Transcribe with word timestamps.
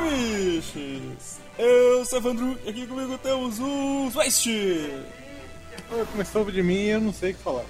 Demiches. 0.00 1.38
Eu 1.56 2.04
sou 2.04 2.18
o 2.18 2.22
Evandro 2.22 2.58
e 2.64 2.70
aqui 2.70 2.86
comigo 2.86 3.16
temos 3.18 3.58
o 3.60 4.10
West, 4.16 4.46
Começou 6.10 6.44
de 6.50 6.62
mim 6.62 6.74
e 6.74 6.88
eu 6.90 7.00
não 7.00 7.12
sei 7.12 7.30
o 7.30 7.34
que 7.34 7.42
falar. 7.42 7.64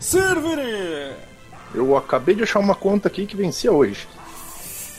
Servere, 0.00 1.14
Eu 1.74 1.96
acabei 1.96 2.34
de 2.34 2.42
achar 2.42 2.58
uma 2.58 2.74
conta 2.74 3.06
aqui 3.08 3.26
que 3.26 3.36
vencia 3.36 3.70
hoje. 3.72 4.08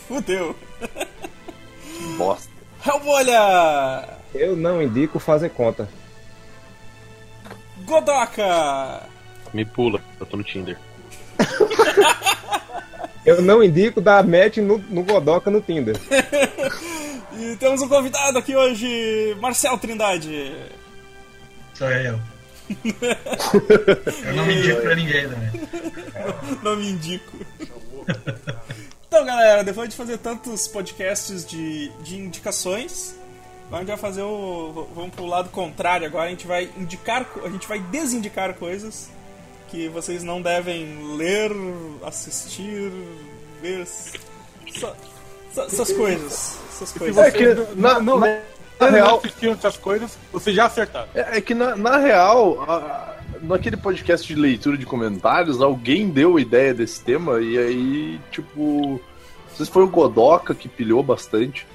fudeu, 0.07 0.55
Bosta. 2.17 2.49
Hellbolha, 2.85 4.07
Eu 4.33 4.55
não 4.55 4.81
indico 4.81 5.19
fazer 5.19 5.49
conta. 5.49 5.87
Godoka, 7.85 9.03
Me 9.53 9.65
pula, 9.65 10.01
eu 10.19 10.25
tô 10.25 10.37
no 10.37 10.43
Tinder. 10.43 10.79
Eu 13.25 13.41
não 13.41 13.63
indico 13.63 14.01
dar 14.01 14.25
match 14.25 14.57
no, 14.57 14.77
no 14.89 15.03
Godoka 15.03 15.51
no 15.51 15.61
Tinder. 15.61 15.95
e 17.37 17.55
temos 17.57 17.81
um 17.81 17.87
convidado 17.87 18.37
aqui 18.37 18.55
hoje, 18.55 19.37
Marcel 19.39 19.77
Trindade. 19.77 20.55
Sou 21.73 21.89
eu. 21.89 22.19
eu 24.25 24.33
não 24.33 24.45
me 24.45 24.55
indico 24.55 24.81
pra 24.81 24.95
ninguém 24.95 25.27
também. 25.27 25.51
Não 26.63 26.75
me 26.77 26.89
indico. 26.89 27.37
Então, 29.07 29.25
galera, 29.25 29.63
depois 29.63 29.89
de 29.89 29.95
fazer 29.95 30.17
tantos 30.19 30.67
podcasts 30.67 31.45
de, 31.45 31.89
de 32.01 32.17
indicações, 32.17 33.15
agora 33.67 33.77
a 33.77 33.79
gente 33.79 33.87
vai 33.89 33.97
fazer 33.97 34.21
o. 34.21 34.87
Vamos 34.95 35.13
pro 35.13 35.25
lado 35.25 35.49
contrário 35.49 36.07
agora, 36.07 36.27
a 36.27 36.29
gente 36.29 36.47
vai 36.47 36.69
indicar. 36.77 37.27
A 37.43 37.49
gente 37.49 37.67
vai 37.67 37.79
desindicar 37.79 38.53
coisas 38.53 39.09
que 39.71 39.87
vocês 39.87 40.21
não 40.23 40.41
devem 40.41 41.15
ler, 41.15 41.51
assistir, 42.05 42.91
ver. 43.61 43.85
Só- 43.87 44.95
só- 45.53 45.63
essas 45.65 45.91
coisas. 45.93 46.57
Essas 46.73 46.91
coisas. 46.91 47.17
É 47.17 47.31
que, 47.31 47.53
na- 47.75 47.99
não, 47.99 48.19
na- 48.19 48.27
não, 48.27 48.39
na 48.79 48.87
não 48.87 48.91
real- 48.91 49.17
assistiram 49.17 49.53
essas 49.53 49.77
coisas, 49.77 50.17
vocês 50.31 50.55
já 50.55 50.65
acertaram. 50.65 51.07
É, 51.15 51.37
é 51.37 51.41
que 51.41 51.53
na, 51.53 51.75
na 51.75 51.97
real, 51.97 52.61
a- 52.69 53.15
naquele 53.41 53.77
podcast 53.77 54.27
de 54.27 54.35
leitura 54.39 54.77
de 54.77 54.85
comentários, 54.85 55.61
alguém 55.61 56.09
deu 56.09 56.37
a 56.37 56.41
ideia 56.41 56.73
desse 56.73 57.01
tema 57.03 57.39
e 57.41 57.57
aí, 57.57 58.19
tipo. 58.31 58.99
Não 59.49 59.57
sei 59.57 59.65
se 59.65 59.71
foi 59.71 59.83
o 59.83 59.87
Godoka 59.89 60.55
que 60.55 60.69
pilhou 60.69 61.03
bastante. 61.03 61.67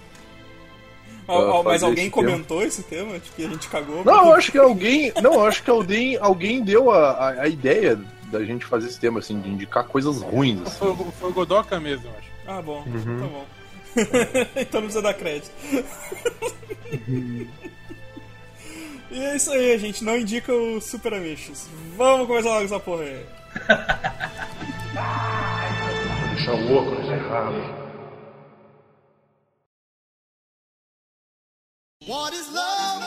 Mas 1.28 1.64
fazer 1.64 1.84
alguém 1.86 2.04
esse 2.06 2.14
tema. 2.14 2.28
comentou 2.28 2.62
esse 2.62 2.82
tema? 2.84 3.18
Tipo, 3.18 3.36
que 3.36 3.44
a 3.44 3.48
gente 3.48 3.68
cagou? 3.68 4.04
Não, 4.04 4.12
eu 4.14 4.20
porque- 4.22 4.38
acho 4.38 4.52
que 4.52 4.58
alguém. 4.58 5.12
Não, 5.22 5.34
eu 5.34 5.46
acho 5.46 5.62
que 5.62 5.70
alguém, 5.70 6.16
alguém 6.20 6.62
deu 6.62 6.90
a, 6.90 7.10
a, 7.10 7.28
a 7.42 7.48
ideia 7.48 7.98
da 8.30 8.44
gente 8.44 8.64
fazer 8.64 8.88
esse 8.88 8.98
tema, 9.00 9.18
assim, 9.20 9.40
de 9.40 9.48
indicar 9.48 9.84
coisas 9.84 10.20
ruins. 10.22 10.60
assim. 10.62 10.78
Foi, 10.78 10.90
o- 10.90 11.12
foi 11.18 11.30
o 11.30 11.32
Godoka 11.32 11.78
mesmo, 11.80 12.06
eu 12.06 12.12
acho. 12.18 12.28
Ah, 12.46 12.62
bom, 12.62 12.82
Uhum. 12.86 13.18
tá 13.20 13.26
bom. 13.26 13.44
então 14.56 14.80
não 14.80 14.88
precisa 14.88 15.02
dar 15.02 15.14
crédito. 15.14 15.50
e 19.10 19.18
é 19.18 19.36
isso 19.36 19.50
aí, 19.50 19.72
a 19.72 19.78
gente 19.78 20.04
não 20.04 20.16
indica 20.16 20.52
o 20.52 20.80
Super 20.80 21.14
Amigos. 21.14 21.66
Vamos 21.96 22.26
começar 22.26 22.50
logo 22.50 22.64
essa 22.66 22.78
porra 22.80 23.02
aí. 23.04 23.24
What 32.06 32.32
is 32.34 32.48
love? 32.52 33.02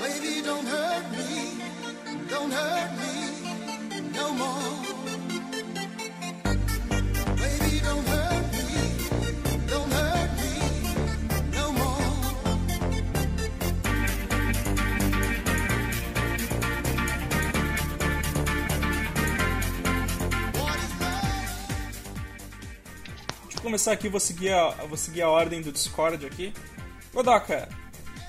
Baby, 0.00 0.42
don't 0.42 0.66
hurt 0.66 1.08
me. 1.12 1.62
Don't 2.28 2.50
hurt 2.50 2.90
me 2.98 3.14
no 4.12 4.32
more. 4.34 4.74
Baby, 7.36 7.78
don't 7.78 8.04
hurt 8.08 8.52
me. 8.52 8.66
Don't 9.68 9.92
hurt 9.92 10.30
me 10.36 10.52
no 11.52 11.72
começar 23.62 23.92
aqui, 23.92 24.08
vou 24.08 24.18
seguir 24.18 24.52
a, 24.52 24.70
vou 24.88 24.96
seguir 24.96 25.22
a 25.22 25.30
ordem 25.30 25.62
do 25.62 25.70
Discord 25.70 26.26
aqui. 26.26 26.52
Godoka, 27.12 27.68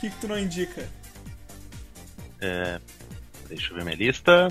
que, 0.05 0.09
que 0.09 0.21
tu 0.21 0.27
não 0.27 0.37
indica? 0.37 0.87
É, 2.41 2.79
deixa 3.47 3.71
eu 3.71 3.77
ver 3.77 3.83
minha 3.83 3.97
lista. 3.97 4.47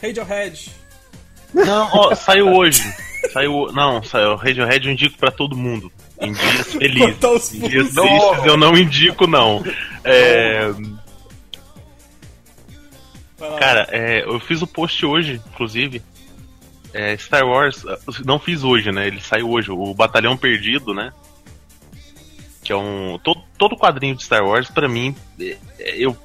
Radiohead. 0.00 0.72
Não, 1.52 1.88
ó, 1.92 2.14
saiu 2.14 2.52
hoje. 2.52 2.82
Saiu. 3.32 3.72
Não, 3.72 4.02
saiu. 4.02 4.36
Radiohead 4.36 4.86
eu 4.86 4.92
indico 4.92 5.16
pra 5.16 5.30
todo 5.30 5.56
mundo. 5.56 5.90
Em 6.20 6.32
dias 6.32 6.72
felizes. 6.74 7.54
Em 7.54 7.68
dias 7.68 7.94
tristes 7.94 8.44
eu 8.44 8.56
não 8.56 8.76
indico, 8.76 9.26
não. 9.26 9.62
É, 10.04 10.70
cara, 13.58 13.88
é, 13.90 14.24
eu 14.24 14.38
fiz 14.40 14.60
o 14.60 14.66
post 14.66 15.06
hoje, 15.06 15.40
inclusive. 15.52 16.02
É, 16.92 17.16
Star 17.16 17.46
Wars. 17.46 17.84
Não 18.24 18.38
fiz 18.38 18.62
hoje, 18.62 18.92
né? 18.92 19.06
Ele 19.06 19.20
saiu 19.20 19.50
hoje. 19.50 19.70
O 19.70 19.94
Batalhão 19.94 20.36
Perdido, 20.36 20.92
né? 20.92 21.12
Que 22.64 22.72
é 22.72 22.76
um. 22.76 23.18
Todo, 23.22 23.42
todo 23.58 23.76
quadrinho 23.76 24.16
de 24.16 24.24
Star 24.24 24.42
Wars, 24.42 24.70
pra 24.70 24.88
mim, 24.88 25.14
é, 25.38 25.56
é, 25.78 25.96
eu 25.98 26.16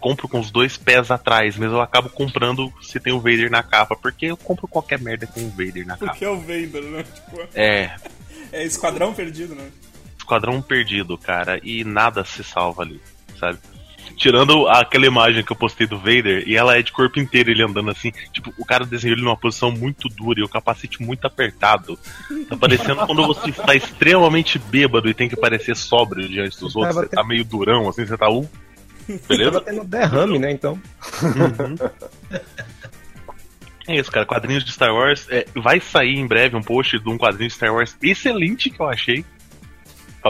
compro 0.00 0.28
com 0.28 0.38
os 0.38 0.50
dois 0.50 0.76
pés 0.76 1.10
atrás, 1.10 1.56
mas 1.56 1.70
eu 1.70 1.80
acabo 1.80 2.08
comprando 2.08 2.72
se 2.80 3.00
tem 3.00 3.12
o 3.12 3.20
Vader 3.20 3.50
na 3.50 3.64
capa, 3.64 3.96
porque 3.96 4.26
eu 4.26 4.36
compro 4.36 4.68
qualquer 4.68 5.00
merda 5.00 5.26
com 5.26 5.40
o 5.40 5.50
Vader 5.50 5.84
na 5.84 5.96
capa. 5.96 6.12
Porque 6.12 6.24
é 6.24 6.30
o 6.30 6.38
Vader, 6.38 6.82
né? 6.84 7.02
Tipo, 7.12 7.48
É, 7.54 7.96
é 8.52 8.64
Esquadrão 8.64 9.12
Perdido, 9.12 9.56
né? 9.56 9.68
Esquadrão 10.16 10.62
Perdido, 10.62 11.18
cara, 11.18 11.60
e 11.62 11.82
nada 11.82 12.24
se 12.24 12.44
salva 12.44 12.82
ali, 12.82 13.00
sabe? 13.38 13.58
Tirando 14.16 14.66
aquela 14.68 15.06
imagem 15.06 15.44
que 15.44 15.52
eu 15.52 15.56
postei 15.56 15.86
do 15.86 15.98
Vader, 15.98 16.44
e 16.46 16.56
ela 16.56 16.76
é 16.76 16.82
de 16.82 16.92
corpo 16.92 17.18
inteiro, 17.18 17.50
ele 17.50 17.62
andando 17.62 17.90
assim, 17.90 18.12
tipo, 18.32 18.52
o 18.58 18.64
cara 18.64 18.84
desenhou 18.84 19.16
ele 19.16 19.24
numa 19.24 19.36
posição 19.36 19.70
muito 19.70 20.08
dura 20.08 20.40
e 20.40 20.42
o 20.42 20.48
capacete 20.48 21.02
muito 21.02 21.26
apertado. 21.26 21.98
Tá 22.48 22.56
parecendo 22.56 23.06
quando 23.06 23.26
você 23.26 23.50
está 23.50 23.74
extremamente 23.74 24.58
bêbado 24.58 25.08
e 25.08 25.14
tem 25.14 25.28
que 25.28 25.36
parecer 25.36 25.76
sóbrio 25.76 26.28
diante 26.28 26.58
dos 26.58 26.74
outros, 26.74 26.94
Tava 26.94 27.06
você 27.06 27.16
tá 27.16 27.24
meio 27.24 27.44
durão, 27.44 27.88
assim, 27.88 28.06
você 28.06 28.16
tá 28.16 28.28
um. 28.28 28.46
Beleza? 29.28 29.52
Tava 29.52 29.64
tendo 29.64 29.84
derrame, 29.84 30.38
né? 30.38 30.50
Então. 30.50 30.80
É 33.88 33.96
isso, 33.96 34.12
cara. 34.12 34.26
Quadrinhos 34.26 34.64
de 34.64 34.70
Star 34.70 34.92
Wars. 34.92 35.26
é, 35.30 35.46
vai 35.54 35.80
sair 35.80 36.18
em 36.18 36.26
breve 36.26 36.54
um 36.54 36.62
post 36.62 36.98
de 36.98 37.08
um 37.08 37.16
quadrinho 37.16 37.48
de 37.48 37.54
Star 37.54 37.72
Wars 37.72 37.96
excelente 38.02 38.68
que 38.68 38.80
eu 38.80 38.86
achei. 38.86 39.24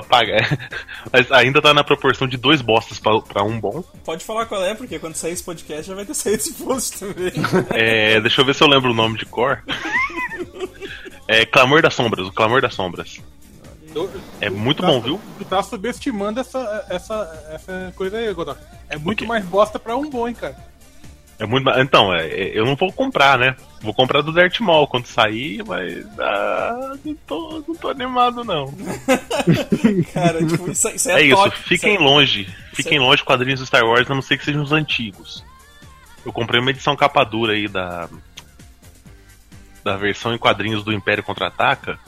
Pra 0.01 0.19
pagar. 0.19 0.59
Mas 1.13 1.31
ainda 1.33 1.61
tá 1.63 1.73
na 1.75 1.83
proporção 1.85 2.27
de 2.27 2.37
dois 2.37 2.61
bostas 2.61 2.99
pra, 2.99 3.21
pra 3.21 3.43
um 3.43 3.59
bom. 3.61 3.83
Pode 4.05 4.25
falar 4.25 4.47
qual 4.47 4.65
é, 4.65 4.75
porque 4.75 4.99
quando 4.99 5.15
sair 5.15 5.33
esse 5.33 5.43
podcast 5.45 5.87
já 5.89 5.95
vai 5.95 6.05
ter 6.05 6.15
saído 6.15 6.39
esse 6.43 6.53
post 6.55 6.99
também. 7.01 7.33
É, 7.71 8.21
deixa 8.21 8.41
eu 8.41 8.45
ver 8.45 8.55
se 8.55 8.63
eu 8.63 8.69
lembro 8.69 8.91
o 8.91 8.95
nome 8.95 9.19
de 9.19 9.27
cor. 9.27 9.63
É 11.27 11.45
Clamor 11.45 11.83
das 11.83 11.95
Sombras, 11.95 12.27
o 12.27 12.33
Clamor 12.33 12.61
das 12.63 12.75
Sombras. 12.75 13.21
Eu- 13.95 14.11
É 14.41 14.49
muito 14.51 14.83
tá- 14.83 14.89
bom, 14.89 15.01
viu? 15.01 15.21
Tu 15.39 15.45
tá 15.45 15.63
subestimando 15.63 16.41
essa, 16.41 16.87
essa, 16.91 17.49
essa 17.51 17.93
coisa 17.97 18.19
aí, 18.19 18.33
Godoka. 18.33 18.61
É 18.89 18.97
muito 18.97 19.27
mais 19.27 19.45
bosta 19.45 19.79
pra 19.79 19.97
um 19.97 20.09
bom, 20.09 20.29
hein, 20.29 20.35
cara. 20.35 20.57
É 21.39 21.47
muito 21.47 21.71
Então, 21.71 22.13
é, 22.13 22.27
é, 22.27 22.59
eu 22.59 22.67
não 22.67 22.75
vou 22.75 22.93
comprar, 22.93 23.39
né? 23.39 23.55
Vou 23.81 23.95
comprar 23.95 24.23
do 24.23 24.33
Dirt 24.33 24.59
Mall 24.59 24.89
quando 24.89 25.07
sair, 25.07 25.63
mas. 25.65 26.05
Ah, 26.19 26.95
não, 27.05 27.15
tô, 27.27 27.63
não 27.67 27.75
tô 27.77 27.89
animado, 27.89 28.43
não. 28.43 28.75
Cara, 30.13 30.45
tipo, 30.45 30.71
isso, 30.71 30.89
isso 30.89 31.09
É 31.11 31.21
é, 31.21 31.25
isso, 31.27 31.37
toque, 31.37 31.59
fiquem 31.63 31.95
isso 31.95 32.03
é- 32.03 32.05
longe. 32.05 32.55
Fiquem 32.75 32.99
é- 32.99 33.01
longe 33.01 33.19
de 33.19 33.25
quadrinhos 33.25 33.61
do 33.61 33.67
Star 33.67 33.85
Wars, 33.85 34.11
a 34.11 34.15
não 34.15 34.23
ser 34.23 34.37
que 34.37 34.45
sejam 34.45 34.63
os 34.63 34.73
antigos. 34.73 35.45
Eu 36.27 36.33
comprei 36.33 36.61
uma 36.61 36.71
edição 36.71 36.97
capa 36.97 37.23
dura 37.23 37.53
aí 37.53 37.69
da. 37.69 38.09
Da 39.85 39.97
versão 39.97 40.35
em 40.35 40.39
quadrinhos 40.39 40.83
do 40.83 40.93
Império 40.93 41.23
Contra-Ataca. 41.23 42.01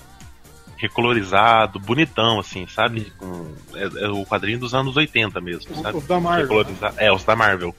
Recolorizado, 0.77 1.79
bonitão, 1.79 2.41
assim, 2.41 2.67
sabe? 2.67 3.13
Com, 3.17 3.55
é, 3.75 4.05
é 4.07 4.09
o 4.09 4.25
quadrinho 4.27 4.59
dos 4.59 4.75
anos 4.75 4.97
80 4.97 5.41
mesmo, 5.41 5.75
sabe? 5.83 5.99
Os 5.99 6.07
da 6.07 6.19
Marvel. 6.19 6.43
Recolorizado. 6.47 6.95
É, 6.99 7.13
os 7.13 7.23
da 7.23 7.37
Marvel. 7.37 7.75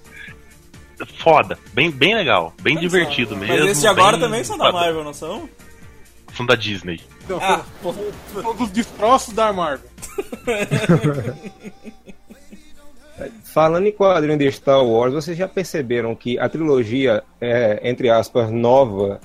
Foda, 1.18 1.58
bem, 1.74 1.90
bem 1.92 2.16
legal, 2.16 2.54
bem 2.62 2.74
Mas, 2.76 2.82
divertido 2.82 3.36
mas 3.38 3.50
mesmo. 3.50 3.68
esses 3.68 3.82
de 3.82 3.88
agora 3.88 4.18
bem- 4.18 4.22
também 4.26 4.44
são 4.44 4.58
da 4.58 4.72
Marvel, 4.72 5.04
não 5.04 5.14
são? 5.14 5.50
São 6.36 6.46
da 6.46 6.56
Disney. 6.56 7.02
Ah, 7.42 7.62
pô, 7.82 7.94
são 8.34 8.56
dos 8.56 8.70
destroços 8.72 9.34
da 9.34 9.52
Marvel. 9.54 9.90
Falando 13.44 13.86
em 13.88 13.92
quadrinho 13.92 14.38
de 14.38 14.52
Star 14.52 14.84
Wars, 14.84 15.14
vocês 15.14 15.38
já 15.38 15.48
perceberam 15.48 16.16
que 16.16 16.40
a 16.40 16.50
trilogia, 16.50 17.24
é, 17.40 17.80
entre 17.84 18.10
aspas, 18.10 18.50
nova, 18.50 19.20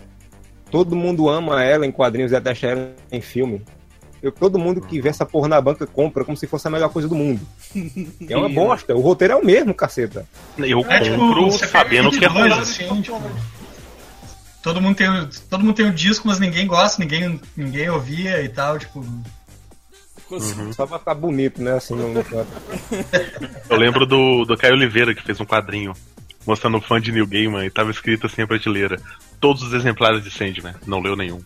todo 0.71 0.95
mundo 0.97 1.29
ama 1.29 1.63
ela 1.63 1.87
em 1.87 1.93
quadrinhos 1.93 2.33
e 2.33 2.37
até 2.37 2.53
ela 2.63 2.95
em 3.11 3.21
filme? 3.21 3.63
Eu, 4.27 4.33
todo 4.33 4.59
mundo 4.59 4.81
que 4.81 5.01
vê 5.01 5.09
essa 5.09 5.25
porra 5.27 5.49
na 5.49 5.61
banca 5.61 5.87
compra 5.87 6.25
como 6.25 6.37
se 6.37 6.47
fosse 6.47 6.67
a 6.67 6.71
melhor 6.71 6.89
coisa 6.91 7.09
do 7.09 7.15
mundo. 7.15 7.41
É 8.29 8.37
uma 8.37 8.49
bosta. 8.49 8.95
O 8.95 9.01
roteiro 9.01 9.35
é 9.35 9.37
o 9.37 9.45
mesmo, 9.45 9.73
caceta. 9.75 10.27
Eu 10.59 10.81
É 10.89 11.01
tipo, 11.01 11.17
compro 11.17 11.51
você 11.51 11.67
pega 11.67 11.73
sabendo 11.79 12.11
que 12.11 12.25
é 12.25 12.29
ruim. 12.29 12.43
22, 12.49 12.59
assim, 12.69 13.03
tipo, 13.03 13.23
todo 14.63 14.81
mundo 14.81 14.97
tem, 14.97 15.09
o- 15.09 15.29
todo 15.49 15.65
mundo 15.65 15.75
tem 15.75 15.87
o 15.89 15.93
disco, 15.93 16.27
mas 16.29 16.39
ninguém 16.41 16.67
gosta, 16.67 17.01
ninguém, 17.03 17.41
ninguém 17.57 17.89
ouvia 17.89 18.43
e 18.43 18.49
tal, 18.49 18.79
tipo. 18.79 19.05
Só 20.75 20.87
pra 20.87 20.99
ficar 20.99 21.15
bonito, 21.15 21.63
né? 21.63 21.75
Assim, 21.75 21.95
no. 21.95 22.13
Eu 23.71 23.77
lembro 23.77 24.05
do, 24.07 24.45
do 24.45 24.57
Caio 24.57 24.75
Oliveira, 24.75 25.15
que 25.15 25.23
fez 25.23 25.41
um 25.41 25.45
quadrinho 25.45 25.93
mostrando 26.45 26.79
o 26.79 26.81
fã 26.81 27.01
de 27.01 27.11
New 27.13 27.27
Gaiman 27.27 27.65
e 27.65 27.71
tava 27.71 27.91
escrito 27.91 28.27
assim 28.27 28.43
a 28.43 28.47
prateleira. 28.47 29.01
Todos 29.41 29.63
os 29.63 29.73
exemplares 29.73 30.23
de 30.25 30.31
Sandman. 30.31 30.75
Não 30.87 31.01
leu 31.01 31.15
nenhum. 31.17 31.41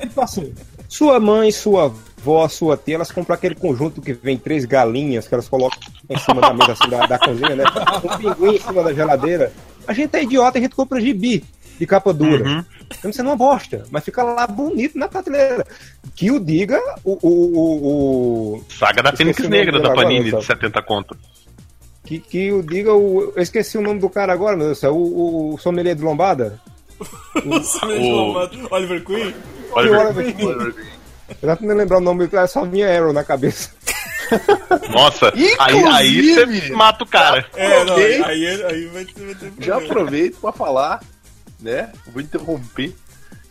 Tipo 0.00 0.20
assim, 0.22 0.52
sua 0.88 1.18
mãe, 1.20 1.50
sua 1.52 1.84
avó, 1.84 2.48
sua 2.48 2.76
tia, 2.76 2.94
elas 2.96 3.10
compram 3.10 3.34
aquele 3.34 3.54
conjunto 3.54 4.00
que 4.00 4.12
vem 4.12 4.36
três 4.36 4.64
galinhas 4.64 5.26
que 5.28 5.34
elas 5.34 5.48
colocam 5.48 5.78
em 6.08 6.18
cima 6.18 6.40
da 6.40 6.52
mesa 6.54 6.72
assim, 6.72 6.88
da, 6.88 7.06
da 7.06 7.18
cozinha, 7.18 7.56
né? 7.56 7.64
Um 8.04 8.16
pinguim 8.18 8.54
em 8.56 8.60
cima 8.60 8.82
da 8.82 8.92
geladeira. 8.92 9.52
A 9.86 9.92
gente 9.92 10.14
é 10.16 10.22
idiota, 10.22 10.58
a 10.58 10.60
gente 10.60 10.74
compra 10.74 11.00
gibi 11.00 11.44
de 11.78 11.86
capa 11.86 12.12
dura. 12.12 12.44
Uhum. 12.44 12.64
Então 12.98 13.12
você 13.12 13.22
não 13.22 13.36
bosta, 13.36 13.84
mas 13.90 14.04
fica 14.04 14.22
lá 14.22 14.46
bonito 14.46 14.96
na 14.98 15.08
prateleira. 15.08 15.66
Que 16.14 16.30
o 16.30 16.38
diga 16.40 16.80
o. 17.04 17.18
o, 17.20 17.58
o, 17.58 18.54
o- 18.58 18.64
Saga 18.68 19.02
da 19.02 19.12
Fênix 19.12 19.38
o 19.40 19.48
Negra 19.48 19.78
da 19.80 19.88
agora, 19.90 20.02
Panini 20.06 20.30
sabe? 20.30 20.40
de 20.42 20.46
70 20.46 20.82
conto. 20.82 21.16
que, 22.04 22.18
que 22.20 22.52
o 22.52 22.62
diga 22.62 22.94
o. 22.94 23.32
Eu 23.36 23.42
esqueci 23.42 23.76
o 23.76 23.82
nome 23.82 23.98
do 24.00 24.08
cara 24.08 24.32
agora, 24.32 24.56
meu 24.56 24.66
Deus 24.66 24.78
do 24.78 24.80
céu. 24.80 24.96
O, 24.96 25.54
o 25.54 25.58
sommelier 25.58 25.94
de 25.96 26.02
lombada. 26.02 26.60
O- 27.44 28.74
Oliver 28.74 29.04
Queen? 29.04 29.34
Oliver- 29.72 30.06
Oliver 30.06 30.34
Queen. 30.34 30.74
Eu 31.42 31.48
já 31.48 31.58
não 31.60 31.74
lembrar 31.74 31.98
o 31.98 32.00
nome, 32.00 32.28
só 32.48 32.64
vinha 32.64 32.88
Arrow 32.96 33.12
na 33.12 33.24
cabeça. 33.24 33.70
Nossa, 34.90 35.32
aí, 35.58 35.84
aí 35.86 36.34
você 36.34 36.70
mata 36.72 37.04
o 37.04 37.06
cara. 37.06 37.46
É, 37.54 37.84
não, 37.84 37.94
Ok. 37.94 38.24
aí, 38.24 38.64
aí 38.64 38.86
vai 38.86 39.04
ter, 39.04 39.24
vai 39.24 39.34
ter 39.34 39.52
Já 39.64 39.76
aproveito 39.76 40.40
pra 40.40 40.52
falar, 40.52 41.00
né? 41.60 41.92
Vou 42.12 42.20
interromper. 42.22 42.94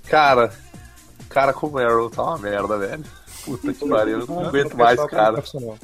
Cara, 0.09 0.51
cara 1.29 1.53
como 1.53 1.77
Arrow 1.79 2.09
tá 2.09 2.23
uma 2.23 2.37
merda, 2.37 2.77
velho. 2.77 3.03
Puta 3.43 3.73
que 3.73 3.87
pariu, 3.87 4.21
eu 4.21 4.27
não 4.27 4.45
aguento 4.47 4.75
mais, 4.75 4.99
cara. 5.05 5.33
Profissional. 5.33 5.77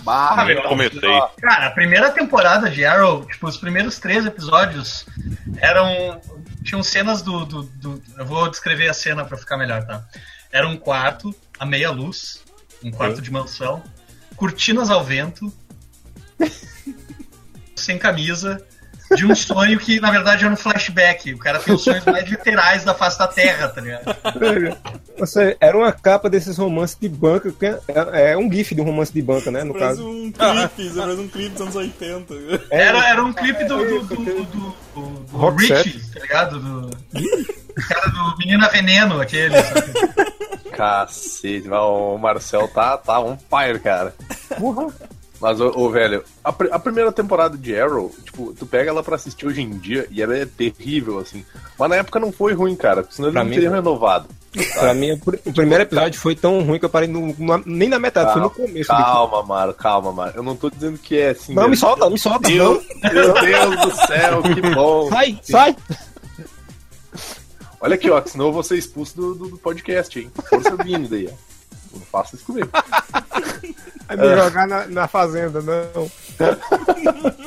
Bah, 0.00 0.44
Nem 0.44 0.62
comecei. 0.62 1.00
Cara, 1.40 1.66
a 1.66 1.70
primeira 1.70 2.10
temporada 2.10 2.68
de 2.68 2.84
Arrow, 2.84 3.24
tipo, 3.24 3.46
os 3.48 3.56
primeiros 3.56 3.98
três 3.98 4.26
episódios 4.26 5.06
eram. 5.58 6.20
Tinham 6.66 6.82
cenas 6.82 7.22
do. 7.22 7.44
do, 7.46 7.62
do- 7.62 8.02
eu 8.18 8.26
vou 8.26 8.50
descrever 8.50 8.88
a 8.88 8.94
cena 8.94 9.24
pra 9.24 9.36
ficar 9.38 9.56
melhor, 9.56 9.84
tá? 9.86 10.06
Era 10.52 10.66
um 10.68 10.76
quarto, 10.76 11.34
a 11.58 11.64
meia 11.64 11.90
luz, 11.90 12.42
um 12.82 12.90
quarto 12.90 13.22
de 13.22 13.30
mansão, 13.30 13.82
cortinas 14.36 14.90
ao 14.90 15.04
vento, 15.04 15.52
sem 17.76 17.98
camisa, 17.98 18.64
de 19.14 19.24
um 19.26 19.34
sonho 19.34 19.78
que 19.78 20.00
na 20.00 20.10
verdade 20.10 20.44
era 20.44 20.52
um 20.52 20.56
flashback. 20.56 21.32
O 21.34 21.38
cara 21.38 21.58
tem 21.58 21.74
os 21.74 21.82
sonhos 21.84 22.04
mais 22.04 22.28
literais 22.28 22.82
da 22.84 22.94
face 22.94 23.18
da 23.18 23.28
Terra, 23.28 23.68
tá 23.68 23.80
ligado? 23.80 24.16
Você, 25.18 25.56
era 25.60 25.76
uma 25.76 25.92
capa 25.92 26.28
desses 26.28 26.58
romances 26.58 26.96
de 27.00 27.08
banca, 27.08 27.50
que 27.52 27.66
é, 27.66 28.32
é 28.32 28.36
um 28.36 28.50
gif 28.52 28.74
de 28.74 28.80
um 28.80 28.84
romance 28.84 29.12
de 29.12 29.22
banca, 29.22 29.50
né? 29.50 29.62
No 29.64 29.72
Parece 29.72 29.96
caso. 29.98 30.08
um 30.08 30.32
clipe, 30.32 30.90
você 30.90 31.00
parece 31.00 31.20
um 31.20 31.28
clipe 31.28 31.48
dos 31.50 31.60
anos 31.62 31.76
80. 31.76 32.34
Era, 32.70 33.08
era 33.08 33.24
um 33.24 33.32
clipe 33.32 33.64
do, 33.64 33.76
do, 33.78 34.00
do, 34.00 34.16
do, 34.16 34.44
do- 34.44 34.76
do 34.94 35.36
Rock 35.36 35.66
Richie, 35.66 36.00
tá 36.12 36.20
ligado? 36.20 36.58
Do, 36.60 36.86
o 36.88 37.88
cara 37.88 38.06
do 38.08 38.36
Menina 38.38 38.68
Veneno, 38.68 39.20
aquele. 39.20 39.60
sabe? 39.62 39.92
Cacete, 40.76 41.68
o 41.70 42.18
Marcel 42.18 42.68
tá, 42.68 42.98
tá 42.98 43.18
on 43.20 43.36
fire, 43.38 43.78
cara. 43.80 44.14
Mas, 45.40 45.60
ô, 45.60 45.70
ô, 45.74 45.90
velho, 45.90 46.24
a, 46.42 46.52
pr- 46.52 46.68
a 46.72 46.78
primeira 46.78 47.12
temporada 47.12 47.58
de 47.58 47.78
Arrow, 47.78 48.10
tipo, 48.24 48.54
tu 48.54 48.64
pega 48.64 48.88
ela 48.90 49.02
pra 49.02 49.16
assistir 49.16 49.46
hoje 49.46 49.60
em 49.60 49.70
dia 49.70 50.06
e 50.10 50.22
ela 50.22 50.36
é 50.36 50.46
terrível, 50.46 51.18
assim. 51.18 51.44
Mas 51.78 51.90
na 51.90 51.96
época 51.96 52.18
não 52.18 52.32
foi 52.32 52.54
ruim, 52.54 52.74
cara, 52.74 53.02
porque 53.02 53.14
senão 53.16 53.28
eles 53.28 53.34
Pra 53.34 53.42
não 53.44 53.50
mim, 53.50 53.54
teriam 53.56 53.72
renovado. 53.74 54.28
Pra 54.78 54.94
mim, 54.94 55.12
o 55.12 55.18
pr- 55.18 55.36
o 55.44 55.52
primeiro 55.52 55.82
episódio 55.82 56.18
foi 56.18 56.34
tão 56.34 56.62
ruim 56.62 56.78
que 56.78 56.86
eu 56.86 56.88
parei 56.88 57.06
no- 57.08 57.34
na- 57.38 57.60
nem 57.66 57.90
na 57.90 57.98
metade, 57.98 58.32
foi 58.32 58.40
no 58.40 58.48
começo. 58.48 58.88
Calma, 58.88 59.42
Maro, 59.42 59.74
calma, 59.74 60.10
Maro. 60.12 60.32
Eu 60.36 60.42
não 60.42 60.56
tô 60.56 60.70
dizendo 60.70 60.96
que 60.96 61.18
é 61.18 61.30
assim. 61.30 61.52
Não, 61.52 61.64
me 61.64 61.70
mesmo. 61.70 61.86
solta, 61.86 62.08
me 62.08 62.18
solta. 62.18 62.48
Deus, 62.48 62.82
Não. 63.02 63.12
meu 63.12 63.34
Deus 63.34 63.76
do 63.82 64.06
céu, 64.06 64.42
que 64.42 64.60
bom. 64.74 65.08
Sai, 65.10 65.38
sai. 65.42 65.76
Olha 67.80 67.94
aqui, 67.94 68.10
ó, 68.10 68.20
que 68.22 68.30
senão 68.30 68.46
eu 68.46 68.52
vou 68.52 68.62
ser 68.62 68.78
expulso 68.78 69.14
do, 69.16 69.34
do, 69.34 69.48
do 69.50 69.58
podcast, 69.58 70.18
hein? 70.18 70.30
Força 70.48 70.74
vindo 70.82 71.08
daí, 71.08 71.28
ó. 71.30 71.45
Não 71.96 72.06
faça 72.06 72.36
isso 72.36 72.44
comigo. 72.44 72.68
Vai 74.06 74.16
me 74.16 74.36
jogar 74.36 74.66
na, 74.66 74.86
na 74.86 75.08
fazenda, 75.08 75.60
não. 75.60 76.10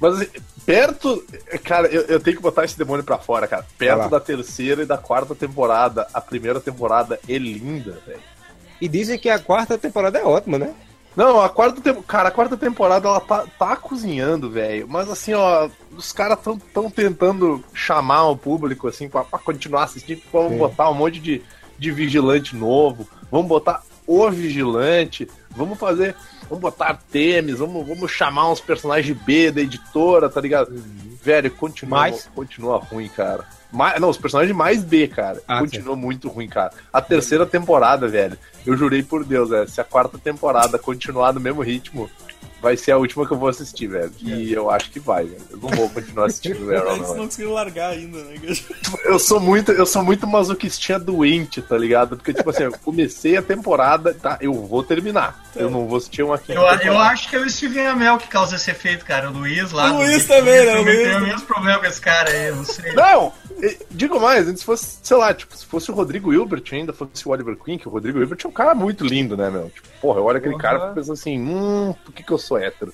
Mas 0.00 0.14
assim, 0.14 0.28
perto. 0.64 1.24
Cara, 1.62 1.88
eu, 1.88 2.02
eu 2.02 2.20
tenho 2.20 2.36
que 2.36 2.42
botar 2.42 2.64
esse 2.64 2.78
demônio 2.78 3.04
pra 3.04 3.18
fora, 3.18 3.46
cara. 3.46 3.66
Perto 3.76 4.08
da 4.08 4.18
terceira 4.18 4.82
e 4.82 4.86
da 4.86 4.96
quarta 4.96 5.34
temporada, 5.34 6.06
a 6.14 6.20
primeira 6.20 6.60
temporada 6.60 7.20
é 7.28 7.38
linda, 7.38 8.00
velho. 8.06 8.20
E 8.80 8.88
dizem 8.88 9.18
que 9.18 9.28
a 9.28 9.38
quarta 9.38 9.76
temporada 9.76 10.18
é 10.18 10.24
ótima, 10.24 10.58
né? 10.58 10.74
Não, 11.14 11.40
a 11.40 11.48
quarta 11.48 11.80
tem... 11.80 11.94
cara, 12.02 12.28
a 12.28 12.32
quarta 12.32 12.56
temporada 12.56 13.08
ela 13.08 13.20
tá, 13.20 13.44
tá 13.58 13.76
cozinhando, 13.76 14.48
velho. 14.48 14.86
Mas 14.88 15.10
assim, 15.10 15.34
ó, 15.34 15.68
os 15.92 16.12
caras 16.12 16.38
tão, 16.40 16.58
tão 16.58 16.90
tentando 16.90 17.62
chamar 17.74 18.28
o 18.28 18.36
público 18.36 18.88
assim 18.88 19.08
pra, 19.08 19.24
pra 19.24 19.38
continuar 19.38 19.84
assistindo. 19.84 20.22
Vamos 20.32 20.56
botar 20.56 20.88
um 20.88 20.94
monte 20.94 21.20
de, 21.20 21.42
de 21.78 21.90
vigilante 21.90 22.54
novo, 22.56 23.06
vamos 23.30 23.48
botar 23.48 23.82
o 24.06 24.28
vigilante, 24.30 25.28
vamos 25.50 25.78
fazer, 25.78 26.16
vamos 26.48 26.60
botar 26.60 26.98
Temes, 27.10 27.58
vamos, 27.58 27.86
vamos 27.86 28.10
chamar 28.10 28.50
uns 28.50 28.60
personagens 28.60 29.16
B 29.16 29.50
da 29.50 29.60
editora, 29.60 30.28
tá 30.28 30.40
ligado? 30.40 30.72
Velho, 31.22 31.50
continua, 31.50 32.00
Mais? 32.00 32.28
continua 32.34 32.78
ruim, 32.78 33.08
cara. 33.08 33.44
Mais, 33.70 34.00
não, 34.00 34.08
os 34.08 34.18
personagens 34.18 34.56
mais 34.56 34.82
B, 34.82 35.06
cara. 35.06 35.40
Ah, 35.46 35.60
continua 35.60 35.94
muito 35.94 36.28
ruim, 36.28 36.48
cara. 36.48 36.72
A 36.92 37.00
terceira 37.00 37.46
temporada, 37.46 38.08
velho. 38.08 38.36
Eu 38.66 38.76
jurei 38.76 39.02
por 39.02 39.24
Deus, 39.24 39.50
velho. 39.50 39.68
Se 39.68 39.80
a 39.80 39.84
quarta 39.84 40.18
temporada 40.18 40.78
continuar 40.78 41.32
no 41.32 41.40
mesmo 41.40 41.62
ritmo, 41.62 42.10
vai 42.60 42.76
ser 42.76 42.92
a 42.92 42.98
última 42.98 43.26
que 43.26 43.32
eu 43.32 43.38
vou 43.38 43.48
assistir, 43.48 43.86
velho. 43.86 44.12
E 44.20 44.52
eu 44.52 44.70
acho 44.70 44.90
que 44.90 45.00
vai, 45.00 45.24
velho. 45.24 45.42
Eu 45.50 45.58
não 45.58 45.68
vou 45.70 45.88
continuar 45.90 46.26
assistindo 46.26 46.66
o 46.66 46.76
Arrow, 46.76 46.96
não. 46.96 47.08
não 47.08 47.24
conseguiram 47.24 47.52
largar 47.52 47.90
ainda, 47.90 48.18
né? 48.24 48.34
Eu 49.04 49.18
sou 49.18 49.40
muito, 49.40 49.72
eu 49.72 49.86
sou 49.86 50.02
muito 50.02 50.26
masoquistinha 50.26 50.98
doente, 50.98 51.60
tá 51.62 51.76
ligado? 51.76 52.16
Porque, 52.16 52.32
tipo 52.34 52.50
assim, 52.50 52.64
eu 52.64 52.72
comecei 52.84 53.36
a 53.36 53.42
temporada, 53.42 54.14
tá? 54.14 54.38
Eu 54.40 54.52
vou 54.54 54.82
terminar. 54.82 55.44
Eu 55.56 55.70
não 55.70 55.86
vou 55.86 55.98
assistir 55.98 56.22
uma 56.22 56.38
quinta 56.38 56.52
Eu, 56.54 56.92
eu 56.92 56.98
acho 56.98 57.28
que 57.28 57.36
é 57.36 57.40
o 57.40 57.50
Steven 57.50 57.86
Amell 57.86 58.18
que 58.18 58.28
causa 58.28 58.56
esse 58.56 58.70
efeito, 58.70 59.04
cara. 59.04 59.30
O 59.30 59.32
Luiz 59.32 59.72
lá. 59.72 59.92
O 59.92 59.96
Luiz 59.98 60.26
também, 60.26 60.64
né? 60.66 60.74
O 60.74 60.78
também 60.78 60.96
Luiz- 60.96 61.08
tem 61.08 61.16
o 61.16 61.26
mesmo 61.26 61.46
problema 61.46 61.78
com 61.80 61.86
esse 61.86 62.00
cara 62.00 62.30
aí, 62.30 62.48
eu 62.48 62.56
não 62.56 62.64
sei. 62.64 62.92
Não! 62.92 63.32
Digo 63.90 64.18
mais, 64.18 64.46
se 64.58 64.64
fosse, 64.64 64.98
sei 65.02 65.16
lá, 65.16 65.34
tipo, 65.34 65.54
se 65.56 65.66
fosse 65.66 65.90
o 65.90 65.94
Rodrigo 65.94 66.32
Hilbert 66.32 66.62
ainda, 66.72 66.92
fosse 66.92 67.26
o 67.26 67.30
Oliver 67.30 67.56
Queen, 67.56 67.76
que 67.78 67.88
o 67.88 67.90
Rodrigo 67.90 68.18
Hilbert 68.18 68.38
é 68.42 68.48
um 68.48 68.52
cara 68.52 68.74
muito 68.74 69.04
lindo, 69.04 69.36
né, 69.36 69.50
meu? 69.50 69.68
Tipo, 69.68 69.86
porra, 70.00 70.18
eu 70.20 70.24
olho 70.24 70.38
aquele 70.38 70.56
cara 70.56 70.90
e 70.90 70.94
pensando 70.94 71.12
assim, 71.12 71.38
hum, 71.38 71.94
por 72.04 72.12
que, 72.14 72.22
que 72.22 72.32
eu 72.32 72.38
sou 72.50 72.58
hétero? 72.58 72.92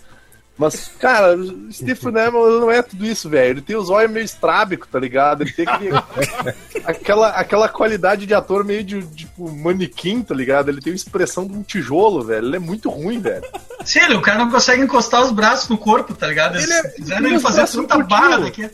Mas, 0.59 0.91
cara, 0.99 1.37
o 1.37 1.71
Stephen 1.71 2.09
Amell 2.19 2.61
não 2.61 2.71
é 2.71 2.81
tudo 2.81 3.05
isso, 3.05 3.29
velho. 3.29 3.51
Ele 3.51 3.61
tem 3.61 3.77
os 3.77 3.91
olhos 3.91 4.11
meio 4.11 4.25
estrábico, 4.25 4.87
tá 4.91 4.99
ligado? 4.99 5.43
Ele 5.43 5.53
tem 5.53 5.67
aquele, 5.69 5.93
aquela, 6.87 7.29
aquela 7.29 7.69
qualidade 7.69 8.25
de 8.25 8.33
ator 8.33 8.65
meio 8.65 8.83
de, 8.83 9.03
tipo, 9.09 9.51
manequim, 9.55 10.23
tá 10.23 10.35
ligado? 10.35 10.71
Ele 10.71 10.81
tem 10.81 10.95
a 10.95 10.97
expressão 10.97 11.47
de 11.47 11.53
um 11.53 11.63
tijolo, 11.63 12.25
velho. 12.25 12.47
Ele 12.47 12.57
é 12.57 12.59
muito 12.59 12.89
ruim, 12.89 13.21
velho. 13.21 13.45
Sim, 13.85 13.99
ele, 14.01 14.15
o 14.15 14.23
cara 14.23 14.39
não 14.39 14.51
consegue 14.51 14.81
encostar 14.83 15.23
os 15.23 15.31
braços 15.31 15.69
no 15.69 15.77
corpo, 15.77 16.15
tá 16.15 16.27
ligado? 16.27 16.57
Eles 16.57 16.71
Ele 16.71 16.73
é- 16.87 16.91
fizeram 16.91 17.27
ele 17.27 17.35
é 17.37 17.39
fazer 17.41 17.67
tanta 17.67 17.99
barra 17.99 18.39
daqui. 18.39 18.71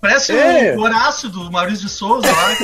Parece 0.00 0.32
É. 0.36 0.74
o 0.76 0.80
Horácio 0.80 1.28
do 1.28 1.48
Maurício 1.52 1.86
de 1.86 1.92
Souza 1.92 2.26
lá. 2.26 2.56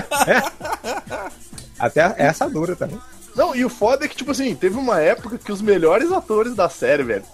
Até 1.78 2.14
essa 2.16 2.48
dura 2.48 2.74
também. 2.74 2.98
Não, 3.36 3.54
e 3.54 3.64
o 3.64 3.68
foda 3.68 4.04
é 4.04 4.08
que, 4.08 4.16
tipo 4.16 4.30
assim, 4.30 4.54
teve 4.54 4.76
uma 4.76 4.98
época 5.00 5.36
que 5.38 5.52
os 5.52 5.60
melhores 5.60 6.10
atores 6.10 6.54
da 6.54 6.68
série, 6.68 7.02
velho. 7.02 7.24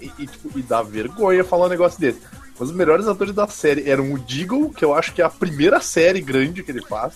E, 0.00 0.12
e, 0.18 0.26
tipo, 0.26 0.58
e 0.58 0.62
dá 0.62 0.82
vergonha 0.82 1.42
falar 1.42 1.66
um 1.66 1.70
negócio 1.70 1.98
desse. 1.98 2.20
Mas 2.58 2.68
os 2.68 2.74
melhores 2.74 3.06
atores 3.08 3.34
da 3.34 3.46
série 3.48 3.88
eram 3.88 4.12
o 4.12 4.18
Deagle, 4.18 4.70
que 4.70 4.84
eu 4.84 4.92
acho 4.94 5.12
que 5.14 5.22
é 5.22 5.24
a 5.24 5.30
primeira 5.30 5.80
série 5.80 6.20
grande 6.20 6.62
que 6.62 6.70
ele 6.70 6.82
faz, 6.82 7.14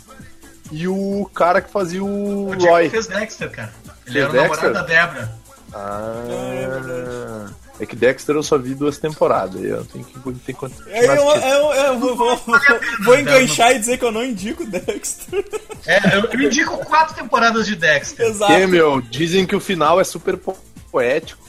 e 0.71 0.89
o 0.89 1.29
cara 1.35 1.61
que 1.61 1.71
fazia 1.71 2.03
o 2.03 2.49
O 2.49 2.59
Roy. 2.59 2.89
fez 2.89 3.07
Dexter, 3.09 3.51
cara. 3.51 3.73
Ele 4.07 4.15
Fez 4.15 4.25
era 4.25 4.31
o 4.33 4.37
namorado 4.37 4.73
da 4.73 4.83
Débora. 4.83 5.33
Ah, 5.75 6.25
é 6.29 7.62
que 7.87 7.97
Dexter 7.97 8.37
eu 8.37 8.43
só 8.43 8.57
vi 8.59 8.75
duas 8.75 8.99
temporadas. 8.99 9.63
Eu 9.63 9.85
tenho 9.85 10.05
que, 10.05 10.21
tenho 10.21 10.39
que 10.39 10.53
continuar 10.53 10.95
Aí 10.95 11.07
eu, 11.07 11.15
eu, 11.15 11.73
eu 11.73 11.99
vou, 11.99 12.17
vou, 12.17 12.37
vou, 12.37 12.61
vou 13.05 13.19
enganchar 13.19 13.73
e 13.73 13.79
dizer 13.79 13.99
que 13.99 14.05
eu 14.05 14.13
não 14.13 14.25
indico 14.25 14.65
Dexter. 14.65 15.45
É, 15.87 16.17
eu, 16.17 16.25
eu 16.25 16.41
indico 16.43 16.77
quatro 16.85 17.15
temporadas 17.15 17.67
de 17.67 17.75
Dexter. 17.75 18.27
Exato. 18.27 18.53
Que, 18.53 18.67
meu, 18.67 19.01
dizem 19.01 19.47
que 19.47 19.57
o 19.57 19.61
final 19.61 20.01
é 20.01 20.05
super 20.05 20.37
po- 20.37 20.57
poético. 20.93 21.43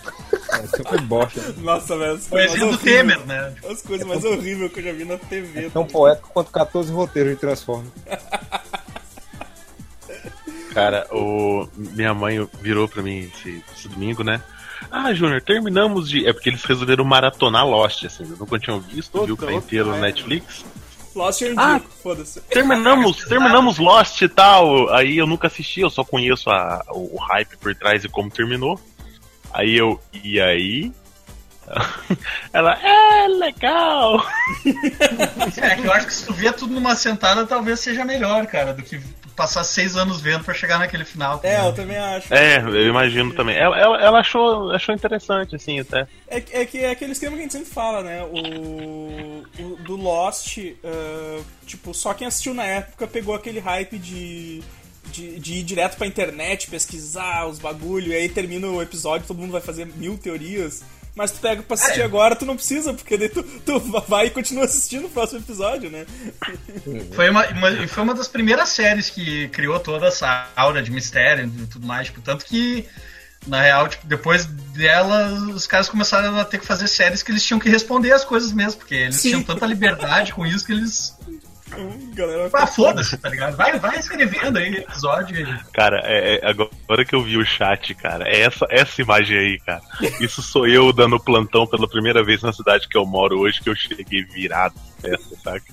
É 0.54 0.78
super 0.78 1.02
bosta. 1.02 1.54
Nossa, 1.58 1.98
velho. 1.98 2.14
as 2.14 2.28
coisas 2.28 2.52
Poesia 2.52 2.72
do 2.72 2.78
Temer, 2.78 3.20
né? 3.26 3.54
As 3.70 3.82
coisas 3.82 4.08
mais 4.08 4.24
horríveis 4.24 4.72
que 4.72 4.80
eu 4.80 4.84
já 4.86 4.94
vi 4.94 5.06
na 5.06 5.18
TV. 5.18 5.70
Tão 5.70 5.86
poético 5.86 6.30
quanto 6.34 6.52
14 6.52 6.92
roteiros 6.92 7.34
de 7.34 7.40
Transformers. 7.40 7.92
Cara, 10.74 11.06
o... 11.12 11.68
minha 11.76 12.14
mãe 12.14 12.48
virou 12.62 12.88
pra 12.88 13.04
mim 13.04 13.30
esse, 13.36 13.64
esse 13.76 13.88
domingo, 13.88 14.24
né? 14.24 14.42
Ah, 14.96 15.12
Júnior, 15.12 15.42
terminamos 15.42 16.08
de. 16.08 16.28
É 16.28 16.32
porque 16.32 16.50
eles 16.50 16.64
resolveram 16.64 17.04
maratonar 17.04 17.66
Lost, 17.68 18.04
assim. 18.06 18.24
Eu 18.30 18.38
nunca 18.38 18.60
tinham 18.60 18.80
visto, 18.80 19.26
viu 19.26 19.36
que 19.36 19.44
tá 19.44 19.52
Puta, 19.52 19.66
inteiro 19.66 19.90
no 19.90 20.00
Netflix. 20.00 20.64
Lost 21.16 21.42
eu 21.42 21.48
indico, 21.48 21.62
Ah. 21.64 21.82
foda-se. 22.04 22.40
Terminamos, 22.42 23.18
terminamos 23.26 23.80
Lost 23.80 24.22
e 24.22 24.30
tal. 24.30 24.94
Aí 24.94 25.18
eu 25.18 25.26
nunca 25.26 25.48
assisti, 25.48 25.82
eu 25.82 25.90
só 25.90 26.04
conheço 26.04 26.48
a, 26.52 26.84
o, 26.92 27.16
o 27.16 27.18
hype 27.18 27.58
por 27.58 27.74
trás 27.74 28.04
e 28.04 28.10
como 28.10 28.30
terminou. 28.30 28.80
Aí 29.52 29.76
eu, 29.76 30.00
e 30.24 30.40
aí? 30.40 30.92
Ela, 32.54 32.74
é 32.80 33.28
legal. 33.28 34.24
É 35.58 35.76
que 35.76 35.88
eu 35.88 35.94
acho 35.94 36.08
que 36.08 36.14
se 36.14 36.26
tu 36.28 36.34
vê 36.34 36.52
tudo 36.52 36.74
numa 36.74 36.96
sentada, 36.96 37.46
talvez 37.48 37.80
seja 37.80 38.04
melhor, 38.06 38.46
cara, 38.46 38.74
do 38.74 38.84
que 38.84 39.00
passar 39.36 39.64
seis 39.64 39.96
anos 39.98 40.22
vendo 40.22 40.44
pra 40.44 40.54
chegar 40.54 40.78
naquele 40.80 41.06
final. 41.06 41.40
É, 41.44 41.60
eu 41.68 41.74
também 41.74 41.98
acho. 41.98 42.34
É, 42.34 42.58
eu 42.58 42.88
imagino 42.88 43.34
também. 43.34 43.56
Ela, 43.56 43.78
ela, 43.80 44.02
ela 44.02 44.20
achou, 44.20 44.72
achou 44.72 44.94
interessante, 44.94 45.56
assim, 45.56 45.80
até. 45.80 46.08
É, 46.28 46.40
que- 46.42 46.56
é 46.56 46.66
que 46.66 46.78
é 46.80 46.92
aquele 46.92 47.12
esquema 47.14 47.34
que 47.36 47.40
a 47.40 47.44
gente 47.44 47.54
sempre 47.54 47.70
fala, 47.72 48.02
né? 48.04 48.24
O, 48.24 49.44
o 49.60 49.76
do 49.84 49.96
Lost, 49.96 50.58
ah, 50.84 51.42
tipo, 51.66 51.94
só 51.94 52.14
quem 52.14 52.28
assistiu 52.28 52.54
na 52.54 52.64
época 52.64 53.08
pegou 53.08 53.34
aquele 53.36 53.60
hype 53.60 53.98
de, 53.98 54.62
de, 55.12 55.40
de 55.40 55.54
ir 55.56 55.64
direto 55.64 55.98
pra 55.98 56.08
internet, 56.08 56.70
pesquisar 56.70 57.48
os 57.48 57.60
bagulho, 57.60 58.12
e 58.12 58.16
aí 58.16 58.30
termina 58.30 58.68
o 58.68 58.82
episódio, 58.82 59.28
todo 59.28 59.38
mundo 59.40 59.52
vai 59.52 59.62
fazer 59.62 59.86
mil 59.86 60.18
teorias. 60.18 60.84
Mas 61.16 61.32
tu 61.32 61.40
pega 61.40 61.62
pra 61.62 61.76
assistir 61.76 62.02
É. 62.02 62.04
agora, 62.06 62.36
tu 62.36 62.44
não 62.44 62.56
precisa, 62.56 62.92
porque 62.94 63.16
daí 63.18 63.30
tu, 63.30 63.44
tu 63.44 63.80
vai 64.08 64.28
e 64.28 64.30
continua 64.32 64.66
assistindo 64.66 65.06
o 65.06 65.10
próximo 65.10 65.40
episódio, 65.42 65.90
né? 65.92 66.06
Foi 67.16 67.30
uma, 67.30 67.46
uma- 67.50 67.88
foi 67.88 68.04
uma 68.04 68.16
das 68.16 68.28
primeiras 68.28 68.70
séries 68.70 69.10
que 69.12 69.48
criou 69.50 69.80
toda 69.80 70.08
essa 70.08 70.48
aura 70.56 70.82
de 70.82 70.90
mistério 70.92 71.46
e 71.46 71.68
tudo 71.68 71.86
mais. 71.86 72.08
Tipo, 72.08 72.20
tanto 72.22 72.44
que, 72.46 72.86
na 73.46 73.62
real, 73.62 73.88
tipo, 73.88 74.08
depois 74.08 74.46
dela, 74.48 75.32
os 75.54 75.68
caras 75.68 75.88
começaram 75.88 76.36
a 76.40 76.44
ter 76.46 76.60
que 76.60 76.66
fazer 76.66 76.88
séries 76.88 77.22
que 77.22 77.32
eles 77.32 77.44
tinham 77.46 77.60
que 77.60 77.70
responder 77.70 78.12
as 78.12 78.26
coisas 78.26 78.52
mesmo, 78.52 78.80
porque 78.80 78.96
eles 78.96 79.18
Sim. 79.18 79.30
tinham 79.30 79.44
tanta 79.44 79.68
liberdade 79.68 80.34
com 80.34 80.46
isso 80.48 80.66
que 80.66 80.72
eles. 80.72 81.16
Galera, 82.14 82.50
Ah, 82.54 82.68
foda-se, 82.68 83.18
tá 83.18 83.30
ligado? 83.30 83.56
Vai, 83.56 83.80
vai 83.80 83.98
escrevendo 83.98 84.58
aí 84.58 84.76
episódio. 84.76 85.46
Cara, 85.74 86.02
é, 86.04 86.36
é- 86.36 86.50
agora 86.50 87.06
que 87.06 87.16
eu 87.16 87.24
vi 87.24 87.38
o 87.38 87.46
chat, 87.46 87.94
cara, 87.96 88.28
é 88.28 88.42
essa, 88.42 88.66
essa 88.70 89.02
imagem 89.02 89.38
aí, 89.38 89.60
cara. 89.60 89.82
Isso 90.20 90.42
sou 90.42 90.68
eu 90.68 90.94
dando 90.94 91.20
plantão 91.20 91.66
pela 91.66 91.88
primeira 91.88 92.24
vez 92.24 92.42
na 92.42 92.54
cidade 92.54 92.88
que 92.88 92.98
eu 92.98 93.06
moro 93.06 93.40
hoje, 93.40 93.62
que 93.62 93.70
eu 93.70 93.76
cheguei 93.76 94.24
virado 94.24 94.76
saca? 95.44 95.64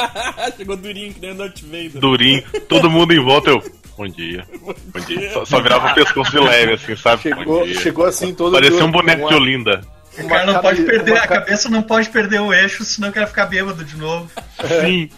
Chegou 0.56 0.76
durinho 0.76 1.14
que 1.14 1.20
nem 1.20 1.32
o 1.32 1.34
Darth 1.34 1.60
Vader. 1.62 1.98
Durinho, 1.98 2.42
todo 2.68 2.90
mundo 2.90 3.12
em 3.12 3.20
volta, 3.20 3.50
eu. 3.50 3.62
Bom 3.96 4.08
dia. 4.08 4.44
Bom 4.60 5.00
dia. 5.06 5.30
Só, 5.32 5.44
só 5.44 5.60
virava 5.60 5.92
o 5.92 5.94
pescoço 5.94 6.30
de 6.32 6.40
leve, 6.40 6.72
assim, 6.72 6.96
sabe? 6.96 7.22
Chegou, 7.22 7.66
chegou 7.68 8.04
assim 8.06 8.34
todo 8.34 8.52
Parecia 8.52 8.84
um 8.84 8.90
boneco 8.90 9.28
de 9.28 9.34
Olinda. 9.34 9.80
O 10.18 10.28
cara 10.28 10.46
não 10.46 10.60
pode 10.60 10.82
perder, 10.82 11.16
a 11.16 11.26
ca- 11.26 11.40
cabeça 11.40 11.68
não 11.68 11.82
pode 11.82 12.08
perder 12.08 12.40
o 12.40 12.52
eixo, 12.52 12.84
senão 12.84 13.10
quer 13.10 13.26
ficar 13.26 13.46
bêbado 13.46 13.84
de 13.84 13.96
novo. 13.96 14.30
Sim. 14.80 15.10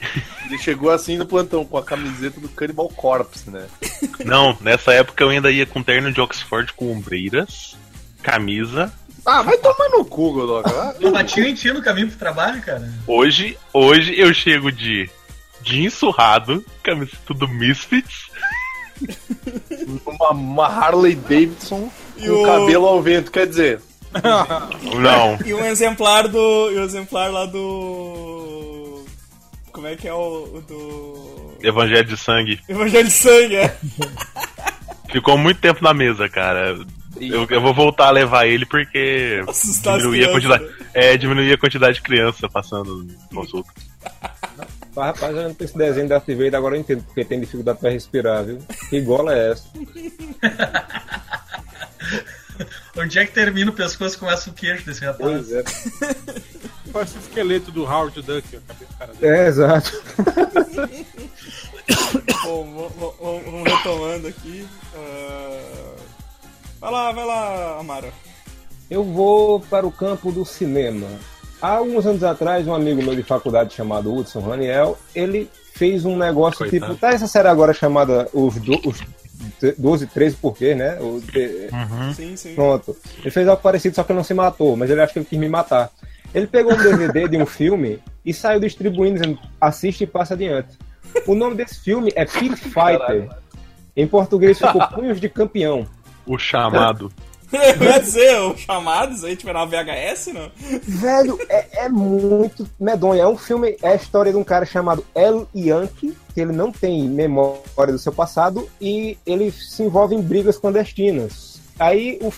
Ele 0.47 0.59
chegou 0.59 0.91
assim 0.91 1.17
no 1.19 1.27
plantão 1.27 1.65
com 1.65 1.77
a 1.77 1.83
camiseta 1.85 2.41
do 2.41 2.49
Cannibal 2.49 2.89
Corpse, 2.89 3.51
né? 3.51 3.67
Não, 4.25 4.57
nessa 4.61 4.93
época 4.95 5.23
eu 5.25 5.29
ainda 5.31 5.51
ia 5.51 5.67
com 5.67 5.83
terno 5.83 6.11
de 6.13 6.21
Oxford 6.21 6.73
com 6.73 6.93
ombreiras, 6.93 7.77
camisa. 8.23 8.93
Ah, 9.25 9.43
vai 9.43 9.57
tomar 9.59 9.89
no 9.91 10.05
cu, 10.05 10.33
Godoka. 10.33 10.97
Eu 11.01 11.11
bati 11.11 11.41
em 11.41 11.53
ti 11.55 11.71
no 11.73 11.83
caminho 11.83 12.09
pro 12.09 12.17
trabalho, 12.19 12.63
cara. 12.63 12.89
Hoje, 13.09 13.59
hoje 13.73 14.15
eu 14.19 14.33
chego 14.33 14.71
de 14.71 15.11
jeans 15.63 15.95
surrado, 15.95 16.65
camiseta 16.83 17.35
do 17.35 17.49
Misfits. 17.49 18.27
Uma, 20.07 20.31
uma 20.31 20.67
Harley 20.69 21.15
Davidson 21.17 21.91
E 22.17 22.27
com 22.27 22.33
o- 22.33 22.43
o 22.43 22.47
cabelo 22.47 22.87
ao 22.87 23.03
vento. 23.03 23.31
Quer 23.31 23.47
dizer, 23.47 23.81
Não, 25.01 25.39
E 25.45 25.55
um 25.55 25.65
exemplar 25.65 26.29
do. 26.29 26.71
E 26.73 26.79
um 26.79 26.85
exemplar 26.85 27.31
lá 27.31 27.47
do. 27.47 29.05
Como 29.73 29.87
é 29.87 29.97
que 29.97 30.09
é 30.09 30.15
o, 30.15 30.45
o 30.55 30.61
do. 30.63 31.57
Evangelho 31.63 32.09
de 32.09 32.17
Sangue. 32.17 32.61
Evangelho 32.69 33.05
de 33.05 33.13
Sangue, 33.13 33.57
é. 33.57 33.77
Ficou 35.11 35.39
muito 35.39 35.61
tempo 35.61 35.83
na 35.83 35.95
mesa, 35.95 36.29
cara. 36.29 36.79
Eu, 37.19 37.47
eu 37.49 37.61
vou 37.61 37.73
voltar 37.73 38.09
a 38.09 38.11
levar 38.11 38.47
ele 38.47 38.67
porque 38.67 39.43
Assustar 39.49 39.97
as 39.97 40.03
diminuir 40.03 40.29
a 40.29 40.33
quantidade, 40.33 40.67
é, 40.93 41.17
diminuir 41.17 41.53
a 41.53 41.59
quantidade 41.59 41.95
de 41.95 42.03
criança 42.03 42.49
passando 42.49 43.05
no 43.05 43.15
consulta. 43.35 43.71
Mas, 44.95 45.07
rapaz, 45.07 45.35
olhando 45.35 45.55
pra 45.55 45.65
esse 45.65 45.77
desenho 45.77 46.09
da 46.09 46.21
TV, 46.21 46.55
agora 46.55 46.77
eu 46.77 46.81
entendo 46.81 47.03
porque 47.05 47.25
tem 47.25 47.41
dificuldade 47.41 47.79
pra 47.79 47.91
respirar, 47.91 48.45
viu? 48.45 48.59
Que 48.91 49.01
gola 49.01 49.35
é 49.35 49.53
essa? 49.53 49.65
Onde 52.97 53.19
é 53.19 53.27
que 53.27 53.33
termina 53.33 53.71
o 53.71 53.75
pescoço 53.75 54.17
e 54.17 54.19
começa 54.19 54.51
o 54.51 54.53
queixo 54.53 54.85
desse 54.87 55.05
rapaz? 55.05 55.47
Pois 55.47 55.53
é. 55.53 55.65
Parece 56.93 57.17
o 57.17 57.21
esqueleto 57.21 57.71
do 57.71 57.85
Howard 57.85 58.21
Duck, 58.23 58.57
a 58.57 58.61
cabeça 58.61 58.93
do 58.93 58.99
cara 58.99 59.13
dele. 59.15 59.37
É, 59.37 59.47
exato. 59.49 59.93
Bom, 62.45 62.91
vamos 63.21 63.65
retomando 63.73 64.29
aqui. 64.29 64.67
Ah, 64.95 65.61
Vai 66.81 66.93
lá, 66.93 67.13
vai 67.13 67.25
lá, 67.25 67.79
Amara. 67.81 68.13
Eu 68.91 69.03
vou 69.03 69.61
para 69.61 69.87
o 69.87 69.91
campo 69.91 70.31
do 70.31 70.45
cinema. 70.45 71.07
Há 71.61 71.77
alguns 71.77 72.07
anos 72.07 72.23
atrás, 72.23 72.67
um 72.67 72.75
amigo 72.75 73.03
meu 73.03 73.17
de 73.17 73.23
faculdade 73.23 73.75
chamado 73.75 74.15
Hudson 74.15 74.41
Raniel, 74.41 74.99
ele 75.15 75.51
fez 75.75 76.05
um 76.05 76.17
negócio 76.17 76.59
Coitado. 76.59 76.93
tipo. 76.93 77.01
Tá 77.01 77.11
essa 77.13 77.27
série 77.27 77.49
agora 77.49 77.73
chamada 77.73 78.29
Os, 78.33 78.57
do, 78.57 78.75
os 78.89 79.01
12, 79.79 80.07
13 80.07 80.37
porquê, 80.37 80.75
né? 80.75 80.99
O, 81.01 81.21
de- 81.21 81.69
Sim, 82.15 82.37
sim. 82.37 82.55
Pronto. 82.55 82.97
Ele 83.21 83.31
fez 83.31 83.47
algo 83.49 83.63
parecido, 83.63 83.95
só 83.95 84.03
que 84.03 84.13
ele 84.13 84.17
não 84.19 84.25
se 84.25 84.35
matou, 84.35 84.77
mas 84.77 84.91
ele 84.91 85.01
acha 85.01 85.13
que 85.13 85.19
ele 85.21 85.27
quis 85.27 85.39
me 85.39 85.49
matar. 85.49 85.91
Ele 86.35 86.47
pegou 86.47 86.73
um 86.75 86.77
DVD 86.77 87.29
de 87.29 87.37
um 87.37 87.47
filme 87.47 87.99
e 88.25 88.35
saiu 88.35 88.61
distribuindo, 88.61 89.19
dizendo, 89.21 89.39
assiste 89.61 90.03
e 90.05 90.07
passa 90.07 90.35
adiante. 90.35 90.77
O 91.27 91.35
nome 91.35 91.55
desse 91.57 91.81
filme 91.81 92.13
é 92.15 92.25
Pit 92.25 92.57
Fighter. 92.57 93.29
Em 93.97 94.07
português 94.07 94.59
ficou 94.59 94.87
Punhos 94.95 95.21
de 95.21 95.29
Campeão. 95.29 95.87
O 96.27 96.37
chamado. 96.39 97.11
Ia 97.81 97.99
dizer, 98.01 98.37
o 98.41 98.57
chamados 98.57 99.23
aí, 99.25 99.37
tipo, 99.37 99.49
era 99.49 99.61
uma 99.61 99.67
VHS, 99.67 100.29
não? 100.35 100.51
Velho, 100.83 101.39
é, 101.49 101.85
é 101.85 101.89
muito 101.89 102.69
medonho. 102.79 103.21
É 103.21 103.29
um 103.29 103.37
filme, 103.37 103.77
é 103.83 103.91
a 103.91 103.95
história 103.95 104.33
de 104.33 104.39
um 104.39 104.45
cara 104.45 104.67
chamado 104.67 105.05
El 105.15 105.47
Yankee, 105.55 106.17
que 106.35 106.41
ele 106.41 106.53
não 106.53 106.73
tem 106.73 107.09
memória 107.09 107.93
do 107.93 107.99
seu 107.99 108.13
passado 108.13 108.69
e 108.81 109.17
ele 109.25 109.51
se 109.53 109.83
envolve 109.83 110.15
em 110.15 110.21
brigas 110.21 110.59
clandestinas. 110.59 111.61
Aí 111.79 112.19
o 112.21 112.33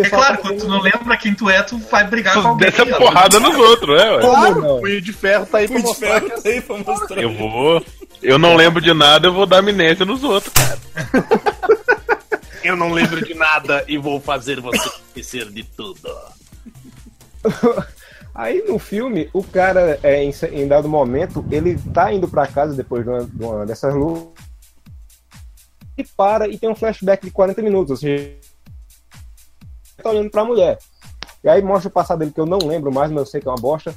É 0.00 0.08
claro, 0.08 0.38
quando 0.38 0.58
tu 0.60 0.68
não 0.68 0.80
lembra 0.80 1.16
quem 1.16 1.34
tu 1.34 1.50
é, 1.50 1.62
tu 1.62 1.76
vai 1.90 2.04
brigar 2.06 2.34
com 2.34 2.42
Tu 2.42 2.48
alguém. 2.48 2.70
desce 2.70 2.80
a 2.80 2.96
ó. 2.96 2.98
porrada 2.98 3.38
nos 3.40 3.56
outros, 3.56 4.00
é, 4.00 4.10
ué. 4.16 4.20
Como 4.20 4.60
não? 4.60 4.76
o 4.76 4.80
punho 4.80 5.00
de 5.00 5.12
ferro 5.12 5.46
tá 5.46 5.58
aí 5.58 5.68
pra 5.68 5.78
mostrar 5.80 6.20
tá 6.20 6.40
aí 6.48 6.60
pra 6.60 6.78
mostrar. 6.78 7.22
Eu 7.22 7.32
vou. 7.34 7.84
Eu 8.22 8.38
não 8.38 8.54
lembro 8.54 8.80
de 8.80 8.92
nada, 8.94 9.26
eu 9.28 9.32
vou 9.32 9.46
dar 9.46 9.58
amnésia 9.58 10.04
nos 10.06 10.22
outros, 10.24 10.52
cara. 10.52 10.78
eu 12.70 12.76
não 12.76 12.92
lembro 12.92 13.24
de 13.24 13.34
nada 13.34 13.84
e 13.88 13.98
vou 13.98 14.20
fazer 14.20 14.60
você 14.60 14.88
esquecer 14.88 15.50
de 15.50 15.64
tudo. 15.64 16.08
Aí 18.34 18.62
no 18.66 18.78
filme, 18.78 19.28
o 19.32 19.42
cara, 19.42 19.98
é, 20.02 20.22
em, 20.22 20.32
em 20.52 20.68
dado 20.68 20.88
momento, 20.88 21.44
ele 21.50 21.76
tá 21.92 22.12
indo 22.12 22.28
pra 22.28 22.46
casa 22.46 22.74
depois 22.74 23.04
de 23.04 23.10
uma, 23.10 23.24
de 23.24 23.44
uma 23.44 23.66
dessas 23.66 23.92
lutas 23.94 24.44
e 25.98 26.04
para 26.04 26.48
e 26.48 26.56
tem 26.56 26.70
um 26.70 26.74
flashback 26.74 27.24
de 27.24 27.30
40 27.30 27.60
minutos, 27.60 28.02
ou 28.02 28.08
tá 30.02 30.10
olhando 30.10 30.30
pra 30.30 30.44
mulher. 30.44 30.78
E 31.42 31.48
aí 31.48 31.60
mostra 31.62 31.88
o 31.88 31.92
passado 31.92 32.20
dele 32.20 32.32
que 32.32 32.40
eu 32.40 32.46
não 32.46 32.58
lembro 32.58 32.92
mais, 32.92 33.10
mas 33.10 33.20
eu 33.20 33.26
sei 33.26 33.40
que 33.40 33.48
é 33.48 33.50
uma 33.50 33.60
bosta. 33.60 33.94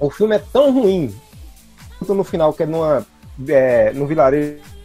O 0.00 0.10
filme 0.10 0.34
é 0.34 0.38
tão 0.38 0.72
ruim, 0.72 1.14
no 2.08 2.24
final 2.24 2.52
que 2.52 2.62
é 2.62 2.66
numa 2.66 3.06
é, 3.48 3.92
no 3.92 4.06
vilarejo 4.06 4.75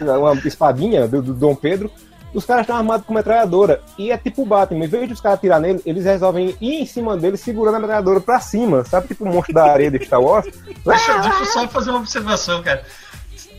uma 0.00 0.34
espadinha 0.44 1.06
do, 1.08 1.20
do 1.22 1.34
Dom 1.34 1.54
Pedro. 1.54 1.90
Os 2.32 2.44
caras 2.44 2.62
estão 2.62 2.76
armados 2.76 3.06
com 3.06 3.14
metralhadora. 3.14 3.80
E 3.96 4.10
é 4.10 4.18
tipo 4.18 4.42
o 4.42 4.46
Batman. 4.46 4.84
Em 4.84 4.88
vez 4.88 5.06
de 5.06 5.14
os 5.14 5.20
caras 5.20 5.38
atirar 5.38 5.60
nele, 5.60 5.80
eles 5.86 6.04
resolvem 6.04 6.56
ir 6.60 6.80
em 6.82 6.86
cima 6.86 7.16
dele 7.16 7.36
segurando 7.36 7.76
a 7.76 7.78
metralhadora 7.78 8.20
pra 8.20 8.40
cima. 8.40 8.84
Sabe 8.84 9.06
tipo 9.06 9.22
o 9.24 9.28
monstro 9.32 9.54
da 9.54 9.64
areia 9.70 9.90
de 9.90 10.04
Star 10.04 10.20
Wars? 10.20 10.46
Deixa, 10.84 11.18
deixa 11.18 11.38
eu 11.38 11.46
só 11.46 11.68
fazer 11.68 11.90
uma 11.90 12.00
observação, 12.00 12.60
cara. 12.62 12.82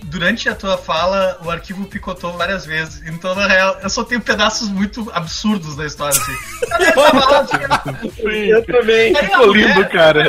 Durante 0.03 0.47
a 0.49 0.53
tua 0.55 0.77
fala, 0.77 1.39
o 1.43 1.49
arquivo 1.49 1.85
picotou 1.85 2.33
várias 2.33 2.65
vezes. 2.65 3.01
Então, 3.07 3.33
na 3.33 3.47
real, 3.47 3.77
eu 3.81 3.89
só 3.89 4.03
tenho 4.03 4.19
pedaços 4.21 4.67
muito 4.69 5.09
absurdos 5.13 5.75
da 5.77 5.85
história, 5.85 6.15
assim. 6.17 6.33
Assim, 7.95 8.27
Eu 8.49 8.65
também. 8.65 9.15
aí 9.15 9.25
Ficou 9.25 9.53
lindo, 9.53 9.69
mulher- 9.73 9.89
cara. 9.89 10.21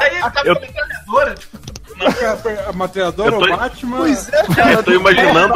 Aí 0.00 0.10
ele 0.16 0.20
tava 0.30 0.46
Eu- 0.48 0.56
com 0.56 0.62
a 0.64 0.66
metralhadora, 0.66 1.34
tipo, 1.34 1.58
A 2.68 2.72
materiadora, 2.72 3.34
Eu 3.34 3.38
tô- 3.40 3.46
o 3.46 3.56
Batman. 3.56 3.96
Pois 3.98 4.28
é, 4.32 4.42
cara. 4.54 4.72
Eu 4.72 4.82
tô 4.82 4.92
imaginando. 4.92 5.54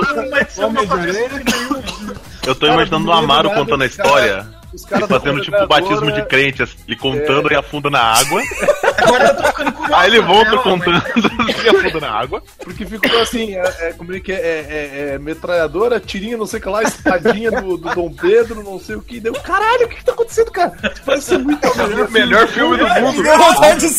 Eu 2.46 2.54
tô 2.54 2.66
imaginando 2.66 3.08
o 3.08 3.12
Amaro 3.12 3.48
nada 3.48 3.60
contando 3.60 3.82
a 3.82 3.86
história. 3.86 4.46
Os 4.72 4.82
Ele 4.82 4.90
caras 4.90 5.08
fazendo 5.08 5.40
tipo 5.40 5.66
batismo 5.66 6.12
de 6.12 6.22
crente, 6.26 6.62
assim, 6.62 6.76
ele 6.86 6.96
contando 6.96 7.50
e 7.52 7.56
afunda 7.56 7.90
na 7.90 8.00
água. 8.00 8.40
Agora 8.98 9.24
eu 9.26 9.36
tô 9.36 9.42
ficando 9.42 9.72
curioso. 9.72 9.94
Aí 10.00 10.06
ele 10.10 10.20
volta 10.20 10.50
né, 10.52 10.62
contando 10.62 11.02
mas- 11.16 11.56
e 11.64 11.68
afunda 11.68 12.00
na 12.00 12.10
água. 12.12 12.42
Porque 12.62 12.86
ficou 12.86 13.20
assim, 13.20 13.56
é, 13.56 13.62
é, 13.80 13.92
como 13.94 14.14
é 14.14 14.20
que 14.20 14.30
é, 14.30 14.36
é, 14.36 14.40
é, 14.40 15.14
é, 15.14 15.18
metralhadora, 15.18 15.98
tirinha, 15.98 16.36
não 16.36 16.46
sei 16.46 16.60
o 16.60 16.62
que 16.62 16.68
lá, 16.68 16.84
espadinha 16.84 17.50
do, 17.50 17.76
do 17.76 17.92
Dom 17.96 18.12
Pedro, 18.12 18.62
não 18.62 18.78
sei 18.78 18.94
o 18.94 19.02
que. 19.02 19.18
Deu, 19.18 19.32
caralho, 19.32 19.86
o 19.86 19.88
que, 19.88 19.96
que 19.96 20.04
tá 20.04 20.12
acontecendo, 20.12 20.52
cara? 20.52 20.72
Parece 21.04 21.26
ser 21.26 21.38
muito 21.38 21.66
O 21.66 22.10
melhor 22.12 22.46
filme 22.46 22.76
do 22.76 22.86
mundo. 22.86 23.22
Deu 23.24 23.38
vontade 23.38 23.80
de. 23.80 23.90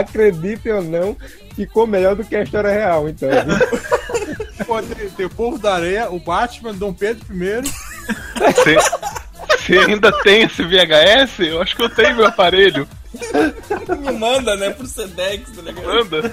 Acreditem 0.00 0.72
ou 0.72 0.82
não, 0.82 1.16
ficou 1.54 1.86
melhor 1.86 2.16
do 2.16 2.24
que 2.24 2.34
a 2.36 2.42
história 2.42 2.70
real, 2.70 3.08
então. 3.08 3.28
viu? 3.28 4.66
Pô, 4.66 4.80
tem, 4.82 5.10
tem 5.10 5.26
o 5.26 5.30
Povo 5.30 5.58
da 5.58 5.74
Areia, 5.74 6.10
o 6.10 6.18
Batman, 6.20 6.72
Dom 6.72 6.92
Pedro 6.92 7.24
I. 7.34 7.62
Você, 8.54 8.76
você 9.56 9.78
ainda 9.78 10.10
tem 10.22 10.42
esse 10.42 10.62
VHS? 10.62 11.40
Eu 11.40 11.60
acho 11.60 11.76
que 11.76 11.82
eu 11.82 11.90
tenho 11.90 12.16
meu 12.16 12.26
aparelho. 12.26 12.88
Me 14.00 14.12
manda, 14.12 14.56
né, 14.56 14.70
pro 14.70 14.86
Sedex, 14.86 15.50
tá 15.54 15.62
ligado? 15.62 15.86
Manda. 15.86 16.32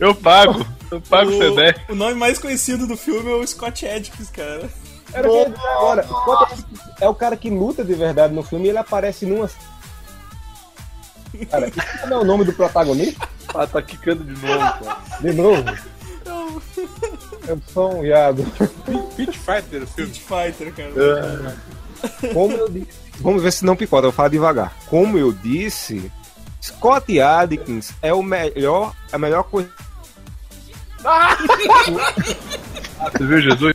Eu 0.00 0.14
pago. 0.14 0.66
Eu 0.90 1.00
pago 1.00 1.30
o 1.30 1.38
CD. 1.38 1.74
O 1.88 1.94
nome 1.94 2.14
mais 2.14 2.38
conhecido 2.38 2.86
do 2.86 2.96
filme 2.96 3.30
é 3.30 3.34
o 3.34 3.46
Scott 3.46 3.84
Edkins, 3.86 4.30
cara. 4.30 4.68
Era 5.12 5.28
o 5.28 5.30
que 5.30 5.36
eu 5.36 5.42
ia 5.42 5.48
dizer 5.50 5.68
agora. 5.68 6.02
Quanto 6.02 6.52
é- 7.00 7.04
É 7.04 7.08
o 7.08 7.14
cara 7.14 7.36
que 7.36 7.48
luta 7.50 7.84
de 7.84 7.94
verdade 7.94 8.34
no 8.34 8.42
filme 8.42 8.66
e 8.66 8.68
ele 8.70 8.78
aparece 8.78 9.24
numa. 9.26 9.48
Cara, 11.50 11.70
como 12.00 12.14
é 12.14 12.18
o 12.18 12.24
nome 12.24 12.44
do 12.44 12.52
protagonista? 12.52 13.28
Ah, 13.54 13.66
tá 13.66 13.82
quicando 13.82 14.24
de 14.24 14.32
novo, 14.46 14.58
cara. 14.58 14.98
De 15.20 15.32
novo. 15.32 15.64
É 17.48 17.56
só 17.72 17.90
um 17.90 18.00
viado. 18.02 18.44
Pit 19.16 19.38
Fighter, 19.38 19.82
o 19.82 19.86
filme. 19.86 20.10
Street 20.12 20.52
Fighter, 20.52 20.72
cara. 20.74 21.56
Como 22.32 22.56
eu 22.56 22.68
disse. 22.68 23.06
Vamos 23.20 23.42
ver 23.42 23.52
se 23.52 23.64
não 23.64 23.76
picota, 23.76 24.06
eu 24.06 24.12
falo 24.12 24.28
devagar. 24.28 24.74
Como 24.86 25.16
eu 25.16 25.32
disse, 25.32 26.10
Scott 26.62 27.20
Adkins 27.20 27.92
é 28.02 28.12
o 28.12 28.22
melhor, 28.22 28.94
a 29.10 29.18
melhor 29.18 29.44
coisa. 29.44 29.70
Você 33.12 33.24
viu 33.24 33.40
Jesus? 33.40 33.74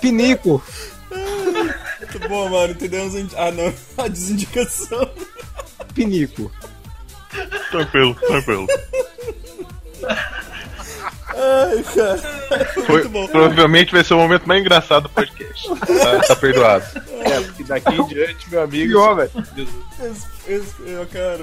Pinico. 0.00 0.62
Muito 2.00 2.28
bom, 2.28 2.48
mano. 2.48 2.72
Entendemos. 2.72 3.34
a 3.34 3.46
Ah, 3.46 3.50
não. 3.50 3.72
A 4.04 4.08
desindicação. 4.08 5.10
Pinico. 5.94 6.50
Tranquilo, 7.70 8.14
tranquilo. 8.14 8.66
Ai, 11.40 11.84
cara. 11.94 12.18
Foi, 12.86 12.94
Muito 13.02 13.08
bom. 13.10 13.26
provavelmente 13.28 13.92
vai 13.92 14.02
ser 14.02 14.14
o 14.14 14.18
momento 14.18 14.46
mais 14.46 14.60
engraçado 14.60 15.04
do 15.04 15.08
podcast. 15.10 15.68
Tá, 15.68 16.18
tá 16.26 16.36
perdoado. 16.36 16.84
É, 17.20 17.40
porque 17.40 17.64
daqui 17.64 17.94
em 17.94 18.06
diante, 18.06 18.50
meu 18.50 18.62
amigo. 18.62 18.88
Pior, 18.92 19.14
velho. 19.16 19.30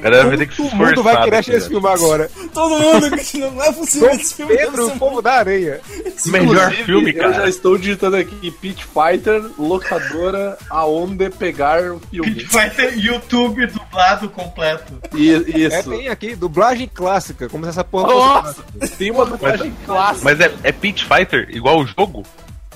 Cara. 0.02 0.26
Vai 0.26 0.38
ter 0.38 0.48
que 0.48 0.56
se 0.56 0.62
Todo 0.62 0.68
esforçar. 0.68 0.88
mundo 0.88 1.04
vai 1.04 1.16
querer 1.18 1.30
tá 1.32 1.38
assistir 1.40 1.58
esse 1.58 1.68
filme 1.70 1.88
agora. 1.88 2.30
Todo 2.54 2.80
mundo 2.80 3.18
que 3.18 3.38
não 3.38 3.64
é 3.64 3.72
possível 3.72 4.10
Dom 4.10 4.16
esse 4.16 4.34
filme. 4.34 4.58
Pedro, 4.58 4.88
o 4.88 4.98
povo 5.00 5.22
da 5.22 5.34
areia. 5.34 5.82
Melhor 6.26 6.72
filme, 6.72 7.12
Eu 7.16 7.22
já 7.22 7.32
cara. 7.34 7.50
estou 7.50 7.78
digitando 7.78 8.16
aqui 8.16 8.50
Pit 8.52 8.86
Fighter, 8.86 9.44
locadora, 9.60 10.58
aonde 10.70 11.30
pegar 11.30 11.84
o 11.92 12.00
filme. 12.10 12.44
Vai 12.52 12.70
ter 12.70 12.98
YouTube 12.98 13.68
dublado 13.68 14.30
completo. 14.30 14.94
E, 15.14 15.32
É, 15.34 15.38
isso. 15.80 15.90
tem 15.90 16.08
aqui, 16.08 16.36
dublagem 16.36 16.90
clássica, 16.92 17.48
como 17.48 17.64
se 17.66 17.70
essa 17.70 17.84
porra 17.84 18.08
Nossa, 18.14 18.64
tem 18.98 19.12
uma 19.12 19.26
dublagem 19.26 19.72
clássica. 19.86 20.24
Mas 20.26 20.40
é, 20.40 20.54
é 20.64 20.72
Pit 20.72 21.06
Fighter, 21.06 21.48
igual 21.50 21.80
o 21.80 21.86
jogo? 21.88 22.24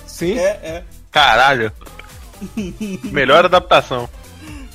Sim. 0.06 0.38
É, 0.38 0.44
é. 0.64 0.84
Caralho. 1.12 1.72
Melhor 3.12 3.46
adaptação. 3.46 4.08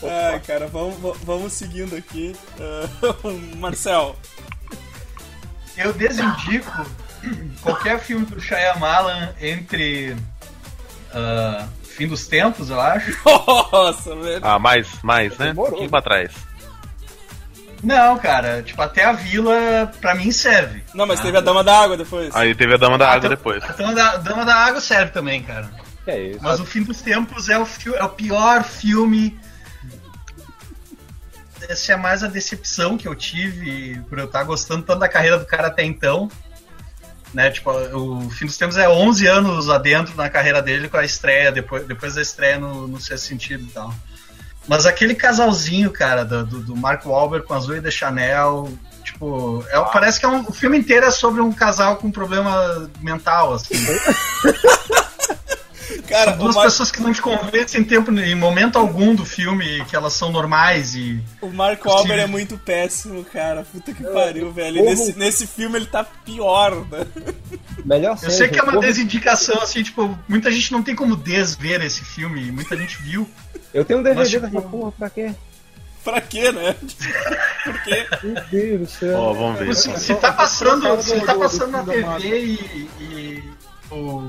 Ai, 0.03 0.39
cara, 0.41 0.67
vamos, 0.67 0.99
va- 1.01 1.17
vamos 1.25 1.53
seguindo 1.53 1.97
aqui. 1.97 2.35
Ah, 2.61 3.15
Marcel. 3.57 4.15
Eu 5.77 5.93
desindico 5.93 6.87
qualquer 7.63 7.99
filme 8.01 8.27
do 8.27 8.39
Shyamalan 8.41 9.31
entre 9.41 10.15
ah, 11.13 11.67
Fim 11.83 12.07
dos 12.09 12.27
Tempos, 12.27 12.71
eu 12.71 12.81
acho. 12.81 13.17
Nossa, 13.73 14.15
velho. 14.17 14.41
Ah, 14.43 14.59
mais, 14.59 14.89
mais, 15.03 15.37
né? 15.39 15.47
Um 15.47 15.49
Demorou. 15.51 15.71
pouquinho 15.71 15.91
pra 15.91 16.03
trás. 16.03 16.33
Não, 17.85 18.19
cara, 18.19 18.63
tipo, 18.63 18.81
até 18.81 19.05
a 19.05 19.13
Vila, 19.13 19.93
pra 20.01 20.15
mim, 20.15 20.33
serve. 20.33 20.83
Não, 20.95 21.07
mas 21.07 21.21
teve 21.21 21.37
a 21.37 21.41
Dama 21.41 21.63
da 21.63 21.79
Água 21.81 21.97
depois. 21.97 22.35
Aí 22.35 22.55
teve 22.55 22.75
a 22.75 22.77
Dama 22.77 22.97
da 22.99 23.07
Água 23.07 23.19
Então- 23.19 23.31
depois. 23.31 23.63
A 23.63 23.73
Dama 23.73 23.95
da, 23.95 24.17
Dama 24.17 24.45
da 24.45 24.55
Água 24.55 24.81
serve 24.81 25.13
também, 25.13 25.43
cara. 25.43 25.71
É 26.07 26.21
isso? 26.31 26.41
Mas 26.43 26.61
o 26.61 26.65
Fim 26.67 26.83
dos 26.83 27.01
Tempos 27.01 27.49
é 27.49 27.59
o, 27.59 27.67
é 27.97 28.05
o 28.05 28.09
pior 28.11 28.63
filme. 28.65 29.39
Essa 31.69 31.95
é 31.95 31.97
mais 31.97 32.23
a 32.23 32.27
decepção 32.27 32.99
que 32.99 33.09
eu 33.09 33.15
tive 33.15 33.99
por 34.09 34.19
eu 34.19 34.27
estar 34.27 34.43
gostando 34.45 34.83
tanto 34.83 34.99
da 34.99 35.09
carreira 35.09 35.39
do 35.39 35.47
cara 35.47 35.69
até 35.69 35.83
então. 35.85 36.31
Né, 37.33 37.51
tipo, 37.51 37.71
o 37.71 38.31
Fim 38.31 38.47
dos 38.47 38.57
Tempos 38.57 38.77
é 38.77 38.89
11 38.89 39.27
anos 39.27 39.69
adentro 39.69 40.15
na 40.15 40.29
carreira 40.31 40.63
dele 40.63 40.89
com 40.89 40.97
a 40.97 41.05
estreia, 41.05 41.51
depois, 41.51 41.85
depois 41.85 42.15
da 42.15 42.23
estreia 42.23 42.59
no, 42.61 42.87
no 42.87 43.01
Sexto 43.01 43.25
Sentido 43.27 43.65
e 43.65 43.71
tal. 43.73 43.93
Mas 44.67 44.87
aquele 44.87 45.15
casalzinho, 45.15 45.91
cara, 45.91 46.25
do, 46.25 46.45
do, 46.45 46.61
do 46.61 46.77
Mark 46.77 47.05
Wahlberg 47.05 47.47
com 47.47 47.55
a 47.55 47.59
Zoe 47.59 47.81
de 47.81 47.91
Chanel, 47.91 48.73
tipo, 49.03 49.65
é, 49.69 49.81
parece 49.93 50.19
que 50.19 50.27
é 50.27 50.29
um, 50.29 50.41
o 50.49 50.53
filme 50.53 50.79
inteiro 50.79 51.07
é 51.07 51.11
sobre 51.11 51.41
um 51.41 51.53
casal 51.53 51.97
com 51.97 52.11
problema 52.11 52.91
mental, 53.01 53.55
assim. 53.55 53.75
Cara, 56.09 56.33
São 56.33 56.39
duas 56.39 56.55
Mar 56.55 56.65
pessoas 56.65 56.91
que 56.91 57.03
não 57.03 57.13
te 57.13 57.21
convencem 57.21 57.81
em, 57.81 57.85
tempo, 57.85 58.11
em 58.13 58.35
momento 58.35 58.79
algum 58.79 59.15
do 59.15 59.25
filme, 59.25 59.85
que 59.87 59.97
elas 59.97 60.13
são 60.13 60.31
normais 60.31 60.95
e. 60.95 61.21
o 61.41 61.49
Mark 61.49 61.85
Wahlberg 61.85 62.23
é 62.23 62.27
muito 62.27 62.59
péssimo, 62.59 63.25
cara. 63.25 63.65
Puta 63.65 63.93
que 63.93 64.03
pariu, 64.03 64.53
velho. 64.53 64.79
E 64.79 64.83
Nesse, 64.83 65.19
nesse 65.19 65.47
filme 65.47 65.79
ele 65.79 65.87
tá 65.87 66.05
pior, 66.05 66.87
né? 66.91 67.07
Melhor 67.85 68.19
Eu 68.23 68.31
sei 68.31 68.49
que 68.49 68.59
é 68.59 68.63
uma 68.63 68.81
desindicação, 68.81 69.61
assim, 69.63 69.83
tipo, 69.83 70.19
muita 70.29 70.51
gente 70.51 70.73
não 70.73 70.83
tem 70.83 70.95
como 70.95 71.17
desver 71.17 71.83
esse 71.83 72.05
filme, 72.05 72.51
muita 72.53 72.77
gente 72.77 73.01
viu. 73.03 73.29
Eu 73.75 73.85
tenho 73.85 73.99
um 74.01 74.03
DVD 74.03 74.21
Mas, 74.23 74.31
dessa 74.33 74.47
tipo, 74.47 74.63
porra, 74.71 74.93
pra 74.93 75.11
quê? 75.11 75.35
Pra 76.05 76.21
quê, 76.21 76.53
né? 76.53 76.75
Por 77.65 77.83
quê? 77.83 78.07
Meu 78.23 78.35
Deus 78.51 78.81
do 78.81 78.87
céu. 78.87 79.19
Ó, 79.19 79.33
vamos 79.33 79.59
ver. 79.59 79.75
Se, 79.75 79.99
se 79.99 80.15
tá 80.15 80.33
passando, 80.33 81.03
se 81.03 81.21
tá 81.23 81.33
do- 81.35 81.41
passando 81.41 81.71
na 81.73 81.83
da 81.83 81.93
TV 81.93 82.39
e. 82.41 82.89
e, 83.01 83.43
o- 83.91 84.29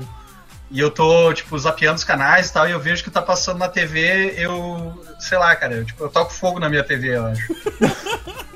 e 0.68 0.80
eu 0.80 0.90
tô, 0.90 1.32
tipo, 1.32 1.56
zapeando 1.56 1.94
os 1.96 2.02
canais 2.02 2.48
e 2.48 2.52
tal, 2.52 2.68
e 2.68 2.72
eu 2.72 2.80
vejo 2.80 3.04
que 3.04 3.10
tá 3.10 3.22
passando 3.22 3.58
na 3.58 3.68
TV, 3.68 4.34
eu. 4.36 5.00
Sei 5.20 5.38
lá, 5.38 5.54
cara, 5.54 5.74
eu, 5.74 5.84
tipo, 5.84 6.02
eu 6.02 6.08
toco 6.08 6.32
fogo 6.32 6.58
na 6.58 6.68
minha 6.68 6.82
TV, 6.82 7.16
eu 7.16 7.26
acho. 7.26 7.54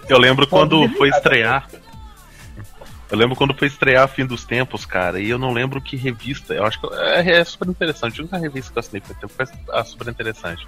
Eu 0.09 0.19
lembro 0.19 0.45
quando 0.49 0.89
foi 0.97 1.09
estrear. 1.11 1.69
Eu 3.11 3.19
lembro 3.19 3.35
quando 3.35 3.53
foi 3.53 3.67
estrear 3.67 4.07
Fim 4.09 4.25
dos 4.25 4.45
Tempos, 4.45 4.85
cara, 4.85 5.21
e 5.21 5.29
eu 5.29 5.39
não 5.39 5.53
lembro 5.53 5.81
que 5.81 5.97
revista. 5.97 6.55
Eu 6.55 6.65
acho 6.65 6.81
que 6.81 6.87
é, 6.95 7.41
é 7.41 7.45
super 7.45 7.69
interessante. 7.69 8.21
A 8.21 8.23
única 8.23 8.39
revista 8.39 8.73
que 8.73 8.79
eu 8.79 8.81
assinei 8.81 9.03
foi 9.05 9.17
tempo 9.17 9.33
foi 9.33 9.47
ah, 9.73 9.85
super 9.85 10.07
interessante. 10.09 10.67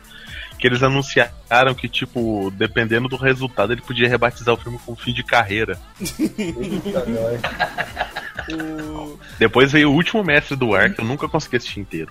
Que 0.59 0.67
eles 0.67 0.83
anunciaram 0.83 1.75
que, 1.75 1.89
tipo, 1.89 2.53
dependendo 2.57 3.09
do 3.09 3.17
resultado, 3.17 3.73
ele 3.73 3.81
podia 3.81 4.09
rebatizar 4.09 4.55
o 4.55 4.57
filme 4.57 4.79
com 4.85 4.97
fim 4.97 5.13
de 5.13 5.23
carreira. 5.23 5.79
Depois 9.39 9.71
veio 9.71 9.91
o 9.91 9.95
último 9.95 10.25
mestre 10.25 10.57
do 10.57 10.75
ar, 10.75 10.93
que 10.93 11.01
eu 11.01 11.05
nunca 11.05 11.29
consegui 11.29 11.59
assistir 11.59 11.79
inteiro. 11.79 12.11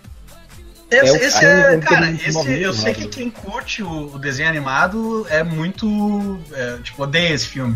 Esse, 0.89 1.17
É 1.17 1.25
esse 1.25 1.45
é, 1.45 1.77
cara, 1.77 2.11
esse, 2.11 2.61
eu 2.61 2.73
sei 2.73 2.93
né? 2.93 2.99
que 2.99 3.07
quem 3.07 3.29
curte 3.29 3.81
o, 3.81 4.13
o 4.13 4.19
desenho 4.19 4.49
animado 4.49 5.25
é 5.29 5.43
muito. 5.43 6.39
é, 6.51 6.77
tipo, 6.83 7.03
odeia 7.03 7.33
esse 7.33 7.47
filme. 7.47 7.75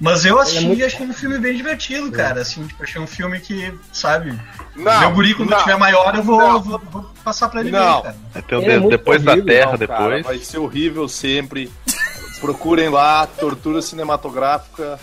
Mas 0.00 0.24
eu 0.24 0.38
assisti 0.38 0.64
muito 0.64 0.80
e 0.80 0.84
achei 0.84 1.04
um 1.04 1.12
filme 1.12 1.38
bem 1.38 1.56
divertido, 1.56 2.10
cara. 2.12 2.42
Assim, 2.42 2.64
tipo, 2.66 2.82
achei 2.82 3.00
um 3.00 3.06
filme 3.06 3.40
que, 3.40 3.74
sabe, 3.92 4.38
Não, 4.76 5.00
meu 5.00 5.10
guri 5.10 5.34
quando 5.34 5.50
não. 5.50 5.58
tiver 5.58 5.76
maior 5.76 6.14
eu 6.14 6.22
vou, 6.22 6.38
Não. 6.38 6.62
vou, 6.62 6.78
vou 6.90 7.10
passar 7.24 7.48
pra 7.48 7.60
ele 7.60 7.72
Não. 7.72 7.96
ver, 7.96 8.02
cara. 8.04 8.16
Até 8.34 8.56
o 8.56 8.60
Ele 8.62 8.70
é 8.70 8.74
de- 8.74 8.78
muito 8.80 8.90
depois 8.96 9.22
da 9.24 9.32
Terra, 9.42 9.72
Não, 9.76 9.86
cara, 9.86 10.08
depois. 10.16 10.26
vai 10.26 10.38
ser 10.38 10.58
horrível 10.58 11.08
sempre. 11.08 11.70
Procurem 12.40 12.88
lá, 12.88 13.26
tortura 13.26 13.82
cinematográfica. 13.82 15.00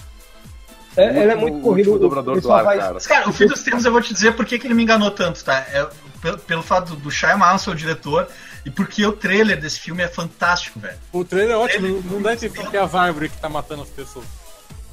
É, 0.95 1.23
ela 1.23 1.33
é 1.33 1.35
o 1.35 1.39
muito 1.41 1.59
corrido. 1.59 1.99
dobrador 1.99 2.39
do 2.39 2.53
ar, 2.53 2.63
vai- 2.63 2.77
cara. 2.77 2.93
Mas, 2.93 3.05
cara, 3.05 3.27
o 3.29 3.33
fim 3.33 3.47
dos 3.47 3.61
tempos 3.63 3.83
eu 3.83 3.91
vou 3.91 3.99
te 4.01 4.13
dizer 4.13 4.33
por 4.33 4.45
que 4.45 4.57
que 4.57 4.65
ele 4.65 4.73
me 4.73 4.83
enganou 4.83 5.11
tanto, 5.11 5.43
tá? 5.43 5.57
É, 5.73 5.85
pelo, 6.21 6.37
pelo 6.37 6.63
fato 6.63 6.95
do 6.95 7.11
Shyamalan 7.11 7.57
ser 7.57 7.71
o 7.71 7.75
diretor 7.75 8.29
e 8.65 8.69
porque 8.71 9.05
o 9.05 9.11
trailer 9.11 9.59
desse 9.59 9.77
filme 9.81 10.01
é 10.03 10.07
fantástico, 10.07 10.79
velho. 10.79 10.97
O 11.11 11.25
trailer 11.25 11.51
é 11.55 11.57
ótimo, 11.57 12.01
não 12.09 12.21
dá 12.21 12.29
a 12.29 12.33
entender 12.35 12.65
que 12.69 12.77
é 12.77 12.79
as 12.79 12.95
árvores 12.95 13.29
que 13.29 13.37
tá 13.39 13.49
matando 13.49 13.81
as 13.81 13.89
pessoas. 13.89 14.23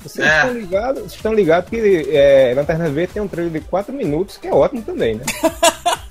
Vocês 0.03 0.27
É. 0.27 0.37
estão 0.39 0.53
ligados, 0.55 1.15
estão 1.15 1.33
ligados 1.35 1.71
que 1.71 2.07
é, 2.11 2.53
Lanterna 2.57 2.89
Verde 2.91 3.13
tem 3.15 3.23
um 3.23 3.29
trailer 3.29 3.53
de 3.53 3.69
4 3.69 3.93
minutos, 3.95 4.37
que 4.37 4.47
é 4.47 4.53
ótimo 4.53 4.83
também, 4.83 5.17
né? 5.17 5.25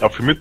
É 0.00 0.06
o 0.06 0.10
filme. 0.10 0.38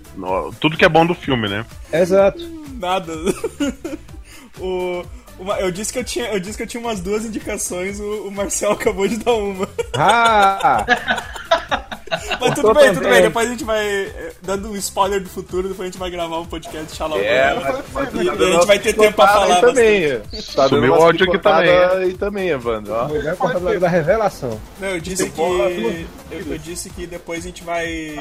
Tudo 0.59 0.75
que 0.75 0.83
é 0.83 0.89
bom 0.89 1.05
do 1.05 1.13
filme, 1.13 1.47
né? 1.47 1.63
Exato. 1.93 2.39
Nada. 2.79 3.13
o... 4.59 5.03
uma- 5.39 5.59
eu, 5.59 5.71
disse 5.71 5.91
que 5.93 5.99
eu, 5.99 6.03
tinha, 6.03 6.25
eu 6.27 6.39
disse 6.39 6.57
que 6.57 6.63
eu 6.63 6.67
tinha 6.67 6.81
umas 6.81 6.99
duas 6.99 7.25
indicações, 7.25 7.99
o, 7.99 8.27
o 8.27 8.31
Marcel 8.31 8.71
acabou 8.73 9.07
de 9.07 9.17
dar 9.17 9.33
uma. 9.33 9.67
Ah! 9.95 10.85
Mas 12.39 12.53
tudo 12.53 12.73
bem, 12.75 12.93
tudo 12.93 13.09
bem. 13.09 13.21
Depois 13.23 13.47
a 13.47 13.51
gente 13.51 13.63
vai. 13.63 13.85
eh, 13.87 14.33
Dando 14.43 14.69
um 14.69 14.75
spoiler 14.75 15.19
do 15.21 15.29
futuro, 15.29 15.67
depois 15.69 15.87
a 15.87 15.91
gente 15.91 15.97
vai 15.99 16.11
gravar 16.11 16.39
um 16.39 16.45
podcast 16.45 16.85
de 16.85 16.95
Shalom. 16.95 17.17
É, 17.17 17.55
mas, 17.55 17.83
mas 17.91 18.13
E 18.13 18.29
a 18.29 18.33
gente 18.35 18.67
vai 18.67 18.77
ter 18.79 18.93
tempo 18.93 19.13
pra 19.15 19.27
falar. 19.27 19.61
também. 19.61 20.19
Tá 20.19 20.67
dando 20.67 20.69
Sumiu 20.69 20.91
o 20.91 20.95
áudio 20.95 21.27
aqui 21.27 21.39
também. 21.39 21.69
aí 21.75 22.13
também, 22.13 22.49
Evandro. 22.49 22.93
ó. 22.93 23.07
Portadora 23.35 23.79
da 23.79 23.87
revelação. 23.87 24.59
Não, 24.79 24.89
eu 24.89 24.99
disse 24.99 25.27
que. 25.29 25.41
Eu, 25.41 26.39
eu 26.51 26.57
disse 26.59 26.89
que 26.91 27.07
depois 27.07 27.39
a 27.39 27.47
gente 27.47 27.63
vai. 27.63 28.15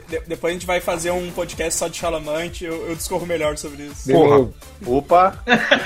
De- 0.00 0.18
de- 0.20 0.20
depois 0.26 0.50
a 0.50 0.54
gente 0.54 0.66
vai 0.66 0.80
fazer 0.80 1.10
um 1.10 1.30
podcast 1.30 1.78
só 1.78 1.88
de 1.88 1.96
Chalamante, 1.96 2.64
eu, 2.64 2.88
eu 2.88 2.94
discorro 2.96 3.26
melhor 3.26 3.56
sobre 3.56 3.84
isso. 3.84 4.10
Porra. 4.12 4.48
Opa, 4.86 5.38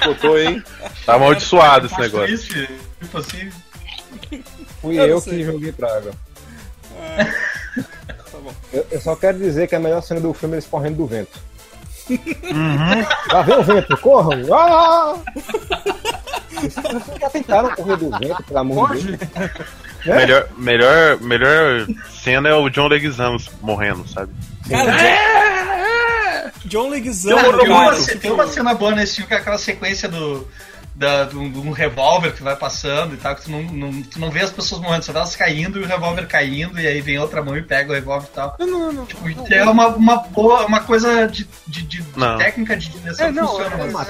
botou, 0.05 0.39
hein? 0.39 0.63
Tá 1.07 1.15
amaldiçoado 1.15 1.87
esse 1.87 1.99
negócio. 2.01 2.27
triste, 2.27 2.69
tipo 3.01 3.19
assim. 3.19 3.51
Fui 4.81 4.99
Eu 4.99 5.05
eu, 5.07 5.23
que 5.23 5.43
joguei 5.45 5.73
praga. 5.73 6.13
Tá 8.31 8.39
bom. 8.43 8.53
Eu, 8.73 8.87
eu 8.91 9.01
só 9.01 9.17
quero 9.17 9.39
dizer 9.39 9.67
que 9.69 9.75
a 9.75 9.81
melhor 9.81 10.01
cena 10.03 10.21
do 10.21 10.33
filme 10.33 10.55
é 10.55 10.57
eles 10.57 10.67
correndo 10.67 10.97
do 10.97 11.07
vento. 11.07 11.39
Uhum. 12.09 13.07
Lá 13.33 13.43
vem 13.43 13.57
o 13.59 13.63
vento, 13.65 13.97
corram! 13.99 14.55
Ah! 14.55 15.17
Vocês 16.51 16.75
já 17.21 17.31
tentaram 17.31 17.71
correr 17.75 17.97
do 17.97 18.11
vento, 18.19 18.43
pelo 18.45 18.59
amor 18.59 18.97
de 18.97 19.17
Deus? 19.17 19.31
Melhor, 20.05 20.49
melhor, 20.57 21.21
melhor 21.21 21.87
cena 22.23 22.49
é 22.49 22.55
o 22.55 22.69
John 22.71 22.89
Leguizamo 22.89 23.39
morrendo, 23.61 24.07
sabe? 24.09 24.33
Cara, 24.69 24.93
John, 26.65 26.69
John 26.85 26.89
Leguizamo, 26.91 27.59
Tem 27.59 27.71
uma, 27.71 27.95
tem 28.21 28.31
uma 28.33 28.47
cena 28.47 28.75
boa 28.75 28.95
nesse 28.95 29.17
filme 29.17 29.29
que 29.29 29.35
é 29.35 29.39
aquela 29.39 29.59
sequência 29.59 30.09
do. 30.09 30.47
Da, 30.93 31.25
do, 31.25 31.49
de 31.49 31.59
um 31.59 31.71
revólver 31.71 32.33
que 32.35 32.43
vai 32.43 32.55
passando 32.55 33.15
e 33.15 33.17
tal, 33.17 33.35
que 33.35 33.45
tu 33.45 33.51
não, 33.51 33.63
não- 33.63 34.03
tu 34.03 34.21
não 34.21 34.31
vê 34.31 34.41
as 34.41 34.51
pessoas 34.51 34.83
morrendo, 34.83 35.03
só 35.03 35.13
vê 35.13 35.19
elas 35.19 35.35
caindo 35.35 35.79
e 35.81 35.83
o 35.83 35.87
revólver 35.87 36.27
caindo, 36.27 36.79
e 36.79 36.87
aí 36.87 37.01
vem 37.01 37.19
outra 37.19 37.43
mão 37.43 37.57
e 37.57 37.63
pega 37.63 37.91
o 37.91 37.95
revólver 37.95 38.27
e 38.31 38.35
tal. 38.35 38.55
Não, 38.59 38.67
não, 38.67 38.93
não. 38.93 39.07
Tipo, 39.07 39.25
é 39.51 39.65
uma, 39.65 39.87
uma 39.89 40.17
boa, 40.17 40.67
uma 40.67 40.81
coisa 40.81 41.27
de, 41.27 41.49
de, 41.67 41.83
de- 41.85 42.03
de 42.03 42.19
Não. 42.19 42.37
técnica 42.37 42.77
de 42.77 42.91
direção 42.91 43.27
É, 43.29 43.33
não, 43.33 43.49
funciona, 43.49 43.77
é, 43.83 43.91
mas 43.91 44.09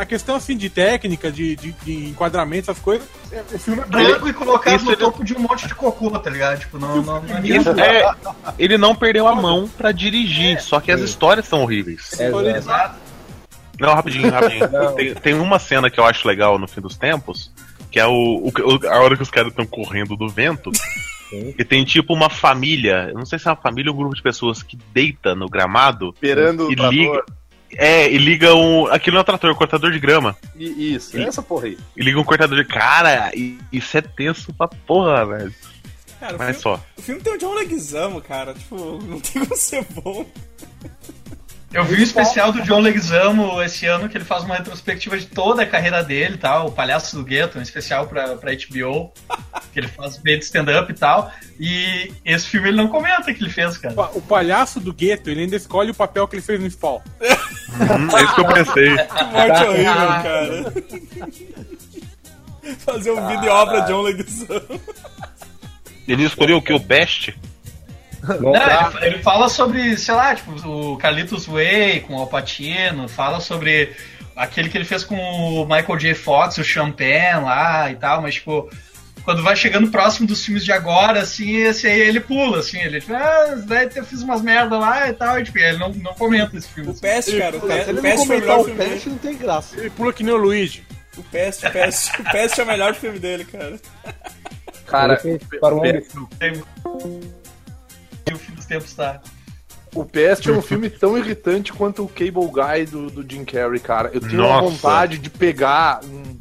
a 0.00 0.06
questão 0.06 0.36
assim 0.36 0.56
de 0.56 0.70
técnica, 0.70 1.30
de, 1.30 1.54
de, 1.56 1.72
de 1.72 2.08
enquadramento, 2.08 2.70
essas 2.70 2.82
coisas, 2.82 3.06
é, 3.30 3.42
o 3.54 3.58
filme 3.58 3.82
é 3.82 3.84
branco 3.84 4.28
e 4.28 4.32
colocado 4.32 4.76
Isso 4.76 4.84
no 4.86 4.90
ele- 4.92 4.96
topo 4.96 5.24
de 5.24 5.34
um 5.34 5.40
monte 5.40 5.66
de 5.68 5.74
cocô, 5.74 6.10
tá 6.18 6.30
ligado? 6.30 6.58
Tipo, 6.60 6.78
não, 6.78 7.02
não, 7.02 7.22
não 7.22 7.36
é 7.36 7.40
Isso 7.46 7.68
é, 7.78 8.10
ele 8.58 8.78
não 8.78 8.94
perdeu 8.94 9.26
a 9.28 9.34
mão 9.34 9.68
pra 9.68 9.92
dirigir, 9.92 10.60
só 10.62 10.80
que 10.80 10.90
as 10.90 11.00
histórias 11.00 11.46
são 11.46 11.62
horríveis. 11.62 12.18
É, 12.18 12.28
Exato. 12.56 12.96
Não, 13.78 13.94
rapidinho, 13.94 14.30
rapidinho. 14.30 14.68
Não. 14.72 14.94
Tem, 14.94 15.14
tem 15.14 15.34
uma 15.34 15.58
cena 15.58 15.90
que 15.90 15.98
eu 15.98 16.04
acho 16.04 16.26
legal 16.28 16.58
no 16.58 16.68
fim 16.68 16.80
dos 16.82 16.96
tempos, 16.96 17.50
que 17.90 17.98
é 17.98 18.06
o, 18.06 18.12
o- 18.48 18.86
a 18.88 18.98
hora 19.00 19.16
que 19.16 19.22
os 19.22 19.30
caras 19.30 19.50
estão 19.50 19.64
correndo 19.66 20.16
do 20.16 20.28
vento. 20.28 20.70
Sim. 21.30 21.54
E 21.58 21.64
tem 21.64 21.84
tipo 21.84 22.12
uma 22.12 22.28
família, 22.28 23.08
eu 23.10 23.14
não 23.14 23.24
sei 23.24 23.38
se 23.38 23.46
é 23.48 23.50
uma 23.50 23.56
família 23.56 23.90
ou 23.90 23.94
um 23.96 24.00
grupo 24.00 24.16
de 24.16 24.22
pessoas 24.22 24.62
que 24.62 24.76
deita 24.92 25.34
no 25.34 25.46
gramado 25.48 26.10
Esperando 26.14 26.70
e 26.72 26.74
liga. 26.74 27.22
É, 27.76 28.10
e 28.10 28.18
liga 28.18 28.54
um. 28.54 28.86
Aquilo 28.86 29.14
não 29.14 29.20
é 29.20 29.22
um 29.22 29.24
trator, 29.24 29.50
é 29.50 29.52
um 29.52 29.56
cortador 29.56 29.90
de 29.92 29.98
grama. 29.98 30.36
E- 30.56 30.94
Isso, 30.94 31.16
E- 31.16 31.22
essa 31.22 31.42
porra 31.42 31.66
aí. 31.66 31.78
E 31.96 32.02
liga 32.02 32.18
um 32.20 32.24
cortador 32.24 32.56
de. 32.58 32.64
Cara, 32.64 33.30
e- 33.34 33.58
isso 33.72 33.96
é 33.96 34.00
tenso 34.00 34.52
pra 34.52 34.68
porra, 34.68 35.24
velho. 35.24 35.54
Cara, 36.18 36.36
o 36.36 36.38
Mas 36.38 36.60
filme, 36.60 36.62
só. 36.62 36.84
o 36.98 37.02
filme 37.02 37.20
tem 37.22 37.34
o 37.34 37.38
John 37.38 37.54
Leguizamo, 37.54 38.20
cara. 38.20 38.52
Tipo, 38.54 38.98
não 39.04 39.20
tem 39.20 39.42
como 39.44 39.56
ser 39.56 39.84
bom. 39.92 40.26
Eu 41.72 41.84
vi 41.84 42.00
o 42.00 42.02
especial 42.02 42.50
do 42.50 42.62
John 42.62 42.80
Leguizamo 42.80 43.62
esse 43.62 43.86
ano, 43.86 44.08
que 44.08 44.18
ele 44.18 44.24
faz 44.24 44.42
uma 44.42 44.56
retrospectiva 44.56 45.16
de 45.16 45.26
toda 45.26 45.62
a 45.62 45.66
carreira 45.66 46.02
dele 46.02 46.34
e 46.34 46.38
tal, 46.38 46.66
o 46.66 46.72
Palhaço 46.72 47.14
do 47.16 47.22
Gueto, 47.22 47.60
um 47.60 47.62
especial 47.62 48.08
pra, 48.08 48.36
pra 48.36 48.50
HBO, 48.52 49.12
que 49.72 49.78
ele 49.78 49.86
faz 49.86 50.16
bem 50.16 50.36
de 50.36 50.46
stand-up 50.46 50.90
e 50.90 50.94
tal. 50.94 51.30
E 51.60 52.12
esse 52.24 52.48
filme 52.48 52.68
ele 52.68 52.76
não 52.76 52.88
comenta 52.88 53.32
que 53.32 53.40
ele 53.44 53.50
fez, 53.50 53.78
cara. 53.78 53.94
O 54.14 54.20
palhaço 54.20 54.80
do 54.80 54.92
gueto, 54.92 55.30
ele 55.30 55.42
ainda 55.42 55.54
escolhe 55.54 55.92
o 55.92 55.94
papel 55.94 56.26
que 56.26 56.34
ele 56.34 56.42
fez 56.42 56.60
no 56.60 56.68
Spawn. 56.68 57.00
Hum, 57.20 58.16
é 58.16 58.24
isso 58.24 58.34
que 58.34 58.40
eu 58.40 58.46
pensei. 58.48 58.96
Que 59.06 59.24
morte 59.24 59.64
horrível, 59.64 59.94
cara. 59.94 60.74
Fazer 62.78 63.10
um 63.12 63.28
vídeo 63.28 63.44
e 63.44 63.48
obra 63.48 63.80
John 63.82 64.02
Leguizamo. 64.02 64.80
Ele 66.08 66.24
escolheu 66.24 66.56
o 66.56 66.62
que? 66.62 66.72
O 66.72 66.80
Best? 66.80 67.36
Não, 68.22 68.40
Não, 68.40 68.52
tá. 68.52 68.92
ele, 68.96 69.14
ele 69.14 69.22
fala 69.22 69.48
sobre, 69.48 69.96
sei 69.96 70.14
lá, 70.14 70.34
tipo, 70.34 70.52
o 70.68 70.96
Carlitos 70.98 71.46
Way 71.46 72.00
com 72.00 72.16
o 72.16 72.20
Alpatino, 72.20 73.08
fala 73.08 73.40
sobre 73.40 73.94
aquele 74.36 74.68
que 74.68 74.78
ele 74.78 74.84
fez 74.84 75.04
com 75.04 75.16
o 75.16 75.64
Michael 75.64 75.98
J. 75.98 76.14
Fox, 76.14 76.58
o 76.58 76.64
Champagne 76.64 77.44
lá 77.44 77.90
e 77.90 77.96
tal, 77.96 78.22
mas 78.22 78.34
tipo, 78.34 78.70
quando 79.24 79.42
vai 79.42 79.54
chegando 79.54 79.90
próximo 79.90 80.26
dos 80.26 80.44
filmes 80.44 80.64
de 80.64 80.72
agora, 80.72 81.20
assim, 81.20 81.56
esse 81.56 81.86
aí 81.86 82.00
ele 82.00 82.20
pula, 82.20 82.60
assim, 82.60 82.78
ele 82.78 83.00
tipo, 83.00 83.14
ah, 83.14 83.54
daí 83.66 83.88
eu 83.94 84.04
fiz 84.04 84.22
umas 84.22 84.42
merda 84.42 84.78
lá 84.78 85.08
e 85.08 85.12
tal, 85.12 85.38
e 85.38 85.44
tipo, 85.44 85.58
ele 85.58 85.78
não, 85.78 85.90
não 85.90 86.14
comenta 86.14 86.56
esse 86.56 86.68
filme. 86.68 86.90
O 86.90 86.92
assim. 86.92 87.00
Pest, 87.00 87.38
cara. 87.38 87.56
O 87.56 87.70
ele 87.70 87.90
o 87.90 87.94
não 87.94 88.02
Pest 88.02 88.26
foi 88.26 88.36
o 88.36 88.40
melhor 88.40 88.60
o 88.60 88.64
filme 88.64 89.00
não 89.06 89.18
tem 89.18 89.36
graça. 89.36 89.78
Ele 89.78 89.90
pula 89.90 90.12
que 90.12 90.22
nem 90.22 90.34
o 90.34 90.38
Luigi. 90.38 90.84
O 91.16 91.22
Pest, 91.24 91.64
o 91.64 91.70
Pest, 91.70 92.18
o 92.18 92.24
Pest 92.24 92.58
é 92.58 92.62
o 92.62 92.66
melhor 92.66 92.94
filme 92.94 93.18
dele, 93.18 93.44
cara. 93.44 93.78
Cara, 94.86 95.20
para 95.60 95.74
um 95.74 95.78
homem 95.78 96.02
E 98.28 98.34
o 98.34 98.38
fim 98.38 98.52
dos 98.52 98.64
tempos 98.64 98.92
tá. 98.94 99.20
o 99.94 100.04
Pest 100.04 100.46
é 100.46 100.52
um 100.52 100.62
filme 100.62 100.90
tão 100.90 101.16
irritante 101.16 101.72
quanto 101.72 102.04
o 102.04 102.08
Cable 102.08 102.32
Guy 102.32 102.86
do, 102.86 103.10
do 103.10 103.28
Jim 103.28 103.44
Carrey, 103.44 103.80
cara. 103.80 104.10
Eu 104.12 104.20
tenho 104.20 104.44
uma 104.44 104.60
vontade 104.60 105.18
de 105.18 105.30
pegar 105.30 106.00
um, 106.04 106.38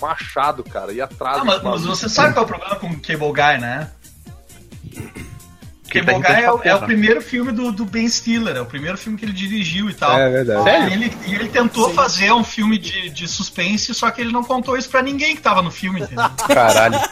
machado, 0.00 0.62
cara, 0.64 0.92
e 0.92 1.00
atrás. 1.00 1.38
Ah, 1.40 1.44
mas, 1.44 1.62
mas 1.62 1.84
você 1.84 2.08
sabe 2.08 2.34
qual 2.34 2.44
é 2.44 2.46
o 2.46 2.48
problema 2.48 2.76
com 2.76 2.88
o 2.88 3.00
Cable 3.00 3.32
Guy, 3.32 3.60
né? 3.60 3.90
Que 5.88 6.02
tá 6.02 6.12
Guy 6.12 6.64
é, 6.64 6.68
é 6.70 6.74
o 6.74 6.80
primeiro 6.80 7.22
filme 7.22 7.52
do, 7.52 7.70
do 7.70 7.84
Ben 7.84 8.08
Stiller, 8.08 8.56
é 8.56 8.60
o 8.60 8.66
primeiro 8.66 8.98
filme 8.98 9.16
que 9.16 9.24
ele 9.24 9.32
dirigiu 9.32 9.88
e 9.88 9.94
tal. 9.94 10.18
É 10.18 10.28
verdade. 10.28 10.90
E 10.90 10.92
ele, 10.92 11.16
ele 11.26 11.48
tentou 11.48 11.94
fazer 11.94 12.32
um 12.32 12.42
filme 12.42 12.76
de, 12.76 13.08
de 13.10 13.28
suspense, 13.28 13.94
só 13.94 14.10
que 14.10 14.20
ele 14.20 14.32
não 14.32 14.42
contou 14.42 14.76
isso 14.76 14.90
pra 14.90 15.00
ninguém 15.00 15.36
que 15.36 15.42
tava 15.42 15.62
no 15.62 15.70
filme, 15.70 16.00
entendeu? 16.00 16.28
Caralho. 16.46 16.96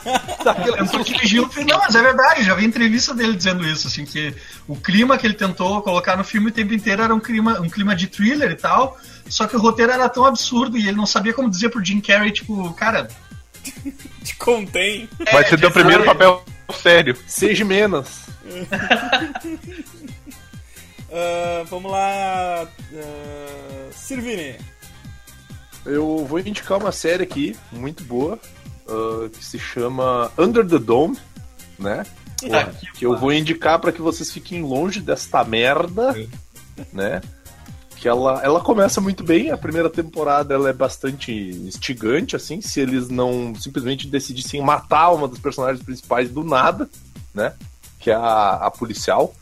Ele 0.44 0.76
tentou 0.76 1.02
dirigir 1.02 1.40
o 1.40 1.48
filme. 1.48 1.70
Não, 1.70 1.78
mas 1.78 1.94
é 1.94 2.02
verdade, 2.02 2.42
já 2.42 2.54
vi 2.54 2.64
entrevista 2.64 3.14
dele 3.14 3.34
dizendo 3.34 3.66
isso, 3.66 3.86
assim, 3.88 4.04
que 4.04 4.34
o 4.68 4.76
clima 4.76 5.16
que 5.16 5.26
ele 5.26 5.34
tentou 5.34 5.80
colocar 5.82 6.16
no 6.16 6.24
filme 6.24 6.48
o 6.48 6.52
tempo 6.52 6.74
inteiro 6.74 7.02
era 7.02 7.14
um 7.14 7.20
clima, 7.20 7.60
um 7.60 7.68
clima 7.68 7.96
de 7.96 8.06
thriller 8.06 8.50
e 8.50 8.54
tal, 8.54 8.98
só 9.28 9.46
que 9.46 9.56
o 9.56 9.58
roteiro 9.58 9.92
era 9.92 10.08
tão 10.08 10.24
absurdo 10.24 10.76
e 10.76 10.86
ele 10.86 10.96
não 10.96 11.06
sabia 11.06 11.32
como 11.32 11.48
dizer 11.48 11.70
pro 11.70 11.84
Jim 11.84 12.00
Carrey, 12.00 12.30
tipo, 12.30 12.72
cara. 12.74 13.08
Te 14.22 14.36
contém. 14.36 15.08
Vai 15.32 15.44
ser 15.44 15.58
teu 15.58 15.70
primeiro 15.70 16.04
papel 16.04 16.44
sério. 16.82 17.16
Seja 17.26 17.64
menos. 17.64 18.23
Ah, 21.16 21.62
vamos 21.70 21.92
lá. 21.92 22.66
Uh, 22.92 23.92
Sirvini. 23.92 24.56
Eu 25.86 26.26
vou 26.26 26.40
indicar 26.40 26.78
uma 26.78 26.90
série 26.90 27.22
aqui, 27.22 27.56
muito 27.70 28.02
boa, 28.02 28.36
ah, 28.88 29.28
que 29.32 29.44
se 29.44 29.58
chama 29.58 30.30
Under 30.38 30.66
the 30.66 30.78
Dome, 30.78 31.16
né? 31.78 32.04
Aqui, 32.44 32.92
Que 32.92 33.06
eu 33.06 33.16
vou 33.16 33.32
indicar 33.32 33.78
para 33.78 33.92
que 33.92 34.02
vocês 34.02 34.30
fiquem 34.30 34.62
longe 34.62 35.00
desta 35.00 35.42
merda, 35.44 36.14
né? 36.92 37.22
Que 37.96 38.08
ela, 38.08 38.42
ela 38.42 38.60
começa 38.60 39.00
muito 39.00 39.24
bem, 39.24 39.50
a 39.50 39.56
primeira 39.56 39.88
temporada 39.88 40.52
ela 40.52 40.68
é 40.68 40.72
bastante 40.72 41.32
instigante, 41.32 42.36
assim, 42.36 42.60
se 42.60 42.80
eles 42.80 43.08
não 43.08 43.54
simplesmente 43.54 44.08
decidissem 44.08 44.60
matar 44.60 45.12
uma 45.12 45.28
das 45.28 45.38
personagens 45.38 45.82
principais 45.82 46.28
do 46.28 46.44
nada, 46.44 46.88
né? 47.32 47.54
Que 48.04 48.10
é 48.10 48.14
a, 48.14 48.66
a 48.66 48.70
policial. 48.70 49.34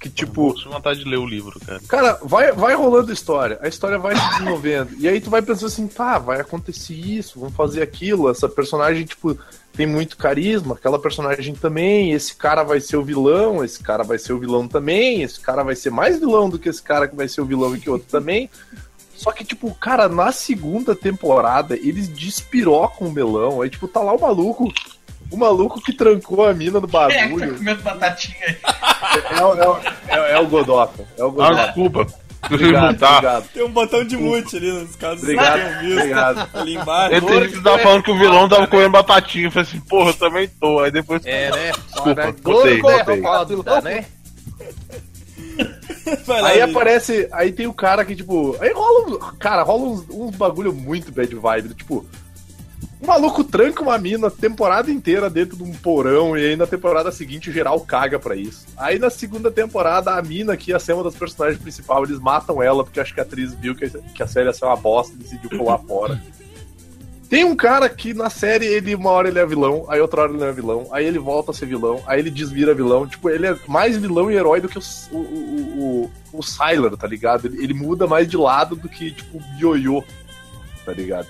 Que 0.00 0.08
tipo, 0.08 0.54
com 0.54 0.70
vontade 0.70 1.00
de 1.00 1.10
ler 1.10 1.18
o 1.18 1.26
livro, 1.26 1.58
cara. 1.58 1.80
Cara, 1.88 2.18
vai, 2.22 2.52
vai 2.52 2.72
rolando 2.76 3.10
a 3.10 3.12
história, 3.12 3.58
a 3.60 3.66
história 3.66 3.98
vai 3.98 4.14
se 4.14 4.30
desenvolvendo. 4.30 4.94
e 4.96 5.08
aí 5.08 5.20
tu 5.20 5.28
vai 5.28 5.42
pensando 5.42 5.66
assim, 5.66 5.88
tá, 5.88 6.20
vai 6.20 6.40
acontecer 6.40 6.94
isso, 6.94 7.40
vamos 7.40 7.56
fazer 7.56 7.82
aquilo. 7.82 8.30
Essa 8.30 8.48
personagem, 8.48 9.04
tipo, 9.04 9.36
tem 9.72 9.88
muito 9.88 10.16
carisma, 10.16 10.76
aquela 10.76 11.00
personagem 11.00 11.52
também. 11.52 12.12
Esse 12.12 12.36
cara 12.36 12.62
vai 12.62 12.80
ser 12.80 12.96
o 12.96 13.02
vilão, 13.02 13.64
esse 13.64 13.82
cara 13.82 14.04
vai 14.04 14.20
ser 14.20 14.32
o 14.32 14.38
vilão 14.38 14.68
também. 14.68 15.22
Esse 15.22 15.40
cara 15.40 15.64
vai 15.64 15.74
ser 15.74 15.90
mais 15.90 16.20
vilão 16.20 16.48
do 16.48 16.60
que 16.60 16.68
esse 16.68 16.82
cara 16.82 17.08
que 17.08 17.16
vai 17.16 17.26
ser 17.26 17.40
o 17.40 17.46
vilão 17.46 17.74
e 17.74 17.80
que 17.80 17.90
outro 17.90 18.06
também. 18.08 18.48
Só 19.16 19.32
que, 19.32 19.44
tipo, 19.44 19.74
cara, 19.74 20.08
na 20.08 20.30
segunda 20.30 20.94
temporada, 20.94 21.74
eles 21.76 22.08
despirocam 22.08 23.08
o 23.08 23.12
melão. 23.12 23.60
Aí, 23.60 23.68
tipo, 23.68 23.88
tá 23.88 24.00
lá 24.00 24.12
o 24.12 24.20
maluco. 24.20 24.72
O 25.30 25.36
maluco 25.36 25.80
que 25.82 25.92
trancou 25.92 26.46
a 26.46 26.54
mina 26.54 26.80
no 26.80 26.86
É, 26.88 26.88
que 26.88 26.92
tá 26.92 27.22
bagulho. 27.24 27.56
comendo 27.56 27.82
batatinha 27.82 28.46
aí. 28.46 28.56
É, 29.38 29.42
o- 29.44 29.76
é, 29.78 29.82
é, 30.08 30.32
é 30.32 30.38
o 30.40 30.46
Godota. 30.46 31.04
É 31.18 31.22
o 31.24 31.26
Ah, 31.26 31.30
Godota. 31.30 31.64
desculpa. 31.66 32.06
Deixa 32.48 32.64
eu 32.64 32.68
Obrigado, 32.68 32.92
mutar. 32.92 33.12
obrigado. 33.16 33.48
Tem 33.52 33.62
um 33.64 33.70
botão 33.70 34.04
de 34.04 34.16
mute 34.16 34.56
ali 34.56 34.72
nos 34.72 34.94
casos 34.96 35.18
que 35.24 35.32
Obrigado, 35.32 35.80
visto. 35.80 35.98
obrigado. 35.98 36.48
Ali 36.54 36.74
embaixo. 36.76 37.14
Gente 37.28 37.48
que 37.52 37.62
tava 37.62 37.78
falando 37.80 38.02
que 38.04 38.10
o 38.12 38.18
vilão 38.18 38.48
tava 38.48 38.66
comendo 38.68 38.90
batatinha. 38.90 39.46
Eu 39.46 39.50
falei 39.50 39.68
assim, 39.68 39.80
porra, 39.80 40.10
eu 40.10 40.14
também 40.14 40.48
tô. 40.48 40.78
Aí 40.80 40.90
depois. 40.90 41.20
É, 41.26 41.50
né? 41.50 41.72
Desculpa, 41.72 42.32
botei, 42.42 42.80
botei. 42.80 43.22
Foda, 43.22 43.80
né? 43.82 44.06
Lá, 46.26 46.48
Aí 46.48 46.60
aparece, 46.62 47.28
aí 47.32 47.52
tem 47.52 47.66
o 47.66 47.72
cara 47.74 48.04
que, 48.04 48.14
tipo, 48.16 48.56
aí 48.60 48.72
rola, 48.72 49.32
cara, 49.38 49.62
rola 49.62 49.82
uns, 49.82 50.06
uns 50.08 50.34
bagulho 50.36 50.72
muito 50.72 51.12
bad 51.12 51.34
vibe, 51.34 51.74
tipo, 51.74 52.06
O 53.00 53.06
maluco 53.06 53.44
tranca 53.44 53.80
uma 53.80 53.96
mina 53.96 54.28
temporada 54.28 54.90
inteira 54.90 55.30
dentro 55.30 55.56
de 55.56 55.62
um 55.62 55.72
porão 55.72 56.36
e 56.36 56.44
aí 56.44 56.56
na 56.56 56.66
temporada 56.66 57.12
seguinte 57.12 57.52
geral 57.52 57.80
caga 57.80 58.18
pra 58.18 58.34
isso. 58.34 58.66
Aí 58.76 58.98
na 58.98 59.08
segunda 59.08 59.50
temporada 59.50 60.14
a 60.14 60.22
mina 60.22 60.56
que 60.56 60.72
ia 60.72 60.78
ser 60.80 60.94
uma 60.94 61.04
das 61.04 61.14
personagens 61.14 61.62
principais, 61.62 62.08
eles 62.08 62.20
matam 62.20 62.60
ela 62.60 62.82
porque 62.82 62.98
acho 62.98 63.14
que 63.14 63.20
a 63.20 63.22
atriz 63.22 63.54
viu 63.54 63.74
que, 63.74 64.22
a 64.22 64.26
série 64.26 64.46
ia 64.46 64.52
ser 64.52 64.64
uma 64.64 64.76
bosta 64.76 65.14
e 65.14 65.18
decidiu 65.18 65.50
pular 65.50 65.78
fora. 65.78 66.20
Tem 67.28 67.44
um 67.44 67.54
cara 67.54 67.88
que 67.90 68.14
na 68.14 68.30
série 68.30 68.66
ele 68.66 68.94
uma 68.94 69.10
hora 69.10 69.28
ele 69.28 69.38
é 69.38 69.44
vilão, 69.44 69.84
aí 69.88 70.00
outra 70.00 70.22
hora 70.22 70.32
ele 70.32 70.42
é 70.42 70.52
vilão, 70.52 70.88
aí 70.90 71.04
ele 71.04 71.18
volta 71.18 71.50
a 71.50 71.54
ser 71.54 71.66
vilão, 71.66 72.02
aí 72.06 72.20
ele 72.20 72.30
desvira 72.30 72.74
vilão. 72.74 73.06
Tipo, 73.06 73.28
ele 73.28 73.46
é 73.46 73.56
mais 73.68 73.98
vilão 73.98 74.30
e 74.30 74.34
herói 74.34 74.62
do 74.62 74.68
que 74.68 74.78
o, 74.78 74.82
o, 75.12 75.18
o, 75.18 76.10
o, 76.32 76.40
o 76.40 76.96
tá 76.96 77.06
ligado? 77.06 77.46
Ele, 77.46 77.62
ele 77.62 77.74
muda 77.74 78.06
mais 78.06 78.26
de 78.26 78.36
lado 78.36 78.74
do 78.74 78.88
que, 78.88 79.10
tipo, 79.10 79.36
o 79.36 79.42
Yoyo, 79.60 80.02
tá 80.86 80.92
ligado? 80.92 81.28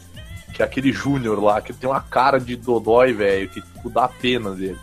Que 0.58 0.62
é 0.62 0.64
aquele 0.64 0.92
Júnior 0.92 1.40
lá, 1.40 1.60
que 1.60 1.72
tem 1.72 1.88
uma 1.88 2.00
cara 2.00 2.40
de 2.40 2.56
Dodói, 2.56 3.12
velho, 3.12 3.48
que 3.48 3.60
tipo, 3.62 3.88
dá 3.88 4.08
pena 4.08 4.50
dele. 4.50 4.76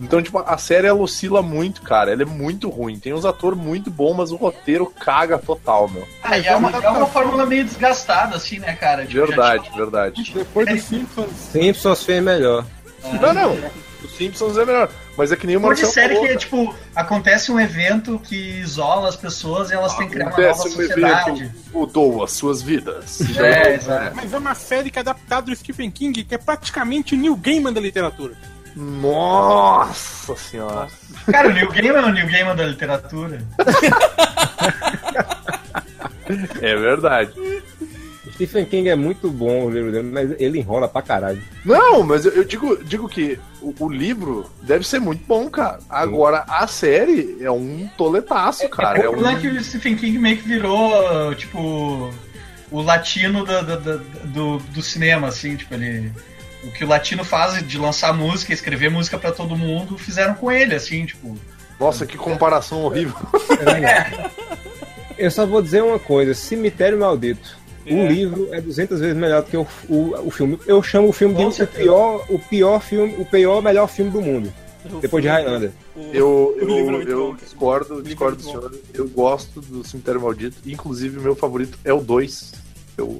Então, 0.00 0.22
tipo, 0.22 0.38
a 0.38 0.56
série 0.56 0.86
ela 0.86 0.98
oscila 0.98 1.42
muito, 1.42 1.82
cara. 1.82 2.10
Ela 2.10 2.22
é 2.22 2.24
muito 2.24 2.70
ruim. 2.70 2.98
Tem 2.98 3.12
uns 3.12 3.26
atores 3.26 3.58
muito 3.58 3.90
bons, 3.90 4.14
mas 4.16 4.32
o 4.32 4.36
roteiro 4.36 4.86
caga 4.86 5.36
total, 5.38 5.88
meu. 5.90 6.08
Ah, 6.22 6.38
e 6.38 6.46
é 6.46 6.56
uma, 6.56 6.70
é 6.70 6.88
uma 6.88 7.06
fórmula 7.06 7.44
meio 7.44 7.64
desgastada, 7.64 8.34
assim, 8.34 8.58
né, 8.58 8.72
cara? 8.74 9.02
Tipo, 9.04 9.20
já 9.20 9.26
Verdade, 9.26 9.64
tinha- 9.64 9.76
verdade. 9.76 10.32
Depois 10.34 10.66
dos 10.68 10.82
Simpsons. 10.82 11.30
Simpsons 11.52 12.02
fez 12.02 12.22
melhor. 12.24 12.64
Não, 13.20 13.34
não. 13.34 13.56
Os 14.04 14.16
Simpsons 14.16 14.56
é 14.56 14.64
melhor. 14.64 14.88
Mas 15.16 15.32
é 15.32 15.36
que 15.36 15.46
nem 15.46 15.56
o 15.56 15.60
Uma 15.60 15.74
série 15.76 16.14
falou, 16.14 16.28
que 16.28 16.34
é 16.34 16.36
tipo, 16.36 16.74
acontece 16.94 17.50
um 17.50 17.58
evento 17.58 18.18
que 18.18 18.60
isola 18.60 19.08
as 19.08 19.16
pessoas 19.16 19.70
e 19.70 19.74
elas 19.74 19.94
têm 19.96 20.06
que 20.06 20.14
criar 20.14 20.28
uma 20.28 20.36
nova 20.36 20.52
um 20.52 20.70
sociedade. 20.70 21.50
mudou 21.72 22.22
as 22.22 22.32
suas 22.32 22.62
vidas. 22.62 23.20
É, 23.36 23.74
exato. 23.74 24.16
Mas 24.16 24.32
é 24.32 24.38
uma 24.38 24.54
série 24.54 24.90
que 24.90 24.98
é 24.98 25.00
adaptada 25.00 25.46
do 25.46 25.56
Stephen 25.56 25.90
King, 25.90 26.24
que 26.24 26.34
é 26.34 26.38
praticamente 26.38 27.14
o 27.14 27.18
Neil 27.18 27.36
Gaiman 27.36 27.72
da 27.72 27.80
literatura. 27.80 28.34
Nossa 28.76 30.34
senhora. 30.36 30.88
Cara, 31.30 31.48
o 31.48 31.52
Neil 31.52 31.70
Gaiman 31.70 32.00
é 32.00 32.06
o 32.06 32.12
Neil 32.12 32.26
Gaiman 32.28 32.56
da 32.56 32.64
literatura. 32.64 33.42
É 36.60 36.74
verdade. 36.74 37.32
Stephen 38.34 38.64
King 38.64 38.88
é 38.88 38.96
muito 38.96 39.30
bom 39.30 39.64
o 39.66 39.70
livro 39.70 39.92
dele, 39.92 40.10
mas 40.12 40.30
ele 40.40 40.58
enrola 40.58 40.88
pra 40.88 41.00
caralho. 41.00 41.40
Não, 41.64 42.02
mas 42.02 42.24
eu, 42.26 42.32
eu 42.32 42.44
digo, 42.44 42.76
digo 42.84 43.08
que 43.08 43.38
o, 43.62 43.72
o 43.78 43.88
livro 43.88 44.44
deve 44.62 44.84
ser 44.86 44.98
muito 45.00 45.24
bom, 45.24 45.48
cara. 45.48 45.78
Agora, 45.88 46.44
a 46.48 46.66
série 46.66 47.36
é 47.40 47.50
um 47.50 47.88
toletaço, 47.96 48.68
cara. 48.68 48.98
É 48.98 49.08
o 49.08 49.12
problema 49.12 49.34
é 49.34 49.36
um... 49.36 49.40
que 49.40 49.48
o 49.48 49.64
Stephen 49.64 49.94
King 49.96 50.18
meio 50.18 50.36
que 50.38 50.48
virou, 50.48 51.32
tipo, 51.36 52.10
o 52.72 52.82
latino 52.82 53.44
da- 53.46 53.62
da- 53.62 53.76
do, 54.24 54.58
do 54.58 54.82
cinema, 54.82 55.28
assim, 55.28 55.54
tipo, 55.56 55.72
ele. 55.74 56.10
O 56.64 56.72
que 56.72 56.82
o 56.82 56.88
latino 56.88 57.22
faz 57.24 57.64
de 57.66 57.78
lançar 57.78 58.12
música, 58.14 58.52
escrever 58.52 58.90
música 58.90 59.16
pra 59.18 59.30
todo 59.30 59.54
mundo, 59.56 59.96
fizeram 59.96 60.34
com 60.34 60.50
ele, 60.50 60.74
assim, 60.74 61.06
tipo. 61.06 61.38
Nossa, 61.78 62.04
que 62.06 62.16
comparação 62.16 62.82
horrível. 62.84 63.14
Eu 65.16 65.30
só 65.30 65.46
vou 65.46 65.62
dizer 65.62 65.82
uma 65.82 65.98
coisa: 65.98 66.34
Cemitério 66.34 66.98
Maldito. 66.98 67.56
É. 67.86 67.94
O 67.94 68.06
livro 68.06 68.48
é 68.52 68.60
200 68.60 69.00
vezes 69.00 69.16
melhor 69.16 69.42
do 69.42 69.50
que 69.50 69.56
o, 69.56 69.66
o, 69.88 70.26
o 70.26 70.30
filme. 70.30 70.58
Eu 70.66 70.82
chamo 70.82 71.08
o 71.08 71.12
filme 71.12 71.34
de 71.34 71.42
Com 71.42 71.62
o 71.62 71.66
pior, 71.66 72.24
o 72.30 72.38
pior 72.38 72.80
filme, 72.80 73.14
o 73.18 73.24
pior 73.24 73.62
melhor 73.62 73.86
filme 73.88 74.10
do 74.10 74.20
mundo. 74.22 74.52
Depois 75.00 75.22
de 75.22 75.28
Highlander. 75.28 75.70
O- 75.96 76.10
Eu, 76.12 76.56
o 76.60 76.64
livro 76.64 77.00
é 77.00 77.04
eu, 77.04 77.08
eu 77.08 77.26
bom. 77.28 77.34
discordo, 77.36 78.00
é 78.00 78.02
discordo 78.02 78.36
do 78.36 78.42
senhor. 78.42 78.74
Eu 78.92 79.08
gosto 79.08 79.60
do 79.60 79.82
Cemitério 79.86 80.20
Maldito. 80.20 80.56
Inclusive, 80.66 81.18
o 81.18 81.22
meu 81.22 81.34
favorito 81.34 81.78
é 81.84 81.92
o 81.92 82.00
2. 82.00 82.52
Eu... 82.98 83.18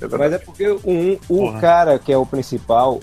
É. 0.00 0.06
Mas 0.18 0.32
é 0.34 0.38
porque 0.38 0.66
o, 0.68 0.80
um, 0.84 1.12
o 1.28 1.38
Porra. 1.38 1.60
cara 1.60 1.98
que 1.98 2.12
é 2.12 2.16
o 2.18 2.26
principal, 2.26 3.00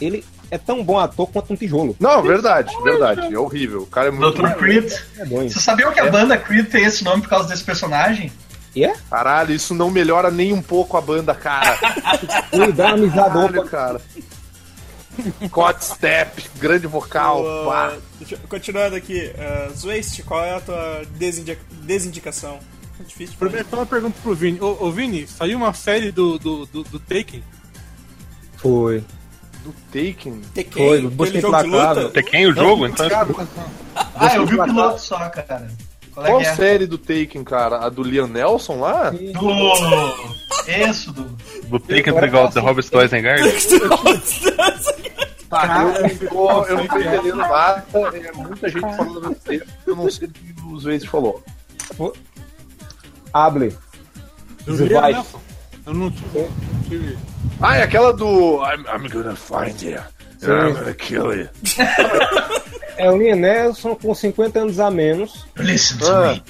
ele 0.00 0.22
é 0.50 0.58
tão 0.58 0.84
bom 0.84 0.98
ator 0.98 1.26
quanto 1.30 1.52
um 1.52 1.56
tijolo. 1.56 1.96
Não, 1.98 2.22
verdade, 2.22 2.74
verdade. 2.82 3.34
É 3.34 3.38
horrível. 3.38 3.82
O 3.82 3.86
cara 3.86 4.08
é 4.08 4.10
muito. 4.10 4.42
Dr. 4.42 4.50
Creed. 4.58 4.92
É. 5.16 5.24
Você 5.24 5.60
sabia 5.60 5.90
que 5.92 6.00
a 6.00 6.10
banda 6.10 6.36
Creed 6.36 6.68
tem 6.68 6.84
esse 6.84 7.02
nome 7.04 7.22
por 7.22 7.30
causa 7.30 7.48
desse 7.48 7.64
personagem? 7.64 8.30
E 8.74 8.84
é? 8.84 8.94
Caralho, 9.10 9.54
isso 9.54 9.74
não 9.74 9.90
melhora 9.90 10.30
nem 10.30 10.52
um 10.52 10.62
pouco 10.62 10.96
a 10.96 11.00
banda, 11.00 11.34
cara. 11.34 11.78
Ele 12.52 12.72
dá 12.72 12.86
uma 12.86 12.94
amizade 12.94 13.34
Caralho, 13.34 13.64
cara. 13.66 14.00
Cod 15.50 15.84
Step, 15.84 16.50
grande 16.56 16.86
vocal, 16.86 17.44
eu- 17.44 18.38
continuando 18.48 18.96
aqui, 18.96 19.30
uh, 19.36 20.24
qual 20.24 20.42
é 20.42 20.54
a 20.54 20.60
tua 20.60 21.02
desindica- 21.16 21.60
desindicação? 21.82 22.58
É 22.98 23.02
difícil. 23.04 23.36
Primeiro, 23.38 23.66
então 23.66 23.78
uma 23.80 23.86
pergunta 23.86 24.16
pro 24.22 24.34
Vini. 24.34 24.58
Ô, 24.60 24.76
ô 24.80 24.90
Vini, 24.90 25.26
saiu 25.26 25.58
uma 25.58 25.74
série 25.74 26.10
do, 26.10 26.38
do, 26.38 26.64
do, 26.66 26.82
do 26.84 26.98
Taken? 26.98 27.42
Foi. 28.56 29.04
Do 29.62 29.74
Taken. 29.92 30.40
Tekken, 30.54 30.86
Foi, 30.88 31.02
busca 31.08 31.38
implacável. 31.38 32.10
Tekken 32.10 32.46
o 32.46 32.54
jogo, 32.54 32.86
então. 32.86 33.06
Ah, 34.14 34.34
eu 34.36 34.46
vi 34.46 34.58
o 34.58 34.64
piloto 34.64 35.00
só, 35.00 35.18
cara. 35.28 35.70
Qual 36.14 36.26
é 36.26 36.28
Qual 36.30 36.40
é? 36.42 36.54
série 36.54 36.86
do 36.86 36.98
Taken, 36.98 37.42
cara? 37.44 37.78
A 37.84 37.88
do 37.88 38.02
Liam 38.02 38.26
Nelson 38.26 38.78
lá? 38.80 39.10
Do. 39.10 40.70
Isso, 40.88 41.12
do. 41.12 41.24
Do 41.68 41.80
Taken 41.80 42.14
tá 42.14 42.26
igual 42.26 42.50
The 42.50 42.60
Robert 42.60 42.84
Steusenberg. 42.84 43.42
Tá, 45.52 45.82
eu, 45.82 46.02
não 46.02 46.16
tô- 46.30 46.64
eu 46.64 46.76
não 46.78 46.86
tô 46.86 46.98
entendendo 46.98 47.36
nada. 47.36 47.84
É 48.14 48.32
muita 48.32 48.68
gente 48.70 48.80
falando 48.96 49.34
tempo. 49.34 49.66
Eu 49.86 49.96
não 49.96 50.10
sei 50.10 50.26
o 50.26 50.30
que 50.30 50.54
os 50.72 50.84
vezes 50.84 51.06
falou. 51.06 51.44
Able. 53.34 53.76
Do 54.64 54.74
Você 54.78 54.84
Liam 54.86 55.00
vai. 55.02 55.12
Neeson. 55.12 55.40
Eu 55.86 55.92
não 55.92 56.10
tive. 56.10 56.48
tive- 56.88 57.18
Ah, 57.60 57.76
é 57.76 57.82
aquela 57.82 58.14
do 58.14 58.62
I'm, 58.64 58.80
I'm 58.86 59.08
gonna 59.10 59.36
find 59.36 59.78
you. 59.82 59.98
and 60.42 60.68
I'm 60.70 60.72
gonna 60.72 60.94
kill 60.94 61.34
you. 61.34 61.48
É 62.96 63.10
o 63.10 63.16
Liam 63.16 63.36
Nelson 63.36 63.94
com 63.96 64.14
50 64.14 64.60
anos 64.60 64.78
a 64.80 64.90
menos. 64.90 65.46
Listen 65.56 65.98
to 65.98 66.06
Ah. 66.12 66.32
me. 66.34 66.42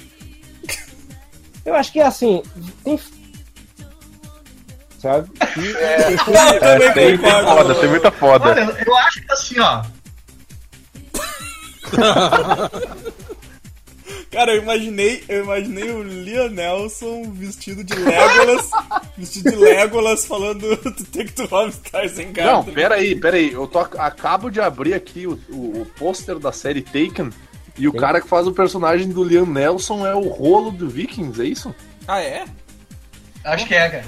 Eu 1.65 1.75
acho 1.75 1.91
que 1.91 1.99
é 1.99 2.05
assim. 2.05 2.43
Tem... 2.83 2.99
Sabe? 4.99 5.29
É, 5.39 6.15
também 6.59 6.93
tem 6.93 7.17
muita 7.17 7.41
foda, 7.43 7.75
tem 7.75 7.89
muita 7.89 8.11
foda. 8.11 8.49
Olha, 8.51 8.83
eu 8.85 8.97
acho 8.97 9.21
que 9.21 9.31
assim, 9.31 9.59
ó. 9.59 9.83
Cara, 14.31 14.55
eu 14.55 14.61
imaginei, 14.61 15.23
eu 15.29 15.43
imaginei 15.43 15.91
o 15.91 16.03
Liam 16.03 16.49
Nelson 16.49 17.31
vestido 17.31 17.83
de 17.83 17.95
Legolas, 17.95 18.69
vestido 19.17 19.51
de 19.51 19.55
Legolas 19.55 20.25
falando 20.25 20.75
do 20.75 20.91
Take 21.05 21.31
to 21.33 21.47
Home 21.53 21.69
Stars 21.69 22.19
em 22.19 22.33
Não, 22.33 22.63
pera 22.63 22.95
aí, 22.95 23.15
pera 23.15 23.37
aí. 23.37 23.51
Eu 23.53 23.67
tô, 23.67 23.79
acabo 23.79 24.49
de 24.49 24.59
abrir 24.59 24.93
aqui 24.93 25.27
o, 25.27 25.39
o, 25.49 25.81
o 25.81 25.85
pôster 25.97 26.39
da 26.39 26.51
série 26.51 26.81
Taken. 26.81 27.29
E 27.77 27.87
o 27.87 27.91
Sim. 27.91 27.97
cara 27.97 28.21
que 28.21 28.27
faz 28.27 28.45
o 28.45 28.51
personagem 28.51 29.09
do 29.09 29.23
Liam 29.23 29.45
Nelson 29.45 30.05
é 30.05 30.13
o 30.13 30.27
rolo 30.27 30.71
do 30.71 30.87
Vikings, 30.89 31.41
é 31.41 31.45
isso? 31.45 31.73
Ah, 32.07 32.21
é? 32.21 32.45
Acho 33.43 33.67
que 33.67 33.73
é, 33.73 33.89
cara. 33.89 34.05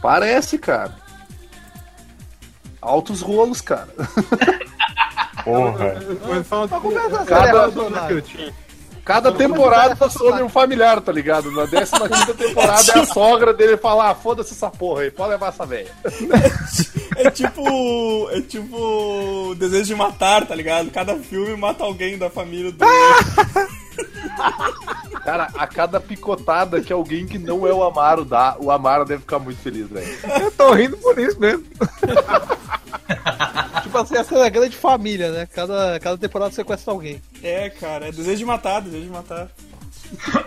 Parece, 0.00 0.58
cara. 0.58 0.94
Altos 2.80 3.20
rolos, 3.22 3.60
cara. 3.60 3.88
Porra. 5.42 5.96
Mas 6.28 6.46
fala 6.46 6.66
do 6.66 7.24
Cada, 7.24 7.70
que 8.06 8.12
eu 8.12 8.22
tinha. 8.22 8.54
Cada 9.04 9.30
temporada 9.32 10.08
sobre 10.08 10.42
um 10.42 10.48
familiar, 10.48 11.00
tá 11.00 11.12
ligado? 11.12 11.50
Na 11.50 11.66
15 11.66 12.34
temporada 12.34 12.92
é 12.94 12.98
a 12.98 13.06
sogra 13.06 13.52
dele 13.52 13.76
falar: 13.76 14.10
ah, 14.10 14.14
foda-se 14.14 14.54
essa 14.54 14.70
porra 14.70 15.02
aí, 15.02 15.10
pode 15.10 15.30
levar 15.30 15.48
essa 15.48 15.66
velha. 15.66 15.90
É 17.16 17.30
tipo. 17.30 18.28
É 18.30 18.40
tipo. 18.40 19.54
Desejo 19.56 19.84
de 19.84 19.94
matar, 19.94 20.44
tá 20.44 20.52
ligado? 20.54 20.90
Cada 20.90 21.14
filme 21.16 21.56
mata 21.56 21.84
alguém 21.84 22.18
da 22.18 22.28
família 22.28 22.72
do. 22.72 22.84
Cara, 25.24 25.48
a 25.54 25.66
cada 25.66 26.00
picotada 26.00 26.80
que 26.80 26.92
alguém 26.92 27.24
que 27.24 27.38
não 27.38 27.66
é 27.66 27.72
o 27.72 27.84
Amaro 27.84 28.24
dá, 28.24 28.56
o 28.58 28.68
Amaro 28.70 29.04
deve 29.04 29.20
ficar 29.20 29.38
muito 29.38 29.60
feliz, 29.60 29.88
velho. 29.88 30.18
Eu 30.40 30.50
tô 30.50 30.72
rindo 30.72 30.96
por 30.96 31.16
isso 31.18 31.38
mesmo. 31.38 31.64
Tipo 33.94 33.98
assim, 34.02 34.16
essa 34.16 34.34
é 34.38 34.46
a 34.46 34.48
grande 34.48 34.76
família, 34.76 35.30
né? 35.30 35.46
Cada, 35.54 36.00
cada 36.00 36.18
temporada 36.18 36.52
sequestra 36.52 36.92
alguém. 36.92 37.22
É, 37.40 37.70
cara, 37.70 38.08
é 38.08 38.10
desejo 38.10 38.38
de 38.38 38.44
matar, 38.44 38.80
desejo 38.80 39.04
de 39.04 39.10
matar. 39.10 39.48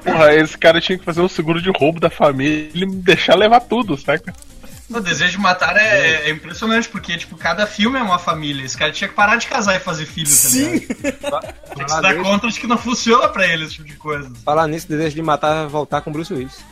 Porra, 0.04 0.36
esse 0.36 0.58
cara 0.58 0.82
tinha 0.82 0.98
que 0.98 1.06
fazer 1.06 1.22
um 1.22 1.30
seguro 1.30 1.62
de 1.62 1.72
roubo 1.72 1.98
da 1.98 2.10
família 2.10 2.70
e 2.74 2.86
deixar 2.86 3.36
levar 3.36 3.62
tudo, 3.62 3.98
saca? 3.98 4.34
O 4.90 5.02
Desejo 5.02 5.32
de 5.32 5.38
Matar 5.40 5.76
é, 5.76 6.28
é 6.28 6.30
impressionante, 6.30 6.88
porque, 6.88 7.18
tipo, 7.18 7.36
cada 7.36 7.68
filme 7.68 8.00
é 8.00 8.02
uma 8.02 8.18
família. 8.18 8.66
Esse 8.66 8.78
cara 8.78 8.92
tinha 8.92 9.08
que 9.10 9.16
parar 9.16 9.36
de 9.36 9.46
casar 9.46 9.76
e 9.76 9.80
fazer 9.80 10.06
filho, 10.06 10.30
tá 10.30 10.50
ligado? 10.50 11.42
Tem 11.76 11.86
que 11.86 11.92
se 11.92 12.02
dar 12.02 12.16
conta 12.16 12.48
de 12.48 12.60
que 12.60 12.68
não 12.68 12.78
funciona 12.78 13.28
pra 13.28 13.46
ele 13.46 13.66
esse 13.66 13.74
tipo 13.74 13.88
de 13.88 13.96
coisa. 13.96 14.32
Falar 14.46 14.66
nisso, 14.68 14.88
desejo 14.88 15.16
de 15.16 15.22
matar 15.22 15.66
é 15.66 15.68
voltar 15.68 16.00
com 16.02 16.12
Bruce 16.12 16.34
Willis. 16.34 16.64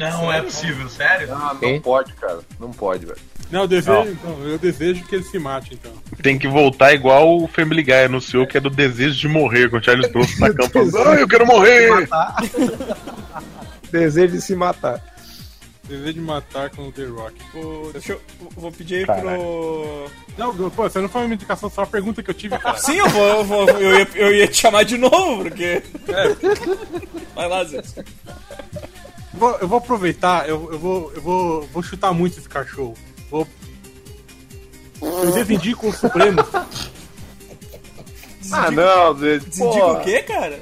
Não 0.00 0.32
é 0.32 0.40
possível, 0.42 0.88
sério? 0.88 1.28
Ah, 1.32 1.54
não 1.60 1.80
pode, 1.80 2.12
cara. 2.14 2.40
Não 2.58 2.70
pode, 2.72 3.04
velho. 3.06 3.18
Não, 3.50 3.62
eu 3.62 3.68
desejo, 3.68 4.08
então, 4.08 4.38
eu 4.46 4.58
desejo 4.58 5.04
que 5.04 5.14
ele 5.16 5.24
se 5.24 5.36
mate, 5.38 5.74
então. 5.74 5.92
Tem 6.22 6.38
que 6.38 6.46
voltar 6.46 6.92
igual 6.94 7.36
o 7.42 7.48
Family 7.48 7.82
Guy 7.82 8.04
anunciou, 8.04 8.46
que 8.46 8.56
é 8.56 8.60
do 8.60 8.70
desejo 8.70 9.18
de 9.18 9.26
morrer, 9.28 9.68
com 9.68 9.76
o 9.78 9.82
Charles 9.82 10.10
Bronson 10.12 10.38
na 10.38 10.54
campanha. 10.54 10.90
Não, 10.92 11.14
eu 11.14 11.28
quero 11.28 11.44
morrer! 11.46 12.08
Desejo 13.90 14.34
de 14.34 14.40
se 14.40 14.54
matar. 14.54 15.02
Desejo 15.88 16.12
de 16.14 16.20
matar 16.20 16.70
com 16.70 16.86
o 16.86 16.92
The 16.92 17.04
Rock. 17.06 17.34
O- 17.56 17.90
deixa 17.92 18.12
eu. 18.12 18.20
Vou 18.56 18.70
pedir 18.70 18.98
aí 18.98 19.06
Caralho. 19.06 19.26
pro. 19.40 20.10
Não, 20.38 20.70
pô, 20.70 20.84
você 20.88 21.00
não 21.00 21.08
foi 21.08 21.22
uma 21.26 21.34
indicação, 21.34 21.68
só 21.68 21.82
a 21.82 21.86
pergunta 21.86 22.22
que 22.22 22.30
eu 22.30 22.34
tive, 22.34 22.56
cara. 22.56 22.78
Sim, 22.78 22.98
eu 22.98 23.08
vou. 23.08 23.26
Eu, 23.26 23.44
vou, 23.44 23.68
eu, 23.70 23.98
ia, 23.98 24.08
eu 24.14 24.32
ia 24.32 24.46
te 24.46 24.58
chamar 24.58 24.84
de 24.84 24.96
novo, 24.96 25.42
porque. 25.42 25.82
É. 26.06 26.36
Vai 27.34 27.48
lá, 27.48 27.64
Zé. 27.64 27.82
Vou- 29.32 29.56
eu 29.60 29.68
vou 29.68 29.78
aproveitar, 29.78 30.48
eu, 30.48 30.68
eu, 30.72 30.78
vou, 30.78 31.12
eu 31.14 31.22
vou, 31.22 31.62
vou 31.68 31.82
chutar 31.82 32.12
muito 32.12 32.38
esse 32.38 32.48
cachorro. 32.48 32.96
Vou. 33.30 33.46
Eu 35.00 35.30
desindico 35.32 35.88
o 35.88 35.92
Supremo. 35.92 36.40
Ah, 38.52 38.70
não, 38.70 39.16
gente. 39.18 39.46
Desindica 39.48 39.86
o 39.86 40.00
quê, 40.02 40.22
cara? 40.22 40.60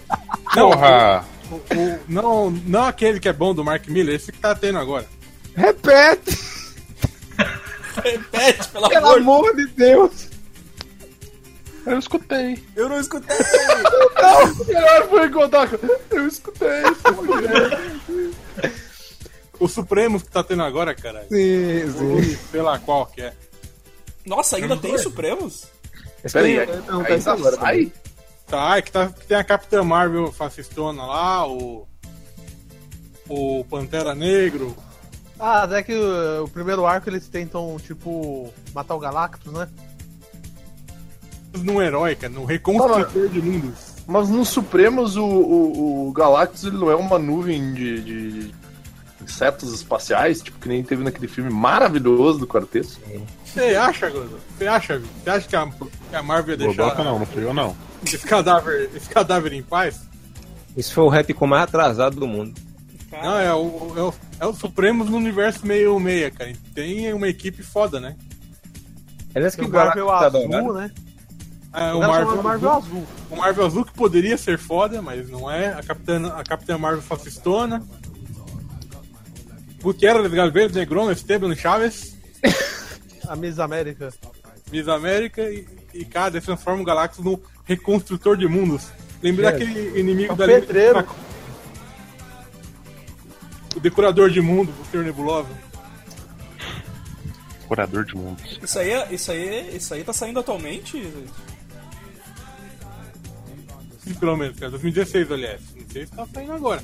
Não, 0.54 0.70
Porra! 0.70 1.24
o, 1.50 1.54
o- 1.54 2.00
não, 2.08 2.50
não 2.50 2.84
aquele 2.84 3.18
que 3.18 3.28
é 3.28 3.32
bom 3.32 3.54
do 3.54 3.64
Mark 3.64 3.88
Miller, 3.88 4.14
esse 4.14 4.30
que 4.30 4.38
tá 4.38 4.54
tendo 4.54 4.78
agora. 4.78 5.06
Repete, 5.56 6.38
Repete, 8.04 8.68
pelo 8.68 8.88
pelo 8.88 9.06
amor 9.08 9.18
amor 9.48 9.56
de 9.56 9.66
Deus. 9.68 10.28
Eu 11.86 11.98
escutei. 11.98 12.62
Eu 12.76 12.88
não 12.88 13.00
escutei. 13.00 13.34
Melhor 14.66 15.08
foi 15.08 15.30
contar. 15.30 15.68
Eu 16.10 16.28
escutei. 16.28 16.82
O 19.60 19.66
Supremos 19.66 20.22
que 20.22 20.30
tá 20.30 20.42
tendo 20.44 20.62
agora, 20.62 20.94
cara. 20.94 21.26
Sim, 21.28 21.82
sim. 21.92 22.56
Lá 22.58 22.78
qual 22.78 23.06
que 23.06 23.22
é. 23.22 23.32
Nossa, 24.24 24.56
ainda 24.56 24.76
tem 24.76 24.96
Supremos? 24.98 25.66
Peraí, 26.32 26.54
Eu 26.54 26.60
aí, 26.60 26.66
perguntar 27.04 27.32
aí 27.32 27.38
agora 27.40 27.56
sai? 27.56 27.76
também. 27.76 27.92
Tá, 28.46 28.78
é 28.78 28.82
que, 28.82 28.90
tá, 28.92 29.08
que 29.08 29.26
tem 29.26 29.36
a 29.36 29.44
Capitã 29.44 29.82
Marvel 29.82 30.32
fascistona 30.32 31.04
lá, 31.04 31.46
o. 31.48 31.86
O 33.28 33.64
Pantera 33.64 34.14
Negro. 34.14 34.74
Ah, 35.38 35.64
até 35.64 35.82
que 35.82 35.92
o, 35.92 36.44
o 36.44 36.48
primeiro 36.48 36.86
arco 36.86 37.10
eles 37.10 37.28
tentam, 37.28 37.76
tipo, 37.78 38.52
matar 38.72 38.94
o 38.94 38.98
Galactus, 38.98 39.52
né? 39.52 39.68
Num 41.52 41.82
herói, 41.82 42.16
cara, 42.16 42.32
num 42.32 42.44
reconstrutor 42.44 43.28
de 43.28 43.40
mundos. 43.42 43.87
Mas 44.08 44.30
no 44.30 44.42
Supremos, 44.42 45.16
o, 45.16 45.22
o, 45.22 46.08
o 46.08 46.12
Galactus 46.12 46.64
ele 46.64 46.78
não 46.78 46.90
é 46.90 46.96
uma 46.96 47.18
nuvem 47.18 47.74
de, 47.74 48.00
de 48.00 48.54
insetos 49.22 49.70
espaciais, 49.70 50.40
tipo 50.40 50.58
que 50.58 50.66
nem 50.66 50.82
teve 50.82 51.04
naquele 51.04 51.28
filme 51.28 51.50
maravilhoso 51.50 52.38
do 52.38 52.46
Quarteto. 52.46 52.98
Você 53.44 53.76
acha, 53.76 54.08
Gozo? 54.08 54.38
Você 54.56 54.66
acha? 54.66 54.98
Você 54.98 55.28
acha 55.28 55.46
que 55.46 55.54
a, 55.54 55.66
que 56.08 56.16
a 56.16 56.22
Marvel 56.22 56.52
ia 56.52 56.56
deixar 56.56 56.84
Godoka 56.84 57.04
não, 57.04 57.18
não 57.18 57.26
fui 57.26 57.44
eu 57.44 57.52
não. 57.52 57.76
esse, 58.02 58.26
cadáver, 58.26 58.88
esse 58.96 59.10
cadáver 59.10 59.52
em 59.52 59.62
paz? 59.62 60.00
Isso 60.74 60.94
foi 60.94 61.04
o 61.04 61.08
retcon 61.10 61.46
mais 61.46 61.64
atrasado 61.64 62.18
do 62.18 62.26
mundo. 62.26 62.58
Não, 63.12 63.38
é 63.38 63.52
o, 63.52 63.92
é 63.94 64.02
o, 64.02 64.14
é 64.40 64.46
o 64.46 64.54
Supremos 64.54 65.10
no 65.10 65.18
universo 65.18 65.66
meio 65.66 66.00
meia, 66.00 66.30
cara. 66.30 66.50
Tem 66.74 67.12
uma 67.12 67.28
equipe 67.28 67.62
foda, 67.62 68.00
né? 68.00 68.16
Aliás, 69.34 69.54
que 69.54 69.66
o 69.66 69.68
Marvel 69.68 70.06
tá 70.06 70.26
Azul, 70.28 70.72
né? 70.72 70.90
É, 71.78 71.92
O 71.92 72.00
Marvel, 72.00 72.42
Marvel 72.42 72.70
Azul, 72.70 72.88
Azul. 72.88 73.06
o 73.30 73.36
Marvel 73.36 73.66
Azul 73.66 73.84
que 73.84 73.92
poderia 73.92 74.36
ser 74.36 74.58
foda, 74.58 75.00
mas 75.00 75.28
não 75.30 75.50
é. 75.50 75.68
A 75.74 75.82
Capitã, 75.82 76.26
a 76.36 76.42
Capitã 76.42 76.76
Marvel 76.78 77.02
fascistona. 77.02 77.82
Gutierrez, 79.80 80.32
Galvez, 80.32 80.72
Negrón, 80.72 81.10
Esteban 81.12 81.54
Chaves, 81.54 82.16
A 83.28 83.36
Miss 83.36 83.58
América. 83.60 84.12
Miss 84.72 84.88
América 84.88 85.42
e, 85.42 85.66
e 85.94 86.04
cara, 86.04 86.30
eles 86.34 86.44
transformam 86.44 86.82
o 86.82 86.84
Galactus 86.84 87.24
no 87.24 87.40
reconstrutor 87.64 88.36
de 88.36 88.48
mundos. 88.48 88.88
Lembra 89.22 89.48
É. 89.48 89.52
daquele 89.52 90.00
inimigo 90.00 90.32
É 90.32 90.36
da 90.36 90.46
pedreiro. 90.46 91.06
O 93.76 93.80
decorador 93.80 94.30
de 94.30 94.40
mundo, 94.40 94.72
o 94.82 94.84
Senhor 94.90 95.04
Nebulosa. 95.04 95.48
Curador 97.68 98.04
de 98.04 98.16
mundos. 98.16 98.58
Isso 98.62 98.78
aí, 98.78 98.90
é- 98.90 99.08
isso 99.12 99.30
aí, 99.30 99.76
isso 99.76 99.94
aí 99.94 100.02
tá 100.02 100.12
saindo 100.12 100.40
atualmente? 100.40 101.12
Pelo 104.20 104.36
menos, 104.36 104.58
cara. 104.58 104.70
2016, 104.70 105.32
aliás. 105.32 105.60
Não 105.76 105.88
sei 105.90 106.06
se 106.06 106.12
tá 106.12 106.26
saindo 106.32 106.52
agora. 106.52 106.82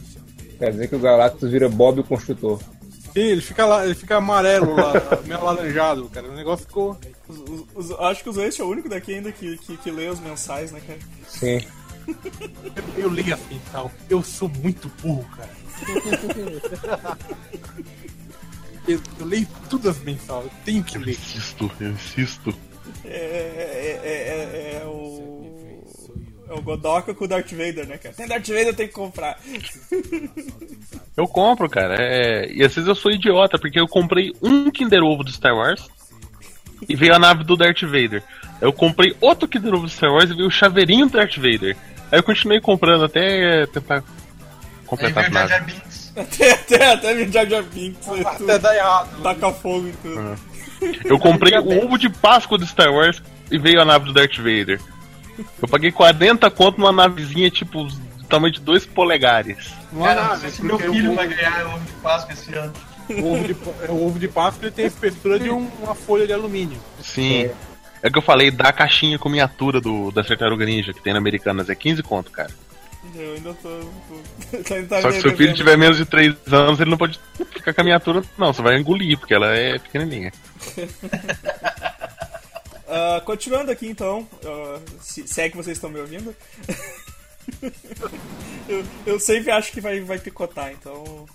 Quer 0.59 0.71
dizer 0.73 0.89
que 0.89 0.97
o 0.97 1.01
Galactus 1.01 1.51
vira 1.51 1.69
Bob 1.69 2.01
o 2.01 2.05
Construtor. 2.05 2.61
Sim, 3.13 3.21
ele 3.21 3.41
fica 3.41 3.65
lá, 3.65 3.85
ele 3.85 3.95
fica 3.95 4.17
amarelo 4.17 4.75
lá, 4.75 4.93
meio 5.25 5.39
alaranjado, 5.41 6.09
cara. 6.09 6.29
O 6.29 6.35
negócio 6.35 6.67
ficou. 6.67 6.99
Os- 7.29 7.65
os- 7.91 8.01
acho 8.01 8.23
que 8.23 8.29
o 8.29 8.33
Zoeste 8.33 8.61
é 8.61 8.65
o 8.65 8.69
único 8.69 8.89
daqui 8.89 9.15
ainda 9.15 9.31
que, 9.33 9.57
que, 9.59 9.77
que 9.77 9.91
lê 9.91 10.09
os 10.09 10.21
mensais, 10.21 10.73
né, 10.73 10.81
cara? 10.87 10.99
Sim. 11.29 11.61
Eu 12.99 13.09
li 13.09 13.33
assim 13.33 13.59
tal. 13.73 13.91
Eu 14.11 14.23
sou 14.23 14.49
muito 14.49 14.91
burro, 15.03 15.25
cara. 15.37 15.49
eu, 18.87 19.01
eu 19.19 19.27
leio 19.27 19.49
tudo 19.71 19.89
as 19.89 19.99
mensal, 20.01 20.43
eu 20.43 20.51
tenho 20.65 20.85
que 20.85 20.97
Eu 20.97 21.03
ler. 21.03 21.13
insisto, 21.13 21.71
eu 21.81 21.91
insisto. 21.91 22.55
É, 23.05 23.09
é, 23.09 24.01
é, 24.05 24.79
é- 24.79 24.83
é 24.83 24.87
o. 24.87 25.34
É 26.49 26.53
o 26.53 26.61
Godoka 26.61 27.15
com 27.15 27.25
o 27.25 27.29
Darth 27.29 27.51
Vader, 27.53 27.87
né, 27.87 27.97
cara? 27.97 28.15
Tem 28.15 28.27
Darth 28.29 28.47
Vader, 28.49 28.75
tem 28.75 28.87
que 28.87 28.93
comprar. 28.93 29.39
Eu 31.17 31.27
compro, 31.27 31.69
cara. 31.71 31.97
É... 31.99 32.53
E 32.53 32.63
às 32.65 32.75
vezes 32.75 32.89
eu 32.89 32.95
sou 32.95 33.11
idiota, 33.11 33.57
porque 33.57 33.79
eu 33.79 33.87
comprei 33.87 34.33
um 34.43 34.69
Kinder 34.69 35.01
Ovo 35.03 35.23
do 35.23 35.31
Star 35.31 35.55
Wars 35.55 35.89
e 36.89 36.97
veio 36.97 37.15
a 37.15 37.21
nave 37.21 37.45
do 37.45 37.57
Darth 37.57 37.83
Vader. 37.83 38.21
Eu 38.61 38.73
comprei 38.73 39.15
outro 39.21 39.47
Kinder 39.47 39.73
Ovo 39.75 39.85
do 39.85 39.91
Star 39.93 40.11
Wars 40.11 40.31
e 40.31 40.35
veio 40.35 40.49
o 40.49 40.51
chaveirinho 40.51 41.07
do 41.07 41.13
Darth 41.17 41.37
Vader. 41.37 41.77
Aí 42.11 42.19
eu 42.19 42.23
continuei 42.23 42.61
comprando 42.61 43.05
até 43.05 43.65
tentar 43.67 43.99
Aí 43.99 44.03
completar 44.87 45.25
a 45.25 45.31
Jar 45.31 45.49
nave. 45.49 45.73
Jar. 45.73 45.85
Até, 46.17 46.53
até, 46.53 46.93
até 46.93 47.13
me 47.15 47.29
Jar 47.29 47.45
Jar 47.45 47.65
Binks, 47.65 48.09
Até 48.09 48.37
tudo, 48.37 48.59
dá 48.61 48.77
errado. 48.77 49.21
taca 49.21 49.53
fogo 49.53 49.89
em 49.89 49.93
tudo. 49.95 50.37
Eu 51.05 51.19
comprei 51.19 51.59
o 51.59 51.85
ovo 51.85 51.99
de 51.99 52.09
Páscoa 52.09 52.57
do 52.57 52.65
Star 52.65 52.93
Wars 52.93 53.21
e 53.51 53.59
veio 53.59 53.81
a 53.81 53.85
nave 53.85 54.05
do 54.05 54.13
Darth 54.13 54.37
Vader. 54.37 54.81
Eu 55.61 55.69
paguei 55.69 55.91
40 55.93 56.51
conto 56.51 56.79
numa 56.81 56.93
navezinha 56.93 57.51
tipo 57.51 57.85
do 57.85 58.25
tamanho 58.29 58.53
de 58.53 58.61
2 58.61 58.87
polegares. 58.87 59.73
Não 59.93 60.05
é 60.05 60.09
Cara, 60.09 60.21
não 60.23 60.29
nada, 60.31 60.41
sei 60.41 60.51
se 60.51 60.65
meu 60.65 60.79
filho 60.79 61.15
vai 61.15 61.29
ganhar 61.29 61.67
ovo 61.67 61.85
de 61.85 61.93
Páscoa 61.95 62.33
esse 62.33 62.55
ano. 62.55 62.73
o 63.09 63.33
ovo 63.35 63.45
de, 63.45 63.57
o 63.91 64.07
ovo 64.07 64.19
de 64.19 64.29
Páscoa 64.29 64.65
ele 64.67 64.71
tem 64.73 64.85
a 64.85 64.89
espessura 64.89 65.39
de 65.39 65.51
um- 65.51 65.69
uma 65.83 65.95
folha 65.95 66.27
de 66.27 66.33
alumínio. 66.33 66.79
Sim. 67.03 67.51
É 68.03 68.11
que 68.11 68.19
eu 68.19 68.23
falei 68.23 68.51
da 68.51 68.71
caixinha 68.73 69.19
com 69.19 69.29
miniatura 69.29 69.81
do, 69.81 70.11
da 70.11 70.23
Tartaruga 70.23 70.65
Ninja 70.67 70.93
que 70.93 71.01
tem 71.03 71.13
na 71.13 71.19
Americanas. 71.19 71.71
É 71.71 71.75
15 71.75 72.03
conto, 72.03 72.31
cara. 72.31 72.51
Eu 73.15 73.35
ainda 73.35 73.55
tô. 73.55 73.69
tô- 73.69 74.75
ainda 74.75 74.89
tá 74.97 75.03
Só 75.03 75.11
que 75.11 75.21
se 75.21 75.29
o 75.29 75.37
filho 75.37 75.55
tiver 75.55 75.77
menos 75.77 75.97
de 75.99 76.05
3 76.07 76.35
anos, 76.53 76.81
ele 76.81 76.91
não 76.91 76.97
pode 76.99 77.19
ficar 77.53 77.73
com 77.75 77.81
a 77.81 77.85
miniatura, 77.85 78.23
não. 78.39 78.53
Você 78.53 78.63
vai 78.63 78.79
engolir, 78.79 79.19
porque 79.19 79.35
ela 79.35 79.55
é 79.55 79.79
pequenininha. 79.79 80.33
Ah, 82.97 83.21
continuando 83.25 83.73
aqui 83.73 83.89
então, 83.89 84.25
ah, 84.47 84.79
se, 85.01 85.27
se 85.27 85.41
é 85.41 85.51
que 85.51 85.57
vocês 85.57 85.77
estão 85.77 85.91
me 85.91 85.99
ouvindo. 85.99 86.33
eu, 88.69 88.85
eu 89.05 89.19
sempre 89.19 89.51
acho 89.51 89.73
que 89.73 89.81
vai, 89.81 89.99
vai 90.01 90.21
picotar, 90.21 90.71
então. 90.71 91.27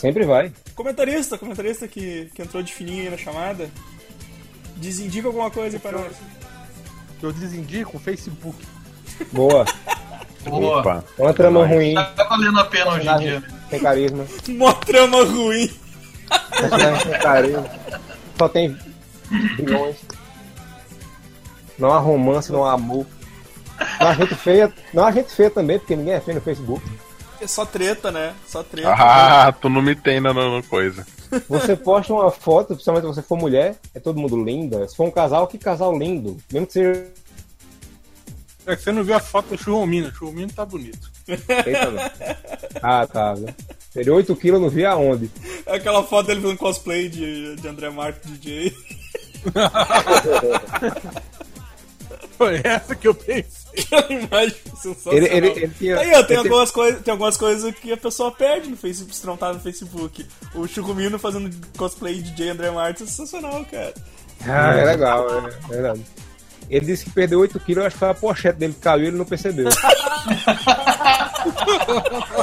Sempre 0.00 0.24
vai. 0.24 0.52
Comentarista, 0.74 1.36
comentarista 1.36 1.88
que, 1.88 2.30
que 2.34 2.42
entrou 2.42 2.62
de 2.62 2.72
fininho 2.72 3.04
aí 3.04 3.10
na 3.10 3.16
chamada. 3.16 3.68
Desindica 4.76 5.26
alguma 5.26 5.50
coisa 5.50 5.76
aí 5.76 5.80
para 5.80 5.98
nós. 5.98 6.16
Eu 7.20 7.32
desindico 7.32 7.96
o 7.96 8.00
Facebook. 8.00 8.64
Boa. 9.32 9.64
Boa. 10.44 10.78
Opa. 10.78 11.04
Uma 11.18 11.34
trama 11.34 11.66
ruim, 11.66 11.94
Tá 11.94 12.24
valendo 12.24 12.60
a 12.60 12.64
pena 12.64 12.92
hoje 12.92 13.08
em 13.08 13.18
dia. 13.18 13.42
sem 13.68 13.80
carisma. 13.80 14.26
Mó 14.48 14.72
trama 14.74 15.24
ruim. 15.24 15.68
Sem 17.02 17.18
carisma. 17.20 17.64
Só 18.36 18.48
tem 18.48 18.76
vilões. 19.56 19.96
Não 21.78 21.92
há 21.92 21.98
romance, 21.98 22.50
não 22.50 22.64
há 22.64 22.72
amor. 22.72 23.06
Não 24.00 24.08
há 24.08 24.14
gente 24.14 24.34
feia. 24.34 24.72
Não 24.92 25.04
há 25.04 25.12
gente 25.12 25.32
feia 25.32 25.50
também, 25.50 25.78
porque 25.78 25.94
ninguém 25.94 26.14
é 26.14 26.20
feio 26.20 26.36
no 26.36 26.42
Facebook. 26.42 26.84
É 27.40 27.46
só 27.46 27.64
treta, 27.64 28.10
né? 28.10 28.34
Só 28.46 28.62
treta. 28.62 28.92
Ah, 28.92 29.52
tu 29.52 29.68
não 29.68 29.80
me 29.80 29.94
tem 29.94 30.20
na, 30.20 30.34
na 30.34 30.62
coisa. 30.68 31.06
Você 31.48 31.76
posta 31.76 32.12
uma 32.12 32.30
foto, 32.30 32.68
principalmente 32.74 33.02
se 33.02 33.14
você 33.14 33.22
for 33.22 33.38
mulher, 33.38 33.76
é 33.94 34.00
todo 34.00 34.18
mundo 34.18 34.42
linda. 34.42 34.88
Se 34.88 34.96
for 34.96 35.06
um 35.06 35.10
casal, 35.10 35.46
que 35.46 35.58
casal 35.58 35.96
lindo. 35.96 36.36
Mesmo 36.52 36.66
que 36.66 36.72
seja. 36.72 37.06
É 38.66 38.76
que 38.76 38.82
você 38.82 38.92
não 38.92 39.04
viu 39.04 39.14
a 39.14 39.20
foto 39.20 39.50
do 39.50 39.62
Churromino. 39.62 40.12
Churromino 40.12 40.52
tá 40.52 40.64
bonito. 40.64 41.10
Ah, 42.82 43.06
tá. 43.06 43.34
né? 43.34 43.54
Seria 43.90 44.14
8 44.14 44.36
quilos, 44.36 44.60
eu 44.60 44.62
não 44.62 44.70
vi 44.70 44.84
aonde. 44.84 45.30
Aquela 45.66 46.02
foto 46.04 46.26
dele 46.26 46.40
fazendo 46.40 46.58
cosplay 46.58 47.08
de, 47.08 47.56
de 47.56 47.68
André 47.68 47.90
Marques 47.90 48.30
DJ. 48.30 48.72
Foi 52.38 52.60
essa 52.62 52.94
que 52.94 53.08
eu 53.08 53.14
pensei. 53.14 53.68
Aquela 53.78 54.12
imagem 54.12 54.56
sensacional. 54.76 55.18
Ele, 55.18 55.26
ele, 55.26 55.46
ele 55.48 55.68
tinha. 55.76 55.98
Aí, 55.98 56.14
ó, 56.14 56.22
tem 56.22 56.36
algumas, 56.36 56.70
coisas, 56.70 57.02
tem 57.02 57.12
algumas 57.12 57.36
coisas 57.36 57.74
que 57.74 57.92
a 57.92 57.96
pessoa 57.96 58.30
perde 58.30 58.68
no 58.68 58.76
Facebook, 58.76 59.14
se 59.14 59.26
não 59.26 59.36
tá 59.36 59.52
no 59.52 59.60
Facebook. 59.60 60.24
O 60.54 60.66
Churrumino 60.66 61.18
fazendo 61.18 61.50
cosplay 61.76 62.22
de 62.22 62.30
DJ 62.30 62.50
André 62.50 62.70
Marques 62.70 63.02
é 63.02 63.06
sensacional, 63.06 63.64
cara. 63.64 63.92
Ah, 64.46 64.76
é 64.76 64.84
legal, 64.84 65.26
é 65.28 65.50
verdade. 65.68 66.00
Ele 66.70 66.86
disse 66.86 67.04
que 67.04 67.10
perdeu 67.10 67.40
8 67.40 67.58
quilos, 67.60 67.82
eu 67.82 67.86
acho 67.86 67.94
que 67.94 68.00
foi 68.00 68.10
a 68.10 68.14
pochete 68.14 68.58
dele 68.58 68.74
que 68.74 68.80
caiu 68.80 69.04
e 69.04 69.08
ele 69.08 69.18
não 69.18 69.24
percebeu. 69.24 69.68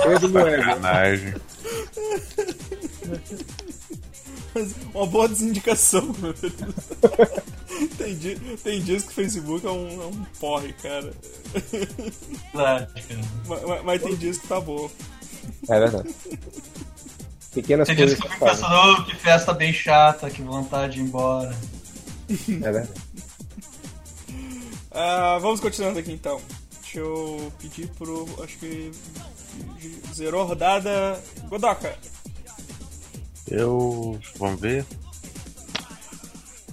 É? 0.05 0.19
Sacanagem. 0.19 1.33
Mas 4.55 4.73
uma 4.93 5.05
boa 5.05 5.27
desindicação, 5.27 6.01
meu 6.19 6.33
Deus. 6.33 6.53
tem, 7.97 8.15
dia, 8.15 8.39
tem 8.63 8.81
dias 8.81 9.03
que 9.03 9.09
o 9.09 9.13
Facebook 9.13 9.67
é 9.67 9.69
um, 9.69 10.01
é 10.01 10.05
um 10.05 10.23
porre, 10.39 10.71
cara. 10.73 11.13
Cara. 12.53 12.89
Mas, 13.47 13.61
mas- 13.63 13.83
mas 13.83 14.01
tem 14.01 14.15
dias 14.15 14.37
que 14.37 14.47
tá 14.47 14.61
bom. 14.61 14.89
É 15.69 15.79
verdade. 15.79 16.15
Pequenas 17.53 17.87
Tem 17.87 17.95
dias 17.95 18.15
coisas 18.15 18.19
que 18.19 18.25
eu 18.25 18.29
que 18.29 18.33
fico 18.35 18.45
fazem. 18.45 18.63
pensando, 18.63 18.99
"Oh, 19.01 19.03
que 19.05 19.15
festa 19.17 19.53
bem 19.53 19.73
chata, 19.73 20.29
que 20.29 20.41
vontade 20.41 20.93
de 20.93 20.99
ir 20.99 21.03
embora. 21.03 21.55
É 22.29 22.71
verdade. 22.71 22.89
Ah, 24.91 25.37
vamos 25.41 25.59
continuando 25.59 25.99
aqui 25.99 26.11
então. 26.13 26.41
Deixa 26.81 26.99
eu 26.99 27.51
pedir 27.59 27.87
pro. 27.89 28.25
Acho 28.43 28.57
que. 28.57 28.91
Zerou 30.13 30.41
a 30.41 30.45
rodada. 30.45 31.21
Godoka. 31.49 31.95
Eu. 33.49 34.19
Vamos 34.37 34.59
ver. 34.59 34.85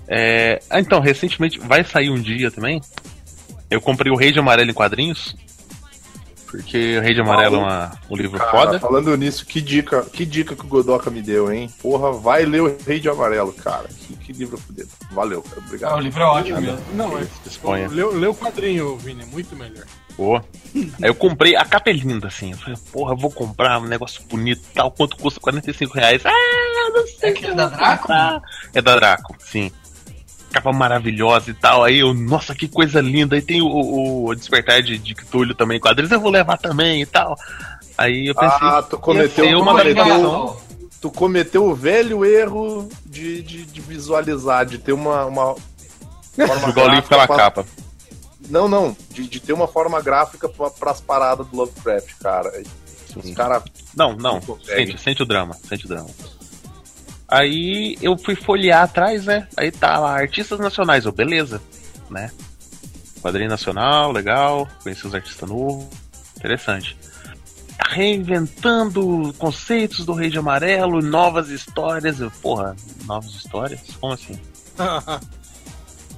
É, 0.08 0.60
ah, 0.68 0.80
então, 0.80 1.00
recentemente 1.00 1.58
vai 1.58 1.84
sair 1.84 2.10
um 2.10 2.20
dia 2.20 2.50
também. 2.50 2.80
Eu 3.70 3.80
comprei 3.80 4.12
o 4.12 4.16
Rei 4.16 4.32
de 4.32 4.38
Amarelo 4.38 4.70
em 4.70 4.74
quadrinhos. 4.74 5.34
Porque 6.52 6.98
o 6.98 7.00
Rei 7.00 7.14
de 7.14 7.20
Amarelo 7.22 7.56
é 7.56 7.58
uma- 7.60 7.92
um 8.10 8.14
livro 8.16 8.38
Cara, 8.38 8.50
foda. 8.50 8.78
falando 8.78 9.16
nisso, 9.16 9.46
que 9.46 9.58
dica, 9.60 10.02
que 10.02 10.26
dica 10.26 10.54
que 10.54 10.64
o 10.64 10.68
Godoka 10.68 11.10
me 11.10 11.22
deu, 11.22 11.50
hein? 11.50 11.70
Porra, 11.80 12.12
vai 12.12 12.44
ler 12.44 12.60
o 12.62 12.76
Rei 12.86 13.00
de 13.00 13.08
Amarelo, 13.08 13.54
cara. 13.54 13.88
Que, 13.88 14.14
que 14.16 14.32
livro 14.34 14.58
fudido. 14.58 14.88
Valeu, 15.10 15.42
cara. 15.42 15.56
Ah, 15.56 15.60
o 15.60 15.66
Obrigado. 15.66 16.00
livro 16.00 16.22
é 16.22 16.26
ótimo 16.26 16.60
mesmo. 16.60 16.78
Não, 16.92 17.18
é. 17.18 17.26
Disponha. 17.42 17.88
Lê, 17.88 18.04
lê 18.04 18.26
o 18.26 18.34
quadrinho, 18.34 18.98
Vini, 18.98 19.22
é 19.22 19.26
muito 19.26 19.56
melhor. 19.56 19.84
Pô. 20.14 20.36
Aí 20.36 20.90
eu 21.00 21.14
comprei, 21.14 21.56
a 21.56 21.64
capa 21.64 21.88
é 21.88 21.94
linda, 21.94 22.26
assim. 22.28 22.50
Eu 22.52 22.58
falei, 22.58 22.78
porra, 22.92 23.14
vou 23.16 23.30
comprar 23.30 23.80
um 23.80 23.86
negócio 23.86 24.22
bonito 24.28 24.60
e 24.70 24.74
tal. 24.74 24.90
Quanto 24.90 25.16
custa? 25.16 25.40
45 25.40 25.94
reais. 25.94 26.20
Ah, 26.26 26.90
não 26.94 27.06
sei. 27.06 27.30
É 27.30 27.32
aquele 27.32 27.54
da 27.54 27.66
Draco? 27.66 28.12
É 28.74 28.82
da 28.82 28.94
Draco, 28.94 29.34
sim. 29.38 29.72
Capa 30.52 30.72
maravilhosa 30.72 31.50
e 31.50 31.54
tal. 31.54 31.82
Aí 31.84 31.98
eu, 32.00 32.12
nossa, 32.12 32.54
que 32.54 32.68
coisa 32.68 33.00
linda. 33.00 33.34
Aí 33.36 33.42
tem 33.42 33.62
o, 33.62 33.66
o- 33.66 34.28
o 34.28 34.34
Despertar 34.34 34.82
de, 34.82 34.98
de 34.98 35.14
Cthulhu 35.14 35.54
também, 35.54 35.80
quadrinhos, 35.80 36.12
eu 36.12 36.20
vou 36.20 36.30
levar 36.30 36.58
também 36.58 37.02
e 37.02 37.06
tal. 37.06 37.36
Aí 37.96 38.26
eu 38.28 38.34
pensei, 38.34 38.58
Ah, 38.60 38.82
tu 38.82 38.98
cometeu, 38.98 39.44
tu 39.46 39.62
uma 39.62 39.72
cometeu, 39.72 40.60
tu 41.00 41.10
cometeu 41.10 41.64
o 41.66 41.74
velho 41.74 42.24
erro 42.24 42.88
de, 43.04 43.42
de, 43.42 43.64
de 43.66 43.80
visualizar, 43.80 44.64
de 44.66 44.78
ter 44.78 44.92
uma. 44.92 45.24
uma 45.26 45.54
forma 46.34 46.60
jogar 46.66 46.84
o 46.86 46.88
livro 46.88 47.08
pela 47.08 47.26
pra- 47.26 47.36
capa. 47.36 47.66
Não, 48.48 48.68
não. 48.68 48.96
De, 49.10 49.26
de 49.28 49.40
ter 49.40 49.52
uma 49.52 49.68
forma 49.68 50.00
gráfica 50.02 50.48
pra, 50.48 50.68
pras 50.70 51.00
paradas 51.00 51.46
do 51.46 51.56
Lovecraft, 51.56 52.10
cara. 52.20 52.50
Os 53.16 53.30
caras. 53.34 53.62
Não, 53.96 54.14
não. 54.16 54.40
Não. 54.46 54.58
Sente, 54.62 54.98
sente 55.00 55.22
o 55.22 55.26
drama, 55.26 55.54
sente 55.68 55.84
o 55.84 55.88
drama. 55.88 56.08
Aí 57.32 57.96
eu 58.02 58.18
fui 58.18 58.36
folhear 58.36 58.82
atrás, 58.82 59.24
né? 59.24 59.48
Aí 59.56 59.72
tá 59.72 59.98
lá, 59.98 60.20
artistas 60.20 60.60
nacionais, 60.60 61.06
eu, 61.06 61.12
beleza, 61.12 61.62
né? 62.10 62.30
Quadrinho 63.22 63.48
nacional, 63.48 64.12
legal, 64.12 64.68
conheci 64.82 65.06
os 65.06 65.14
artistas 65.14 65.48
novos, 65.48 65.86
interessante. 66.36 66.94
Reinventando 67.88 69.34
conceitos 69.38 70.04
do 70.04 70.12
Rei 70.12 70.28
de 70.28 70.36
Amarelo, 70.36 71.00
novas 71.00 71.48
histórias. 71.48 72.20
Eu, 72.20 72.30
porra, 72.30 72.76
novas 73.06 73.30
histórias? 73.30 73.80
Como 73.98 74.12
assim? 74.12 74.38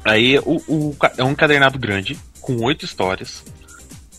Aí 0.05 0.37
o, 0.41 0.57
o 0.67 0.97
é 1.17 1.23
um 1.23 1.31
encadernado 1.31 1.79
grande, 1.79 2.19
com 2.41 2.57
oito 2.65 2.85
histórias, 2.85 3.45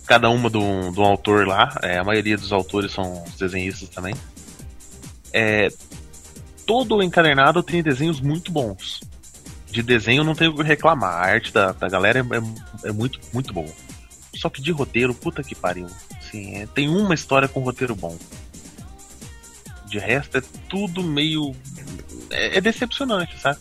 cada 0.07 0.29
uma 0.29 0.49
de 0.49 0.57
um, 0.57 1.03
autor 1.03 1.45
lá. 1.45 1.77
é, 1.83 1.97
a 1.97 2.05
maioria 2.05 2.37
dos 2.37 2.53
autores 2.53 2.93
são 2.93 3.21
os 3.25 3.35
desenhistas 3.35 3.89
também. 3.89 4.15
É, 5.33 5.67
todo 6.66 6.95
o 6.97 7.03
encadernado 7.03 7.61
tem 7.63 7.82
desenhos 7.84 8.20
muito 8.22 8.51
bons. 8.51 9.01
De 9.70 9.82
desenho 9.84 10.24
não 10.24 10.34
tenho 10.36 10.51
o 10.51 10.55
que 10.55 10.63
reclamar. 10.63 11.13
A 11.13 11.26
arte 11.32 11.51
da, 11.51 11.72
da 11.74 11.89
galera 11.89 12.20
é, 12.20 12.22
é- 12.22 12.89
é 12.89 12.91
muito, 12.91 13.20
muito 13.34 13.53
boa. 13.53 13.68
Só 14.36 14.49
que 14.49 14.61
de 14.61 14.72
roteiro, 14.72 15.13
puta 15.13 15.43
que 15.43 15.53
pariu. 15.55 15.88
Assim, 16.18 16.55
é, 16.57 16.66
tem 16.68 16.88
uma 16.89 17.13
história 17.13 17.47
com 17.47 17.59
roteiro 17.61 17.95
bom. 17.95 18.18
De 19.88 19.99
resto 19.99 20.38
é 20.38 20.41
tudo 20.70 21.03
meio. 21.03 21.55
É, 22.30 22.57
é 22.57 22.61
decepcionante, 22.61 23.38
sabe? 23.39 23.59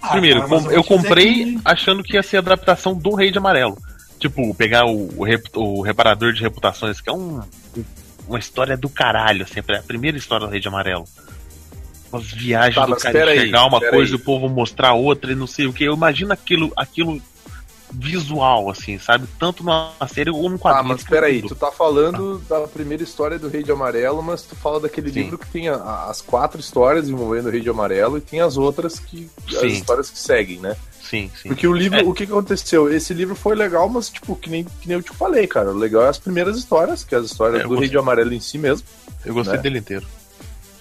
Ah, 0.00 0.08
Primeiro, 0.10 0.40
cara, 0.40 0.48
com- 0.48 0.70
eu 0.70 0.82
dizer 0.82 0.84
comprei 0.84 1.44
que- 1.44 1.60
achando 1.64 2.02
que 2.02 2.14
ia 2.14 2.22
ser 2.22 2.36
a 2.38 2.40
adaptação 2.40 2.94
do 2.94 3.14
Rei 3.14 3.30
de 3.30 3.38
Amarelo. 3.38 3.78
Tipo, 4.18 4.54
pegar 4.54 4.84
o, 4.86 5.10
o, 5.18 5.24
rep- 5.24 5.56
o 5.56 5.82
Reparador 5.82 6.32
de 6.32 6.40
Reputações, 6.42 7.00
que 7.00 7.10
é 7.10 7.12
um, 7.12 7.40
um- 7.76 7.84
uma 8.28 8.38
história 8.38 8.76
do 8.76 8.88
caralho, 8.88 9.46
sempre. 9.46 9.76
É 9.76 9.78
a 9.80 9.82
primeira 9.82 10.16
história 10.16 10.46
do 10.46 10.50
Rei 10.50 10.60
de 10.60 10.68
Amarelo. 10.68 11.04
As 12.12 12.24
viagens 12.24 12.74
Tá, 12.74 12.86
do 12.86 12.96
cara 12.96 13.12
pera 13.12 13.30
aí, 13.30 13.38
enxergar 13.38 13.64
uma 13.66 13.80
coisa 13.80 14.12
aí. 14.12 14.12
e 14.12 14.14
o 14.14 14.18
povo 14.18 14.48
mostrar 14.48 14.92
outra 14.94 15.32
e 15.32 15.34
não 15.34 15.46
sei 15.46 15.66
o 15.66 15.72
que. 15.72 15.84
Eu 15.84 15.94
imagino 15.94 16.32
aquilo, 16.32 16.70
aquilo 16.76 17.20
visual, 17.94 18.70
assim, 18.70 18.98
sabe? 18.98 19.26
Tanto 19.38 19.62
numa 19.62 19.92
série 20.12 20.30
ou 20.30 20.48
num 20.48 20.56
Ah, 20.56 20.58
quadrinho. 20.58 20.88
mas 20.94 21.04
peraí, 21.04 21.42
tu 21.42 21.54
tá 21.54 21.70
falando 21.70 22.38
da 22.48 22.60
primeira 22.66 23.02
história 23.02 23.38
do 23.38 23.48
Rei 23.48 23.62
de 23.62 23.70
Amarelo, 23.70 24.22
mas 24.22 24.42
tu 24.42 24.56
fala 24.56 24.80
daquele 24.80 25.12
Sim. 25.12 25.22
livro 25.24 25.36
que 25.38 25.46
tem 25.46 25.68
a- 25.68 26.06
as 26.08 26.22
quatro 26.22 26.58
histórias 26.58 27.08
envolvendo 27.08 27.46
o 27.48 27.50
Rei 27.50 27.60
de 27.60 27.68
Amarelo 27.68 28.16
e 28.16 28.20
tem 28.22 28.40
as 28.40 28.56
outras 28.56 28.98
que. 28.98 29.28
as 29.48 29.56
Sim. 29.60 29.66
histórias 29.66 30.08
que 30.10 30.18
seguem, 30.18 30.58
né? 30.58 30.74
Sim, 31.02 31.30
sim. 31.40 31.48
Porque 31.48 31.66
o 31.66 31.72
livro, 31.74 31.98
É. 31.98 32.02
o 32.02 32.14
que, 32.14 32.24
aconteceu? 32.24 32.90
Esse 32.90 33.12
livro 33.12 33.34
foi 33.34 33.54
legal, 33.54 33.86
mas, 33.90 34.08
tipo, 34.08 34.34
que 34.36 34.48
nem, 34.48 34.64
que 34.64 34.88
nem 34.88 34.96
eu 34.96 35.02
te 35.02 35.10
falei, 35.10 35.46
cara. 35.46 35.70
O 35.70 35.76
legal 35.76 36.04
é 36.04 36.08
as 36.08 36.18
primeiras 36.18 36.56
histórias, 36.56 37.04
que 37.04 37.14
é 37.14 37.18
as 37.18 37.26
histórias 37.26 37.60
É, 37.60 37.62
do 37.64 37.68
Rei 37.68 37.76
gostei. 37.80 37.88
de 37.90 37.98
Amarelo 37.98 38.32
em 38.32 38.40
si 38.40 38.56
mesmo. 38.56 38.86
Eu 39.24 39.34
gostei 39.34 39.56
né? 39.56 39.62
dele 39.62 39.78
inteiro. 39.80 40.06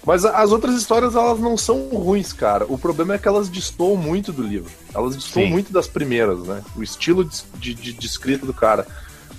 Mas 0.05 0.25
as 0.25 0.51
outras 0.51 0.75
histórias, 0.75 1.15
elas 1.15 1.39
não 1.39 1.55
são 1.55 1.89
ruins, 1.89 2.33
cara. 2.33 2.65
O 2.67 2.77
problema 2.77 3.13
é 3.13 3.17
que 3.19 3.27
elas 3.27 3.47
destoam 3.49 3.95
muito 3.95 4.33
do 4.33 4.41
livro. 4.41 4.71
Elas 4.93 5.15
destoam 5.15 5.45
Sim. 5.45 5.51
muito 5.51 5.71
das 5.71 5.87
primeiras, 5.87 6.39
né? 6.39 6.63
O 6.75 6.81
estilo 6.81 7.23
de, 7.23 7.73
de, 7.75 7.93
de- 7.93 8.05
escrita 8.07 8.45
do 8.45 8.53
cara. 8.53 8.87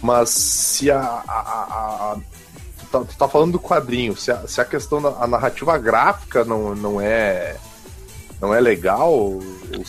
Mas 0.01 0.31
se 0.31 0.89
a. 0.91 1.01
a- 1.01 1.23
a- 1.27 2.17
tu, 2.79 2.87
tá, 2.93 3.01
tu 3.01 3.17
tá 3.17 3.29
falando 3.29 3.53
do 3.53 3.59
quadrinho, 3.61 4.17
se 4.17 4.31
a, 4.31 4.47
se 4.47 4.61
a 4.61 4.65
questão 4.65 5.03
da 5.03 5.09
a 5.21 5.27
narrativa 5.27 5.77
gráfica 5.79 6.45
não, 6.45 6.75
não 6.77 7.01
é. 7.01 7.57
Não 8.41 8.53
é 8.55 8.61
legal. 8.61 9.39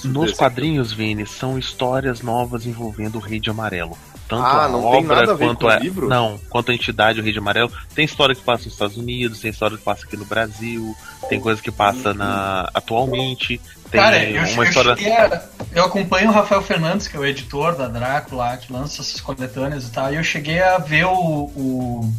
Nos 0.03 0.33
quadrinhos, 0.33 0.91
Vini, 0.93 1.25
são 1.25 1.57
histórias 1.57 2.21
novas 2.21 2.65
envolvendo 2.67 3.15
o 3.15 3.19
Rei 3.19 3.39
de 3.39 3.49
Amarelo. 3.49 3.97
Tanto 4.27 4.41
Ah, 4.43 4.65
a 4.65 4.67
não 4.69 4.79
tem 4.81 4.89
obra 5.03 5.15
nada 5.17 5.31
a 5.33 5.35
ver 5.35 5.45
quanto 5.45 5.67
a. 5.67 5.75
livro? 5.77 6.07
Não, 6.07 6.39
quanto 6.49 6.71
a 6.71 6.73
entidade, 6.73 7.19
o 7.19 7.23
Rei 7.23 7.33
de 7.33 7.39
Amarelo. 7.39 7.71
Tem 7.93 8.05
história 8.05 8.33
que 8.33 8.41
passa 8.41 8.63
nos 8.65 8.73
Estados 8.73 8.97
Unidos, 8.97 9.39
tem 9.41 9.51
história 9.51 9.77
que 9.77 9.83
passa 9.83 10.05
aqui 10.05 10.15
no 10.17 10.25
Brasil, 10.25 10.95
tem 11.29 11.39
coisa 11.39 11.61
que 11.61 11.71
passa 11.71 12.13
na 12.13 12.69
atualmente. 12.73 13.59
Tem 13.91 14.01
Cara, 14.01 14.23
eu, 14.23 14.41
uma 14.53 14.63
eu 14.63 14.69
história. 14.69 14.93
a- 14.93 15.41
eu 15.75 15.83
acompanho 15.85 16.29
o 16.29 16.33
Rafael 16.33 16.61
Fernandes, 16.61 17.07
que 17.07 17.15
é 17.15 17.19
o 17.19 17.25
editor 17.25 17.75
da 17.75 17.87
Draco 17.87 18.35
lá, 18.35 18.55
que 18.57 18.71
lança 18.73 19.01
essas 19.01 19.19
coletâneas 19.21 19.85
e 19.87 19.91
tal, 19.91 20.11
e 20.11 20.15
eu 20.15 20.23
cheguei 20.23 20.61
a 20.61 20.77
ver 20.79 21.05
o, 21.05 21.11
o, 21.13 22.13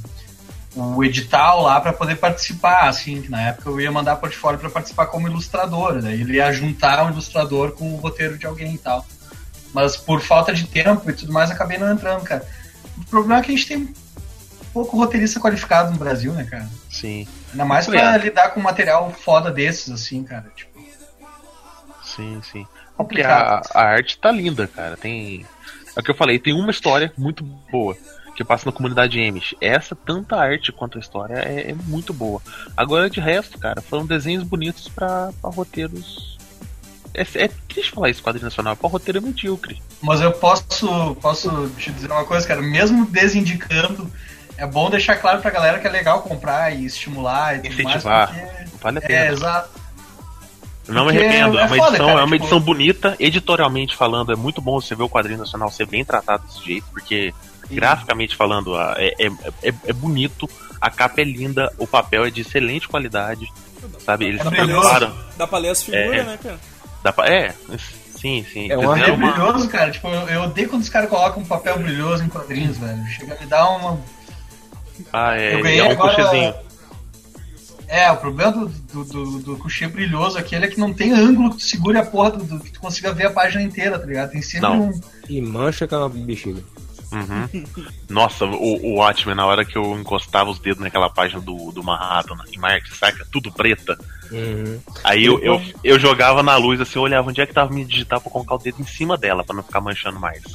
o 0.77 1.05
edital 1.05 1.63
lá 1.63 1.81
pra 1.81 1.93
poder 1.93 2.17
participar, 2.17 2.89
assim, 2.89 3.23
que 3.23 3.31
na 3.31 3.41
época 3.41 3.71
eu 3.71 3.81
ia 3.81 3.91
mandar 3.91 4.17
portfólio 4.17 4.59
pra 4.61 4.71
participar 4.71 5.07
como 5.07 5.27
ilustrador, 5.29 6.01
daí 6.03 6.21
ele 6.21 6.35
ia 6.37 6.53
juntar 6.53 7.05
um 7.05 7.11
ilustrador 7.11 7.73
com 7.73 7.93
o 7.95 7.97
roteiro 7.97 8.37
de 8.39 8.47
alguém 8.47 8.75
e 8.75 8.79
tal. 8.79 9.05
Mas 9.75 9.97
por 9.97 10.21
falta 10.21 10.55
de 10.55 10.67
tempo 10.67 11.11
e 11.11 11.13
tudo 11.13 11.33
mais, 11.33 11.51
acabei 11.51 11.77
não 11.77 11.93
entrando, 11.93 12.23
cara. 12.23 12.47
O 12.97 13.05
problema 13.07 13.41
é 13.41 13.43
que 13.43 13.53
a 13.53 13.57
gente 13.57 13.67
tem 13.67 13.93
pouco 14.73 14.97
roteirista 14.97 15.41
qualificado 15.41 15.91
no 15.91 15.99
Brasil, 15.99 16.33
né, 16.33 16.45
cara? 16.45 16.69
Sim, 16.89 17.27
Ainda 17.53 17.65
mais 17.65 17.87
pra 17.87 18.17
lidar 18.17 18.51
com 18.51 18.61
material 18.61 19.11
foda 19.13 19.51
desses, 19.51 19.91
assim, 19.91 20.25
cara. 20.25 20.51
Tipo, 20.55 20.81
sim, 22.03 22.41
sim. 22.43 22.67
Porque 22.97 23.23
a, 23.23 23.29
complicado. 23.29 23.69
a 23.75 23.83
arte 23.83 24.19
tá 24.19 24.31
linda, 24.31 24.67
cara. 24.67 24.97
Tem. 24.97 25.45
É 25.97 26.01
o 26.01 26.03
que 26.03 26.11
eu 26.11 26.15
falei, 26.15 26.39
tem 26.39 26.53
uma 26.53 26.71
história 26.71 27.13
muito 27.17 27.45
boa. 27.45 27.97
Que 28.37 28.45
passa 28.45 28.67
na 28.67 28.73
comunidade 28.73 29.25
Amish. 29.25 29.55
Essa, 29.61 29.95
tanto 29.95 30.35
a 30.35 30.41
arte 30.41 30.73
quanto 30.73 30.99
a 30.99 31.01
história, 31.01 31.35
é, 31.35 31.71
é 31.71 31.75
muito 31.87 32.13
boa. 32.13 32.43
Agora, 32.77 33.09
de 33.09 33.21
resto, 33.21 33.59
cara, 33.59 33.81
foram 33.81 34.05
desenhos 34.05 34.43
bonitos 34.43 34.89
pra 34.89 35.31
roteiros. 35.43 36.34
É, 37.15 37.23
é 37.45 37.49
triste 37.69 37.93
falar 37.93 38.11
isso, 38.11 38.23
quadrinho 38.23 38.45
nacional, 38.45 38.75
pra 38.77 38.89
roteiro 38.91 39.19
é 39.19 39.21
medíocre. 39.21 39.81
Mas 40.03 40.21
eu 40.21 40.33
posso, 40.33 41.15
posso 41.21 41.71
te 41.79 41.91
dizer 41.93 42.11
uma 42.11 42.25
coisa, 42.25 42.47
cara. 42.47 42.61
Mesmo 42.61 43.07
desindicando, 43.07 44.11
é 44.57 44.67
bom 44.67 44.91
deixar 44.91 45.17
claro 45.17 45.41
pra 45.41 45.51
galera 45.51 45.79
que 45.79 45.87
é 45.87 45.91
legal 45.91 46.23
comprar 46.23 46.75
e 46.75 46.85
estimular 46.85 47.57
e 47.57 47.61
tudo 47.71 47.81
Incentivar. 47.83 48.33
mais. 48.35 48.51
Porque... 48.51 48.65
Vale 48.83 48.99
a 48.99 49.01
pena. 49.01 49.19
É, 49.27 49.33
exato. 49.33 49.71
Não 50.89 51.07
me 51.07 51.13
Porque 51.13 51.25
arrependo. 51.27 51.59
É 51.59 51.63
é 51.63 51.65
uma 51.67 51.69
foda, 51.77 51.89
edição, 51.89 52.07
cara, 52.07 52.21
é 52.21 52.25
uma 52.25 52.33
tipo- 52.33 52.45
edição 52.45 52.61
bonita, 52.61 53.17
editorialmente 53.19 53.97
falando, 53.97 54.33
é 54.33 54.37
muito 54.37 54.61
bom 54.61 54.81
você 54.81 54.95
ver 54.95 55.05
o 55.05 55.09
quadrinho 55.09 55.39
nacional 55.39 55.71
ser 55.71 55.87
bem 55.87 56.05
tratado 56.05 56.47
desse 56.47 56.63
jeito, 56.63 56.87
porque 56.93 57.33
graficamente 57.71 58.37
falando, 58.37 58.77
é, 58.97 59.15
é, 59.19 59.27
é, 59.63 59.75
é 59.87 59.93
bonito, 59.95 60.47
a 60.79 60.91
capa 60.91 61.23
é 61.23 61.25
linda, 61.25 61.73
o 61.79 61.87
papel 61.87 62.27
é 62.27 62.31
de 62.31 62.43
excelente 62.43 62.87
qualidade. 62.87 63.51
Sabe, 64.05 64.27
eles 64.27 64.41
É 64.41 64.45
se 64.45 64.51
brilhoso. 64.51 64.73
preocuparam. 64.89 65.15
Dá 65.39 65.47
pra 65.47 65.59
ler 65.59 65.71
as 65.71 65.83
figuras, 65.83 66.21
É. 66.21 66.23
né, 66.25 66.39
cara? 66.43 66.59
Dá 67.05 67.13
pra, 67.13 67.29
é, 67.33 67.55
sim, 68.19 68.45
sim. 68.53 68.71
É 68.71 68.77
uma- 68.79 68.97
É 68.99 69.01
Desenho 69.01 69.19
brilhoso, 69.19 69.69
cara. 69.69 69.91
Tipo, 69.91 70.09
eu, 70.09 70.29
eu 70.29 70.43
odeio 70.45 70.69
quando 70.71 70.83
os 70.83 70.89
caras 70.89 71.09
colocam 71.11 71.43
um 71.43 71.47
papel 71.47 71.79
brilhoso 71.79 72.25
em 72.25 72.29
quadrinhos, 72.29 72.79
velho. 72.79 73.05
Chega 73.07 73.35
a 73.37 73.41
me 73.41 73.47
dar 73.47 73.69
uma. 73.69 74.01
Ah, 75.13 75.37
é, 75.39 75.55
Eu 75.55 75.63
ganhei 75.63 75.81
é 75.81 75.85
um 75.85 75.91
agora- 75.91 76.15
cochezinho. 76.17 76.55
É, 77.87 78.11
o 78.11 78.17
problema 78.17 78.51
do, 78.51 78.67
do, 78.69 79.05
do, 79.05 79.39
do 79.41 79.57
cochê 79.59 79.87
brilhoso 79.87 80.39
aquele 80.39 80.65
é 80.65 80.69
que 80.69 80.81
não 80.81 80.93
tem 80.93 81.13
ângulo 81.13 81.51
que 81.51 81.59
tu 81.59 81.65
segure 81.65 81.99
a 81.99 82.05
porra 82.05 82.31
do, 82.33 82.43
do- 82.45 82.61
que 82.61 82.73
tu 82.73 82.81
consiga 82.81 83.13
ver 83.13 83.27
a 83.27 83.31
página 83.31 83.63
inteira, 83.63 83.99
tá 83.99 84.07
ligado? 84.07 84.31
Tem 84.31 84.41
sempre 84.41 84.67
Não. 84.69 84.89
um. 84.89 85.01
E 85.29 85.41
mancha 85.43 85.87
que 85.87 85.95
é 85.95 85.99
uma 85.99 86.09
bexiga. 86.09 86.63
Uhum. 87.15 87.65
Nossa, 88.11 88.45
o, 88.45 88.87
o 88.87 88.95
Watchmen, 88.97 89.37
na 89.37 89.47
hora 89.47 89.65
que 89.65 89.77
eu 89.79 89.97
encostava 89.99 90.51
os 90.51 90.59
dedos 90.59 90.83
naquela 90.83 91.09
página 91.09 91.41
do, 91.41 91.71
do 91.71 91.83
Manhattan, 91.83 92.35
em 92.53 92.59
Marx, 92.59 92.97
saca? 92.99 93.25
Tudo 93.31 93.53
preta. 93.53 93.97
Uhum. 94.33 94.81
Aí 95.05 95.25
eu, 95.25 95.39
eu, 95.41 95.63
eu 95.85 95.99
jogava 95.99 96.43
na 96.43 96.57
luz 96.57 96.81
assim, 96.81 96.99
eu 96.99 97.03
olhava 97.03 97.29
onde 97.29 97.41
é 97.41 97.47
que 97.47 97.53
tava 97.53 97.73
me 97.73 97.85
digitar 97.85 98.21
pra 98.21 98.31
colocar 98.31 98.57
o 98.57 98.59
dedo 98.59 98.81
em 98.81 98.87
cima 98.87 99.17
dela, 99.17 99.45
pra 99.45 99.55
não 99.55 99.63
ficar 99.63 99.81
manchando 99.81 100.19
mais. 100.19 100.43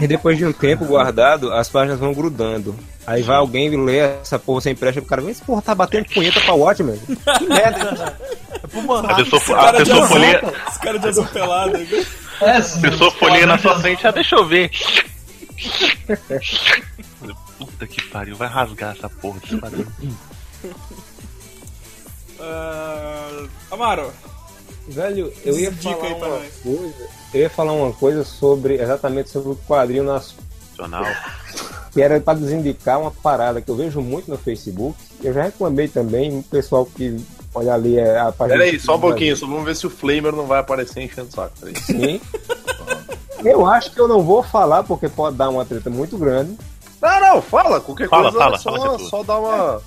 E 0.00 0.06
depois 0.06 0.38
de 0.38 0.44
um 0.46 0.52
tempo 0.52 0.84
guardado, 0.84 1.52
as 1.52 1.68
páginas 1.68 1.98
vão 1.98 2.12
grudando. 2.14 2.74
Aí 3.06 3.22
vai 3.22 3.36
alguém 3.36 3.70
ler 3.84 4.18
essa 4.22 4.38
porra 4.38 4.60
sem 4.62 4.74
presta, 4.74 5.00
o 5.00 5.04
cara 5.04 5.20
vem, 5.22 5.30
esse 5.30 5.42
porra 5.42 5.62
tá 5.62 5.74
batendo 5.74 6.06
punheta 6.06 6.40
pra 6.40 6.54
Watchmen. 6.54 6.98
Que 7.38 7.46
merda. 7.46 8.16
É 8.60 8.66
pro 8.66 8.80
A 8.80 8.82
Manhattan. 8.82 9.24
pessoa, 9.30 9.58
a 9.58 9.64
cara 9.66 9.78
de 9.78 9.84
pessoa 9.84 10.08
folheia, 10.08 10.54
esse 10.68 10.80
cara 10.80 10.98
de 10.98 11.08
azul 11.08 11.24
pelado. 11.26 11.78
Né? 12.40 12.48
É, 12.48 12.56
a 12.56 12.80
pessoa 12.90 13.10
folheia 13.12 13.46
na 13.46 13.58
sua 13.58 13.78
frente, 13.80 14.06
ah, 14.06 14.10
deixa 14.10 14.36
eu 14.36 14.46
ver. 14.46 14.70
Puta 17.58 17.86
que 17.86 18.02
pariu, 18.08 18.36
vai 18.36 18.48
rasgar 18.48 18.96
essa 18.96 19.08
porra 19.08 19.40
desse 19.40 19.56
quadrinho. 19.58 19.92
Ah, 22.40 23.46
Amaro, 23.70 24.12
Velho, 24.88 25.32
eu 25.44 25.58
ia 25.58 25.70
Dica 25.70 25.94
falar 25.94 26.06
aí 26.06 26.14
pra 26.14 26.28
uma 26.28 26.38
nós. 26.38 26.52
coisa. 26.62 27.08
Eu 27.34 27.40
ia 27.40 27.50
falar 27.50 27.72
uma 27.72 27.92
coisa 27.92 28.24
sobre. 28.24 28.74
Exatamente 28.80 29.28
sobre 29.28 29.50
o 29.50 29.56
quadrinho 29.56 30.04
nas 30.04 30.34
Nacional. 30.70 31.04
que 31.92 32.00
era 32.00 32.20
para 32.20 32.38
desindicar 32.38 33.00
uma 33.00 33.10
parada 33.10 33.60
que 33.60 33.68
eu 33.70 33.76
vejo 33.76 34.00
muito 34.00 34.30
no 34.30 34.38
Facebook. 34.38 34.96
Eu 35.22 35.34
já 35.34 35.42
reclamei 35.42 35.88
também, 35.88 36.38
o 36.38 36.42
pessoal 36.42 36.86
que 36.86 37.16
olha 37.54 37.74
ali 37.74 37.98
é 37.98 38.18
a 38.18 38.32
página. 38.32 38.58
Pera 38.58 38.70
aí, 38.70 38.78
só 38.80 38.92
um 38.92 38.96
do 38.96 39.00
pouquinho, 39.02 39.36
só 39.36 39.46
vamos 39.46 39.64
ver 39.64 39.76
se 39.76 39.86
o 39.86 39.90
Flamer 39.90 40.32
não 40.32 40.46
vai 40.46 40.60
aparecer 40.60 41.02
enchendo 41.02 41.28
o 41.28 41.32
saco. 41.32 41.52
Peraí. 41.60 41.76
Sim. 41.80 42.20
Eu 43.44 43.64
acho 43.66 43.92
que 43.92 44.00
eu 44.00 44.08
não 44.08 44.20
vou 44.20 44.42
falar 44.42 44.82
porque 44.82 45.08
pode 45.08 45.36
dar 45.36 45.48
uma 45.48 45.64
treta 45.64 45.88
muito 45.88 46.18
grande. 46.18 46.58
Não, 47.00 47.20
não, 47.20 47.40
fala, 47.40 47.80
qualquer 47.80 48.08
Fala, 48.08 48.32
coisa, 48.32 48.38
fala, 48.38 48.58
só, 48.58 48.72
fala 48.76 48.98
só 48.98 49.22
dá 49.22 49.38
uma. 49.38 49.82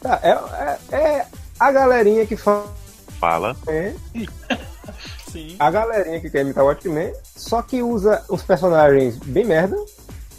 Tá, 0.00 0.20
é, 0.22 0.94
é, 0.94 0.96
é 0.96 1.26
a 1.58 1.72
galerinha 1.72 2.24
que 2.26 2.36
fala. 2.36 2.72
Fala. 3.18 3.56
sim. 5.32 5.56
A 5.58 5.68
galerinha 5.68 6.20
que 6.20 6.30
quer 6.30 6.42
imitar 6.42 6.62
o 6.62 6.68
Watchmen, 6.68 7.12
só 7.34 7.60
que 7.60 7.82
usa 7.82 8.22
os 8.28 8.42
personagens 8.44 9.16
bem 9.16 9.44
merda, 9.44 9.76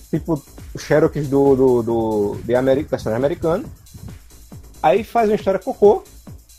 tipo 0.10 0.42
os 0.74 0.82
Cherokees 0.82 1.28
do, 1.28 1.54
do, 1.54 1.84
do, 1.84 2.38
de 2.46 2.56
Ameri- 2.56 2.86
personagem 2.86 3.26
americano. 3.26 3.66
Aí 4.82 5.04
faz 5.04 5.28
uma 5.30 5.36
história 5.36 5.60
cocô, 5.60 6.02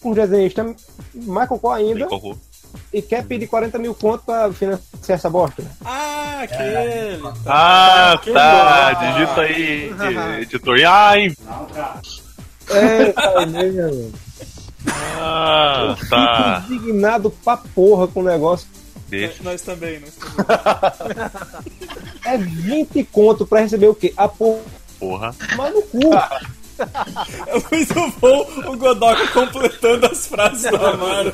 um 0.05 0.13
desenhista 0.13 0.75
mais 1.15 1.49
cocô 1.49 1.71
ainda, 1.71 2.01
Bem 2.01 2.09
cocô. 2.09 2.37
e 2.93 3.03
quer 3.03 3.25
pedir 3.25 3.47
40 3.47 3.79
mil 3.79 3.95
conto 3.95 4.25
pra 4.25 4.53
financiar 4.53 5.19
essa 5.19 5.29
bosta. 5.31 5.63
Ah, 5.85 6.41
aquele. 6.43 7.21
Ah, 7.47 8.21
tá. 8.33 8.93
Digita 8.95 9.41
aí, 9.41 9.93
editor. 10.43 10.79
Ai, 10.87 11.33
É, 12.71 13.13
tá 13.13 13.47
mesmo. 13.47 14.13
ah, 15.21 15.97
tá. 16.09 16.65
Indignado 16.69 17.31
pra 17.45 17.57
porra 17.57 18.07
com 18.09 18.21
o 18.21 18.25
negócio. 18.25 18.69
Deixa. 19.09 19.43
Nós 19.43 19.63
também, 19.63 20.01
nós 20.01 20.15
também. 20.15 21.27
É 22.25 22.37
20 22.37 23.05
conto 23.05 23.47
pra 23.47 23.61
receber 23.61 23.87
o 23.87 23.95
quê? 23.95 24.13
A 24.17 24.29
porra 24.29 24.61
Porra. 25.01 25.35
no 25.71 25.81
cu. 25.83 26.01
É 27.47 27.53
muito 27.75 28.15
bom 28.21 28.47
o 28.67 28.77
Godoka 28.77 29.27
completando 29.29 30.07
as 30.07 30.27
frases 30.27 30.71
do 30.71 30.77
Amaro. 30.87 31.33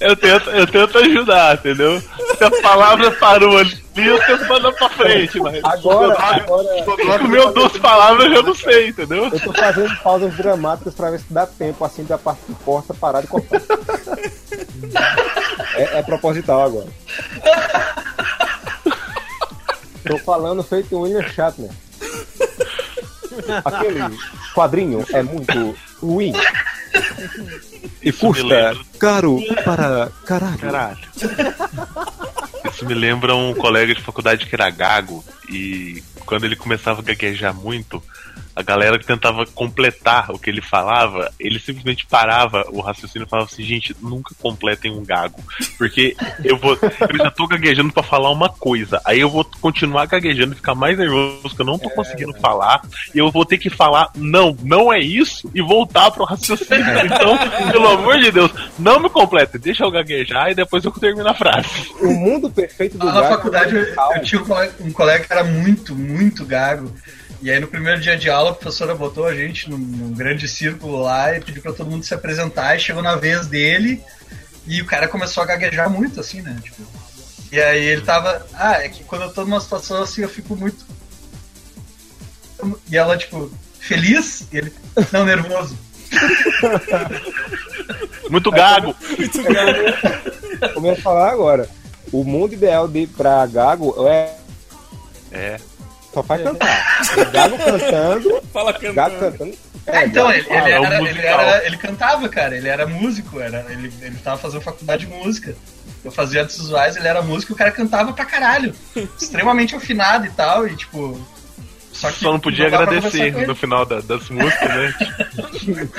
Eu 0.00 0.16
tento, 0.16 0.50
eu 0.50 0.66
tento 0.66 0.98
ajudar, 0.98 1.54
entendeu? 1.54 2.00
Se 2.36 2.44
a 2.44 2.50
palavra 2.62 3.10
parou 3.12 3.56
ali, 3.58 3.78
eu 3.96 4.18
tento 4.26 4.46
mandar 4.48 4.72
pra 4.72 4.88
frente, 4.90 5.40
mas. 5.40 5.64
Agora, 5.64 6.14
agora 6.18 7.24
O 7.24 7.28
meu 7.28 7.52
duas 7.52 7.76
palavras 7.78 8.30
eu 8.30 8.42
não 8.42 8.54
sei, 8.54 8.88
entendeu? 8.88 9.24
eu 9.24 9.40
tô 9.40 9.52
fazendo 9.52 9.96
pausas 10.02 10.34
dramáticas 10.36 10.94
pra 10.94 11.10
ver 11.10 11.20
se 11.20 11.32
dá 11.32 11.46
tempo 11.46 11.84
assim 11.84 12.04
da 12.04 12.18
parte 12.18 12.40
que 12.46 12.54
corta 12.64 12.92
parar 12.94 13.20
de 13.22 13.26
cortar. 13.28 13.60
É, 15.74 15.98
é 15.98 16.02
proposital 16.02 16.62
agora. 16.62 16.86
Tô 20.04 20.18
falando 20.18 20.62
feito 20.62 20.96
o 20.96 21.00
William 21.00 21.26
Shatner. 21.28 21.70
Aquele 23.64 24.00
quadrinho 24.54 25.04
é 25.12 25.22
muito 25.22 25.76
ruim. 26.00 26.32
E 28.02 28.08
Isso 28.10 28.18
custa 28.18 28.76
caro 28.98 29.38
para 29.64 30.10
caralho. 30.24 30.58
Caralho. 30.58 30.98
Isso 32.72 32.86
me 32.86 32.94
lembra 32.94 33.34
um 33.34 33.54
colega 33.54 33.94
de 33.94 34.02
faculdade 34.02 34.46
que 34.46 34.54
era 34.54 34.70
gago 34.70 35.24
e 35.48 36.02
quando 36.24 36.44
ele 36.44 36.56
começava 36.56 37.00
a 37.00 37.04
gaguejar 37.04 37.54
muito, 37.54 38.02
a 38.54 38.62
galera 38.62 38.98
que 38.98 39.06
tentava 39.06 39.46
completar 39.46 40.30
o 40.30 40.38
que 40.38 40.50
ele 40.50 40.60
falava, 40.60 41.32
ele 41.38 41.60
simplesmente 41.60 42.06
parava 42.06 42.64
o 42.70 42.80
raciocínio 42.80 43.24
e 43.24 43.28
falava 43.28 43.48
assim, 43.48 43.62
gente, 43.62 43.94
nunca 44.00 44.34
completem 44.40 44.90
um 44.90 45.04
gago. 45.04 45.42
Porque 45.76 46.16
eu 46.44 46.56
vou. 46.56 46.72
Eu 46.72 47.18
já 47.18 47.30
tô 47.30 47.46
gaguejando 47.46 47.92
pra 47.92 48.02
falar 48.02 48.30
uma 48.30 48.48
coisa. 48.48 49.00
Aí 49.04 49.20
eu 49.20 49.30
vou 49.30 49.44
continuar 49.60 50.06
gaguejando 50.06 50.52
e 50.52 50.56
ficar 50.56 50.74
mais 50.74 50.98
nervoso 50.98 51.54
que 51.54 51.62
eu 51.62 51.66
não 51.66 51.78
tô 51.78 51.88
conseguindo 51.90 52.34
falar. 52.34 52.82
E 53.14 53.18
eu 53.18 53.30
vou 53.30 53.44
ter 53.44 53.58
que 53.58 53.70
falar, 53.70 54.10
não, 54.16 54.56
não 54.62 54.92
é 54.92 54.98
isso, 54.98 55.50
e 55.54 55.62
voltar 55.62 56.10
pro 56.10 56.24
raciocínio. 56.24 56.84
Então, 57.08 57.38
pelo 57.70 57.88
amor 57.88 58.18
de 58.18 58.30
Deus, 58.30 58.50
não 58.78 59.00
me 59.00 59.08
complete, 59.08 59.58
deixa 59.58 59.84
eu 59.84 59.90
gaguejar 59.90 60.50
e 60.50 60.54
depois 60.54 60.84
eu 60.84 60.90
termino 60.92 61.28
a 61.28 61.34
frase. 61.34 61.68
O 62.00 62.12
mundo 62.12 62.50
perfeito 62.50 62.98
do 62.98 63.06
Na 63.06 63.12
gago 63.12 63.28
faculdade 63.28 63.76
é 63.76 63.80
eu, 63.80 64.16
eu 64.16 64.22
tinha 64.22 64.40
um 64.40 64.44
colega, 64.44 64.74
um 64.80 64.92
colega 64.92 65.24
que 65.24 65.32
era 65.32 65.44
muito, 65.44 65.94
muito 65.94 66.44
gago. 66.44 66.92
E 67.40 67.50
aí 67.50 67.60
no 67.60 67.68
primeiro 67.68 68.00
dia 68.00 68.16
de 68.16 68.28
aula 68.28 68.50
a 68.50 68.54
professora 68.54 68.94
botou 68.94 69.26
a 69.26 69.34
gente 69.34 69.70
num, 69.70 69.78
num 69.78 70.12
grande 70.12 70.48
círculo 70.48 71.02
lá 71.02 71.36
e 71.36 71.40
pediu 71.40 71.62
pra 71.62 71.72
todo 71.72 71.90
mundo 71.90 72.04
se 72.04 72.12
apresentar 72.12 72.76
e 72.76 72.80
chegou 72.80 73.02
na 73.02 73.14
vez 73.14 73.46
dele 73.46 74.02
e 74.66 74.82
o 74.82 74.86
cara 74.86 75.08
começou 75.08 75.42
a 75.42 75.46
gaguejar 75.46 75.88
muito, 75.88 76.20
assim, 76.20 76.42
né? 76.42 76.58
Tipo, 76.62 76.82
e 77.50 77.60
aí 77.60 77.84
ele 77.84 78.02
tava. 78.02 78.46
Ah, 78.52 78.82
é 78.82 78.88
que 78.88 79.02
quando 79.04 79.22
eu 79.22 79.32
tô 79.32 79.42
numa 79.42 79.60
situação 79.60 80.02
assim 80.02 80.22
eu 80.22 80.28
fico 80.28 80.54
muito. 80.54 80.84
E 82.90 82.96
ela, 82.96 83.16
tipo, 83.16 83.50
feliz? 83.78 84.46
E 84.52 84.58
ele. 84.58 84.72
Não, 85.12 85.24
nervoso. 85.24 85.78
Muito 88.30 88.50
gago. 88.50 88.94
Muito 89.16 89.42
gago. 89.42 90.74
Como 90.74 90.86
eu 90.86 90.96
falar 90.96 91.30
agora, 91.30 91.68
o 92.12 92.24
mundo 92.24 92.54
ideal 92.54 92.88
de, 92.88 93.06
pra 93.06 93.46
Gago 93.46 93.94
é 94.08 94.34
É. 95.30 95.60
só 96.12 96.22
faz 96.22 96.42
cantar. 96.42 97.02
O 97.16 97.30
Gago 97.30 97.58
cantando, 97.58 98.42
Fala 98.52 98.72
Gago 98.72 98.94
cantando. 98.94 99.32
cantando. 99.38 99.54
É, 99.86 100.04
então, 100.04 100.30
ele, 100.30 100.46
ele, 100.50 100.70
é 100.70 100.80
um 100.80 100.84
era, 100.84 101.00
ele, 101.08 101.20
era- 101.20 101.66
ele 101.66 101.76
cantava, 101.78 102.28
cara, 102.28 102.54
ele 102.56 102.68
era 102.68 102.86
músico, 102.86 103.40
era, 103.40 103.64
ele, 103.70 103.90
ele 104.02 104.16
tava 104.18 104.36
fazendo 104.36 104.60
faculdade 104.60 105.06
de 105.06 105.12
música. 105.12 105.56
Eu 106.04 106.12
fazia 106.12 106.42
artes 106.42 106.58
visuais, 106.58 106.96
ele 106.96 107.08
era 107.08 107.22
músico 107.22 107.52
e 107.52 107.54
o 107.54 107.56
cara 107.56 107.70
cantava 107.70 108.12
pra 108.12 108.24
caralho. 108.26 108.74
extremamente 109.20 109.74
afinado 109.74 110.26
e 110.26 110.30
tal, 110.30 110.66
e 110.66 110.76
tipo. 110.76 111.18
Só 111.92 112.12
que 112.12 112.20
Só 112.20 112.30
não 112.32 112.38
podia 112.38 112.68
pra 112.68 112.82
agradecer 112.82 113.22
ele. 113.34 113.46
no 113.46 113.56
final 113.56 113.84
da- 113.84 114.00
das 114.00 114.28
músicas, 114.28 114.68
né? 114.68 114.94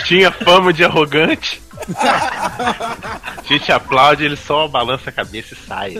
Tinha 0.05 0.31
fama 0.31 0.71
de 0.71 0.85
arrogante. 0.85 1.61
A 1.97 3.41
gente 3.43 3.69
aplaude, 3.71 4.23
ele 4.23 4.37
só 4.37 4.67
balança 4.67 5.09
a 5.09 5.13
cabeça 5.13 5.55
e 5.55 5.67
sai. 5.67 5.95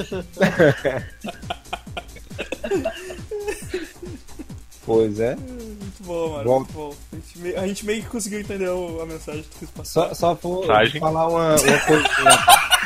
Pois 4.89 5.19
é. 5.19 5.35
Muito 5.35 6.03
bom, 6.03 6.29
mano. 6.31 6.43
Bom. 6.43 6.59
Muito 6.59 6.73
bom. 6.73 6.93
A 7.11 7.15
gente, 7.15 7.39
meio, 7.39 7.59
a 7.59 7.67
gente 7.67 7.85
meio 7.85 8.03
que 8.03 8.09
conseguiu 8.09 8.39
entender 8.39 8.69
o- 8.69 9.01
a 9.01 9.05
mensagem 9.05 9.43
que 9.43 9.49
tu 9.49 9.59
quis 9.59 9.69
passar. 9.69 10.07
Só, 10.09 10.13
só 10.15 10.33
vou 10.33 10.61
Mensagem. 10.61 10.99
falar 10.99 11.27
uma, 11.27 11.55
uma 11.55 11.79
coisa. 11.79 12.09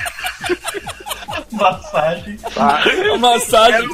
Massagem. 1.52 2.38
A 2.56 2.84
massagem. 3.18 3.90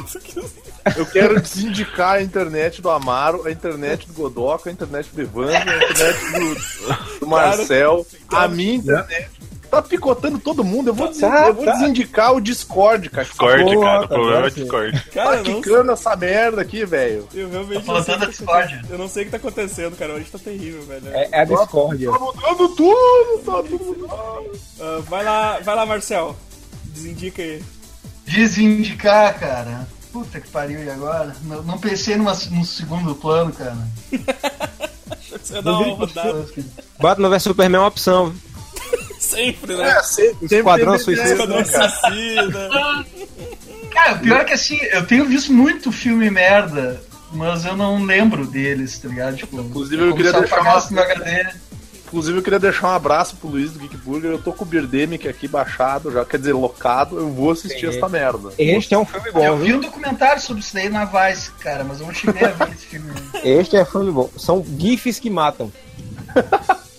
Eu 0.96 1.06
quero 1.06 1.40
desindicar 1.40 2.16
a 2.16 2.22
internet 2.22 2.80
do 2.80 2.88
Amaro, 2.90 3.46
a 3.46 3.50
internet 3.52 4.06
do 4.06 4.14
Godoca, 4.14 4.70
a 4.70 4.72
internet 4.72 5.10
do 5.12 5.20
Evandro, 5.20 5.70
a 5.70 5.76
internet 5.76 6.18
do, 6.32 7.20
do 7.20 7.26
Marcel, 7.26 8.06
a 8.32 8.48
minha 8.48 8.74
internet. 8.76 9.30
Tá 9.70 9.80
picotando 9.80 10.38
todo 10.38 10.64
mundo. 10.64 10.88
Eu 10.88 10.94
vou, 10.94 11.08
des- 11.08 11.18
Tá, 11.18 11.46
eu 11.48 11.54
vou 11.54 11.64
tá. 11.64 11.72
desindicar 11.72 12.34
o 12.34 12.40
Discord, 12.40 13.08
cara. 13.08 13.24
Discord, 13.24 13.62
Porra, 13.64 13.80
cara. 13.86 13.98
O 13.98 14.08
tá 14.08 14.14
problema 14.14 14.46
é. 14.46 14.50
Discord. 14.50 15.00
Cara, 15.12 15.30
Tá 15.30 15.36
eu 15.36 15.44
não, 15.44 15.62
quicando 15.62 15.92
essa 15.92 16.16
merda 16.16 16.60
aqui, 16.62 16.84
velho. 16.84 17.28
eu 17.32 17.48
realmente 17.48 17.84
Tá 17.86 17.92
não 17.92 18.02
sei, 18.02 18.14
o 18.14 18.16
faltando 18.16 18.16
a 18.16 18.18
que 18.18 18.24
tá 18.24 18.28
Discord. 18.30 18.62
acontecendo. 18.74 18.90
eu 18.92 18.98
não 18.98 19.08
sei 19.08 19.22
o 19.22 19.24
que 19.26 19.30
tá 19.30 19.36
acontecendo, 19.36 19.96
cara. 19.96 20.14
Hoje 20.14 20.24
tá 20.30 20.38
terrível, 20.38 20.82
velho. 20.82 21.02
É, 21.08 21.28
é 21.30 21.40
a 21.40 21.44
discórdia. 21.44 22.10
Tá 22.10 22.18
mudando 22.18 22.68
tudo, 22.74 23.38
tá 23.44 23.62
tudo 23.62 23.84
mudando. 23.84 24.50
Ah, 24.80 25.00
vai 25.08 25.24
lá, 25.24 25.58
vai 25.60 25.76
lá, 25.76 25.86
Marcel. 25.86 26.36
Desindica 26.86 27.40
aí. 27.42 27.62
Desindicar, 28.26 29.38
cara. 29.38 29.86
Puta 30.12 30.40
que 30.40 30.48
pariu, 30.48 30.82
e 30.82 30.90
agora? 30.90 31.36
Não, 31.44 31.62
não 31.62 31.78
pensei 31.78 32.16
numa, 32.16 32.32
num 32.50 32.64
segundo 32.64 33.14
plano, 33.14 33.52
cara. 33.52 33.76
Você 35.40 35.62
dá 35.62 35.70
uma 35.78 35.94
rodada 35.94 36.44
Batman 37.00 37.28
vs 37.30 37.42
Superman 37.44 37.76
é 37.78 37.82
uma 37.82 37.88
opção. 37.88 38.34
Sempre, 39.20 39.76
né? 39.76 39.90
É, 39.90 40.02
se- 40.02 40.34
sempre 40.34 40.56
Esquadrão 40.56 40.98
Suicida. 40.98 41.28
Esquadrão 41.30 41.56
né, 41.58 41.64
cara? 41.64 41.88
Suicida. 41.88 42.70
Cara, 43.90 44.14
o 44.14 44.18
pior 44.20 44.40
é 44.40 44.44
que 44.44 44.52
assim, 44.52 44.78
eu 44.92 45.04
tenho 45.04 45.24
visto 45.26 45.52
muito 45.52 45.90
filme 45.90 46.30
merda, 46.30 47.02
mas 47.32 47.64
eu 47.64 47.76
não 47.76 48.02
lembro 48.04 48.46
deles, 48.46 48.98
tá 48.98 49.08
ligado? 49.08 49.36
Tipo, 49.36 49.60
Inclusive, 49.60 49.96
eu 50.00 50.10
como 50.10 50.16
queria 50.16 50.32
deixar 50.32 50.60
uma- 50.60 50.90
no 50.90 51.00
HD. 51.00 51.46
Inclusive, 52.06 52.38
eu 52.38 52.42
queria 52.42 52.58
deixar 52.58 52.88
um 52.88 52.94
abraço 52.94 53.36
pro 53.36 53.48
Luiz 53.50 53.70
do 53.72 53.78
Geek 53.80 53.96
Burger. 53.98 54.30
Eu 54.32 54.38
tô 54.42 54.52
com 54.52 54.64
o 54.64 54.66
Birdemic 54.66 55.28
aqui 55.28 55.46
baixado, 55.46 56.10
já 56.10 56.24
quer 56.24 56.38
dizer, 56.38 56.52
locado. 56.54 57.16
Eu 57.18 57.30
vou 57.32 57.50
assistir 57.52 57.90
Sim. 57.92 57.98
essa 57.98 58.08
merda. 58.08 58.52
Este 58.58 58.94
é 58.94 58.98
um 58.98 59.04
filme 59.04 59.30
bom, 59.32 59.44
Eu 59.44 59.56
vi 59.58 59.66
viu? 59.66 59.76
um 59.76 59.80
documentário 59.80 60.40
sobre 60.42 60.60
isso 60.62 60.74
daí 60.74 60.88
na 60.88 61.04
Vice, 61.04 61.50
cara, 61.60 61.84
mas 61.84 62.00
eu 62.00 62.06
não 62.06 62.14
cheguei 62.14 62.44
a 62.44 62.50
ver 62.50 62.68
esse 62.72 62.86
filme. 62.86 63.12
Este 63.44 63.76
é 63.76 63.84
filme 63.84 64.10
bom. 64.10 64.28
São 64.36 64.64
GIFs 64.78 65.18
que 65.20 65.30
matam. 65.30 65.70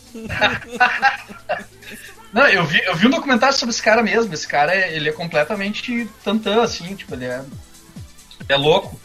Não, 2.34 2.48
eu 2.48 2.66
vi, 2.66 2.82
eu 2.86 2.96
vi 2.96 3.08
um 3.08 3.10
documentário 3.10 3.56
sobre 3.56 3.72
esse 3.74 3.82
cara 3.84 4.02
mesmo. 4.02 4.34
Esse 4.34 4.48
cara, 4.48 4.74
é- 4.74 4.96
ele 4.96 5.10
é 5.10 5.12
completamente 5.12 6.10
tantã, 6.24 6.62
assim, 6.64 6.96
tipo, 6.96 7.14
ele 7.14 7.26
é, 7.26 7.42
é 8.48 8.56
louco. 8.56 9.00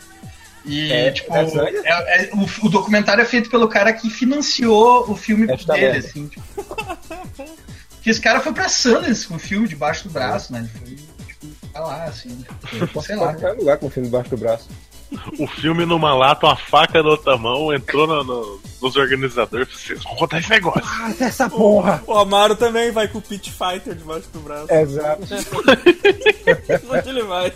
E, 0.65 0.91
É, 0.93 1.11
tipo, 1.13 1.33
é 1.35 1.47
sério? 1.49 1.83
é- 1.85 2.25
é- 2.25 2.31
o, 2.33 2.67
o 2.67 2.69
documentário 2.69 3.23
é 3.23 3.25
feito 3.25 3.49
pelo 3.51 3.69
cara 3.69 3.93
que 3.93 4.11
financiou 4.11 5.09
o 5.11 5.17
filme 5.17 5.51
Esta 5.53 5.75
dele, 5.75 5.99
assim, 5.99 6.27
tipo. 6.29 6.45
Que 8.03 8.11
esse 8.11 8.21
cara 8.21 8.41
foi 8.41 8.53
pra 8.53 8.69
Sundance 8.69 9.27
com 9.27 9.35
o 9.35 9.39
filme 9.39 9.67
debaixo 9.67 10.05
do 10.05 10.11
braço, 10.11 10.53
né? 10.53 10.61
Ele 10.61 10.69
foi, 10.69 11.27
tipo, 11.27 11.67
pra 11.73 11.81
lá, 11.81 12.05
assim, 12.05 12.45
tipo, 12.69 13.03
sei 13.03 13.17
lá. 13.17 13.35
Qualquer 13.35 13.53
lugar 13.53 13.79
com 13.79 13.87
o 13.87 13.91
filme 13.91 14.09
debaixo 14.09 14.31
do 14.31 14.37
braço. 14.37 14.69
O 15.39 15.47
filme 15.47 15.87
numa 15.87 16.15
lata, 16.15 16.47
uma 16.47 16.57
faca 16.57 17.03
na 17.03 17.11
outra 17.11 17.37
mão, 17.37 17.73
entrou 17.73 18.07
no- 18.07 18.25
no- 18.25 18.61
nos 18.83 18.97
organizadores. 18.97 19.69
Vocês 19.69 20.03
vão 20.03 20.17
contar 20.17 20.39
esse 20.41 20.51
negócio. 20.51 20.83
Ah, 20.85 21.13
essa 21.21 21.49
porra! 21.49 22.03
O 22.07 22.15
Amaro 22.15 22.57
também 22.57 22.91
vai 22.91 23.07
com 23.09 23.19
o 23.19 23.23
Pit 23.23 23.51
Fighter 23.53 23.95
debaixo 23.95 24.29
do 24.33 24.41
braço. 24.41 24.73
Exato. 24.73 25.23
Onde 26.91 27.09
ele 27.09 27.23
vai? 27.23 27.53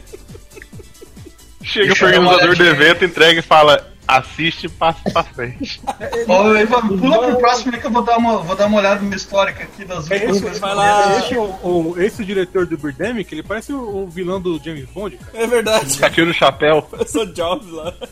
Chega 1.63 1.87
Deixa 1.89 2.07
pro 2.09 2.21
uma 2.21 2.33
organizador 2.33 2.57
do 2.57 2.65
evento, 2.67 3.05
entrega 3.05 3.41
e 3.41 3.43
fala: 3.43 3.93
assiste 4.19 4.65
e 4.65 4.69
passa 4.69 5.01
pra 5.13 5.23
frente. 5.25 5.81
Ó, 6.29 6.55
Ivan, 6.57 6.89
pula 6.99 7.19
pro 7.29 7.39
próximo 7.39 7.75
aí 7.75 7.81
que 7.81 7.87
eu 7.87 7.91
vou 7.91 8.03
dar 8.03 8.17
uma, 8.19 8.39
vou 8.39 8.57
dar 8.57 8.67
uma 8.67 8.79
olhada 8.79 9.01
no 9.03 9.15
histórico 9.15 9.63
aqui 9.63 9.85
das 9.85 10.05
últimas 10.11 10.23
Esse, 10.37 10.43
coisas. 10.43 10.61
lá. 10.61 11.19
esse, 11.19 11.37
o, 11.37 11.43
o- 11.43 11.95
esse 12.01 12.25
diretor 12.25 12.67
do 12.67 12.77
Birdemic, 12.79 13.33
ele 13.35 13.43
parece 13.43 13.73
o, 13.73 14.05
o 14.05 14.09
vilão 14.09 14.41
do 14.41 14.59
James 14.63 14.85
Bond, 14.91 15.17
cara. 15.17 15.31
É 15.45 15.47
verdade. 15.47 15.99
Tira 16.13 16.31
o 16.31 16.35
chapéu. 16.35 16.89
Eu 16.93 17.07
sou 17.07 17.27
Jobs 17.27 17.71
lá. 17.71 17.95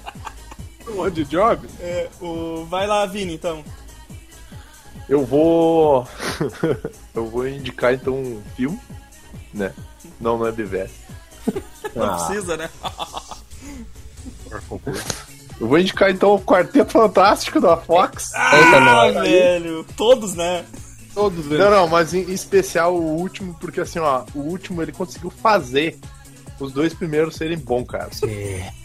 O 0.90 1.02
Andy 1.04 1.22
Jobs. 1.26 1.68
É, 1.80 2.08
o... 2.18 2.64
Vai 2.64 2.86
lá, 2.86 3.04
Vini, 3.04 3.34
então. 3.34 3.62
Eu 5.06 5.22
vou. 5.22 6.08
eu 7.14 7.26
vou 7.26 7.46
indicar 7.46 7.92
então 7.92 8.14
um 8.14 8.42
filme, 8.56 8.80
né? 9.52 9.74
Não, 10.18 10.38
não 10.38 10.46
é 10.46 10.50
BVS. 10.50 10.90
Não 11.94 12.04
Ah. 12.06 12.16
precisa, 12.24 12.56
né? 12.56 12.70
Eu 15.60 15.66
vou 15.66 15.78
indicar 15.78 16.10
então 16.10 16.34
o 16.34 16.40
Quarteto 16.40 16.92
Fantástico 16.92 17.60
da 17.60 17.76
Fox. 17.76 18.32
Eita, 18.34 18.76
Ah, 18.76 18.80
nós. 18.80 19.14
velho. 19.28 19.84
Todos, 19.96 20.34
né? 20.34 20.64
Todos 21.14 21.46
eles. 21.46 21.58
Não, 21.58 21.70
não, 21.70 21.88
mas 21.88 22.14
em 22.14 22.30
especial 22.30 22.94
o 22.94 23.16
último, 23.18 23.54
porque 23.60 23.80
assim, 23.80 23.98
ó, 23.98 24.22
o 24.34 24.40
último 24.40 24.80
ele 24.82 24.92
conseguiu 24.92 25.30
fazer 25.30 25.98
os 26.60 26.72
dois 26.72 26.94
primeiros 26.94 27.34
serem 27.34 27.58
bons, 27.58 27.86
cara. 27.86 28.08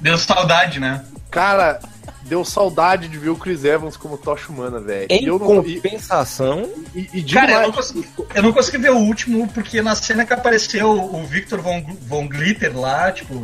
Deu 0.00 0.18
saudade, 0.18 0.78
né? 0.78 1.04
Cara, 1.30 1.80
deu 2.22 2.44
saudade 2.44 3.08
de 3.08 3.18
ver 3.18 3.30
o 3.30 3.36
Chris 3.36 3.64
Evans 3.64 3.96
como 3.96 4.16
Tocha 4.18 4.50
Humana, 4.52 4.78
velho. 4.80 5.06
Em 5.10 5.22
E 5.22 5.26
eu 5.26 5.38
não. 5.38 5.62
E, 5.66 5.76
compensação, 5.80 6.68
e, 6.94 7.08
e 7.14 7.22
digo 7.22 7.40
Cara, 7.40 7.52
eu 7.52 7.56
mais- 7.56 7.66
não, 7.68 7.72
consegui, 7.74 8.08
eu 8.34 8.42
não 8.42 8.52
consegui 8.52 8.78
ver 8.78 8.90
o 8.92 8.98
último, 8.98 9.48
porque 9.48 9.80
na 9.82 9.94
cena 9.94 10.24
que 10.24 10.32
apareceu 10.32 10.90
o 10.90 11.26
Victor 11.26 11.60
Von, 11.60 11.84
Von 12.06 12.28
Glitter 12.28 12.78
lá, 12.78 13.10
tipo, 13.12 13.34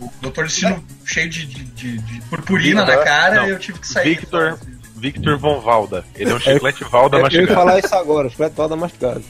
o 0.00 0.10
Doutor 0.20 0.44
Destino 0.44 0.82
cheio 1.04 1.28
de, 1.28 1.46
de, 1.46 1.64
de- 1.64 1.98
de 1.98 2.20
purpurina 2.28 2.84
na 2.84 2.96
cara, 2.98 3.36
Não. 3.42 3.48
eu 3.48 3.58
tive 3.58 3.78
que 3.78 3.86
sair. 3.88 4.16
Victor, 4.16 4.58
Victor 4.96 5.38
Von 5.38 5.60
Valda. 5.60 6.04
Ele 6.14 6.30
é 6.30 6.34
um 6.34 6.38
chiclete 6.40 6.84
Valda 6.84 7.16
eu 7.16 7.20
ia 7.20 7.22
mastigado. 7.24 7.54
falar 7.54 7.78
isso 7.78 7.94
agora, 7.94 8.28
os 8.28 8.34
flat 8.34 8.52
da 8.54 8.76
mastigado. 8.76 9.22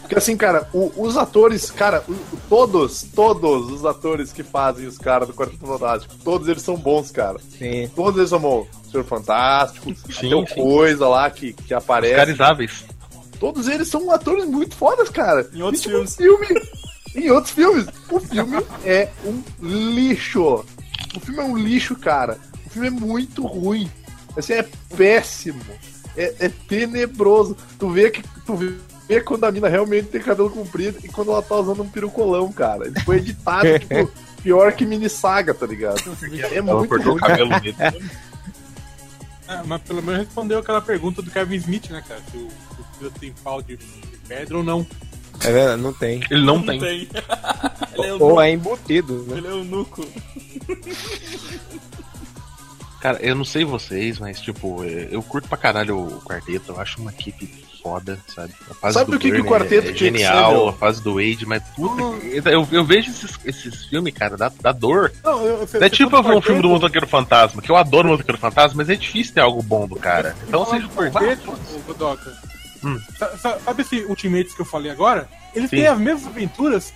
Porque 0.00 0.18
assim, 0.18 0.36
cara, 0.36 0.68
o- 0.74 0.92
os 0.96 1.16
atores, 1.16 1.70
cara, 1.70 2.04
o- 2.08 2.14
todos, 2.48 3.02
todos 3.14 3.70
os 3.72 3.84
atores 3.86 4.32
que 4.32 4.42
fazem 4.42 4.86
os 4.86 4.98
caras 4.98 5.26
do 5.28 5.32
Quarteto 5.34 5.66
Fantástico, 5.66 6.14
todos 6.22 6.46
eles 6.48 6.62
são 6.62 6.76
bons, 6.76 7.10
cara. 7.10 7.38
Sim. 7.58 7.88
Todos 7.96 8.18
eles 8.18 8.28
são 8.30 8.38
bons. 8.38 8.66
O 8.86 8.90
Senhor 8.90 9.04
Fantástico, 9.04 9.92
Sim, 10.12 10.26
até 10.26 10.36
o 10.36 10.46
sim. 10.46 10.54
Coisa 10.62 11.08
lá 11.08 11.30
que, 11.30 11.52
que 11.54 11.72
aparece. 11.74 12.14
Carizáveis. 12.16 12.84
Todos 13.40 13.66
eles 13.66 13.88
são 13.88 14.10
atores 14.12 14.44
muito 14.44 14.76
fodas, 14.76 15.08
cara. 15.08 15.48
Em 15.52 15.60
outros 15.62 15.80
E, 15.84 15.88
tipo, 15.88 15.94
filmes. 16.06 16.16
filme. 16.16 16.62
Em 17.14 17.30
outros 17.30 17.54
filmes. 17.54 17.86
O 18.10 18.20
filme 18.20 18.64
é 18.84 19.08
um 19.24 19.42
lixo. 19.62 20.64
O 21.16 21.20
filme 21.20 21.40
é 21.40 21.44
um 21.44 21.56
lixo, 21.56 21.96
cara. 21.96 22.38
O 22.66 22.70
filme 22.70 22.88
é 22.88 22.90
muito 22.90 23.46
ruim. 23.46 23.90
Assim, 24.36 24.54
é 24.54 24.66
péssimo. 24.96 25.60
É, 26.16 26.34
é 26.40 26.48
tenebroso. 26.48 27.56
Tu 27.78 27.88
vê 27.90 28.10
que. 28.10 28.22
Tu 28.44 28.56
vê 29.08 29.20
quando 29.20 29.44
a 29.44 29.52
mina 29.52 29.68
realmente 29.68 30.08
tem 30.08 30.20
cabelo 30.20 30.50
comprido 30.50 30.98
e 31.04 31.08
quando 31.08 31.30
ela 31.30 31.42
tá 31.42 31.56
usando 31.56 31.82
um 31.82 31.88
perucolão, 31.88 32.52
cara. 32.52 32.86
Ele 32.86 33.00
foi 33.00 33.16
editado, 33.18 33.68
tipo, 33.78 34.10
pior 34.42 34.72
que 34.72 34.86
mini 34.86 35.08
saga, 35.08 35.54
tá 35.54 35.66
ligado? 35.66 36.00
É 36.50 36.56
Ela 36.56 36.74
muito 36.74 36.88
cortou 36.88 37.12
ruim. 37.12 37.22
o 37.22 37.26
cabelo 37.26 37.50
dele. 37.60 37.76
Ah, 39.46 39.62
mas 39.64 39.82
pelo 39.82 40.02
menos 40.02 40.22
respondeu 40.24 40.58
aquela 40.58 40.80
pergunta 40.80 41.20
do 41.20 41.30
Kevin 41.30 41.56
Smith, 41.56 41.90
né, 41.90 42.02
cara? 42.06 42.20
Se 42.30 42.36
o, 42.38 42.48
se 42.98 43.04
o 43.04 43.10
tem 43.10 43.32
pau 43.44 43.60
de, 43.60 43.76
de 43.76 44.16
pedra 44.26 44.56
ou 44.56 44.64
não. 44.64 44.86
É 45.40 45.52
verdade, 45.52 45.82
não 45.82 45.92
tem. 45.92 46.20
Ele 46.30 46.44
não 46.44 46.56
Não 46.58 46.66
tem. 46.66 46.78
tem. 46.80 47.08
ele, 47.98 48.06
é 48.08 48.14
um 48.14 48.22
Ou 48.22 48.28
nuco. 48.30 48.40
é 48.40 48.50
embutido, 48.52 49.24
né? 49.28 49.38
ele 49.38 49.46
é 49.46 49.52
um 49.52 49.64
nuco. 49.64 50.06
Cara, 53.00 53.18
eu 53.20 53.34
não 53.34 53.44
sei 53.44 53.64
vocês, 53.66 54.18
mas 54.18 54.40
tipo, 54.40 54.82
eu 54.82 55.22
curto 55.22 55.46
pra 55.46 55.58
caralho 55.58 55.98
o 55.98 56.20
quarteto. 56.22 56.72
Eu 56.72 56.80
acho 56.80 57.00
uma 57.02 57.10
equipe 57.10 57.64
foda, 57.82 58.18
sabe? 58.34 58.54
A 58.70 58.72
fase 58.72 58.94
Sabe 58.94 59.10
do 59.10 59.18
o 59.18 59.20
que 59.20 59.30
que 59.30 59.40
o 59.42 59.44
quarteto 59.44 59.90
é 59.90 59.92
tinha 59.92 60.10
que 60.10 60.18
ser, 60.18 60.24
genial, 60.24 60.52
meu? 60.52 60.68
a 60.68 60.72
fase 60.72 61.02
do 61.02 61.16
Wade, 61.16 61.44
mas 61.44 61.62
puta 61.76 62.18
que... 62.18 62.40
eu, 62.48 62.66
eu 62.72 62.82
vejo 62.82 63.10
esses, 63.10 63.38
esses 63.44 63.84
filmes, 63.84 64.14
cara, 64.14 64.38
dá, 64.38 64.50
dá 64.58 64.72
dor. 64.72 65.12
Não, 65.22 65.44
eu, 65.44 65.68
eu, 65.70 65.82
É 65.82 65.90
tipo 65.90 66.16
eu 66.16 66.22
ver 66.22 66.34
um 66.34 66.40
filme 66.40 66.62
do 66.62 66.70
Motoqueiro 66.70 67.06
Fantasma, 67.06 67.60
que 67.60 67.70
eu 67.70 67.76
adoro 67.76 68.08
o 68.08 68.12
Motoqueiro 68.12 68.40
Fantasma, 68.40 68.78
mas 68.78 68.88
é 68.88 68.94
difícil 68.96 69.34
ter 69.34 69.42
algo 69.42 69.62
bom 69.62 69.86
do 69.86 69.96
cara. 69.96 70.34
Então 70.48 70.64
seja 70.64 70.88
por 70.88 71.10
quarteto, 71.10 71.50
o 71.50 71.78
Godoka. 71.86 72.53
Hum. 72.84 73.00
Sa- 73.18 73.36
sa- 73.36 73.58
Sabe 73.60 73.82
esse 73.82 74.04
Ultimates 74.04 74.54
que 74.54 74.60
eu 74.60 74.66
falei 74.66 74.90
agora? 74.90 75.28
Eles 75.54 75.70
Sim. 75.70 75.76
têm 75.76 75.86
as 75.86 75.98
mesmas 75.98 76.26
aventuras 76.26 76.92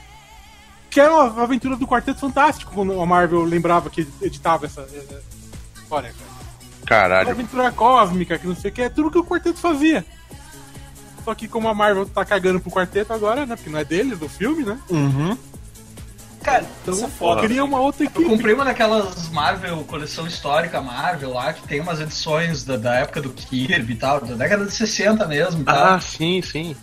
que 0.91 1.01
eram 1.01 1.21
a 1.21 1.43
aventura 1.43 1.77
do 1.77 1.87
Quarteto 1.87 2.19
Fantástico, 2.21 2.73
quando 2.75 2.99
a 3.01 3.07
Marvel 3.07 3.43
lembrava 3.45 3.91
que 3.91 4.07
editava 4.23 4.67
essa, 4.67 4.83
essa 4.83 5.23
história, 5.77 6.13
cara. 6.19 6.39
Caralho. 6.87 7.31
aventura 7.31 7.71
cósmica, 7.71 8.39
que 8.39 8.47
não 8.47 8.57
sei 8.57 8.71
o 8.71 8.75
que, 8.75 8.83
é 8.83 8.89
tudo 8.89 9.11
que 9.11 9.19
o 9.19 9.25
quarteto 9.25 9.59
fazia. 9.59 10.05
Só 11.25 11.35
que 11.35 11.47
como 11.47 11.69
a 11.69 11.75
Marvel 11.75 12.07
tá 12.07 12.25
cagando 12.25 12.59
pro 12.61 12.71
quarteto 12.71 13.13
agora, 13.13 13.45
né? 13.45 13.55
Porque 13.57 13.69
não 13.69 13.79
é 13.79 13.85
deles, 13.85 14.19
do 14.19 14.29
filme, 14.29 14.65
né? 14.65 14.79
Uhum. 14.89 15.37
Cara, 16.43 16.65
Então 16.83 17.05
é 17.05 17.09
foda. 17.09 17.43
cria 17.43 17.65
uma 17.65 17.81
outra 17.81 18.05
eu 18.05 18.07
equipe. 18.09 18.25
comprei 18.25 18.55
uma 18.55 18.65
daquelas 18.65 19.29
Marvel, 19.31 19.85
coleção 19.85 20.27
histórica 20.27 20.81
Marvel 20.81 21.33
lá, 21.35 21.53
que 21.53 21.67
tem 21.67 21.81
umas 21.81 22.01
edições 22.01 22.65
da, 22.65 22.77
da 22.77 22.95
época 22.95 23.21
do 23.21 23.31
Kirby 23.31 23.93
e 23.93 23.97
tal, 23.97 24.21
da 24.21 24.35
década 24.35 24.65
de 24.65 24.73
60 24.73 25.27
mesmo 25.27 25.65
tal. 25.65 25.77
Ah, 25.95 26.01
sim, 26.01 26.41
sim. 26.43 26.77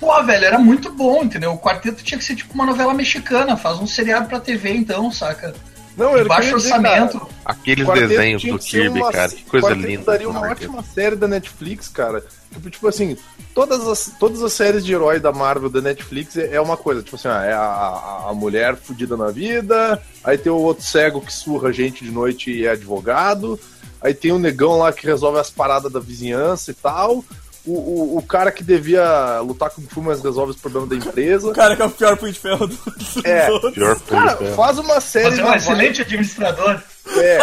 Pô, 0.00 0.22
velho, 0.22 0.44
era 0.44 0.58
muito 0.58 0.90
bom, 0.90 1.24
entendeu? 1.24 1.52
O 1.52 1.58
quarteto 1.58 2.02
tinha 2.02 2.16
que 2.16 2.24
ser 2.24 2.36
tipo 2.36 2.54
uma 2.54 2.64
novela 2.64 2.94
mexicana, 2.94 3.56
faz 3.56 3.78
um 3.78 3.86
seriado 3.86 4.28
pra 4.28 4.40
TV 4.40 4.72
então, 4.74 5.12
saca? 5.12 5.54
Não, 5.96 6.12
De 6.14 6.20
eu 6.20 6.26
baixo 6.26 6.54
orçamento. 6.54 7.20
cara, 7.20 7.30
Aqueles 7.44 7.86
desenhos 7.86 8.42
do 8.42 8.58
Kirby, 8.58 9.00
uma- 9.00 9.12
cara, 9.12 9.28
que 9.30 9.44
coisa 9.44 9.68
Quarteto 9.68 9.86
linda. 9.86 10.04
daria 10.04 10.28
uma 10.28 10.40
Quarteto. 10.40 10.70
ótima 10.70 10.82
série 10.82 11.14
da 11.16 11.28
Netflix, 11.28 11.86
cara. 11.88 12.24
Tipo, 12.54 12.70
tipo 12.70 12.88
assim, 12.88 13.16
todas 13.54 13.86
as, 13.86 14.12
todas 14.18 14.42
as 14.42 14.52
séries 14.52 14.84
de 14.84 14.92
herói 14.92 15.18
da 15.18 15.32
Marvel 15.32 15.68
da 15.68 15.80
Netflix 15.80 16.36
é, 16.36 16.54
é 16.54 16.60
uma 16.60 16.76
coisa, 16.76 17.02
tipo 17.02 17.16
assim, 17.16 17.28
ah, 17.28 17.44
é 17.44 17.52
a, 17.52 18.28
a, 18.28 18.34
mulher 18.34 18.76
fudida 18.76 19.16
na 19.16 19.30
vida, 19.30 20.00
aí 20.22 20.38
tem 20.38 20.52
o 20.52 20.56
outro 20.56 20.84
cego 20.84 21.20
que 21.20 21.32
surra 21.32 21.72
gente 21.72 22.04
de 22.04 22.10
noite 22.10 22.52
e 22.52 22.66
é 22.66 22.70
advogado, 22.70 23.58
aí 24.00 24.14
tem 24.14 24.32
o 24.32 24.38
negão 24.38 24.78
lá 24.78 24.92
que 24.92 25.06
resolve 25.06 25.38
as 25.38 25.50
paradas 25.50 25.92
da 25.92 26.00
vizinhança 26.00 26.70
e 26.70 26.74
tal. 26.74 27.24
O, 27.66 27.72
o, 27.72 28.18
o 28.18 28.22
cara 28.22 28.52
que 28.52 28.62
devia 28.62 29.40
lutar 29.40 29.70
com 29.70 29.80
o 29.80 29.86
Fu, 29.86 30.02
mas 30.02 30.22
resolve 30.22 30.50
os 30.50 30.58
problemas 30.58 30.90
da 30.90 30.96
empresa. 30.96 31.48
O 31.50 31.54
cara 31.54 31.74
que 31.74 31.80
é 31.80 31.86
o 31.86 31.90
pior 31.90 32.14
punho 32.18 32.32
de 32.32 32.38
ferro 32.38 32.66
do, 32.66 32.76
dos 32.76 33.24
É, 33.24 33.50
outros. 33.50 33.72
Pior 33.72 33.98
Cara, 34.00 34.36
faz 34.54 34.78
uma 34.78 35.00
série. 35.00 35.36
Você 35.36 35.40
é 35.40 35.46
um 35.46 35.54
excelente 35.54 36.02
administrador. 36.02 36.78
É. 37.16 37.38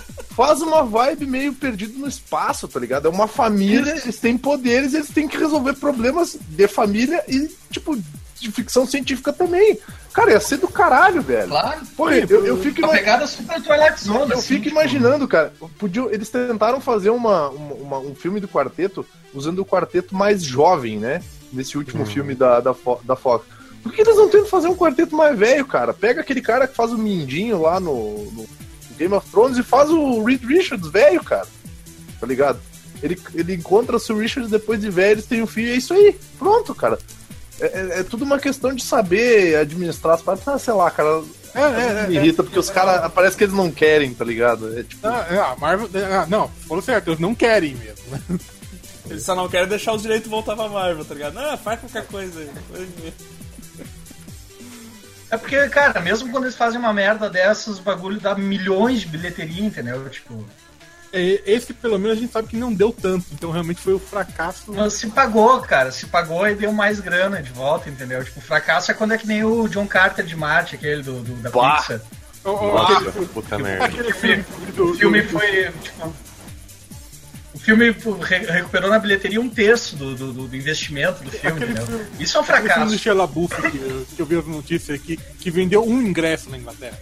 Faz 0.36 0.60
uma 0.60 0.82
vibe 0.84 1.24
meio 1.26 1.54
perdido 1.54 1.98
no 1.98 2.06
espaço, 2.06 2.68
tá 2.68 2.78
ligado? 2.78 3.06
É 3.06 3.10
uma 3.10 3.26
família, 3.26 3.92
eles 4.02 4.18
têm 4.20 4.36
poderes, 4.36 4.92
eles 4.92 5.08
têm 5.08 5.26
que 5.26 5.38
resolver 5.38 5.72
problemas 5.74 6.36
de 6.38 6.68
família 6.68 7.24
e, 7.26 7.48
tipo, 7.70 7.96
de 8.38 8.50
ficção 8.52 8.86
científica 8.86 9.32
também. 9.32 9.78
Cara, 10.12 10.32
ia 10.32 10.40
ser 10.40 10.58
do 10.58 10.68
caralho, 10.68 11.22
velho. 11.22 11.48
Claro. 11.48 11.80
Pô, 11.96 12.10
eu, 12.10 12.44
eu 12.46 12.58
fico 12.58 12.80
Uma 12.82 12.88
pegada 12.92 13.26
super 13.26 13.62
Twilight 13.62 14.04
Zone. 14.04 14.30
eu 14.32 14.38
assim, 14.38 14.48
fico 14.48 14.62
tipo, 14.64 14.74
imaginando, 14.74 15.26
cara. 15.26 15.54
Podiam, 15.78 16.10
eles 16.10 16.28
tentaram 16.28 16.80
fazer 16.82 17.08
uma, 17.10 17.48
uma- 17.48 17.74
uma- 17.74 17.98
um 18.00 18.14
filme 18.14 18.38
do 18.38 18.46
quarteto 18.48 19.06
usando 19.32 19.60
o 19.60 19.64
quarteto 19.66 20.14
mais 20.14 20.42
jovem, 20.42 20.98
né? 20.98 21.22
Nesse 21.50 21.78
último 21.78 22.04
filme 22.04 22.34
da, 22.34 22.60
da, 22.60 22.74
Fo- 22.74 23.00
da 23.04 23.16
Fox. 23.16 23.46
Por 23.82 23.90
que 23.92 24.02
eles 24.02 24.16
não 24.16 24.28
tentam 24.28 24.48
fazer 24.48 24.68
um 24.68 24.76
quarteto 24.76 25.16
mais 25.16 25.38
velho, 25.38 25.64
cara? 25.64 25.94
Pega 25.94 26.20
aquele 26.20 26.42
cara 26.42 26.66
que 26.66 26.74
faz 26.76 26.92
o 26.92 26.98
Mindinho 26.98 27.62
lá 27.62 27.78
no, 27.80 28.30
no 28.32 28.46
Game 28.98 29.14
of 29.14 29.28
Thrones 29.30 29.58
e 29.58 29.62
faz 29.62 29.90
o 29.90 30.22
Reed 30.24 30.42
Richards 30.44 30.88
velho, 30.90 31.22
cara. 31.22 31.46
Tá 32.20 32.26
ligado? 32.26 32.58
Ele, 33.02 33.20
ele 33.34 33.54
encontra 33.54 33.96
o 33.96 34.00
Sir 34.00 34.16
Richards 34.16 34.50
depois 34.50 34.80
de 34.80 34.88
velho, 34.90 35.12
eles 35.12 35.26
têm 35.26 35.42
um 35.42 35.46
filho, 35.46 35.70
é 35.72 35.76
isso 35.76 35.92
aí. 35.92 36.18
Pronto, 36.38 36.74
cara. 36.74 36.98
É, 37.60 37.66
é- 37.66 38.00
é 38.00 38.02
tudo 38.02 38.24
uma 38.24 38.38
questão 38.38 38.72
de 38.74 38.82
saber 38.82 39.56
administrar 39.56 40.14
as 40.14 40.22
partes. 40.22 40.46
Ah, 40.48 40.58
sei 40.58 40.72
lá, 40.74 40.90
cara. 40.90 41.22
É, 41.54 41.60
é, 41.60 42.04
é. 42.04 42.06
Me 42.08 42.14
irrita 42.16 42.42
porque 42.42 42.58
os 42.58 42.68
caras. 42.70 43.10
Parece 43.12 43.36
que 43.36 43.44
eles 43.44 43.54
não 43.54 43.70
querem, 43.70 44.12
tá 44.12 44.24
ligado? 44.24 44.78
É 44.78 44.82
tipo. 44.82 45.06
Ah, 45.06 45.26
é, 45.30 45.38
a 45.38 45.56
Marvel. 45.56 45.88
ah, 46.12 46.26
não, 46.28 46.48
falou 46.68 46.82
certo, 46.82 47.08
eles 47.08 47.20
não 47.20 47.34
querem 47.34 47.74
mesmo. 47.74 48.04
né? 48.10 48.38
Eles 49.08 49.22
só 49.22 49.34
não 49.34 49.48
querem 49.48 49.68
deixar 49.68 49.92
os 49.94 50.02
direitos 50.02 50.28
voltar 50.28 50.56
pra 50.56 50.68
Marvel, 50.68 51.04
tá 51.04 51.14
ligado? 51.14 51.34
Não, 51.34 51.56
faz 51.56 51.80
qualquer 51.80 52.06
coisa 52.06 52.40
aí. 52.40 52.50
É 55.30 55.36
porque, 55.36 55.68
cara, 55.68 56.00
mesmo 56.00 56.30
quando 56.30 56.44
eles 56.44 56.56
fazem 56.56 56.78
uma 56.78 56.92
merda 56.92 57.28
dessas, 57.28 57.78
o 57.78 57.82
bagulho 57.82 58.20
dá 58.20 58.34
milhões 58.34 59.00
de 59.00 59.06
bilheteria, 59.08 59.64
entendeu? 59.64 60.08
Tipo, 60.08 60.44
É, 61.12 61.40
Esse, 61.46 61.72
pelo 61.72 61.98
menos, 61.98 62.18
a 62.18 62.20
gente 62.20 62.32
sabe 62.32 62.48
que 62.48 62.56
não 62.56 62.72
deu 62.72 62.92
tanto. 62.92 63.24
Então, 63.32 63.50
realmente 63.50 63.80
foi 63.80 63.94
o 63.94 63.98
fracasso. 63.98 64.72
mas 64.72 64.92
se 64.94 65.06
pagou, 65.08 65.60
cara. 65.62 65.90
Se 65.90 66.06
pagou 66.06 66.46
e 66.46 66.54
deu 66.54 66.72
mais 66.72 67.00
grana 67.00 67.42
de 67.42 67.50
volta, 67.52 67.88
entendeu? 67.88 68.22
Tipo, 68.24 68.38
o 68.38 68.42
fracasso 68.42 68.90
é 68.90 68.94
quando 68.94 69.12
é 69.14 69.18
que 69.18 69.26
nem 69.26 69.42
o 69.44 69.66
John 69.68 69.86
Carter 69.86 70.24
de 70.24 70.36
Marte, 70.36 70.74
aquele 70.76 71.02
do, 71.02 71.20
do- 71.22 71.34
da 71.42 71.50
Bah. 71.50 71.76
Pixar. 71.78 72.00
Ó, 72.44 72.72
Nossa, 72.78 73.08
aquele- 73.08 73.26
puta 73.26 73.58
merda. 73.58 73.84
aquele 73.86 74.08
O 74.10 74.14
filme, 74.14 74.44
do- 74.76 74.90
o 74.90 74.94
filme 74.94 75.22
do- 75.22 75.28
foi, 75.30 75.72
tipo... 75.82 76.14
O 77.56 77.58
filme 77.58 77.86
re- 78.22 78.38
recuperou 78.52 78.90
na 78.90 78.98
bilheteria 78.98 79.40
um 79.40 79.48
terço 79.48 79.96
do, 79.96 80.14
do, 80.14 80.32
do- 80.32 80.54
investimento 80.56 81.24
do 81.24 81.30
filme, 81.30 81.62
Aquele 81.64 81.80
filme- 81.80 82.06
Isso 82.20 82.36
é 82.36 82.40
um 82.40 82.42
aquele 82.44 82.58
filme 82.58 82.70
do 82.70 82.74
fracasso. 82.76 82.98
Shia 82.98 83.14
LaBeouf 83.14 83.54
que, 83.70 83.78
eu- 83.78 84.06
que 84.14 84.20
eu 84.22 84.26
vi 84.26 84.36
as 84.36 84.46
notícias 84.46 85.00
aqui, 85.00 85.16
que 85.40 85.50
vendeu 85.50 85.82
um 85.82 86.00
ingresso 86.02 86.50
na 86.50 86.58
Inglaterra. 86.58 87.00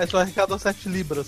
É, 0.00 0.06
só 0.06 0.20
arrecadou 0.20 0.58
7 0.58 0.88
libras. 0.88 1.26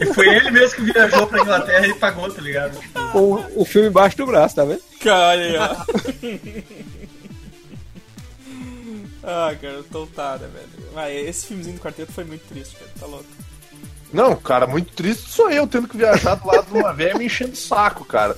E 0.00 0.06
foi 0.14 0.26
ele 0.34 0.50
mesmo 0.50 0.76
que 0.76 0.82
viajou 0.92 1.26
pra 1.26 1.42
Inglaterra 1.42 1.86
e 1.86 1.94
pagou, 1.94 2.30
tá 2.32 2.40
ligado? 2.42 2.78
O, 3.14 3.62
o 3.62 3.64
filme 3.64 3.88
embaixo 3.88 4.16
do 4.16 4.26
braço, 4.26 4.56
tá 4.56 4.64
vendo? 4.64 4.80
Cara, 5.00 5.84
ah, 9.22 9.54
cara, 9.60 9.84
tô 9.90 10.06
tada, 10.06 10.48
velho. 10.48 10.68
Ah, 10.96 11.10
esse 11.10 11.46
filmezinho 11.46 11.76
do 11.76 11.80
quarteto 11.82 12.12
foi 12.12 12.24
muito 12.24 12.46
triste, 12.48 12.76
cara. 12.76 12.90
Tá 12.98 13.06
louco. 13.06 13.26
Não, 14.12 14.36
cara, 14.36 14.66
muito 14.66 14.92
triste 14.92 15.30
sou 15.30 15.50
eu 15.50 15.66
tendo 15.66 15.88
que 15.88 15.96
viajar 15.96 16.36
do 16.36 16.46
lado 16.46 16.66
de 16.70 16.78
uma 16.78 16.92
velha 16.92 17.18
me 17.18 17.26
enchendo 17.26 17.52
o 17.52 17.56
saco, 17.56 18.04
cara. 18.04 18.36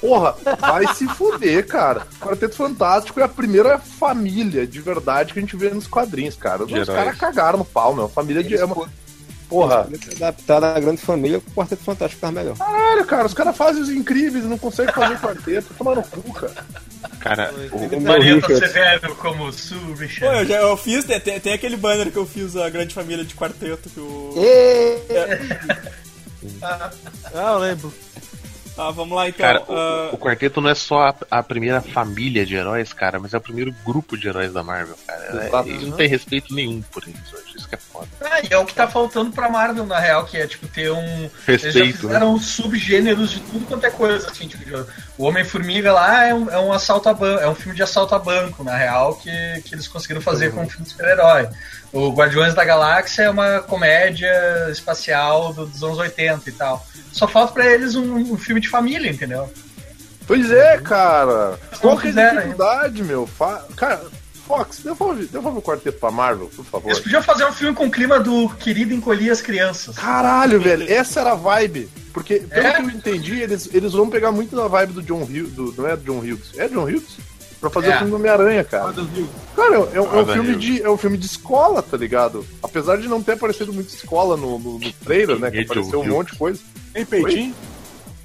Porra, 0.00 0.34
vai 0.60 0.86
se 0.94 1.06
fuder, 1.08 1.66
cara. 1.66 2.06
Quarteto 2.20 2.54
Fantástico 2.54 3.18
é 3.18 3.22
a 3.24 3.28
primeira 3.28 3.78
família 3.78 4.66
de 4.66 4.80
verdade 4.80 5.32
que 5.32 5.38
a 5.38 5.42
gente 5.42 5.56
vê 5.56 5.70
nos 5.70 5.86
quadrinhos, 5.86 6.36
cara. 6.36 6.64
Os 6.64 6.86
caras 6.86 7.16
cagaram 7.16 7.58
no 7.58 7.64
pau, 7.64 7.94
meu. 7.94 8.08
Família 8.08 8.42
de. 8.42 8.54
É 8.56 8.64
uma... 8.64 8.88
Porra, 9.48 9.84
Podia 9.84 9.98
ter 9.98 10.16
adaptado 10.16 10.64
a 10.64 10.80
grande 10.80 11.00
família, 11.00 11.38
o 11.38 11.50
Quarteto 11.52 11.82
Fantástico 11.84 12.20
tava 12.20 12.32
melhor. 12.32 12.56
caralho, 12.56 13.04
cara, 13.06 13.26
os 13.26 13.34
caras 13.34 13.56
fazem 13.56 13.80
os 13.80 13.88
incríveis 13.88 14.44
e 14.44 14.48
não 14.48 14.58
conseguem 14.58 14.92
fazer 14.92 15.18
quarteto. 15.20 15.72
Toma 15.78 15.94
no 15.94 16.02
cu, 16.02 16.32
cara. 16.32 16.66
Cara, 17.28 17.52
o, 17.72 17.76
O 17.96 18.00
Marieta 18.00 18.46
Richards. 18.46 18.72
Severo 18.72 19.14
como 19.16 19.52
Sue 19.52 19.78
Pô, 19.78 19.86
eu, 19.86 19.94
Richard. 19.96 20.48
já, 20.48 20.56
eu 20.60 20.76
fiz, 20.76 21.04
tem, 21.04 21.20
tem- 21.40 21.52
aquele 21.52 21.76
banner 21.76 22.10
que 22.10 22.16
eu 22.18 22.26
fiz, 22.26 22.56
a 22.56 22.68
grande 22.70 22.94
família 22.94 23.24
de 23.24 23.34
quarteto, 23.34 23.88
que 23.90 24.00
o... 24.00 24.34
Ah, 26.62 26.90
eu 27.52 27.58
lembro. 27.58 27.92
Ah, 28.78 28.90
vamos 28.90 29.16
lá 29.16 29.26
então. 29.26 29.38
cara, 29.46 29.64
ah, 29.70 30.10
o, 30.12 30.16
o 30.16 30.18
quarteto 30.18 30.60
não 30.60 30.68
é 30.68 30.74
só 30.74 31.08
a, 31.08 31.14
a 31.30 31.42
primeira 31.42 31.80
família 31.80 32.44
de 32.44 32.54
heróis, 32.56 32.92
cara, 32.92 33.18
mas 33.18 33.32
é 33.32 33.38
o 33.38 33.40
primeiro 33.40 33.74
grupo 33.86 34.18
de 34.18 34.28
heróis 34.28 34.52
da 34.52 34.62
Marvel, 34.62 34.94
cara. 35.06 35.42
É, 35.42 35.46
Exato. 35.48 35.68
e 35.70 35.86
não 35.86 35.96
tem 35.96 36.06
respeito 36.06 36.54
nenhum 36.54 36.82
por 36.92 37.02
eles 37.04 37.32
hoje. 37.32 37.56
Isso 37.56 37.66
que 37.66 37.74
é 37.74 37.78
foda. 37.78 38.06
Ah, 38.20 38.38
e 38.42 38.48
é 38.50 38.58
o 38.58 38.66
que 38.66 38.74
tá 38.74 38.86
faltando 38.86 39.32
pra 39.32 39.48
Marvel, 39.48 39.86
na 39.86 39.98
real, 39.98 40.26
que 40.26 40.36
é, 40.36 40.46
tipo, 40.46 40.68
ter 40.68 40.90
um... 40.92 41.30
Eles 41.48 41.62
já 41.62 41.68
Respeito, 41.68 41.86
né? 41.86 41.92
fizeram 42.14 42.38
subgêneros 42.38 43.30
de 43.30 43.40
tudo 43.40 43.64
quanto 43.66 43.86
é 43.86 43.90
coisa, 43.90 44.30
assim, 44.30 44.46
tipo, 44.46 44.62
de- 44.62 44.86
o 45.18 45.24
Homem-Formiga 45.24 45.92
lá 45.92 46.24
é 46.26 46.34
um, 46.34 46.50
é 46.50 46.58
um 46.58 46.72
assalto 46.72 47.08
a 47.08 47.14
banco, 47.14 47.42
é 47.42 47.48
um 47.48 47.54
filme 47.54 47.74
de 47.76 47.82
assalto 47.82 48.14
a 48.14 48.18
banco, 48.18 48.62
na 48.62 48.76
real, 48.76 49.14
que, 49.16 49.30
que 49.64 49.74
eles 49.74 49.88
conseguiram 49.88 50.20
fazer 50.20 50.52
com 50.52 50.62
um 50.62 50.68
filme 50.68 50.84
de 50.84 50.90
super-herói. 50.92 51.48
O 51.92 52.10
Guardiões 52.12 52.54
da 52.54 52.64
Galáxia 52.64 53.22
é 53.22 53.30
uma 53.30 53.60
comédia 53.60 54.30
espacial 54.70 55.52
do- 55.54 55.66
dos 55.66 55.82
anos 55.82 55.98
80 55.98 56.48
e 56.50 56.52
tal. 56.52 56.84
Só 57.12 57.26
falta 57.26 57.52
pra 57.54 57.66
eles 57.66 57.94
um, 57.94 58.14
um 58.32 58.36
filme 58.36 58.60
de 58.60 58.68
família, 58.68 59.10
entendeu? 59.10 59.50
Pois 60.26 60.50
é, 60.50 60.76
cara. 60.78 61.58
Qual 61.80 61.96
que 61.96 62.08
é 62.08 62.10
a 62.10 62.30
dificuldade, 62.34 63.02
meu? 63.04 63.26
Fa... 63.26 63.64
Cara, 63.76 64.02
Fox, 64.46 64.78
devolve, 64.84 65.26
devolve 65.26 65.58
o 65.58 65.62
quarteto 65.62 65.98
pra 65.98 66.10
Marvel, 66.10 66.48
por 66.54 66.64
favor. 66.64 66.88
Eles 66.88 67.00
podiam 67.00 67.22
fazer 67.22 67.44
um 67.46 67.52
filme 67.52 67.74
com 67.74 67.86
o 67.86 67.90
clima 67.90 68.20
do 68.20 68.48
Querido 68.50 68.94
Encolher 68.94 69.30
as 69.30 69.40
Crianças. 69.40 69.96
Caralho, 69.96 70.60
velho, 70.60 70.90
essa 70.90 71.20
era 71.20 71.32
a 71.32 71.34
vibe. 71.34 71.88
Porque, 72.12 72.36
pelo 72.40 72.66
É? 72.66 72.74
que 72.74 72.82
eu 72.82 72.90
entendi, 72.90 73.40
eles, 73.40 73.68
eles 73.74 73.92
vão 73.92 74.08
pegar 74.08 74.30
muito 74.32 74.54
da 74.54 74.68
vibe 74.68 74.92
do 74.94 75.02
John 75.02 75.22
Hughes. 75.22 75.52
Do, 75.52 75.74
não 75.76 75.86
é 75.88 75.96
do 75.96 76.04
John 76.04 76.18
Hughes? 76.20 76.52
É 76.56 76.68
John 76.68 76.84
Hughes? 76.84 77.16
Pra 77.60 77.70
fazer 77.70 77.88
É. 77.88 77.94
o 77.94 77.98
filme 77.98 78.10
do 78.10 78.16
Homem-Aranha, 78.16 78.62
cara. 78.64 78.92
Cara, 79.56 79.74
é, 79.74 79.78
é 79.78 79.80
um- 79.80 79.88
é 79.90 80.00
um 80.00 80.20
Adam 80.20 80.34
filme 80.34 80.56
de, 80.56 80.82
é 80.82 80.90
um 80.90 80.96
filme 80.96 81.16
de 81.18 81.26
escola, 81.26 81.82
tá 81.82 81.96
ligado? 81.96 82.46
Apesar 82.62 82.96
de 82.98 83.08
não 83.08 83.22
ter 83.22 83.32
aparecido 83.32 83.72
muito 83.72 83.88
escola 83.88 84.36
no, 84.36 84.58
no, 84.58 84.78
no 84.78 84.92
trailer, 84.92 85.38
né? 85.38 85.50
Que 85.50 85.58
é 85.58 85.62
apareceu 85.62 85.98
um 85.98 86.02
Hughes? 86.02 86.12
monte 86.12 86.32
de 86.32 86.38
coisa. 86.38 86.60
Tem 86.92 87.04
peitinho? 87.04 87.54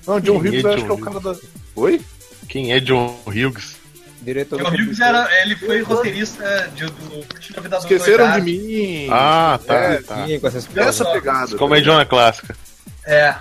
Não, 0.05 0.19
John 0.19 0.39
Quem 0.41 0.47
é 0.47 0.49
Hughes 0.51 0.63
eu 0.63 0.69
acho 0.72 0.80
John 0.82 0.86
que 0.86 0.91
é 0.91 0.95
o 0.95 0.97
cara 0.99 1.19
da. 1.19 1.36
Oi? 1.76 2.01
Quem 2.47 2.74
é 2.74 2.80
John 2.80 3.17
Hughes? 3.26 3.76
Diretor 4.22 4.61
John 4.61 4.69
Hughes 4.69 4.99
era, 4.99 5.28
ele 5.41 5.55
foi 5.55 5.82
roteirista 5.82 6.69
de, 6.76 6.86
do 6.86 7.26
Curtindo 7.28 7.76
a 7.76 7.78
Esqueceram 7.80 8.32
de 8.34 8.41
mim. 8.41 9.07
Ah, 9.11 9.59
tá, 9.65 9.74
É, 9.74 10.01
tá. 10.01 10.15
com 10.39 10.47
essas 10.47 10.67
Essa 10.78 11.05
pegada. 11.05 11.57
Comédia 11.57 12.05
clássica. 12.05 12.55
É. 13.05 13.36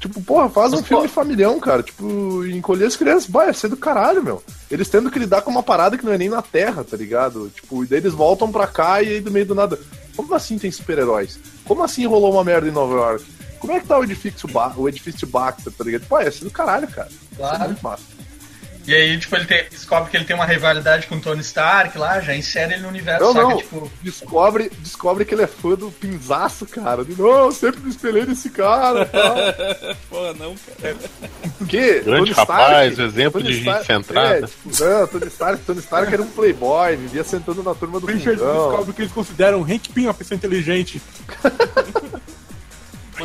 Tipo, 0.00 0.20
porra, 0.22 0.50
faz 0.50 0.72
um 0.72 0.76
Mas, 0.76 0.86
filme 0.86 1.02
pô- 1.02 1.06
de 1.08 1.12
familhão, 1.14 1.58
cara. 1.58 1.82
Tipo, 1.82 2.44
encolher 2.46 2.86
as 2.86 2.96
crianças. 2.96 3.28
Vai, 3.28 3.46
ia 3.46 3.52
ser 3.54 3.68
do 3.68 3.76
caralho, 3.76 4.22
meu. 4.22 4.42
Eles 4.70 4.88
tendo 4.88 5.10
que 5.10 5.18
lidar 5.18 5.40
com 5.42 5.50
uma 5.50 5.62
parada 5.62 5.96
que 5.96 6.04
não 6.04 6.12
é 6.12 6.18
nem 6.18 6.28
na 6.28 6.42
Terra, 6.42 6.84
tá 6.84 6.96
ligado? 6.96 7.50
Tipo, 7.54 7.84
e 7.84 7.86
daí 7.86 8.00
eles 8.00 8.12
voltam 8.12 8.52
pra 8.52 8.66
cá 8.66 9.02
e 9.02 9.08
aí 9.08 9.20
do 9.20 9.30
meio 9.30 9.46
do 9.46 9.54
nada. 9.54 9.78
Como 10.14 10.34
assim 10.34 10.58
tem 10.58 10.70
super-heróis? 10.70 11.38
Como 11.64 11.82
assim 11.82 12.06
rolou 12.06 12.32
uma 12.32 12.44
merda 12.44 12.68
em 12.68 12.72
Nova 12.72 12.94
York? 12.94 13.24
Como 13.58 13.72
é 13.72 13.80
que 13.80 13.86
tá 13.86 13.98
o 13.98 14.04
edifício, 14.04 14.46
ba 14.48 14.74
o 14.76 14.86
edifício 14.88 15.26
Baxter, 15.26 15.72
tá 15.72 15.82
ligado? 15.84 16.06
Pô, 16.06 16.20
ia 16.20 16.30
ser 16.30 16.44
do 16.44 16.50
caralho, 16.50 16.86
cara. 16.88 17.08
Isso 17.08 17.24
é 17.32 17.36
Claro. 17.36 17.64
muito 17.64 17.82
massa. 17.82 18.02
E 18.86 18.94
aí, 18.94 19.18
tipo, 19.18 19.34
ele 19.36 19.46
tem- 19.46 19.64
descobre 19.70 20.10
que 20.10 20.16
ele 20.16 20.24
tem 20.24 20.36
uma 20.36 20.44
rivalidade 20.44 21.06
com 21.06 21.16
o 21.16 21.20
Tony 21.20 21.40
Stark 21.40 21.96
lá, 21.96 22.20
já 22.20 22.34
insere 22.36 22.74
ele 22.74 22.82
no 22.82 22.88
universo, 22.88 23.24
Não, 23.24 23.32
só 23.32 23.42
não. 23.42 23.56
que, 23.56 23.62
tipo, 23.62 23.90
Descobre, 24.02 24.70
descobre 24.80 25.24
que 25.24 25.34
ele 25.34 25.42
é 25.42 25.46
fã 25.46 25.70
do 25.70 25.90
Pinzaço, 25.90 26.66
cara. 26.66 27.04
De, 27.04 27.14
não, 27.18 27.46
eu 27.46 27.52
sempre 27.52 27.80
me 27.80 27.88
espelhei 27.90 28.26
nesse 28.26 28.50
cara. 28.50 29.06
Porra, 30.10 30.34
não, 30.34 30.54
cara. 30.80 30.96
Porque 31.58 32.00
Grande 32.00 32.32
rapaz, 32.32 32.98
exemplo 32.98 33.42
de 33.42 33.54
gente 33.54 33.86
centrada. 33.86 34.38
É, 34.38 34.42
tipo, 34.42 34.84
não, 34.84 35.06
Tony 35.06 35.26
Stark, 35.28 35.62
Tony 35.64 35.78
Stark 35.80 36.12
era 36.12 36.22
um 36.22 36.26
playboy, 36.30 36.96
vivia 36.96 37.24
sentando 37.24 37.62
na 37.62 37.74
turma 37.74 37.98
do 38.00 38.06
Richard 38.06 38.38
Pingão. 38.38 38.68
descobre 38.68 38.92
que 38.94 39.02
eles 39.02 39.12
consideram 39.12 39.60
o 39.60 39.64
Hank 39.64 39.88
Pym 39.92 40.04
uma 40.06 40.14
pessoa 40.14 40.36
inteligente. 40.36 41.00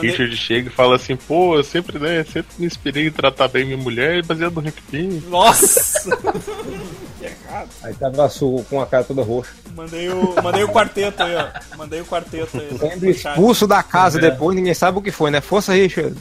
Richard 0.01 0.35
chega 0.37 0.69
e 0.69 0.71
fala 0.73 0.95
assim, 0.95 1.15
pô, 1.15 1.55
eu 1.57 1.63
sempre, 1.63 1.97
né, 1.99 2.23
sempre 2.23 2.49
me 2.57 2.65
inspirei 2.67 3.07
em 3.07 3.11
tratar 3.11 3.47
bem 3.47 3.65
minha 3.65 3.77
mulher 3.77 4.23
baseado 4.25 4.53
no 4.53 4.61
Hank 4.67 4.81
Pym. 4.89 5.23
Nossa! 5.29 6.09
Aí 7.83 7.93
tava 7.95 8.25
a 8.25 8.29
Su 8.29 8.65
com 8.69 8.79
a 8.79 8.85
cara 8.85 9.03
toda 9.03 9.21
roxa. 9.23 9.51
mandei, 9.75 10.07
o, 10.09 10.35
mandei 10.41 10.63
o 10.63 10.69
quarteto 10.69 11.23
aí, 11.23 11.35
ó. 11.35 11.47
Mandei 11.77 11.99
o 11.99 12.05
quarteto 12.05 12.57
aí. 12.57 13.13
Chat. 13.13 13.33
expulso 13.33 13.67
da 13.67 13.81
casa 13.83 14.19
É. 14.19 14.21
depois, 14.21 14.55
ninguém 14.55 14.73
sabe 14.73 14.97
o 14.99 15.01
que 15.01 15.11
foi, 15.11 15.29
né? 15.31 15.41
Força, 15.41 15.73
Richard. 15.73 16.15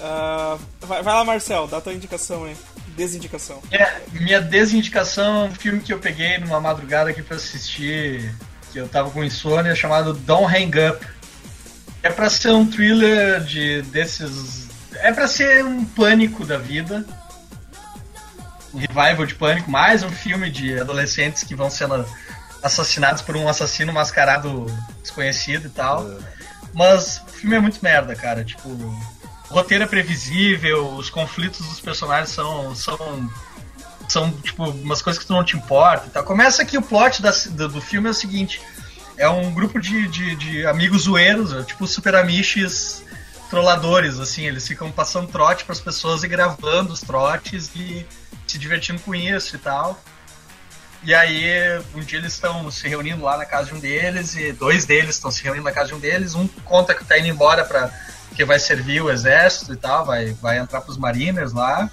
Ah, 0.00 0.58
vai, 0.80 1.02
vai 1.02 1.14
lá, 1.14 1.24
Marcel, 1.24 1.66
dá 1.66 1.80
tua 1.80 1.92
indicação 1.92 2.44
aí. 2.44 2.56
Desindicação. 2.96 3.58
é, 3.70 4.02
minha 4.12 4.38
desindicação 4.40 5.46
é 5.46 5.48
um 5.48 5.54
filme 5.54 5.80
que 5.80 5.92
eu 5.94 5.98
peguei 5.98 6.36
numa 6.38 6.60
madrugada 6.60 7.08
aqui 7.08 7.22
pra 7.22 7.36
assistir, 7.36 8.34
que 8.70 8.78
eu 8.78 8.86
tava 8.86 9.10
com 9.10 9.24
insônia, 9.24 9.74
chamado 9.74 10.12
Don't 10.12 10.44
Hang 10.54 10.72
Up. 10.90 11.06
É 12.02 12.10
pra 12.10 12.28
ser 12.28 12.50
um 12.50 12.66
thriller 12.66 13.40
de 13.44 13.82
desses. 13.82 14.68
É 14.96 15.12
pra 15.12 15.28
ser 15.28 15.64
um 15.64 15.84
pânico 15.84 16.44
da 16.44 16.58
vida. 16.58 17.04
Um 18.74 18.78
revival 18.78 19.26
de 19.26 19.34
pânico, 19.34 19.70
mais 19.70 20.02
um 20.02 20.10
filme 20.10 20.50
de 20.50 20.80
adolescentes 20.80 21.42
que 21.44 21.54
vão 21.54 21.68
sendo 21.70 22.04
assassinados 22.62 23.20
por 23.22 23.36
um 23.36 23.46
assassino 23.48 23.92
mascarado 23.92 24.66
desconhecido 25.00 25.66
e 25.66 25.70
tal. 25.70 26.06
Mas 26.72 27.20
o 27.28 27.30
filme 27.32 27.56
é 27.56 27.60
muito 27.60 27.78
merda, 27.82 28.14
cara. 28.16 28.42
Tipo, 28.44 28.68
o 28.70 29.00
roteiro 29.50 29.84
é 29.84 29.86
previsível, 29.86 30.88
os 30.94 31.10
conflitos 31.10 31.66
dos 31.66 31.80
personagens 31.80 32.30
são, 32.30 32.74
são 32.74 33.30
são, 34.08 34.30
tipo, 34.30 34.64
umas 34.70 35.00
coisas 35.00 35.20
que 35.22 35.26
tu 35.26 35.32
não 35.32 35.44
te 35.44 35.56
importa 35.56 36.06
e 36.06 36.10
tal. 36.10 36.24
Começa 36.24 36.64
que 36.64 36.76
o 36.76 36.82
plot 36.82 37.22
da- 37.22 37.30
do, 37.50 37.68
do 37.68 37.80
filme 37.80 38.08
é 38.08 38.10
o 38.10 38.14
seguinte: 38.14 38.60
é 39.16 39.28
um 39.28 39.52
grupo 39.52 39.80
de, 39.80 40.08
de, 40.08 40.36
de 40.36 40.66
amigos 40.66 41.02
zoeiros, 41.02 41.52
é 41.52 41.62
tipo 41.62 41.86
super 41.86 42.14
amiches 42.14 43.02
trolladores, 43.50 44.18
assim, 44.18 44.46
eles 44.46 44.66
ficam 44.66 44.90
passando 44.90 45.30
trote 45.30 45.64
pras 45.64 45.78
pessoas 45.78 46.22
e 46.22 46.28
gravando 46.28 46.92
os 46.92 47.00
trotes 47.00 47.70
e 47.76 48.06
se 48.46 48.58
divertindo 48.58 49.00
com 49.00 49.14
isso 49.14 49.56
e 49.56 49.58
tal. 49.58 50.02
E 51.04 51.12
aí, 51.12 51.52
um 51.94 52.00
dia 52.00 52.18
eles 52.18 52.32
estão 52.32 52.70
se 52.70 52.86
reunindo 52.88 53.24
lá 53.24 53.36
na 53.36 53.44
casa 53.44 53.68
de 53.68 53.74
um 53.74 53.80
deles, 53.80 54.36
e 54.36 54.52
dois 54.52 54.84
deles 54.84 55.16
estão 55.16 55.30
se 55.30 55.42
reunindo 55.42 55.64
na 55.64 55.72
casa 55.72 55.88
de 55.88 55.94
um 55.94 55.98
deles. 55.98 56.34
Um 56.34 56.46
conta 56.64 56.94
que 56.94 57.04
tá 57.04 57.18
indo 57.18 57.26
embora 57.26 57.64
para 57.64 57.90
que 58.36 58.44
vai 58.44 58.58
servir 58.58 59.02
o 59.02 59.10
exército 59.10 59.72
e 59.72 59.76
tal, 59.76 60.06
vai, 60.06 60.32
vai 60.34 60.58
entrar 60.58 60.80
pros 60.80 60.96
mariners 60.96 61.52
lá. 61.52 61.90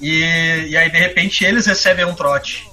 E, 0.00 0.66
e 0.68 0.76
aí, 0.76 0.90
de 0.90 0.98
repente, 0.98 1.44
eles 1.44 1.64
recebem 1.64 2.04
um 2.04 2.14
trote. 2.14 2.68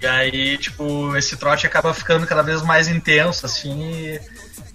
E 0.00 0.06
aí, 0.06 0.56
tipo, 0.56 1.14
esse 1.16 1.36
trote 1.36 1.66
acaba 1.66 1.92
ficando 1.92 2.26
cada 2.26 2.42
vez 2.42 2.62
mais 2.62 2.88
intenso, 2.88 3.44
assim, 3.44 3.82
e, 3.92 4.20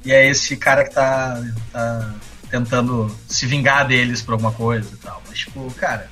e 0.05 0.11
é 0.11 0.27
esse 0.27 0.55
cara 0.55 0.83
que 0.83 0.93
tá, 0.93 1.41
tá 1.71 2.13
tentando 2.49 3.15
se 3.27 3.47
vingar 3.47 3.87
deles 3.87 4.21
por 4.21 4.33
alguma 4.33 4.51
coisa 4.51 4.87
e 4.93 4.97
tal. 4.97 5.23
Mas, 5.27 5.39
tipo, 5.39 5.73
cara, 5.73 6.07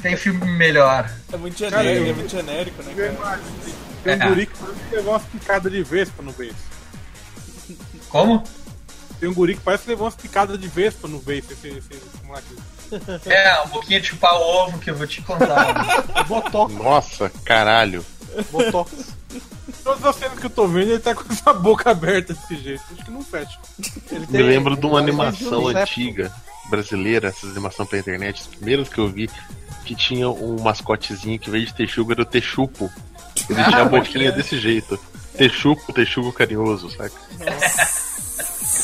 tem 0.00 0.16
filme 0.16 0.46
melhor. 0.52 1.10
É 1.30 1.36
muito 1.36 1.58
genérico, 1.58 2.08
é 2.08 2.12
muito 2.14 2.30
genérico, 2.30 2.82
né, 2.82 2.94
cara? 3.18 3.40
Tem 4.02 4.16
um 4.16 4.22
É. 4.22 4.28
guri 4.28 4.46
que 4.46 4.56
parece 4.58 4.80
que 4.88 4.96
levou 4.96 5.12
umas 5.12 5.22
picadas 5.24 5.72
de 5.72 5.82
vespa 5.82 6.22
no 6.22 6.32
beijo. 6.32 6.54
Como? 8.08 8.42
Tem 9.20 9.28
um 9.28 9.34
guri 9.34 9.54
que 9.54 9.60
parece 9.60 9.84
que 9.84 9.90
levou 9.90 10.06
umas 10.06 10.14
picadas 10.14 10.58
de 10.58 10.66
vespa 10.66 11.06
no 11.06 11.18
beijo, 11.18 11.48
esse, 11.50 11.68
esse, 11.68 11.92
esse 11.92 12.24
moleque. 12.24 12.56
É, 13.26 13.60
um 13.62 13.68
pouquinho 13.68 14.00
de 14.00 14.08
chupar 14.08 14.34
o 14.34 14.42
ovo 14.42 14.78
que 14.78 14.90
eu 14.90 14.94
vou 14.94 15.06
te 15.06 15.22
contar. 15.22 16.02
Botox, 16.26 16.74
Nossa, 16.74 17.30
caralho. 17.44 18.04
Botox. 18.50 19.14
Todas 19.84 20.04
as 20.04 20.16
cenas 20.16 20.38
que 20.38 20.46
eu 20.46 20.50
tô 20.50 20.66
vendo, 20.66 20.90
ele 20.90 20.98
tá 20.98 21.14
com 21.14 21.32
essa 21.32 21.52
boca 21.52 21.90
aberta 21.90 22.34
desse 22.34 22.56
jeito. 22.56 22.82
Acho 22.92 23.04
que 23.04 23.10
não 23.10 23.22
fecha. 23.22 23.58
Ele 24.10 24.26
Me 24.28 24.42
lembro 24.42 24.76
de 24.76 24.84
uma 24.84 24.98
animação 24.98 25.68
antiga, 25.68 26.32
brasileira, 26.68 27.28
essas 27.28 27.50
animações 27.50 27.88
pela 27.88 28.00
internet, 28.00 28.40
as 28.40 28.46
primeiras 28.46 28.88
que 28.88 28.98
eu 28.98 29.08
vi, 29.08 29.30
que 29.84 29.94
tinha 29.94 30.28
um 30.28 30.60
mascotezinho 30.60 31.38
que, 31.38 31.48
em 31.48 31.52
vez 31.52 31.66
de 31.66 31.74
texugo, 31.74 32.12
era 32.12 32.22
o 32.22 32.24
texupo. 32.24 32.90
Ele 33.48 33.64
tinha 33.64 33.82
a 33.82 33.84
boquinha 33.84 34.32
desse 34.32 34.58
jeito. 34.58 34.98
Texupo, 35.36 35.92
texugo 35.92 36.32
carinhoso, 36.32 36.90
saca? 36.90 37.14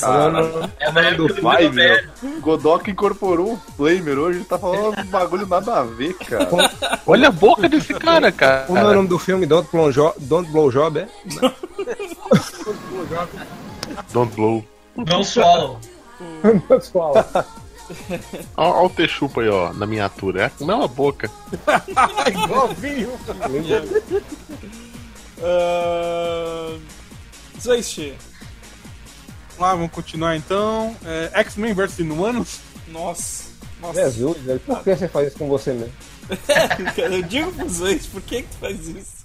Caralho. 0.01 0.71
É 0.79 0.91
da 0.91 1.01
época 1.03 1.17
do 1.17 1.35
Vitor 1.35 1.73
Velho. 1.73 2.11
meu. 2.23 2.41
Godok 2.41 2.91
incorporou 2.91 3.53
um 3.53 3.57
flamer 3.57 4.19
hoje, 4.19 4.45
tá 4.45 4.59
falando 4.59 4.99
um 4.99 5.05
bagulho 5.07 5.47
nada 5.47 5.81
a 5.81 5.83
ver, 5.85 6.15
cara. 6.15 6.49
Olha 7.07 7.29
a 7.29 7.33
boca 7.33 7.69
desse 7.69 7.95
cara, 7.95 8.33
cara. 8.33 8.67
Como 8.67 8.79
é 8.79 8.85
o 8.85 8.95
nome 8.95 9.09
do 9.09 9.19
filme? 9.19 9.47
Don't 9.47 9.69
Blow 9.71 9.93
Job, 9.93 10.15
Don't 10.21 10.51
Blow 10.51 10.71
Job 10.71 10.99
é? 10.99 11.09
Don't 14.13 14.35
blow. 14.35 14.65
Não 14.97 15.23
swallow. 15.23 15.79
Pessoal. 16.69 17.15
Olha 18.57 18.83
o 18.87 18.91
texupo 18.91 19.41
aí, 19.41 19.49
ó, 19.49 19.73
na 19.73 19.87
miniatura. 19.87 20.43
É 20.43 20.47
a 20.47 20.67
mesma 20.67 20.89
boca. 20.89 21.31
Igualzinho. 22.27 23.13
Uh... 25.39 26.81
Zweishi. 27.61 28.15
Vamos 29.57 29.59
lá, 29.59 29.75
vamos 29.75 29.93
continuar 29.93 30.37
então. 30.37 30.95
É, 31.05 31.31
X-Men 31.41 31.73
vs 31.73 31.99
Inumanos. 32.01 32.61
Nossa. 32.89 33.45
Nossa. 33.81 34.03
Jesus, 34.03 34.39
velho, 34.39 34.61
por 34.61 34.83
que 34.83 34.95
você 34.95 35.09
faz 35.09 35.29
isso 35.29 35.39
com 35.39 35.49
você 35.49 35.73
mesmo? 35.73 35.93
Cara, 36.95 37.15
eu 37.17 37.23
digo 37.23 37.53
pro 37.53 37.69
Zweishi, 37.69 38.09
por 38.09 38.21
que 38.21 38.43
que 38.43 38.49
tu 38.49 38.57
faz 38.59 38.89
isso? 38.89 39.17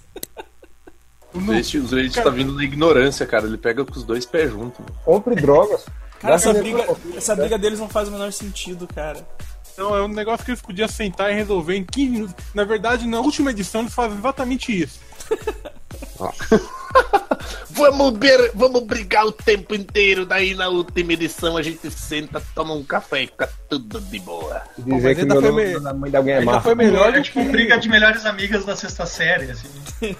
O 1.34 1.40
Zwist 1.40 2.14
tá 2.22 2.30
vindo 2.30 2.54
na 2.54 2.62
ignorância, 2.62 3.24
cara. 3.26 3.46
Ele 3.46 3.56
pega 3.56 3.84
com 3.84 3.92
os 3.92 4.04
dois 4.04 4.26
pés 4.26 4.50
juntos. 4.50 4.78
meu. 4.80 4.94
Compre 5.04 5.34
drogas. 5.34 5.86
Cara, 6.20 6.34
essa 6.34 6.52
briga, 6.52 6.84
essa 7.16 7.34
briga 7.34 7.58
deles 7.58 7.78
não 7.78 7.88
faz 7.88 8.08
o 8.08 8.12
menor 8.12 8.32
sentido, 8.32 8.86
cara. 8.86 9.26
Então 9.72 9.96
é 9.96 10.02
um 10.02 10.08
negócio 10.08 10.44
que 10.44 10.50
eles 10.50 10.60
podiam 10.62 10.86
sentar 10.86 11.30
e 11.32 11.34
resolver 11.34 11.76
em 11.76 11.84
15 11.84 12.10
minutos. 12.10 12.34
Na 12.54 12.64
verdade, 12.64 13.06
na 13.06 13.20
última 13.20 13.50
edição 13.50 13.80
eles 13.80 13.94
fazem 13.94 14.18
exatamente 14.18 14.82
isso. 14.82 15.00
Vamos, 17.70 18.12
ber, 18.18 18.50
vamos 18.54 18.82
brigar 18.84 19.24
o 19.26 19.32
tempo 19.32 19.74
inteiro, 19.74 20.26
daí 20.26 20.54
na 20.54 20.68
última 20.68 21.12
edição 21.14 21.56
a 21.56 21.62
gente 21.62 21.90
senta, 21.90 22.42
toma 22.54 22.74
um 22.74 22.84
café 22.84 23.22
e 23.22 23.26
fica 23.26 23.48
tudo 23.68 24.00
de 24.00 24.18
boa. 24.20 24.62
Dizer 24.78 25.08
mas 25.08 25.18
que 25.18 25.24
meu 25.24 25.40
foi 25.40 25.50
nome 25.50 25.64
me- 25.74 25.80
da 25.80 25.94
mãe 25.94 26.10
de 26.10 26.16
alguém 26.16 26.34
é 26.34 26.38
Ainda 26.38 26.50
Marco. 26.50 26.62
foi 26.64 26.74
melhor 26.74 27.08
É 27.08 27.12
do 27.12 27.22
tipo 27.22 27.40
que... 27.42 27.48
briga 27.48 27.78
de 27.78 27.88
melhores 27.88 28.26
amigas 28.26 28.64
da 28.64 28.76
sexta 28.76 29.06
série, 29.06 29.50
assim. 29.50 29.68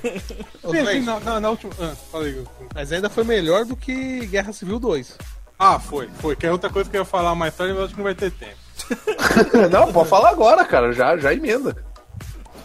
Sim, 0.70 1.00
na, 1.04 1.20
na- 1.20 1.40
na 1.40 1.50
última. 1.50 1.72
Ah, 1.80 1.94
falei. 2.10 2.42
Mas 2.74 2.92
ainda 2.92 3.10
foi 3.10 3.24
melhor 3.24 3.64
do 3.64 3.76
que 3.76 4.26
Guerra 4.26 4.52
Civil 4.52 4.78
2. 4.78 5.16
Ah, 5.58 5.78
foi, 5.78 6.08
foi. 6.20 6.34
Que 6.34 6.46
é 6.46 6.52
outra 6.52 6.70
coisa 6.70 6.88
que 6.90 6.96
eu 6.96 7.02
ia 7.02 7.04
falar 7.04 7.34
mais 7.34 7.54
tarde, 7.54 7.72
mas 7.74 7.84
acho 7.84 7.92
que 7.92 7.98
não 7.98 8.04
vai 8.04 8.14
ter 8.14 8.30
tempo. 8.32 8.56
Não, 9.70 9.92
pode 9.92 10.08
falar 10.08 10.30
agora, 10.30 10.64
cara. 10.64 10.92
Já, 10.92 11.16
já 11.16 11.32
emenda. 11.32 11.76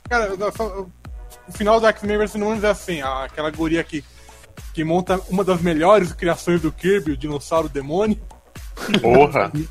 Cara, 0.10 0.32
só- 0.56 0.88
o 1.48 1.52
final 1.52 1.80
do 1.80 1.86
X-Men 1.88 2.18
vs 2.18 2.36
Inumanos 2.36 2.64
é 2.64 2.70
assim: 2.70 3.02
a- 3.02 3.26
aquela 3.26 3.52
guria 3.52 3.84
que, 3.84 4.04
que 4.74 4.84
monta 4.84 5.20
uma 5.30 5.44
das 5.44 5.62
melhores 5.62 6.14
criações 6.14 6.62
do 6.62 6.72
Kirby, 6.72 7.14
o 7.14 7.18
dinossauro 7.18 7.68
demônio. 7.68 8.20
Porra. 9.02 9.52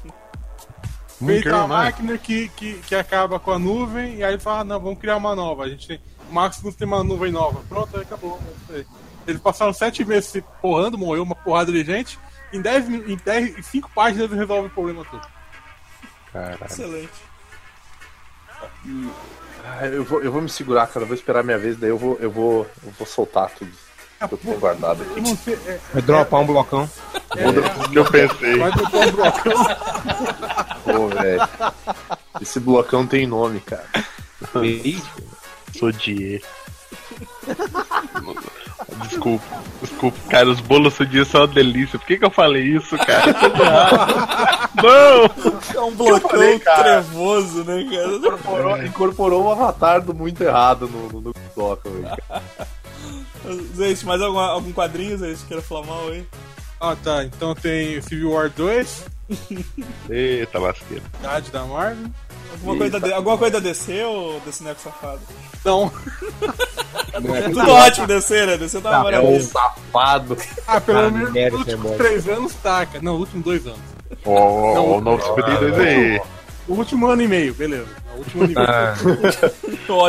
Feita 1.25 1.67
mais. 1.67 1.69
máquina 1.69 2.19
que, 2.19 2.49
que, 2.51 2.75
que 2.81 2.95
acaba 2.95 3.39
com 3.39 3.51
a 3.53 3.59
nuvem, 3.59 4.17
e 4.17 4.25
aí 4.25 4.39
fala, 4.39 4.61
ah, 4.61 4.65
não, 4.65 4.81
vamos 4.81 4.99
criar 4.99 5.17
uma 5.17 5.35
nova. 5.35 5.65
A 5.65 5.69
gente 5.69 5.89
tem. 5.89 6.01
O 6.29 6.35
Maximus 6.35 6.75
tem 6.75 6.87
uma 6.87 7.03
nuvem 7.03 7.33
nova. 7.33 7.63
Pronto, 7.69 7.97
aí 7.97 8.03
acabou. 8.03 8.39
é. 8.71 8.85
Eles 9.27 9.41
passaram 9.41 9.73
sete 9.73 10.05
meses 10.05 10.31
se 10.31 10.43
porrando, 10.61 10.99
morreu 10.99 11.23
uma 11.23 11.35
porrada 11.35 11.73
de 11.73 11.85
gente. 11.85 12.19
Em 12.53 12.61
dez, 12.61 12.89
em 12.89 13.17
dez, 13.25 13.59
em 13.59 13.63
cinco 13.63 13.91
páginas 13.95 14.25
eles 14.25 14.39
resolvem 14.39 14.67
o 14.67 14.71
problema 14.71 15.05
todo. 15.05 15.27
Caralho. 16.33 16.65
Excelente. 16.65 17.13
Ah, 19.65 19.87
eu, 19.87 20.05
vou, 20.05 20.23
eu 20.23 20.31
vou 20.31 20.43
me 20.43 20.49
segurar, 20.49 20.87
cara. 20.89 21.05
Eu 21.05 21.09
vou 21.09 21.17
esperar 21.17 21.43
minha 21.43 21.59
vez, 21.59 21.77
daí 21.77 21.91
eu 21.91 21.99
vou, 21.99 22.17
eu 22.21 22.31
vou, 22.31 22.67
eu 22.85 22.93
vou 22.93 23.07
soltar 23.07 23.51
tudo 23.51 23.86
que 24.19 24.35
eu 24.35 24.39
tenho 24.39 24.59
guardado 24.59 25.03
aqui. 25.03 25.21
não 25.21 25.37
sei, 25.37 25.55
é, 25.67 25.79
Vai 25.93 26.03
dropar 26.03 26.41
um 26.41 26.47
blocão. 26.47 26.91
O 27.31 27.89
que 27.89 27.99
eu 27.99 28.05
pensei. 28.05 28.59
vai 28.59 28.73
botar 28.73 28.99
um 28.99 29.13
blocão. 29.13 29.77
Pô, 30.85 31.09
velho. 31.09 31.49
Esse 32.41 32.61
blocão 32.61 33.07
tem 33.07 33.27
nome, 33.27 33.61
cara. 33.61 33.87
Sou 35.79 35.93
Die. 35.93 36.43
Desculpa, 39.09 39.45
desculpa. 39.83 40.19
Cara, 40.29 40.49
os 40.49 40.61
bolos 40.61 40.95
Sodier 40.95 41.25
são 41.25 41.41
uma 41.43 41.47
delícia. 41.47 41.99
Por 41.99 42.07
que, 42.07 42.19
que 42.19 42.25
eu 42.25 42.31
falei 42.31 42.63
isso, 42.63 42.97
cara? 42.99 43.35
Não! 44.83 45.75
É 45.75 45.81
um 45.85 45.95
blocão 45.95 46.31
falei, 46.31 46.59
trevoso, 46.59 47.65
né, 47.65 47.85
cara? 47.91 48.17
Incorporou, 48.17 48.83
incorporou 48.83 49.45
o 49.45 49.53
avatar 49.53 50.01
do 50.01 50.15
muito 50.15 50.43
errado 50.43 50.89
no, 50.89 51.09
no, 51.09 51.21
no 51.21 51.35
bloco, 51.55 51.91
velho. 51.91 52.17
Zweishi, 53.75 54.05
mais 54.07 54.21
alguma, 54.21 54.47
algum 54.49 54.73
quadrinho, 54.73 55.17
Zweishi, 55.19 55.45
queira 55.47 55.63
falar 55.63 55.87
mal 55.87 56.09
aí? 56.09 56.25
Ah, 56.81 56.97
tá. 57.03 57.25
Então 57.25 57.55
tem 57.55 58.01
Civil 58.03 58.31
War 58.33 58.51
2, 58.51 59.05
Eita, 60.11 60.59
lasqueira. 60.59 61.03
Idade 61.21 61.51
da 61.51 61.65
Marvel. 61.65 62.07
Alguma 62.53 62.77
coisa, 62.77 63.01
da, 63.01 63.17
alguma 63.17 63.37
coisa 63.39 63.61
DC 63.61 64.05
ou 64.05 64.41
desse 64.41 64.63
neco 64.63 64.81
safado? 64.81 65.21
Não. 65.65 65.91
É 67.35 67.43
tudo 67.51 67.71
ótimo 67.71 68.07
DC, 68.07 68.47
né? 68.47 68.57
DC 68.57 68.81
tá 68.81 68.89
uma 68.91 68.97
É 68.97 69.01
um 69.01 69.05
maravilha. 69.05 69.43
safado. 69.43 70.37
Ah, 70.67 70.81
pelo 70.81 70.99
Ah, 70.99 71.11
menos 71.11 71.35
nos 71.35 71.61
últimos 71.61 71.97
três 71.97 72.29
anos 72.29 72.55
tá, 72.63 72.87
cara. 72.87 73.03
Não, 73.03 73.13
nos 73.15 73.21
últimos 73.23 73.45
dois 73.45 73.67
anos. 73.67 73.81
Ó, 74.25 74.97
o 74.97 75.01
novo 75.01 75.23
Super 75.25 75.45
aí. 75.45 76.21
O 76.69 76.75
último 76.75 77.07
ano 77.07 77.23
e 77.23 77.29
meio, 77.29 77.55
beleza. 77.55 77.87
O 78.15 78.19
último 78.19 78.43
ano 78.45 78.53
e 78.53 78.55
meio. 78.57 78.69
Ah, 78.69 78.95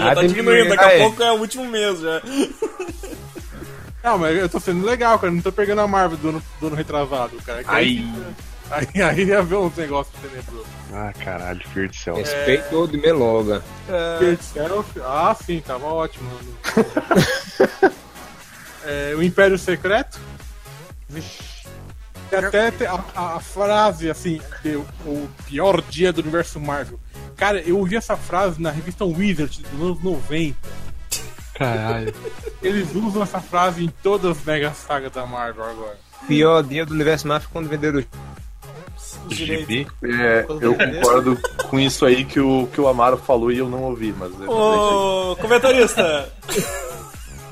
já 0.02 0.12
Ah, 0.12 0.16
tá 0.16 0.24
diminuindo, 0.24 0.70
daqui 0.70 0.84
a 0.84 0.88
aí. 0.88 1.00
pouco 1.00 1.22
é 1.24 1.32
o 1.32 1.36
último 1.40 1.66
mês 1.66 2.00
já. 2.00 2.22
Não, 4.04 4.18
mas 4.18 4.38
eu 4.38 4.48
tô 4.48 4.60
sendo 4.60 4.86
legal, 4.86 5.20
cara. 5.20 5.32
Não 5.34 5.42
tô 5.42 5.52
pegando 5.52 5.82
a 5.82 5.88
Marvel 5.88 6.18
do 6.18 6.30
ano, 6.30 6.44
do 6.62 6.68
ano 6.68 6.76
retrasado, 6.76 7.36
cara. 7.46 7.64
Que 7.64 7.70
Aí, 7.70 8.08
aí, 8.72 9.02
aí 9.02 9.24
ia 9.26 9.42
ver 9.44 9.56
uns 9.58 9.76
negócios 9.76 10.16
tenebrosos. 10.22 10.66
Ah, 10.94 11.12
caralho, 11.24 11.62
Fear 11.74 11.90
de 11.90 11.98
Céu. 11.98 12.16
respeito 12.16 12.88
de 12.88 12.98
Meloga. 12.98 13.62
Fear 14.20 14.38
Self. 14.42 15.02
Ah, 15.02 15.36
sim, 15.46 15.62
tava 15.66 15.86
ótimo. 15.88 16.30
É, 18.90 19.14
o 19.18 19.22
Império 19.22 19.58
Secreto. 19.58 20.18
E 22.32 22.36
até 22.36 22.86
a, 22.88 23.04
a- 23.16 23.36
a 23.36 23.40
frase, 23.40 24.10
assim, 24.10 24.42
de, 24.64 24.76
o 24.76 25.28
pior 25.46 25.82
dia 25.90 26.12
do 26.12 26.22
universo 26.22 26.60
Marvel. 26.60 27.00
Cara, 27.36 27.60
eu 27.62 27.78
ouvi 27.78 27.96
essa 27.96 28.18
frase 28.18 28.62
na 28.62 28.72
revista 28.72 29.06
Wizard 29.06 29.62
dos 29.72 29.82
anos 29.82 30.04
90. 30.04 30.56
Caralho. 31.54 32.14
Eles 32.62 32.94
usam 32.96 33.24
essa 33.24 33.40
frase 33.40 33.84
em 33.86 33.90
todas 34.04 34.38
as 34.38 34.44
mega 34.44 34.72
sagas 34.74 35.12
da 35.12 35.26
Marvel 35.26 35.64
agora. 35.64 35.98
Pior 36.28 36.64
dia 36.64 36.86
do 36.86 36.94
universo 36.94 37.28
Marvel 37.28 37.50
quando 37.52 37.68
venderam 37.70 38.04
direitos. 39.28 39.68
Gibi. 39.68 39.88
É, 40.04 40.46
eu 40.62 40.76
concordo 40.76 41.38
com 41.70 41.80
isso 41.80 42.06
aí 42.06 42.26
que 42.26 42.40
o, 42.40 42.68
que 42.68 42.80
o 42.82 42.88
Amaro 42.88 43.18
falou 43.18 43.52
e 43.52 43.58
eu 43.60 43.70
não 43.70 43.84
ouvi, 43.84 44.14
mas. 44.18 44.32
é- 44.42 44.48
Ô, 44.50 45.36
comentarista! 45.40 46.32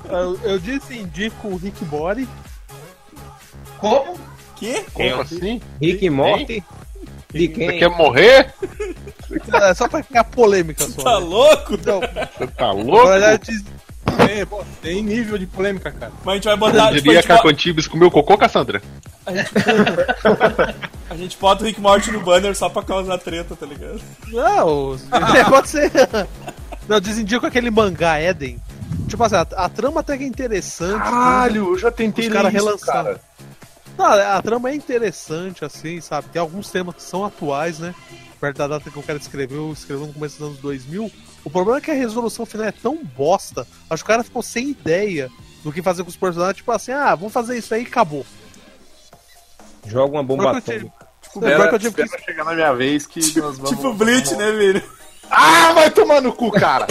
Eu, 0.07 0.39
eu 0.43 0.59
disse 0.59 0.95
indico 0.95 1.47
o 1.47 1.57
Rick 1.57 1.83
Body. 1.85 2.29
Como? 3.79 4.19
Que? 4.55 4.81
Como 4.93 5.21
assim? 5.21 5.61
Rick 5.81 6.05
e 6.05 6.09
Morty? 6.09 6.63
De 7.33 7.47
Você 7.47 7.47
quem? 7.49 7.79
quer 7.79 7.89
morrer? 7.89 8.53
É, 9.53 9.73
só 9.73 9.87
pra 9.89 10.01
criar 10.03 10.23
polêmica 10.23 10.85
só. 10.87 11.01
Tá 11.03 11.19
né? 11.19 11.25
louco? 11.25 11.73
Então, 11.73 11.99
Você 12.37 12.47
tá 12.47 12.71
louco? 12.71 13.07
verdade, 13.07 13.51
diz- 13.51 13.65
Tem, 14.27 14.45
pô, 14.45 14.63
tem 14.81 15.01
nível 15.03 15.37
de 15.37 15.45
polêmica, 15.47 15.91
cara. 15.91 16.11
Mas 16.23 16.31
a 16.31 16.35
gente 16.35 16.43
vai 16.45 16.55
botar. 16.57 16.87
A, 16.87 16.91
Diria 16.91 17.13
gente 17.15 17.27
bo- 17.27 17.35
Cacantibes 17.35 17.87
comeu 17.87 18.09
cocô, 18.11 18.37
Cassandra? 18.37 18.81
a 21.09 21.15
gente 21.15 21.37
bota 21.37 21.63
o 21.63 21.67
Rick 21.67 21.79
Morty 21.81 22.11
no 22.11 22.21
banner 22.21 22.55
só 22.55 22.69
pra 22.69 22.83
causar 22.83 23.17
treta, 23.17 23.55
tá 23.55 23.65
ligado? 23.65 23.99
Não, 24.27 24.95
é, 25.35 25.43
pode 25.49 25.69
ser. 25.69 25.91
Não, 26.87 26.99
desindico 26.99 27.45
aquele 27.45 27.69
mangá 27.71 28.21
Eden. 28.21 28.59
Tipo 29.07 29.23
assim, 29.23 29.35
a, 29.35 29.41
a 29.65 29.69
trama 29.69 30.01
até 30.01 30.17
que 30.17 30.23
é 30.23 30.27
interessante. 30.27 30.97
Caralho, 30.99 31.73
eu 31.73 31.77
já 31.77 31.91
tentei 31.91 32.27
Os 32.27 32.33
isso, 32.33 32.49
relançaram. 32.49 33.03
cara. 33.03 33.21
Não, 33.97 34.05
a 34.05 34.41
trama 34.41 34.69
é 34.69 34.75
interessante, 34.75 35.63
assim, 35.63 36.01
sabe? 36.01 36.29
Tem 36.29 36.39
alguns 36.39 36.69
temas 36.69 36.95
que 36.95 37.01
são 37.01 37.23
atuais, 37.25 37.79
né? 37.79 37.95
Perto 38.39 38.57
da 38.57 38.67
data 38.67 38.91
que 38.91 38.99
o 38.99 39.03
cara 39.03 39.17
escreveu, 39.17 39.71
escreveu 39.71 40.07
no 40.07 40.13
começo 40.13 40.37
dos 40.37 40.47
anos 40.47 40.59
2000. 40.59 41.11
O 41.43 41.49
problema 41.49 41.77
é 41.77 41.81
que 41.81 41.91
a 41.91 41.95
resolução 41.95 42.45
final 42.45 42.67
é 42.67 42.71
tão 42.71 43.03
bosta. 43.03 43.65
Acho 43.89 44.03
que 44.03 44.07
o 44.09 44.13
cara 44.13 44.23
ficou 44.23 44.41
sem 44.41 44.69
ideia 44.69 45.31
do 45.63 45.71
que 45.71 45.81
fazer 45.81 46.03
com 46.03 46.09
os 46.09 46.17
personagens. 46.17 46.57
Tipo 46.57 46.71
assim, 46.71 46.91
ah, 46.91 47.15
vamos 47.15 47.31
fazer 47.31 47.57
isso 47.57 47.73
aí 47.73 47.83
e 47.83 47.87
acabou. 47.87 48.25
Joga 49.87 50.13
uma 50.13 50.23
bomba 50.23 50.57
atômica. 50.57 50.91
que 51.69 51.75
eu 51.75 51.79
tive 51.79 51.95
que 51.95 52.01
espera 52.01 52.23
chegar 52.23 52.43
na 52.45 52.53
minha 52.53 52.73
vez 52.73 53.07
que 53.07 53.19
nós 53.39 53.57
vamos. 53.57 53.69
Tipo 53.69 53.93
Bleach, 53.93 54.35
né, 54.35 54.51
velho? 54.51 54.83
Ah, 55.29 55.73
vai 55.73 55.89
tomar 55.89 56.21
no 56.21 56.31
cu, 56.31 56.51
cara! 56.51 56.85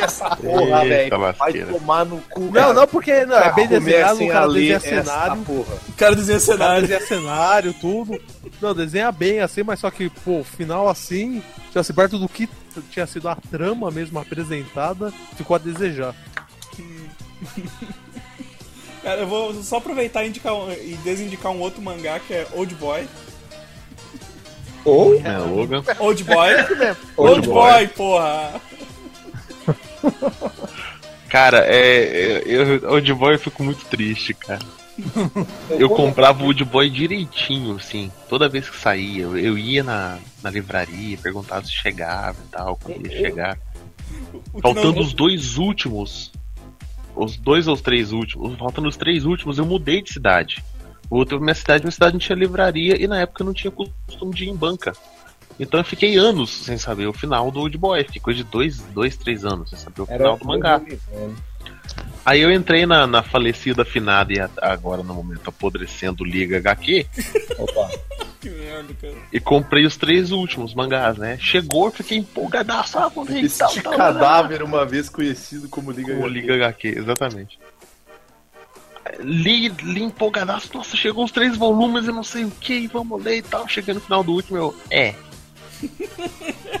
Essa 0.00 0.34
porra, 0.36 0.84
velho. 0.84 1.10
Vai 1.38 1.52
tomar 1.64 2.04
no 2.06 2.18
cu, 2.22 2.40
Não, 2.42 2.52
cara. 2.52 2.72
não, 2.74 2.86
porque 2.86 3.26
não, 3.26 3.36
é 3.36 3.52
bem 3.52 3.66
Comecem 3.68 3.80
desenhado, 3.84 4.20
o 4.24 4.30
a 4.30 4.32
cara 4.32 4.48
desenha 4.52 4.80
cenário. 4.80 5.42
porra. 5.44 5.74
O 5.88 5.92
cara 5.92 6.16
desenha 6.16 6.38
O 6.38 6.40
cara 6.46 6.58
cenário. 6.58 6.80
desenha 6.86 7.06
cenário, 7.06 7.74
tudo. 7.80 8.20
Não, 8.60 8.74
desenha 8.74 9.12
bem 9.12 9.40
assim, 9.40 9.62
mas 9.62 9.80
só 9.80 9.90
que, 9.90 10.08
pô, 10.24 10.40
o 10.40 10.44
final 10.44 10.88
assim, 10.88 11.42
já 11.74 11.82
se 11.82 11.92
perto 11.92 12.18
do 12.18 12.28
que 12.28 12.48
tinha 12.90 13.06
sido 13.06 13.28
a 13.28 13.36
trama 13.36 13.90
mesmo 13.90 14.18
apresentada, 14.18 15.12
ficou 15.36 15.56
a 15.56 15.58
desejar. 15.58 16.14
Cara, 19.02 19.20
eu 19.22 19.26
vou 19.26 19.52
só 19.62 19.78
aproveitar 19.78 20.24
e, 20.24 20.28
indicar 20.28 20.52
e 20.80 20.96
desindicar 21.02 21.50
um 21.50 21.58
outro 21.60 21.82
mangá 21.82 22.20
que 22.20 22.32
é 22.32 22.46
Old 22.52 22.74
Boy. 22.76 23.06
Ou 24.84 25.14
É, 25.14 25.38
Logan. 25.38 25.82
Old 25.98 26.24
Boy. 26.24 26.54
Old 27.16 27.34
Old 27.34 27.48
Boy, 27.48 27.88
porra. 27.88 28.60
Cara, 31.28 31.64
é. 31.66 32.42
Eu, 32.44 32.90
Old 32.92 33.14
Boy 33.14 33.34
eu 33.34 33.38
fico 33.38 33.62
muito 33.62 33.84
triste, 33.86 34.34
cara. 34.34 34.60
Eu 35.70 35.88
comprava 35.88 36.42
o 36.42 36.46
Old 36.46 36.64
Boy 36.64 36.90
direitinho, 36.90 37.76
assim. 37.76 38.10
Toda 38.28 38.48
vez 38.48 38.68
que 38.68 38.76
saía, 38.76 39.22
eu, 39.22 39.38
eu 39.38 39.56
ia 39.56 39.82
na, 39.82 40.18
na 40.42 40.50
livraria, 40.50 41.16
perguntava 41.16 41.64
se 41.64 41.72
chegava 41.72 42.36
e 42.46 42.48
tal, 42.50 42.76
quando 42.76 43.06
ia 43.06 43.18
chegar. 43.18 43.58
Faltando 44.60 45.00
os 45.00 45.12
dois 45.12 45.56
últimos. 45.56 46.32
Os 47.14 47.36
dois 47.36 47.66
ou 47.66 47.74
os 47.74 47.80
três 47.80 48.12
últimos. 48.12 48.58
Faltando 48.58 48.88
os 48.88 48.96
três 48.96 49.24
últimos, 49.24 49.58
eu 49.58 49.64
mudei 49.64 50.02
de 50.02 50.12
cidade. 50.12 50.62
Outra, 51.14 51.38
minha 51.38 51.54
cidade, 51.54 51.84
minha 51.84 51.92
cidade 51.92 52.12
não 52.14 52.18
tinha 52.20 52.36
livraria 52.36 52.96
e 53.00 53.06
na 53.06 53.20
época 53.20 53.42
eu 53.42 53.46
não 53.46 53.52
tinha 53.52 53.70
costume 53.70 54.34
de 54.34 54.44
ir 54.44 54.48
em 54.48 54.56
banca. 54.56 54.92
Então 55.60 55.78
eu 55.78 55.84
fiquei 55.84 56.16
anos 56.16 56.50
sem 56.50 56.78
saber 56.78 57.06
o 57.06 57.12
final 57.12 57.50
do 57.50 57.60
Old 57.60 57.76
Boy. 57.76 58.02
Fiquei 58.04 58.20
coisa 58.22 58.38
de 58.42 58.50
dois, 58.50 58.78
dois, 58.94 59.16
três 59.16 59.44
anos 59.44 59.68
sem 59.70 59.78
saber 59.78 60.00
o 60.02 60.06
final 60.06 60.38
do 60.38 60.46
mangá. 60.46 60.80
Aí 62.24 62.40
eu 62.40 62.50
entrei 62.52 62.86
na, 62.86 63.06
na 63.06 63.22
falecida 63.22 63.84
finada 63.84 64.32
e 64.32 64.40
a- 64.40 64.48
agora 64.62 65.02
no 65.02 65.12
momento 65.12 65.48
apodrecendo 65.48 66.24
Liga 66.24 66.56
HQ 66.58 67.06
Opa. 67.58 67.90
Que 68.42 68.50
merda, 68.50 68.92
cara. 69.00 69.14
e 69.32 69.38
comprei 69.38 69.86
os 69.86 69.96
três 69.96 70.32
últimos 70.32 70.74
mangás, 70.74 71.16
né? 71.16 71.38
Chegou, 71.38 71.92
fiquei 71.92 72.18
empolgadaço. 72.18 72.98
Ah, 72.98 73.06
vou 73.06 73.22
ler 73.22 73.44
e 73.44 73.48
tal, 73.48 73.72
tal, 73.72 73.92
cadáver, 73.96 74.64
uma 74.64 74.84
vez 74.84 75.08
conhecido 75.08 75.68
como 75.68 75.92
Liga 75.92 76.12
O 76.14 76.26
Liga 76.26 76.52
HQ, 76.56 76.88
exatamente. 76.88 77.56
Li, 79.20 79.68
li 79.82 80.02
empolgadaço, 80.02 80.70
nossa, 80.74 80.96
chegou 80.96 81.24
os 81.24 81.30
três 81.30 81.56
volumes 81.56 82.06
e 82.06 82.12
não 82.12 82.22
sei 82.24 82.44
o 82.44 82.50
que, 82.50 82.86
vamos 82.88 83.22
ler 83.22 83.36
e 83.38 83.42
tal. 83.42 83.68
Cheguei 83.68 83.94
no 83.94 84.00
final 84.00 84.22
do 84.24 84.32
último, 84.32 84.56
eu. 84.58 84.74
É. 84.90 85.14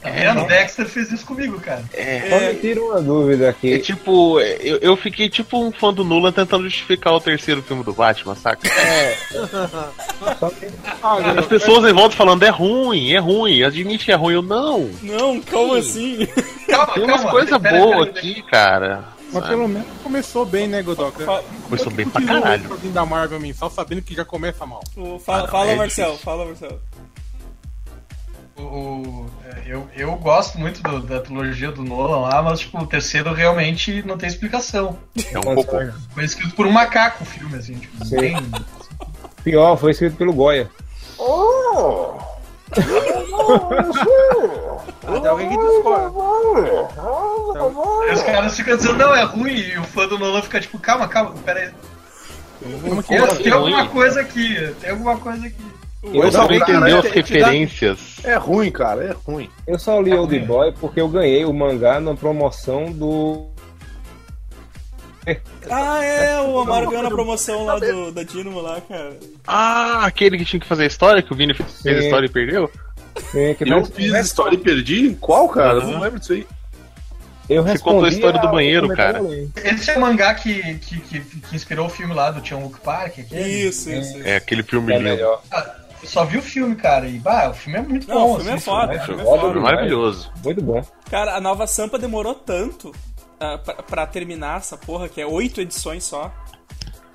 Tá 0.00 0.10
vendo? 0.10 0.46
Dexter 0.46 0.86
fez 0.86 1.10
isso 1.10 1.26
comigo, 1.26 1.58
cara. 1.60 1.82
Só 2.30 2.38
me 2.40 2.54
tira 2.60 2.80
uma 2.80 3.02
dúvida 3.02 3.46
É 3.46 3.48
aqui. 3.48 3.78
tipo, 3.80 4.38
eu, 4.40 4.76
eu 4.78 4.96
fiquei 4.96 5.28
tipo 5.28 5.58
um 5.60 5.72
fã 5.72 5.92
do 5.92 6.04
Nula 6.04 6.30
tentando 6.30 6.62
justificar 6.64 7.12
o 7.14 7.20
terceiro 7.20 7.60
filme 7.64 7.82
do 7.82 7.92
Batman, 7.92 8.36
saca? 8.36 8.68
Só 10.38 10.50
me- 11.20 11.38
As 11.40 11.46
pessoas 11.46 11.90
em 11.90 11.92
volta 11.92 12.14
falando, 12.14 12.44
é 12.44 12.48
ruim, 12.48 13.10
é 13.12 13.18
ruim, 13.18 13.64
admite 13.64 14.04
que 14.04 14.12
é 14.12 14.14
ruim. 14.14 14.34
Eu, 14.34 14.42
não, 14.42 14.88
Não, 15.02 15.40
como 15.42 15.74
assim? 15.74 16.28
Calma, 16.68 16.94
tem 16.94 17.02
umas 17.02 17.16
calma. 17.16 17.30
coisas 17.32 17.58
boas 17.60 18.08
aqui, 18.10 18.42
cara. 18.42 19.17
Mas 19.30 19.42
sabe? 19.42 19.48
pelo 19.48 19.68
menos 19.68 19.86
começou 20.02 20.46
bem, 20.46 20.66
né, 20.68 20.82
Godoka? 20.82 21.42
Começou 21.68 21.92
bem 21.92 22.08
pra 22.08 22.22
caralho. 22.24 22.64
o 22.64 22.68
quadrinho 22.70 22.92
da 22.94 23.04
Marvel 23.04 23.38
mensal 23.40 23.70
sabendo 23.70 24.00
que 24.02 24.14
já 24.14 24.24
começa 24.24 24.64
mal. 24.64 24.82
o- 24.96 25.18
Fala, 25.18 25.44
Ah, 25.44 25.48
fala 25.48 25.70
é 25.70 25.76
Marcelo, 25.76 26.12
difícil. 26.12 26.24
fala, 26.24 26.44
Marcelo. 26.46 26.80
O, 28.56 28.62
o- 28.62 29.30
é, 29.44 29.62
eu, 29.72 29.86
eu 29.94 30.16
gosto 30.16 30.58
muito 30.58 30.82
do- 30.82 31.02
da 31.02 31.20
trilogia 31.20 31.70
do 31.70 31.84
Nolan 31.84 32.20
lá, 32.22 32.42
mas 32.42 32.58
tipo, 32.60 32.78
o 32.82 32.86
terceiro 32.86 33.32
realmente 33.32 34.02
não 34.04 34.16
tem 34.18 34.28
explicação. 34.28 34.98
É 35.30 35.38
um 35.38 35.42
pouco. 35.54 35.76
Foi 36.14 36.24
escrito 36.24 36.54
por 36.56 36.66
um 36.66 36.72
macaco 36.72 37.22
o 37.22 37.26
filme, 37.26 37.56
assim, 37.56 37.74
tipo, 37.74 38.04
Sim. 38.04 38.16
tem. 38.16 38.36
Pior, 39.44 39.76
foi 39.76 39.92
escrito 39.92 40.16
pelo 40.16 40.32
Goya. 40.32 40.68
Tem 45.20 45.30
alguém 45.30 45.48
que 45.48 45.56
discorda. 45.56 46.18
Aí 48.04 48.12
os 48.12 48.22
caras 48.22 48.56
ficam 48.56 48.76
dizendo, 48.76 48.96
não, 48.96 49.14
é 49.14 49.24
ruim, 49.24 49.58
e 49.58 49.78
o 49.78 49.84
fã 49.84 50.06
do 50.06 50.18
Nolan 50.18 50.42
fica 50.42 50.60
tipo, 50.60 50.78
calma, 50.78 51.08
calma, 51.08 51.34
pera 51.44 51.60
aí. 51.60 51.70
Como 52.82 53.02
que 53.02 53.08
Tem, 53.08 53.18
é? 53.18 53.26
tem 53.26 53.52
alguma 53.52 53.88
coisa 53.88 54.20
aqui, 54.20 54.74
tem 54.80 54.90
alguma 54.90 55.16
coisa 55.16 55.46
aqui. 55.46 55.78
Eu 56.02 56.30
só 56.30 56.48
não 56.48 56.58
cara, 56.60 56.98
as 56.98 57.06
referências. 57.06 58.16
É 58.24 58.36
ruim, 58.36 58.70
cara, 58.70 59.04
é 59.04 59.16
ruim. 59.26 59.50
Eu 59.66 59.78
só 59.78 60.00
li 60.00 60.14
Old 60.14 60.38
Boy 60.40 60.72
porque 60.80 61.00
eu 61.00 61.08
ganhei 61.08 61.44
o 61.44 61.52
mangá 61.52 62.00
na 62.00 62.14
promoção 62.14 62.92
do. 62.92 63.48
Ah, 65.70 66.02
é, 66.02 66.40
o 66.40 66.58
Amaro 66.60 66.88
ganhou 66.88 67.02
na 67.02 67.10
promoção 67.10 67.66
lá 67.66 67.78
do, 67.78 68.10
da 68.12 68.22
Dynamo 68.22 68.60
lá, 68.62 68.80
cara. 68.80 69.18
Ah, 69.46 70.06
aquele 70.06 70.38
que 70.38 70.44
tinha 70.44 70.58
que 70.58 70.66
fazer 70.66 70.84
a 70.84 70.86
história, 70.86 71.22
que 71.22 71.32
o 71.32 71.36
Vini 71.36 71.52
fez 71.52 71.84
a 71.84 72.00
história 72.00 72.26
e 72.26 72.30
perdeu? 72.30 72.70
Que 73.14 73.68
Eu 73.70 73.84
fiz 73.84 74.14
história 74.14 74.54
e 74.54 74.58
perdi? 74.58 75.16
Qual, 75.20 75.48
cara? 75.48 75.74
Eu 75.74 75.80
Aham. 75.82 75.90
não 75.92 76.00
lembro 76.00 76.18
disso 76.20 76.32
aí. 76.32 76.46
eu 77.48 77.62
Você 77.62 77.78
contou 77.78 78.04
a 78.04 78.08
história 78.08 78.40
do 78.40 78.46
ao 78.46 78.52
banheiro, 78.52 78.82
comentário 78.88 79.50
cara. 79.54 79.74
Esse 79.74 79.90
é 79.90 79.96
o 79.96 80.00
mangá 80.00 80.34
que, 80.34 80.74
que, 80.78 81.00
que, 81.00 81.20
que 81.20 81.56
inspirou 81.56 81.86
o 81.86 81.90
filme 81.90 82.14
lá 82.14 82.30
do 82.30 82.40
Tião 82.40 82.62
Wook 82.62 82.80
Park. 82.80 83.18
aquele. 83.18 83.40
Isso, 83.42 83.90
isso. 83.90 84.16
isso. 84.18 84.26
É 84.28 84.36
aquele 84.36 84.62
filme 84.62 84.92
É 84.92 84.98
lindo. 84.98 85.10
melhor. 85.10 85.42
Ah, 85.50 85.74
só 86.04 86.24
vi 86.24 86.38
o 86.38 86.42
filme, 86.42 86.76
cara, 86.76 87.06
e 87.08 87.18
bah, 87.18 87.50
o 87.50 87.54
filme 87.54 87.78
é 87.78 87.82
muito 87.82 88.08
Não, 88.08 88.14
bom. 88.16 88.32
o 88.32 88.36
filme 88.36 88.50
é 88.50 88.54
assim, 88.54 88.64
foda, 88.64 88.86
né? 88.92 89.02
o 89.02 89.04
filme 89.06 89.20
é 89.20 89.24
Foda. 89.24 89.60
Maravilhoso. 89.60 90.32
Muito 90.44 90.62
bom. 90.62 90.84
Cara, 91.10 91.34
a 91.34 91.40
nova 91.40 91.66
Sampa 91.66 91.98
demorou 91.98 92.34
tanto 92.34 92.94
ah, 93.40 93.58
pra, 93.58 93.74
pra 93.74 94.06
terminar 94.06 94.58
essa 94.58 94.76
porra, 94.76 95.08
que 95.08 95.20
é 95.20 95.26
oito 95.26 95.60
edições 95.60 96.04
só. 96.04 96.32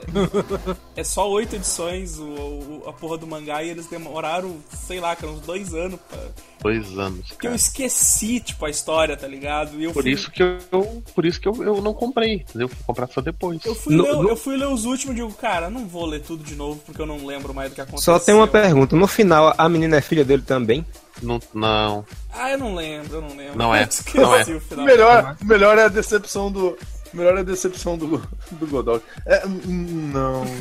é 0.95 1.03
só 1.03 1.29
oito 1.31 1.55
edições 1.55 2.17
o, 2.19 2.23
o- 2.23 2.83
a 2.87 2.93
porra 2.93 3.17
do 3.17 3.27
mangá 3.27 3.63
e 3.63 3.69
eles 3.69 3.87
demoraram, 3.87 4.57
sei 4.87 4.99
lá, 4.99 5.15
cara, 5.15 5.31
uns 5.31 5.41
dois 5.41 5.73
anos 5.73 5.99
pra... 6.09 6.19
Dois 6.61 6.97
anos, 6.97 7.27
Que 7.27 7.33
eu 7.33 7.37
cara. 7.51 7.55
esqueci, 7.55 8.39
tipo, 8.39 8.65
a 8.65 8.69
história, 8.69 9.17
tá 9.17 9.27
ligado? 9.27 9.77
E 9.79 9.83
eu 9.83 9.91
Por 9.91 10.03
fui, 10.03 10.11
isso 10.13 10.31
que 10.31 10.41
eu, 10.41 11.03
por 11.13 11.25
isso 11.25 11.39
que 11.41 11.47
eu, 11.47 11.53
eu 11.61 11.81
não 11.81 11.93
comprei, 11.93 12.35
entendeu? 12.35 12.69
Fui 12.69 12.77
comprar 12.87 13.07
só 13.07 13.19
depois. 13.19 13.63
Eu 13.65 13.75
fui, 13.75 13.93
No- 13.95 14.03
ler, 14.03 14.13
no- 14.15 14.29
eu 14.29 14.37
fui 14.37 14.55
ler 14.55 14.67
os 14.67 14.85
últimos 14.85 15.13
e 15.13 15.19
digo, 15.19 15.33
cara, 15.33 15.69
não 15.69 15.85
vou 15.85 16.05
ler 16.05 16.21
tudo 16.21 16.41
de 16.43 16.55
novo 16.55 16.79
porque 16.85 17.01
eu 17.01 17.05
não 17.05 17.25
lembro 17.25 17.53
mais 17.53 17.69
do 17.69 17.75
que 17.75 17.81
aconteceu. 17.81 18.13
Só 18.13 18.19
tem 18.19 18.33
uma 18.33 18.47
pergunta. 18.47 18.95
No 18.95 19.07
final, 19.07 19.53
a 19.57 19.67
menina 19.67 19.97
é 19.97 20.01
filha 20.01 20.23
dele 20.23 20.41
também? 20.43 20.85
Não, 21.21 21.39
não. 21.53 22.05
Ah, 22.33 22.51
eu 22.51 22.57
não 22.57 22.73
lembro, 22.75 23.17
eu 23.17 23.21
não 23.21 23.35
lembro. 23.35 23.57
Não 23.57 23.75
é, 23.75 23.83
Eu 23.83 23.87
Esqueci 23.89 24.17
não 24.17 24.33
é. 24.35 24.41
o 24.43 24.61
final. 24.61 24.85
melhor, 24.85 25.37
melhor 25.43 25.77
é 25.77 25.83
a 25.83 25.87
decepção 25.89 26.49
do. 26.49 26.77
Melhor 27.13 27.37
é 27.37 27.41
a 27.41 27.43
decepção 27.43 27.97
do, 27.97 28.17
do 28.51 28.67
Godot. 28.67 29.03
É, 29.25 29.45
hum, 29.45 30.11
não. 30.13 30.43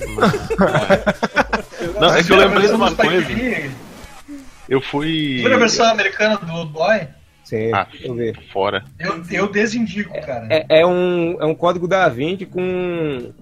Não, 2.01 2.15
é 2.15 2.23
que 2.23 2.33
eu 2.33 2.37
lembrei 2.37 2.69
de 2.69 2.75
uma 2.75 2.95
coisa. 2.95 3.27
Eu 4.69 4.81
fui. 4.81 5.39
Lembra 5.39 5.57
a 5.57 5.61
versão 5.61 5.87
americana 5.87 6.37
do 6.37 6.53
Old 6.53 6.73
Boy? 6.73 7.09
Sim, 7.45 7.73
Ah, 7.73 7.87
deixa 7.91 8.07
eu 8.07 8.15
ver. 8.15 8.39
fora. 8.53 8.85
Eu, 9.01 9.23
eu 9.31 9.49
desindico, 9.51 10.13
cara. 10.25 10.47
É, 10.49 10.81
é 10.81 10.87
um, 10.87 11.37
é 11.41 11.45
um 11.47 11.55
código 11.55 11.89
da 11.89 12.09
Vinci 12.09 12.47
com. 12.47 13.33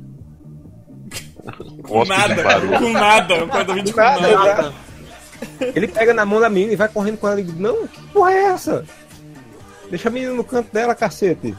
Com 1.83 2.05
nada, 2.05 2.35
com 2.79 2.89
nada. 2.93 3.45
Um 3.45 3.49
quadro-vídeo 3.49 3.95
com 3.95 4.01
Nada, 4.01 4.21
nada. 4.21 4.63
nada. 4.63 4.75
Ele 5.75 5.89
pega 5.89 6.13
na 6.15 6.25
mão 6.25 6.41
da 6.41 6.49
menina 6.51 6.73
e 6.73 6.77
vai 6.77 6.89
correndo 6.89 7.19
com 7.19 7.29
ela 7.29 7.41
e 7.41 7.45
diz, 7.45 7.57
não, 7.59 7.87
que 7.87 8.01
porra 8.13 8.33
é 8.33 8.43
essa? 8.45 8.85
Deixa 9.91 10.09
a 10.09 10.13
menina 10.13 10.33
no 10.35 10.45
canto 10.45 10.73
dela, 10.73 10.95
cacete. 10.95 11.55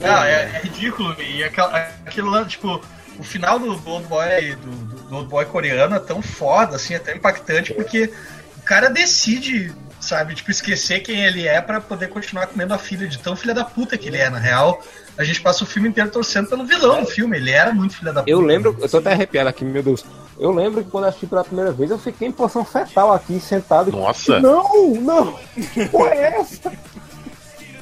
Não, 0.00 0.22
é, 0.24 0.42
é 0.56 0.60
ridículo. 0.62 1.14
E 1.20 1.42
aquela, 1.44 1.76
aquilo 2.06 2.30
lá, 2.30 2.44
tipo, 2.44 2.80
o 3.18 3.22
final 3.22 3.58
do, 3.58 3.76
do 3.76 3.90
Old 3.90 4.06
Boy, 4.06 4.54
do, 4.56 4.70
do- 4.70 5.16
Old 5.16 5.28
Boy 5.28 5.44
coreano 5.46 5.94
é 5.94 6.00
tão 6.00 6.20
foda, 6.22 6.76
assim, 6.76 6.94
é 6.94 6.98
tão 6.98 7.14
impactante, 7.14 7.72
porque 7.74 8.12
o 8.58 8.62
cara 8.62 8.88
decide, 8.90 9.72
sabe, 10.00 10.34
tipo, 10.34 10.50
esquecer 10.50 11.00
quem 11.00 11.24
ele 11.24 11.46
é 11.46 11.60
pra 11.60 11.80
poder 11.80 12.08
continuar 12.08 12.46
comendo 12.48 12.74
a 12.74 12.78
filha 12.78 13.06
de 13.06 13.18
tão 13.18 13.36
filha 13.36 13.54
da 13.54 13.64
puta 13.64 13.96
que 13.96 14.08
ele 14.08 14.16
é. 14.18 14.28
Na 14.28 14.38
real, 14.38 14.82
a 15.16 15.22
gente 15.22 15.40
passa 15.40 15.62
o 15.62 15.66
filme 15.66 15.88
inteiro 15.88 16.10
torcendo 16.10 16.48
pelo 16.48 16.64
vilão 16.66 17.02
do 17.02 17.06
filme. 17.06 17.36
Ele 17.36 17.50
era 17.52 17.72
muito 17.72 17.94
filha 17.96 18.12
da 18.12 18.20
puta. 18.20 18.30
Eu 18.30 18.40
lembro, 18.40 18.76
eu 18.80 18.88
tô 18.88 18.98
até 18.98 19.12
arrepiado 19.12 19.48
aqui, 19.48 19.64
meu 19.64 19.82
Deus. 19.82 20.04
Eu 20.36 20.50
lembro 20.50 20.82
que 20.82 20.90
quando 20.90 21.04
eu 21.04 21.10
assisti 21.10 21.26
pela 21.28 21.44
primeira 21.44 21.70
vez, 21.70 21.88
eu 21.92 21.98
fiquei 21.98 22.26
em 22.26 22.32
posição 22.32 22.64
fetal 22.64 23.12
aqui, 23.12 23.38
sentado. 23.38 23.92
Nossa. 23.92 24.40
Não, 24.40 24.94
não! 24.96 25.38
Que 25.72 25.88
porra 25.88 26.10
é 26.10 26.40
essa? 26.40 26.72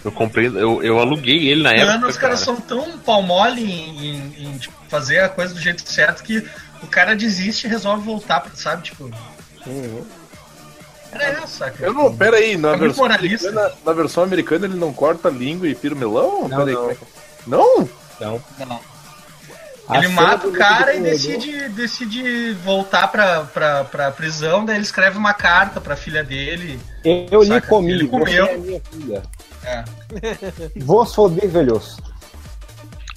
Eu 0.05 0.11
comprei, 0.11 0.49
eu, 0.49 0.83
eu 0.83 0.99
aluguei 0.99 1.49
ele 1.49 1.63
na 1.63 1.71
época. 1.71 1.87
Mano, 1.93 2.09
os 2.09 2.17
caras 2.17 2.45
cara. 2.45 2.57
são 2.57 2.61
tão 2.61 2.99
pau 2.99 3.23
mole 3.23 3.63
em, 3.63 4.07
em- 4.07 4.35
em, 4.47 4.59
tipo, 4.59 4.75
fazer 4.89 5.21
a 5.21 5.29
coisa 5.29 5.55
do 5.55 5.61
jeito 5.61 5.89
certo 5.89 6.23
que 6.25 6.45
o 6.83 6.87
cara 6.89 7.15
desiste 7.15 7.67
e 7.67 7.71
resolve 7.71 8.05
voltar, 8.05 8.45
sabe? 8.55 8.83
Tipo. 8.83 9.09
Era 11.13 11.25
essa, 11.43 11.71
cara. 11.71 11.87
Eu 11.87 11.93
não, 11.95 12.17
pera 12.17 12.37
aí, 12.39 12.57
na, 12.57 12.73
É 12.73 12.77
versão 12.77 13.05
moralista. 13.05 13.49
americana, 13.49 13.75
na 13.85 13.93
versão 13.93 14.23
americana 14.25 14.67
ele 14.67 14.75
não 14.77 14.93
corta 14.93 15.29
a 15.29 15.31
língua 15.31 15.69
e 15.69 15.75
pira 15.75 15.95
o 15.95 15.99
melão? 15.99 16.49
Não, 16.49 16.65
Pera 16.65 16.71
é 16.73 16.97
Não? 17.47 17.89
Não. 18.21 18.43
Não. 18.67 18.81
A 19.89 19.99
Ele 19.99 20.09
mata 20.09 20.47
o 20.47 20.53
cara 20.53 20.95
e 20.95 20.99
corredor- 20.99 21.11
decide, 21.11 21.69
decide 21.71 22.53
voltar 22.65 23.09
pra, 23.09 23.43
pra, 23.43 23.85
pra 23.85 24.11
prisão, 24.13 24.65
daí 24.65 24.77
ele 24.77 24.85
escreve 24.85 25.19
uma 25.19 25.35
carta 25.35 25.81
pra 25.81 25.97
filha 25.97 26.23
dele. 26.25 26.81
Eu 27.05 27.45
Saca? 27.45 27.67
comi, 27.67 27.93
Ele 27.93 28.09
comeu. 28.09 28.47
você 28.47 28.53
é 28.53 28.57
minha 28.57 28.81
filha. 28.91 29.23
É. 29.65 29.85
Vou 30.81 31.05
se 31.07 31.15
foder, 31.15 31.49
velhos. 31.49 31.97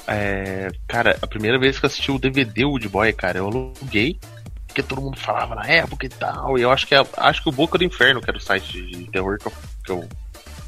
É, 0.07 0.69
cara, 0.87 1.17
a 1.21 1.27
primeira 1.27 1.57
vez 1.57 1.79
que 1.79 1.85
eu 1.85 1.87
assisti 1.87 2.11
o 2.11 2.19
DVD 2.19 2.63
Wood 2.65 2.87
Boy, 2.89 3.11
cara, 3.11 3.39
eu 3.39 3.47
aluguei, 3.47 4.19
porque 4.67 4.83
todo 4.83 5.01
mundo 5.01 5.17
falava 5.19 5.55
na 5.55 5.65
época 5.67 6.05
e 6.05 6.09
tal. 6.09 6.57
E 6.57 6.61
eu 6.61 6.71
acho 6.71 6.85
que 6.85 6.93
a- 6.93 7.05
acho 7.17 7.41
que 7.41 7.49
o 7.49 7.51
Boca 7.51 7.77
do 7.77 7.83
Inferno, 7.83 8.21
que 8.21 8.29
era 8.29 8.37
o 8.37 8.41
site 8.41 8.81
de 8.85 9.09
terror 9.09 9.39
que 9.39 9.47
eu, 9.47 9.53
que 9.83 9.91
eu 9.91 10.07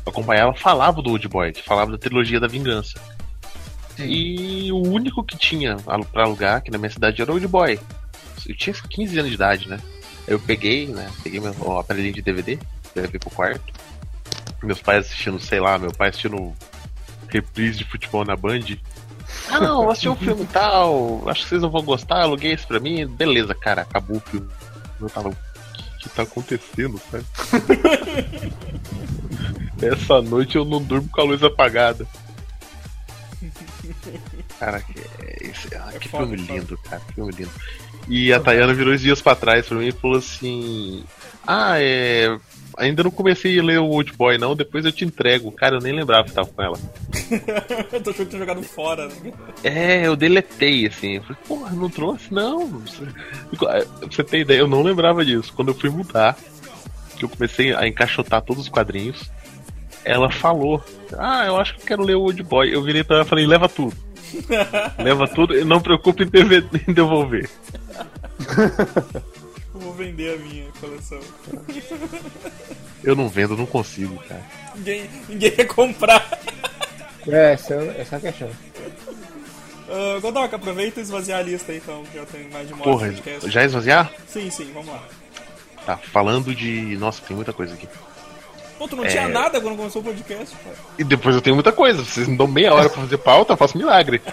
acompanhava, 0.05 0.53
falava 0.55 1.01
do 1.01 1.11
Wood 1.11 1.27
Boy, 1.27 1.51
que 1.53 1.61
falava 1.63 1.91
da 1.91 1.97
trilogia 1.97 2.39
da 2.39 2.47
vingança. 2.47 2.99
E 3.99 4.71
o 4.71 4.77
único 4.87 5.23
que 5.23 5.37
tinha 5.37 5.75
pra 6.11 6.23
alugar 6.23 6.57
aqui 6.57 6.71
na 6.71 6.77
minha 6.77 6.89
cidade 6.89 7.21
era 7.21 7.29
o 7.31 7.35
Wood 7.35 7.47
Boy. 7.47 7.79
Eu 8.47 8.55
tinha 8.55 8.73
15 8.73 9.17
anos 9.19 9.29
de 9.29 9.35
idade, 9.35 9.67
né? 9.67 9.79
Eu 10.27 10.39
peguei, 10.39 10.87
né? 10.87 11.09
Peguei 11.23 11.39
meu 11.39 11.77
aparelhinho 11.79 12.13
de 12.13 12.21
DVD, 12.21 12.57
levei 12.95 13.19
pro 13.19 13.29
quarto. 13.29 13.73
Meus 14.67 14.81
pais 14.81 15.05
assistindo, 15.05 15.39
sei 15.39 15.61
lá, 15.61 15.77
meu 15.77 15.93
pai 15.93 16.09
assistindo 16.09 16.53
reprise 17.29 17.77
de 17.77 17.85
futebol 17.85 18.25
na 18.25 18.35
Band. 18.35 18.59
Ah, 19.49 19.61
não, 19.61 19.89
assisti 19.89 20.09
um 20.09 20.15
filme 20.15 20.45
tal. 20.47 21.23
Acho 21.29 21.43
que 21.43 21.49
vocês 21.49 21.61
não 21.61 21.69
vão 21.69 21.83
gostar. 21.83 22.21
Aluguei 22.21 22.53
isso 22.53 22.67
pra 22.67 22.81
mim. 22.81 23.07
Beleza, 23.07 23.55
cara, 23.55 23.83
acabou 23.83 24.17
o 24.17 24.19
filme. 24.19 24.47
Eu 24.99 25.09
tava. 25.09 25.29
O 25.29 25.35
que, 25.97 26.09
que 26.09 26.09
tá 26.09 26.23
acontecendo, 26.23 26.99
sabe? 27.09 27.25
Essa 29.81 30.21
noite 30.21 30.57
eu 30.57 30.65
não 30.65 30.81
durmo 30.81 31.07
com 31.09 31.21
a 31.21 31.23
luz 31.23 31.41
apagada. 31.41 32.05
Cara, 34.59 34.81
que, 34.81 34.99
esse, 35.45 35.73
ah, 35.75 35.93
que 35.99 36.09
foda, 36.09 36.25
filme 36.25 36.39
foda. 36.39 36.53
lindo, 36.59 36.77
cara. 36.79 37.01
que 37.07 37.13
Filme 37.13 37.31
lindo. 37.31 37.51
E 38.09 38.33
a 38.33 38.39
Tayana 38.39 38.73
virou 38.73 38.93
uns 38.93 39.01
dias 39.01 39.21
pra 39.21 39.35
trás 39.35 39.65
pra 39.67 39.77
mim 39.77 39.87
e 39.87 39.91
falou 39.91 40.17
assim: 40.17 41.03
Ah, 41.45 41.75
é. 41.79 42.37
Ainda 42.77 43.03
não 43.03 43.09
comecei 43.11 43.59
a 43.59 43.63
ler 43.63 43.79
o 43.79 43.87
Old 43.87 44.13
Boy, 44.13 44.37
não. 44.37 44.55
Depois 44.55 44.85
eu 44.85 44.91
te 44.91 45.03
entrego. 45.03 45.51
Cara, 45.51 45.77
eu 45.77 45.81
nem 45.81 45.93
lembrava 45.93 46.25
que 46.27 46.33
tava 46.33 46.47
com 46.47 46.61
ela. 46.61 46.77
eu 47.91 48.01
tô 48.01 48.11
achando 48.11 48.25
que 48.25 48.25
tinha 48.25 48.39
jogado 48.39 48.61
fora. 48.63 49.07
né? 49.07 49.33
É, 49.63 50.05
eu 50.07 50.15
deletei, 50.15 50.85
assim. 50.85 51.15
Eu 51.15 51.23
falei, 51.23 51.37
porra, 51.47 51.71
não 51.71 51.89
trouxe? 51.89 52.31
Não. 52.31 52.81
Pra 53.57 53.83
você 54.01 54.23
ter 54.23 54.39
ideia, 54.41 54.59
eu 54.59 54.67
não 54.67 54.83
lembrava 54.83 55.25
disso. 55.25 55.51
Quando 55.55 55.69
eu 55.69 55.75
fui 55.75 55.89
mudar, 55.89 56.37
que 57.17 57.25
eu 57.25 57.29
comecei 57.29 57.73
a 57.73 57.87
encaixotar 57.87 58.41
todos 58.43 58.63
os 58.63 58.69
quadrinhos, 58.69 59.29
ela 60.05 60.31
falou: 60.31 60.83
Ah, 61.17 61.45
eu 61.45 61.57
acho 61.57 61.75
que 61.75 61.81
eu 61.81 61.85
quero 61.87 62.03
ler 62.03 62.15
o 62.15 62.21
Old 62.21 62.41
Boy. 62.43 62.73
Eu 62.73 62.83
virei 62.83 63.03
pra 63.03 63.17
ela 63.17 63.25
e 63.25 63.29
falei: 63.29 63.47
leva 63.47 63.67
tudo. 63.67 63.95
leva 65.03 65.27
tudo 65.27 65.57
e 65.57 65.63
não 65.63 65.81
preocupe 65.81 66.23
em 66.23 66.93
devolver. 66.93 67.49
Eu 69.97 70.05
vender 70.05 70.35
a 70.35 70.37
minha 70.37 70.65
coleção. 70.79 71.19
Eu 73.03 73.15
não 73.15 73.27
vendo, 73.27 73.57
não 73.57 73.65
consigo, 73.65 74.15
cara. 74.27 74.43
Ninguém, 74.75 75.09
ninguém 75.27 75.53
ia 75.57 75.65
comprar. 75.65 76.39
É, 77.27 77.53
essa, 77.53 77.73
essa 77.97 78.15
é 78.15 78.17
a 78.17 78.21
questão. 78.21 78.49
Uh, 79.87 80.21
Godoka, 80.21 80.55
aproveita 80.55 80.99
e 80.99 81.03
esvaziar 81.03 81.39
a 81.39 81.41
lista 81.43 81.71
aí, 81.71 81.79
então, 81.79 82.03
que 82.05 82.17
já 82.17 82.25
tem 82.25 82.47
mais 82.49 82.67
de 82.67 82.73
uma 82.73 82.83
Porra, 82.83 83.07
podcast. 83.07 83.49
já 83.49 83.63
esvaziar? 83.63 84.11
Sim, 84.27 84.49
sim, 84.51 84.71
vamos 84.71 84.89
lá. 84.89 85.01
Tá, 85.85 85.97
falando 85.97 86.53
de. 86.53 86.95
Nossa, 86.97 87.21
tem 87.25 87.35
muita 87.35 87.53
coisa 87.53 87.73
aqui. 87.73 87.87
Pô, 88.77 88.87
tu 88.87 88.95
não 88.95 89.05
É. 89.05 89.07
tinha 89.07 89.27
nada 89.27 89.59
quando 89.59 89.77
começou 89.77 90.01
o 90.03 90.05
podcast, 90.05 90.55
cara. 90.57 90.75
E 90.99 91.03
depois 91.03 91.35
eu 91.35 91.41
tenho 91.41 91.55
muita 91.55 91.71
coisa. 91.71 92.03
Vocês 92.03 92.27
me 92.27 92.37
dão 92.37 92.45
meia 92.45 92.71
hora 92.73 92.89
pra 92.89 93.01
fazer 93.01 93.17
pauta, 93.17 93.53
eu 93.53 93.57
faço 93.57 93.77
milagre. 93.77 94.21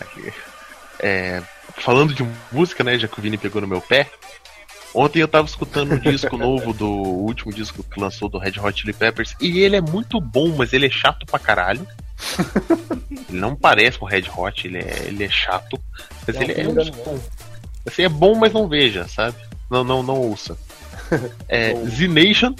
Aqui. 0.00 0.32
É, 0.98 1.42
falando 1.82 2.14
de 2.14 2.26
música, 2.50 2.84
né? 2.84 2.98
Já 2.98 3.08
que 3.08 3.18
o 3.18 3.22
Vini 3.22 3.36
pegou 3.36 3.60
no 3.60 3.68
meu 3.68 3.80
pé. 3.80 4.08
Ontem 4.94 5.20
eu 5.20 5.28
tava 5.28 5.46
escutando 5.46 5.94
um 5.94 5.98
disco 5.98 6.36
novo 6.38 6.72
do 6.72 6.88
último 6.88 7.52
disco 7.52 7.82
que 7.82 8.00
lançou 8.00 8.28
do 8.28 8.38
Red 8.38 8.60
Hot 8.60 8.80
Chili 8.80 8.92
Peppers. 8.92 9.34
E 9.40 9.60
ele 9.60 9.76
é 9.76 9.80
muito 9.80 10.20
bom, 10.20 10.54
mas 10.56 10.72
ele 10.72 10.86
é 10.86 10.90
chato 10.90 11.26
pra 11.26 11.38
caralho. 11.38 11.86
ele 13.28 13.38
não 13.40 13.56
parece 13.56 13.98
com 13.98 14.04
o 14.04 14.08
Red 14.08 14.24
Hot, 14.36 14.66
ele 14.66 14.78
é, 14.78 15.04
ele 15.06 15.24
é 15.24 15.30
chato. 15.30 15.78
Mas 16.26 16.36
ele 16.40 16.52
é 16.52 16.68
um 16.68 17.20
Assim, 17.84 18.02
é 18.02 18.08
bom, 18.08 18.36
mas 18.36 18.52
não 18.52 18.68
veja, 18.68 19.08
sabe? 19.08 19.36
Não, 19.68 19.82
não, 19.82 20.02
não 20.02 20.16
ouça. 20.16 20.56
É, 21.46 21.74
Z 21.74 22.08
Nation 22.08 22.54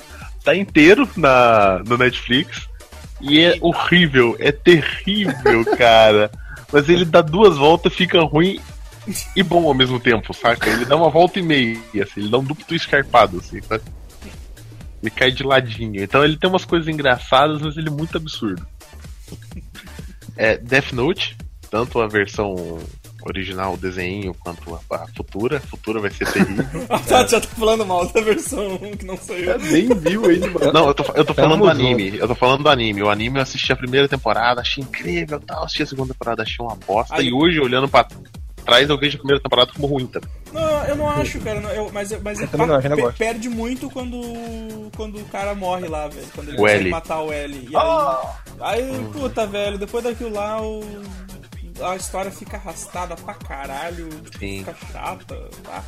tá 0.45 0.55
inteiro 0.55 1.09
na, 1.17 1.79
no 1.87 1.97
Netflix 1.97 2.69
e 3.19 3.41
é 3.41 3.57
horrível, 3.63 4.37
é 4.39 4.53
terrível, 4.53 5.65
cara. 5.79 6.31
Mas 6.71 6.87
ele 6.91 7.07
dá 7.07 7.23
duas 7.23 7.57
voltas, 7.57 7.95
fica 7.95 8.21
ruim 8.21 8.61
e 9.37 9.43
bom 9.43 9.67
ao 9.67 9.75
mesmo 9.75 9.99
tempo, 10.01 10.33
saca? 10.35 10.69
Ele 10.69 10.85
dá 10.85 10.97
uma 10.97 11.11
volta 11.11 11.39
e 11.39 11.43
meia, 11.43 11.79
assim, 12.03 12.21
ele 12.21 12.29
dá 12.31 12.39
um 12.39 12.45
duplo 12.45 12.75
escarpado, 12.77 13.39
assim, 13.39 13.61
sabe? 13.63 13.85
Ele 15.03 15.11
cai 15.11 15.31
de 15.33 15.43
ladinho. 15.43 16.03
Então 16.03 16.25
ele 16.25 16.37
tem 16.37 16.49
umas 16.49 16.65
coisas 16.65 16.89
engraçadas, 16.89 17.61
mas 17.61 17.77
ele 17.77 17.89
é 17.89 17.93
muito 17.93 18.17
absurdo. 18.17 18.65
É, 20.37 20.57
Death 20.57 20.93
Note, 20.93 21.37
tanto 21.71 22.01
a 22.01 22.07
versão 22.07 22.79
original, 23.25 23.75
o 23.75 23.77
desenho, 23.77 24.35
quanto 24.35 24.75
a, 24.91 24.97
a 24.97 25.07
futura. 25.09 25.57
A 25.59 25.61
futura 25.61 26.01
vai 26.01 26.11
ser 26.11 26.31
terrível. 26.33 26.65
Ah, 26.89 26.99
tá, 26.99 27.27
já 27.27 27.41
tá 27.41 27.49
falando 27.49 27.85
mal 27.87 28.07
da 28.13 28.21
versão 28.21 28.79
que 28.99 29.05
não 29.05 29.17
saiu. 29.17 29.59
Nem 29.59 29.89
viu 29.95 30.25
ainda, 30.27 30.49
mano. 30.51 30.73
Não, 30.73 30.87
eu 30.89 30.95
tô, 30.95 31.05
eu 31.15 31.25
tô 31.25 31.35
falando 31.35 31.63
do 31.63 31.69
anime. 31.69 32.17
Eu 32.19 32.29
tô 32.29 32.35
falando 32.35 32.63
do 32.63 32.69
anime. 32.69 33.03
O 33.03 33.11
anime 33.11 33.39
eu 33.39 33.43
assisti 33.43 33.73
a 33.73 33.77
primeira 33.77 34.09
temporada, 34.09 34.61
achei 34.61 34.83
incrível 34.83 35.41
tal. 35.41 35.65
Assisti 35.65 35.83
a 35.83 35.87
segunda 35.87 36.13
temporada, 36.15 36.43
achei 36.43 36.65
uma 36.65 36.77
bosta. 36.77 37.15
Aí- 37.17 37.29
E 37.29 37.33
hoje, 37.33 37.61
olhando 37.61 37.89
pra 37.89 38.07
trás, 38.65 38.89
eu 38.89 38.99
vejo 38.99 39.17
a 39.17 39.19
primeira 39.19 39.43
temporada 39.43 39.73
como 39.75 39.87
ruim 39.87 40.07
também. 40.07 40.31
Não, 40.53 40.85
eu 40.85 40.97
não 40.97 41.09
acho, 41.09 41.41
cara. 41.41 41.61
não, 41.61 41.71
eu- 41.71 41.91
mas 41.93 42.11
mas 42.23 42.41
é 42.41 42.47
também 42.47 42.67
não, 42.67 42.81
eu 42.81 42.89
não 42.91 42.97
pe- 42.97 43.03
gosto. 43.03 43.19
perde 43.19 43.49
muito 43.49 43.91
quando, 43.91 44.21
quando 44.97 45.19
o 45.19 45.25
cara 45.27 45.55
morre 45.55 45.89
lá, 45.89 46.09
velho. 46.09 46.27
Quando 46.35 46.49
ele 46.49 46.57
O 46.57 46.61
consegue 46.61 46.81
L. 46.85 46.91
matar 46.91 47.21
o 47.23 47.33
L. 47.33 47.69
E 47.71 47.77
aí, 47.77 48.27
aí, 48.61 49.05
puta, 49.13 49.47
velho, 49.47 49.79
depois 49.79 50.05
daquilo 50.05 50.33
lá, 50.33 50.61
o, 50.63 50.81
a 51.83 51.97
história 51.97 52.31
fica 52.31 52.57
arrastada 52.57 53.17
pra 53.17 53.35
caralho. 53.35 54.09
tipo, 54.09 54.39
Sim. 54.39 54.59
Fica 54.65 54.77
chata. 54.93 55.37
Tá? 55.65 55.83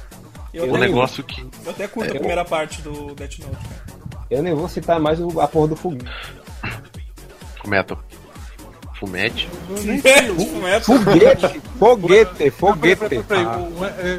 Eu, 0.52 0.66
O 0.66 0.70
até, 0.76 0.78
negócio 0.86 1.22
que. 1.24 1.40
eu 1.64 1.70
até 1.70 1.86
curto 1.88 2.10
a 2.12 2.14
É, 2.14 2.18
primeira 2.18 2.44
parte 2.44 2.80
do 2.82 3.14
Death 3.14 3.38
Note, 3.40 3.56
cara. 3.56 3.94
Eu 4.30 4.42
nem 4.42 4.54
vou 4.54 4.68
citar 4.68 4.98
mais 5.00 5.20
o, 5.20 5.40
a 5.40 5.46
porra 5.48 5.68
do 5.68 5.76
foguete. 5.76 6.10
Fumeto. 7.60 7.98
Fumete. 9.04 10.84
Foguete! 10.84 11.60
Foguete! 11.78 12.50
Foguete! 12.50 13.24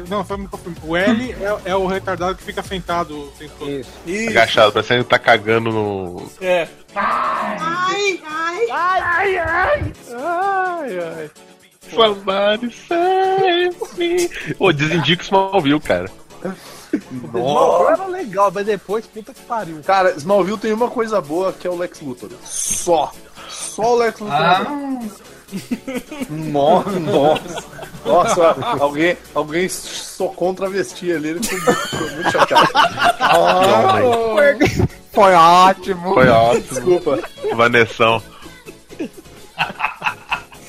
não, 0.08 0.24
só 0.24 0.36
me 0.36 0.48
confundi. 0.48 0.80
O 0.82 0.96
L 0.96 1.32
é, 1.32 1.70
é 1.70 1.76
o 1.76 1.86
retardado 1.86 2.36
que 2.36 2.44
fica 2.44 2.62
sentado 2.62 3.18
o 3.18 3.26
tempo 3.38 3.52
todo. 3.58 3.70
isso. 3.70 3.90
Isso, 4.06 4.30
Agachado, 4.30 4.72
parecendo 4.72 5.04
que 5.04 5.10
tá 5.10 5.18
cagando 5.18 5.70
no. 5.70 6.30
é. 6.40 6.68
Somebody 11.94 12.74
save 12.88 13.76
me. 13.96 14.28
Pô, 14.54 14.72
desindica 14.72 15.22
o 15.22 15.24
Smallville, 15.24 15.80
cara. 15.80 16.10
Não, 17.32 17.90
era 17.90 18.06
legal, 18.06 18.50
mas 18.52 18.66
depois, 18.66 19.06
puta 19.06 19.34
que 19.34 19.42
pariu. 19.42 19.80
Cara, 19.84 20.12
Smallville 20.16 20.58
tem 20.58 20.72
uma 20.72 20.88
coisa 20.88 21.20
boa 21.20 21.52
que 21.52 21.66
é 21.66 21.70
o 21.70 21.76
Lex 21.76 22.00
Luthor. 22.00 22.30
Só. 22.44 23.12
Só 23.48 23.94
o 23.94 23.96
Lex 23.96 24.20
Luthor. 24.20 24.34
Ah, 24.36 24.66
Nossa, 26.30 26.90
nossa. 27.00 27.64
Nossa, 28.04 28.56
alguém, 28.80 29.16
alguém 29.34 29.68
socou 29.68 30.50
um 30.50 30.54
travesti 30.54 31.12
ali, 31.12 31.28
ele 31.30 31.42
ficou 31.42 31.74
muito, 31.74 32.14
muito 32.14 32.30
chateado. 32.32 32.68
Ah, 32.74 33.98
Foi 35.12 35.34
ótimo. 35.34 36.14
Foi 36.14 36.28
ótimo. 36.28 36.62
desculpa. 36.68 37.18
Vanessão. 37.54 38.22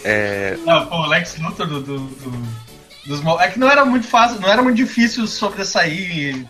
É, 0.04 0.58
Não, 0.66 0.86
pô, 0.88 0.96
o 0.98 1.06
Lex 1.08 1.38
Luthor 1.40 1.68
do, 1.68 1.82
do- 1.82 2.00
do- 2.00 2.68
dos 3.08 3.22
É 3.42 3.48
que 3.50 3.60
não 3.60 3.70
era 3.70 3.84
muito 3.86 4.08
fácil, 4.08 4.40
não 4.40 4.50
era 4.50 4.62
muito 4.62 4.78
difícil 4.78 5.28
sobressair 5.28 6.46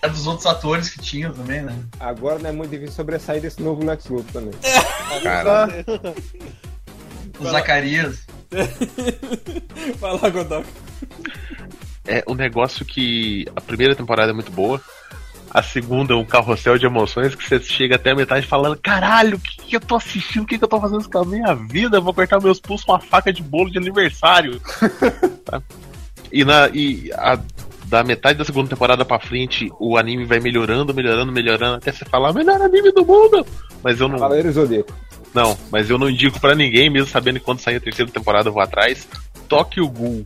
perto 0.00 0.14
dos 0.14 0.26
outros 0.26 0.46
atores 0.46 0.88
que 0.90 1.00
tinham 1.00 1.32
também, 1.32 1.62
né? 1.62 1.76
Agora 1.98 2.38
não 2.38 2.50
é 2.50 2.52
muito 2.52 2.70
difícil 2.70 2.94
sobressair 2.94 3.40
desse 3.42 3.62
novo 3.62 3.84
Lex 3.84 4.06
Luthor 4.06 4.32
também. 4.32 4.52
cara, 5.22 5.68
O 7.38 7.44
Zacarias. 7.48 8.26
Vai 10.00 10.18
lá, 10.18 10.28
Godok. 10.28 10.66
é 12.06 12.24
um 12.26 12.34
negócio 12.34 12.84
que 12.84 13.46
a 13.54 13.60
primeira 13.60 13.94
temporada 13.94 14.30
é 14.30 14.34
muito 14.34 14.50
boa. 14.50 14.80
A 15.52 15.62
segunda 15.64 16.12
é 16.14 16.16
um 16.16 16.24
carrossel 16.24 16.78
de 16.78 16.86
emoções 16.86 17.34
que 17.34 17.48
você 17.48 17.58
chega 17.60 17.96
até 17.96 18.10
a 18.12 18.14
metade 18.14 18.46
falando: 18.46 18.76
caralho, 18.76 19.36
o 19.36 19.40
que, 19.40 19.56
que 19.62 19.76
eu 19.76 19.80
tô 19.80 19.96
assistindo? 19.96 20.44
O 20.44 20.46
que, 20.46 20.56
que 20.56 20.62
eu 20.64 20.68
tô 20.68 20.80
fazendo 20.80 21.08
com 21.10 21.18
a 21.18 21.24
minha 21.24 21.54
vida? 21.54 21.96
Eu 21.96 22.02
vou 22.02 22.14
cortar 22.14 22.40
meus 22.40 22.60
pulsos 22.60 22.84
com 22.86 22.92
uma 22.92 23.00
faca 23.00 23.32
de 23.32 23.42
bolo 23.42 23.70
de 23.70 23.78
aniversário. 23.78 24.60
Tá? 25.44 25.60
E, 26.30 26.44
na, 26.44 26.68
e 26.68 27.10
a- 27.14 27.40
da 27.90 28.04
metade 28.04 28.38
da 28.38 28.44
segunda 28.44 28.70
temporada 28.70 29.04
pra 29.04 29.18
frente, 29.18 29.68
o 29.80 29.98
anime 29.98 30.24
vai 30.24 30.38
melhorando, 30.38 30.94
melhorando, 30.94 31.32
melhorando, 31.32 31.74
até 31.76 31.90
você 31.92 32.04
falar: 32.04 32.32
melhor 32.32 32.62
anime 32.62 32.92
do 32.92 33.04
mundo! 33.04 33.44
Mas 33.82 34.00
eu 34.00 34.06
não. 34.08 34.16
Cavaleiro 34.18 34.52
Zodíaco. 34.52 34.94
Não, 35.34 35.58
mas 35.70 35.90
eu 35.90 35.98
não 35.98 36.08
indico 36.08 36.40
pra 36.40 36.54
ninguém, 36.54 36.88
mesmo 36.88 37.08
sabendo 37.08 37.38
que 37.40 37.44
quando 37.44 37.58
sair 37.60 37.76
a 37.76 37.80
terceira 37.80 38.10
temporada 38.10 38.48
eu 38.48 38.52
vou 38.52 38.62
atrás. 38.62 39.06
Tokyo 39.48 39.88
Ghoul. 39.88 40.24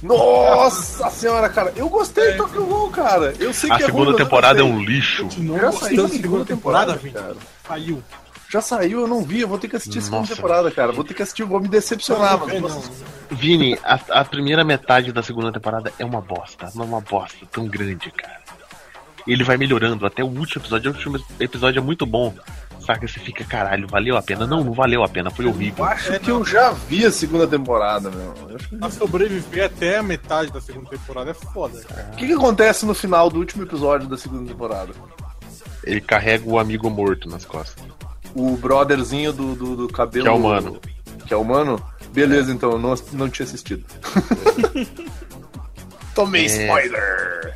Nossa 0.00 1.10
senhora, 1.10 1.48
cara, 1.48 1.72
eu 1.76 1.88
gostei 1.88 2.32
do 2.32 2.38
Tokyo 2.44 2.64
Ghoul, 2.64 2.90
cara. 2.90 3.34
Eu 3.40 3.52
sei 3.52 3.70
A 3.70 3.76
que 3.76 3.82
é 3.82 3.86
segunda 3.86 4.04
ruim, 4.10 4.12
mas 4.12 4.20
eu 4.20 4.24
temporada 4.26 4.60
é 4.60 4.62
gostei. 4.62 4.78
um 4.80 4.84
lixo. 4.84 5.28
Já 5.60 5.72
saiu 5.72 6.04
a 6.04 6.08
segunda 6.08 6.44
temporada, 6.44 6.94
Vini. 6.94 7.14
cara. 7.14 7.36
Saiu. 7.66 8.02
Já 8.50 8.60
saiu, 8.62 9.00
eu 9.00 9.06
não 9.06 9.22
vi, 9.22 9.40
eu 9.40 9.48
vou 9.48 9.58
ter 9.58 9.68
que 9.68 9.76
assistir 9.76 9.98
a 9.98 10.02
segunda 10.02 10.20
Nossa. 10.22 10.34
temporada, 10.36 10.70
cara. 10.70 10.92
Vou 10.92 11.04
ter 11.04 11.12
que 11.14 11.22
assistir, 11.22 11.44
vou 11.44 11.60
me 11.60 11.68
decepcionar, 11.68 12.38
mas. 12.38 12.60
Não, 12.60 12.82
Vini, 13.30 13.78
a, 13.84 14.20
a 14.20 14.24
primeira 14.24 14.64
metade 14.64 15.12
da 15.12 15.22
segunda 15.22 15.52
temporada 15.52 15.92
é 15.98 16.04
uma 16.04 16.20
bosta. 16.22 16.70
Não 16.74 16.84
é 16.84 16.86
uma 16.86 17.00
bosta 17.00 17.44
tão 17.52 17.66
grande, 17.66 18.10
cara. 18.10 18.38
Ele 19.26 19.44
vai 19.44 19.58
melhorando 19.58 20.06
até 20.06 20.22
o 20.24 20.26
último 20.26 20.62
episódio. 20.62 20.90
O 20.90 20.94
último 20.94 21.20
episódio 21.38 21.78
é 21.78 21.82
muito 21.82 22.06
bom. 22.06 22.34
Saca? 22.80 23.06
Você 23.06 23.20
fica, 23.20 23.44
caralho, 23.44 23.86
valeu 23.86 24.16
a 24.16 24.22
pena? 24.22 24.46
Não, 24.46 24.64
não 24.64 24.72
valeu 24.72 25.04
a 25.04 25.08
pena, 25.08 25.30
foi 25.30 25.44
horrível. 25.44 25.84
Eu 25.84 25.90
acho 25.90 26.18
que 26.20 26.30
eu 26.30 26.42
já 26.42 26.70
vi 26.70 27.04
a 27.04 27.12
segunda 27.12 27.46
temporada, 27.46 28.10
meu. 28.10 28.32
Eu 28.48 28.56
acho 28.56 28.68
que- 28.70 28.78
A 28.80 28.88
sobreviver 28.90 29.66
até 29.66 29.98
a 29.98 30.02
metade 30.02 30.50
da 30.50 30.60
segunda 30.62 30.88
temporada 30.88 31.32
é 31.32 31.34
foda. 31.34 31.78
O 32.12 32.16
que, 32.16 32.26
que 32.26 32.32
acontece 32.32 32.86
no 32.86 32.94
final 32.94 33.28
do 33.28 33.38
último 33.40 33.64
episódio 33.64 34.08
da 34.08 34.16
segunda 34.16 34.48
temporada? 34.50 34.94
Ele 35.84 36.00
carrega 36.00 36.48
o 36.48 36.58
amigo 36.58 36.88
morto 36.88 37.28
nas 37.28 37.44
costas. 37.44 37.84
O 38.40 38.56
brotherzinho 38.56 39.32
do, 39.32 39.54
do, 39.54 39.76
do 39.76 39.88
cabelo. 39.88 40.24
Que 40.24 40.30
é 40.30 40.32
humano. 40.32 40.80
Que 41.26 41.34
é 41.34 41.36
humano? 41.36 41.82
Beleza, 42.12 42.52
então, 42.52 42.72
eu 42.72 42.78
não, 42.78 42.94
não 43.12 43.28
tinha 43.28 43.44
assistido. 43.44 43.84
Tomei 46.14 46.46
spoiler! 46.46 47.54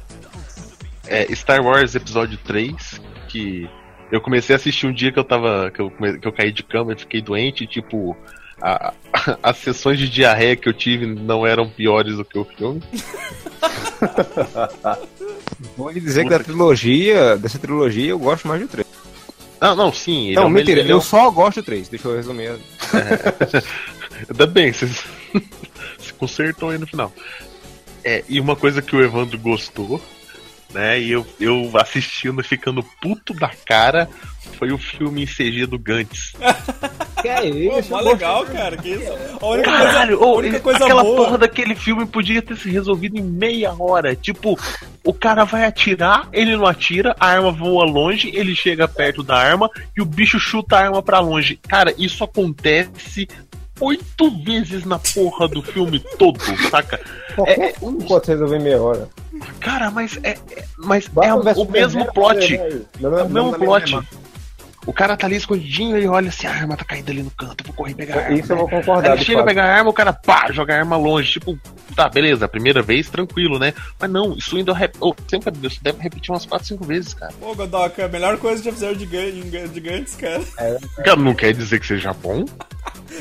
É 1.06 1.34
Star 1.34 1.62
Wars 1.64 1.94
Episódio 1.94 2.38
3, 2.44 3.00
que 3.28 3.68
eu 4.10 4.20
comecei 4.20 4.54
a 4.54 4.56
assistir 4.56 4.86
um 4.86 4.92
dia 4.92 5.10
que 5.12 5.18
eu 5.18 5.24
tava. 5.24 5.70
que 5.70 5.80
eu, 5.80 5.90
que 5.90 6.26
eu 6.26 6.32
caí 6.32 6.52
de 6.52 6.62
cama 6.62 6.92
e 6.92 6.98
fiquei 6.98 7.20
doente, 7.22 7.66
tipo. 7.66 8.16
a- 8.60 8.92
as 9.42 9.56
sessões 9.58 9.98
de 9.98 10.08
diarreia 10.08 10.56
que 10.56 10.68
eu 10.68 10.72
tive 10.72 11.06
não 11.06 11.46
eram 11.46 11.68
piores 11.68 12.16
do 12.16 12.24
que 12.24 12.38
o 12.38 12.44
filme. 12.44 12.82
Vou 15.76 15.90
lhe 15.90 16.00
dizer 16.00 16.24
que 16.24 16.30
da 16.30 16.38
trilogia, 16.40 17.36
dessa 17.36 17.58
trilogia, 17.58 18.10
eu 18.10 18.18
gosto 18.18 18.48
mais 18.48 18.60
do 18.60 18.66
3. 18.68 18.81
Não, 19.62 19.76
não, 19.76 19.92
sim. 19.92 20.26
Ele 20.26 20.34
Não, 20.36 20.42
é 20.42 20.46
um 20.46 20.50
mentira, 20.50 20.80
ele 20.80 20.90
é 20.90 20.94
um- 20.94 20.98
eu 20.98 21.00
só 21.00 21.30
gosto 21.30 21.60
do 21.62 21.64
3. 21.64 21.88
Deixa 21.88 22.08
eu 22.08 22.16
resumir. 22.16 22.50
Ainda 24.28 24.46
bem, 24.46 24.72
você 24.72 24.86
se 25.98 26.12
consertou 26.18 26.70
aí 26.70 26.78
no 26.78 26.86
final. 26.86 27.12
É, 28.04 28.24
e 28.28 28.40
uma 28.40 28.56
coisa 28.56 28.82
que 28.82 28.94
o 28.96 29.02
Evandro 29.02 29.38
gostou, 29.38 30.00
né? 30.74 31.00
E 31.00 31.12
eu, 31.12 31.26
eu 31.38 31.70
assistindo 31.76 32.40
e 32.40 32.44
ficando 32.44 32.82
puto 33.00 33.32
da 33.34 33.50
cara 33.64 34.08
foi 34.58 34.72
o 34.72 34.78
filme 34.78 35.22
em 35.22 35.26
CG 35.26 35.66
do 35.66 35.78
Gantz. 35.78 36.32
Que 37.20 37.28
é 37.28 37.40
Pô, 37.40 37.78
isso? 37.78 37.90
mó 37.90 38.00
legal, 38.00 38.44
cara. 38.46 38.76
Que 38.76 38.90
isso? 38.90 39.12
A 39.40 39.46
única 39.46 39.70
Caralho, 39.70 40.18
coisa, 40.18 40.32
a 40.32 40.36
única 40.36 40.56
ele- 40.56 40.62
coisa 40.62 40.84
aquela 40.84 41.04
boa. 41.04 41.16
porra 41.16 41.38
daquele 41.38 41.74
filme 41.76 42.04
podia 42.06 42.42
ter 42.42 42.56
se 42.56 42.68
resolvido 42.68 43.16
em 43.16 43.22
meia 43.22 43.72
hora. 43.78 44.16
Tipo, 44.16 44.58
o 45.04 45.12
cara 45.12 45.44
vai 45.44 45.64
atirar, 45.64 46.28
ele 46.32 46.56
não 46.56 46.66
atira, 46.66 47.14
a 47.18 47.26
arma 47.28 47.50
voa 47.50 47.84
longe, 47.84 48.30
ele 48.34 48.54
chega 48.54 48.86
perto 48.86 49.22
da 49.22 49.36
arma 49.36 49.68
e 49.96 50.00
o 50.02 50.04
bicho 50.04 50.38
chuta 50.38 50.76
a 50.76 50.80
arma 50.80 51.02
pra 51.02 51.18
longe. 51.20 51.58
Cara, 51.68 51.92
isso 51.98 52.22
acontece 52.24 53.26
oito 53.80 54.30
vezes 54.44 54.84
na 54.84 54.98
porra 54.98 55.48
do 55.48 55.60
filme 55.62 55.98
todo, 56.18 56.38
saca? 56.70 57.00
Qualquer 57.34 57.74
um 57.82 57.98
pode 57.98 58.28
resolver 58.28 58.58
meia 58.60 58.80
hora. 58.80 59.08
Cara, 59.58 59.90
mas 59.90 60.18
é, 60.22 60.30
é- 60.50 60.64
mas 60.78 61.08
Batman 61.08 61.50
é 61.50 61.54
o, 61.54 61.62
o 61.62 61.70
mesmo 61.70 62.12
plot. 62.12 62.56
né, 62.56 62.80
É 63.02 63.06
o 63.24 63.28
mesmo 63.28 63.52
plot. 63.58 63.98
O 64.84 64.92
cara 64.92 65.16
tá 65.16 65.26
ali 65.28 65.36
escondidinho 65.36 65.96
e 65.96 66.06
olha 66.08 66.28
assim, 66.28 66.46
a 66.46 66.50
arma 66.52 66.76
tá 66.76 66.84
caindo 66.84 67.08
ali 67.10 67.22
no 67.22 67.30
canto, 67.30 67.62
eu 67.62 67.66
vou 67.66 67.74
correr 67.74 67.92
e 67.92 67.94
pegar 67.94 68.14
a 68.14 68.16
não. 68.16 68.24
arma. 68.24 68.38
Isso 68.38 68.52
eu 68.52 68.56
vou 68.56 68.66
Aí 68.68 68.72
concordar. 68.80 69.14
ele 69.16 69.24
chega 69.24 69.38
a 69.38 69.42
fato. 69.42 69.46
pegar 69.48 69.64
a 69.64 69.74
arma, 69.76 69.90
o 69.90 69.92
cara 69.92 70.12
pá, 70.12 70.50
joga 70.50 70.74
a 70.74 70.78
arma 70.78 70.96
longe. 70.96 71.32
Tipo, 71.32 71.58
tá, 71.94 72.08
beleza, 72.08 72.48
primeira 72.48 72.82
vez, 72.82 73.08
tranquilo, 73.08 73.58
né? 73.60 73.72
Mas 74.00 74.10
não, 74.10 74.36
isso 74.36 74.56
ainda 74.56 74.74
rep... 74.74 74.96
oh, 75.00 75.14
sempre 75.30 75.52
isso 75.66 75.82
deve 75.82 76.02
repetir 76.02 76.30
umas 76.32 76.44
4, 76.46 76.66
5 76.68 76.84
vezes, 76.84 77.14
cara. 77.14 77.32
Pô, 77.38 77.54
Godoka, 77.54 78.04
a 78.04 78.08
melhor 78.08 78.36
coisa 78.38 78.60
de 78.62 78.72
fizeram 78.72 78.94
de, 78.94 79.06
Gun- 79.06 79.80
Gantz, 79.80 80.16
cara. 80.16 80.42
Cara, 81.04 81.16
não 81.16 81.34
quer 81.34 81.52
dizer 81.54 81.78
que 81.78 81.86
seja 81.86 82.12
bom. 82.12 82.44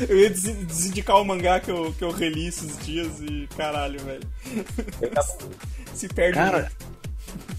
Eu 0.08 0.18
ia 0.18 0.30
des- 0.30 0.42
desindicar 0.66 1.16
o 1.20 1.24
mangá 1.24 1.60
que 1.60 1.70
eu, 1.70 1.94
que 1.96 2.02
eu 2.02 2.10
reli 2.10 2.48
esses 2.48 2.76
dias 2.84 3.20
e 3.20 3.48
caralho, 3.56 4.00
velho. 4.00 4.22
Se 5.94 6.08
perde 6.08 6.34
Cara, 6.38 6.58
muito. 6.60 6.91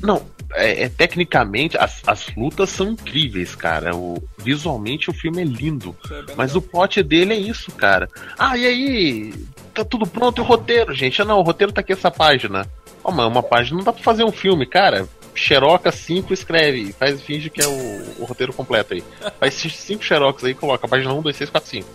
Não, 0.01 0.21
é, 0.53 0.83
é, 0.83 0.89
tecnicamente 0.89 1.77
as, 1.77 2.01
as 2.05 2.33
lutas 2.35 2.69
são 2.69 2.89
incríveis, 2.91 3.55
cara. 3.55 3.95
O, 3.95 4.21
visualmente 4.37 5.09
o 5.09 5.13
filme 5.13 5.41
é 5.41 5.45
lindo. 5.45 5.95
É 6.09 6.33
Mas 6.35 6.53
legal. 6.53 6.57
o 6.57 6.61
plot 6.61 7.03
dele 7.03 7.33
é 7.33 7.37
isso, 7.37 7.71
cara. 7.71 8.07
Ah, 8.37 8.57
e 8.57 8.65
aí? 8.65 9.33
Tá 9.73 9.83
tudo 9.83 10.05
pronto 10.05 10.39
e 10.39 10.41
o 10.41 10.45
roteiro, 10.45 10.93
gente? 10.93 11.21
Ah, 11.21 11.25
não, 11.25 11.39
o 11.39 11.43
roteiro 11.43 11.73
tá 11.73 11.81
aqui 11.81 11.93
essa 11.93 12.11
página. 12.11 12.67
Ó, 13.03 13.11
mas 13.11 13.25
uma 13.25 13.43
página 13.43 13.77
não 13.77 13.83
dá 13.83 13.91
pra 13.91 14.03
fazer 14.03 14.23
um 14.23 14.31
filme, 14.31 14.65
cara. 14.65 15.07
Xeroca 15.35 15.91
5 15.91 16.31
escreve, 16.31 16.93
faz 16.93 17.19
finge 17.23 17.49
que 17.49 17.59
é 17.59 17.67
o, 17.67 18.21
o 18.21 18.25
roteiro 18.25 18.53
completo 18.53 18.93
aí. 18.93 19.03
Faz 19.39 19.55
5 19.55 20.03
xerox 20.03 20.43
aí 20.43 20.51
e 20.51 20.55
coloca 20.55 20.85
a 20.85 20.89
página 20.89 21.11
1, 21.11 21.21
2, 21.23 21.35
3, 21.35 21.49
4, 21.49 21.69
5. 21.69 21.87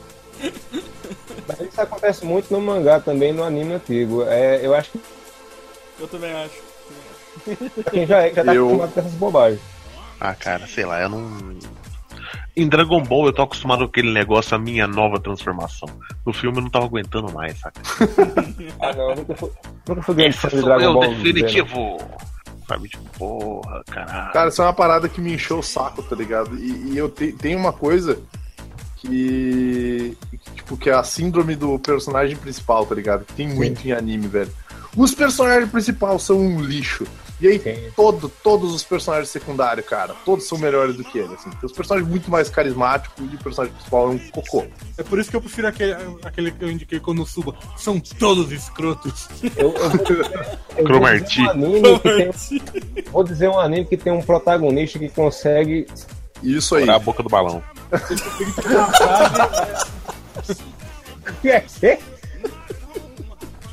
Mas 1.46 1.60
isso 1.60 1.80
acontece 1.80 2.24
muito 2.24 2.52
no 2.52 2.60
mangá 2.60 2.98
também, 2.98 3.32
no 3.32 3.44
anime 3.44 3.74
antigo. 3.74 4.24
É, 4.24 4.60
eu 4.64 4.74
acho 4.74 4.90
que 4.90 5.00
Eu 6.00 6.08
também 6.08 6.32
acho. 6.32 6.67
Quem 7.90 8.06
já, 8.06 8.28
já 8.28 8.44
tá 8.44 8.54
Eu- 8.54 8.66
acostumado 8.66 8.92
com 8.92 9.00
essas 9.00 9.12
bobagens. 9.14 9.60
Ah, 10.20 10.34
cara, 10.34 10.66
sei 10.66 10.84
lá, 10.84 11.00
eu 11.00 11.08
não. 11.08 11.56
Em 12.56 12.68
Dragon 12.68 13.00
Ball 13.02 13.26
eu 13.26 13.32
tô 13.32 13.42
acostumado 13.42 13.78
com 13.80 13.84
aquele 13.84 14.12
negócio, 14.12 14.54
a 14.56 14.58
minha 14.58 14.86
nova 14.88 15.20
transformação. 15.20 15.88
No 16.26 16.32
filme 16.32 16.58
eu 16.58 16.62
não 16.62 16.70
tava 16.70 16.86
aguentando 16.86 17.32
mais, 17.32 17.56
saca? 17.58 17.80
Ah, 18.80 18.92
não, 18.92 19.10
eu 19.10 19.16
nunca 19.16 19.34
fui, 19.36 19.50
nunca 19.88 20.02
fui 20.02 20.14
grande 20.16 20.36
fã 20.36 20.48
Esse 20.48 20.56
de 20.56 20.62
sou 20.62 20.70
eu, 20.72 20.78
Dragon 20.78 20.94
Ball. 20.94 21.02
Z, 21.04 21.10
definitivo. 21.32 21.98
Sabe, 22.66 22.88
tipo, 22.88 23.04
porra, 23.18 23.82
caralho. 23.86 24.32
Cara, 24.32 24.48
isso 24.48 24.60
é 24.60 24.64
uma 24.64 24.72
parada 24.72 25.08
que 25.08 25.20
me 25.20 25.32
encheu 25.34 25.60
o 25.60 25.62
saco, 25.62 26.02
tá 26.02 26.14
ligado? 26.16 26.54
E, 26.58 26.92
e 26.92 26.98
eu 26.98 27.08
te, 27.08 27.32
tenho 27.32 27.58
uma 27.58 27.72
coisa 27.72 28.18
que, 28.96 30.16
que, 30.30 30.38
Tipo, 30.56 30.76
que 30.76 30.90
é 30.90 30.94
a 30.94 31.02
síndrome 31.02 31.54
do 31.56 31.78
personagem 31.78 32.36
principal, 32.36 32.84
tá 32.84 32.94
ligado? 32.94 33.24
Que 33.24 33.32
tem 33.34 33.48
muito 33.48 33.86
em 33.86 33.92
anime, 33.92 34.26
velho. 34.28 34.52
Os 34.96 35.14
personagens 35.14 35.70
principais 35.70 36.22
são 36.22 36.38
um 36.38 36.60
lixo. 36.60 37.06
E 37.40 37.46
aí, 37.46 37.60
Sim. 37.60 37.76
todo, 37.94 38.28
todos 38.42 38.74
os 38.74 38.82
personagens 38.82 39.28
secundários, 39.28 39.86
cara, 39.86 40.12
todos 40.24 40.48
são 40.48 40.58
melhores 40.58 40.96
do 40.96 41.04
que 41.04 41.18
ele. 41.18 41.34
Assim. 41.34 41.48
Tem 41.50 41.60
os 41.62 41.70
personagens 41.72 42.10
muito 42.10 42.28
mais 42.28 42.50
carismáticos 42.50 43.32
e 43.32 43.36
o 43.36 43.38
personagem 43.38 43.72
principal 43.74 44.08
é 44.08 44.10
um 44.10 44.18
cocô. 44.30 44.66
É 44.96 45.04
por 45.04 45.20
isso 45.20 45.30
que 45.30 45.36
eu 45.36 45.40
prefiro 45.40 45.68
aquele, 45.68 45.94
aquele 46.24 46.50
que 46.50 46.64
eu 46.64 46.70
indiquei 46.70 46.98
quando 46.98 47.24
suba. 47.24 47.54
São 47.76 48.00
todos 48.00 48.50
escrotos. 48.50 49.28
Eu, 49.56 49.72
eu 49.72 49.90
vou 49.90 50.00
eu 50.00 50.76
vou 50.76 50.84
Cromarty. 50.84 51.42
dizer 51.42 51.48
um 51.48 51.60
anime 51.60 52.32
que 52.32 52.60
tem, 52.60 53.04
vou 53.12 53.22
dizer 53.24 53.48
um 53.48 53.60
anime 53.60 53.86
que 53.86 53.96
tem 53.96 54.12
um 54.12 54.22
protagonista 54.22 54.98
que 54.98 55.08
consegue. 55.08 55.86
Isso 56.42 56.74
aí. 56.74 56.90
A 56.90 56.98
boca 56.98 57.22
do 57.22 57.28
balão. 57.28 57.62
Que 61.42 61.50
é 61.50 61.60
que? 61.60 61.98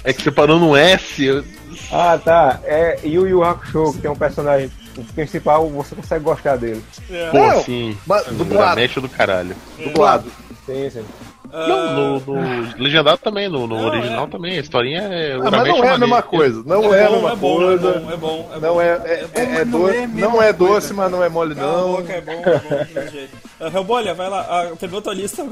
É 0.06 0.14
que 0.14 0.22
você 0.22 0.32
parou 0.32 0.60
no 0.60 0.76
S. 0.76 1.23
eu- 1.26 1.44
Ah, 1.91 2.18
tá. 2.23 2.60
É 2.64 2.99
Yu 3.03 3.27
Yu 3.27 3.44
Hakusho, 3.44 3.94
que 3.94 4.02
tem 4.02 4.10
um 4.11 4.15
personagem 4.15 4.72
principal, 5.14 5.68
você 5.69 5.95
consegue 5.95 6.23
gostar 6.23 6.56
dele. 6.56 6.82
É. 7.11 7.30
Pô, 7.32 7.38
Não, 7.38 7.61
sim. 7.64 7.98
dublado. 8.32 8.69
Zanetti 8.76 8.99
do 9.02 9.10
caralho. 9.10 9.56
Dublado. 9.84 10.32
Sim, 10.65 10.90
sim. 10.90 11.06
Não, 11.52 12.19
no, 12.19 12.19
no 12.19 12.73
legendado 12.84 13.18
também, 13.19 13.48
no, 13.48 13.65
no 13.65 13.77
Não, 13.77 13.86
original 13.86 14.26
é. 14.26 14.27
também. 14.27 14.57
A 14.57 14.61
historinha 14.61 15.02
é. 15.03 15.36
Ah, 15.36 15.40
mas 15.52 15.68
não 15.68 15.84
é 15.84 15.90
a 15.90 15.98
mesma 15.98 16.22
coisa. 16.22 16.64
Não 16.65 16.94
é, 16.94 17.03
a 17.06 17.07
bom, 17.10 17.14
mesma 17.15 17.32
é 17.32 17.36
bom, 17.36 17.56
coisa. 17.57 17.90
é 17.90 17.94
bom, 17.99 18.11
é 18.11 18.18
bom. 18.18 18.49
É 18.56 18.60
Não 18.60 18.73
bom. 18.73 18.82
é, 18.82 18.88
é, 18.88 19.26
é, 19.34 19.41
é 19.41 19.48
mas 19.48 19.68
não 19.68 19.80
doce, 19.80 19.98
é 19.98 20.07
não 20.07 20.30
é 20.44 20.53
coisa. 20.53 20.53
doce, 20.53 20.94
mas 20.94 21.11
não 21.11 21.23
é 21.23 21.30
mole, 21.30 21.56
não. 21.56 21.91
boca, 21.94 22.11
é 22.14 22.22
bom, 22.22 22.32
é 22.32 22.60
bom. 22.60 23.65
Uh, 23.68 23.77
Hellbolha, 23.77 24.14
vai 24.14 24.30
lá. 24.30 24.41
Ah, 24.49 25.02
tua 25.02 25.14
lista? 25.14 25.45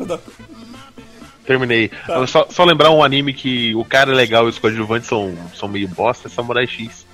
Terminei. 1.45 1.89
Tá. 1.89 2.25
Só, 2.27 2.47
só 2.49 2.63
lembrar 2.63 2.89
um 2.91 3.03
anime 3.03 3.33
que 3.33 3.75
o 3.75 3.83
cara 3.83 4.11
é 4.11 4.15
legal 4.15 4.45
e 4.45 4.49
os 4.49 4.59
coadjuvantes 4.59 5.07
são, 5.09 5.35
são 5.53 5.67
meio 5.67 5.87
bosta, 5.89 6.27
é 6.27 6.31
Samurai 6.31 6.65
X. 6.67 7.05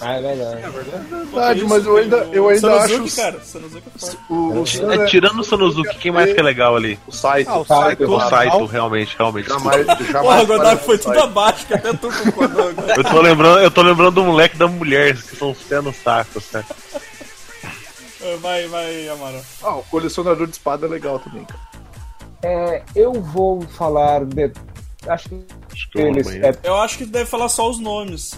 Ah, 0.00 0.12
é 0.14 0.20
verdade. 0.20 0.60
verdade, 1.30 1.64
mas 1.64 1.86
eu 1.86 1.96
ainda, 1.96 2.16
eu 2.30 2.48
ainda 2.48 2.60
Sanosuke, 2.60 3.04
acho. 3.06 3.16
cara. 3.16 3.40
Sanosuke 3.40 3.82
é 3.86 3.98
forte. 3.98 4.18
O, 4.28 4.34
o, 4.88 4.92
É, 4.92 5.06
tirando 5.06 5.38
o 5.40 5.44
Sanosuke, 5.44 5.96
quem 5.96 6.12
mais 6.12 6.34
que 6.34 6.38
é 6.40 6.42
legal 6.42 6.76
ali? 6.76 6.98
O 7.06 7.12
site. 7.12 7.48
Ah, 7.48 7.58
o 7.58 7.64
Saito, 7.64 7.82
Saito, 7.86 8.12
O 8.14 8.20
Saito. 8.20 8.30
Saito, 8.50 8.64
realmente, 8.66 9.14
realmente. 9.16 9.48
Jamais, 9.48 9.86
jamais 9.86 10.12
Porra, 10.12 10.44
Godot 10.44 10.62
parece 10.64 10.84
foi 10.84 10.96
o 10.96 10.98
tudo 10.98 11.14
Saito. 11.14 11.24
abaixo, 11.24 11.66
que 11.66 11.74
até 11.74 11.92
tu 11.94 12.08
concordou 12.24 12.68
agora. 12.68 12.94
Eu 12.94 13.04
tô 13.04 13.20
lembrando, 13.22 13.58
eu 13.60 13.70
tô 13.70 13.82
lembrando 13.82 14.10
do 14.16 14.24
moleque 14.24 14.56
da 14.58 14.66
mulher, 14.68 15.14
que 15.16 15.36
são 15.36 15.52
os 15.52 15.58
pés 15.62 15.82
no 15.82 15.94
saco. 15.94 16.42
Uh, 18.20 18.36
Vai, 18.38 18.66
vai, 18.66 19.08
Amaro. 19.08 19.40
Ah, 19.62 19.76
o 19.76 19.82
colecionador 19.84 20.46
de 20.46 20.52
espada 20.52 20.84
é 20.86 20.88
legal 20.90 21.18
também, 21.20 21.44
cara. 21.44 21.60
É, 22.42 22.82
eu 22.94 23.12
vou 23.14 23.62
falar 23.62 24.24
de. 24.24 24.52
Acho 25.08 25.28
que 25.28 25.44
Acho 25.72 25.90
que 25.90 26.00
no 26.02 26.08
eles. 26.08 26.26
É, 26.28 26.54
Eu 26.62 26.76
acho 26.76 26.98
que 26.98 27.06
deve 27.06 27.26
falar 27.26 27.48
só 27.48 27.68
os 27.70 27.78
nomes. 27.78 28.32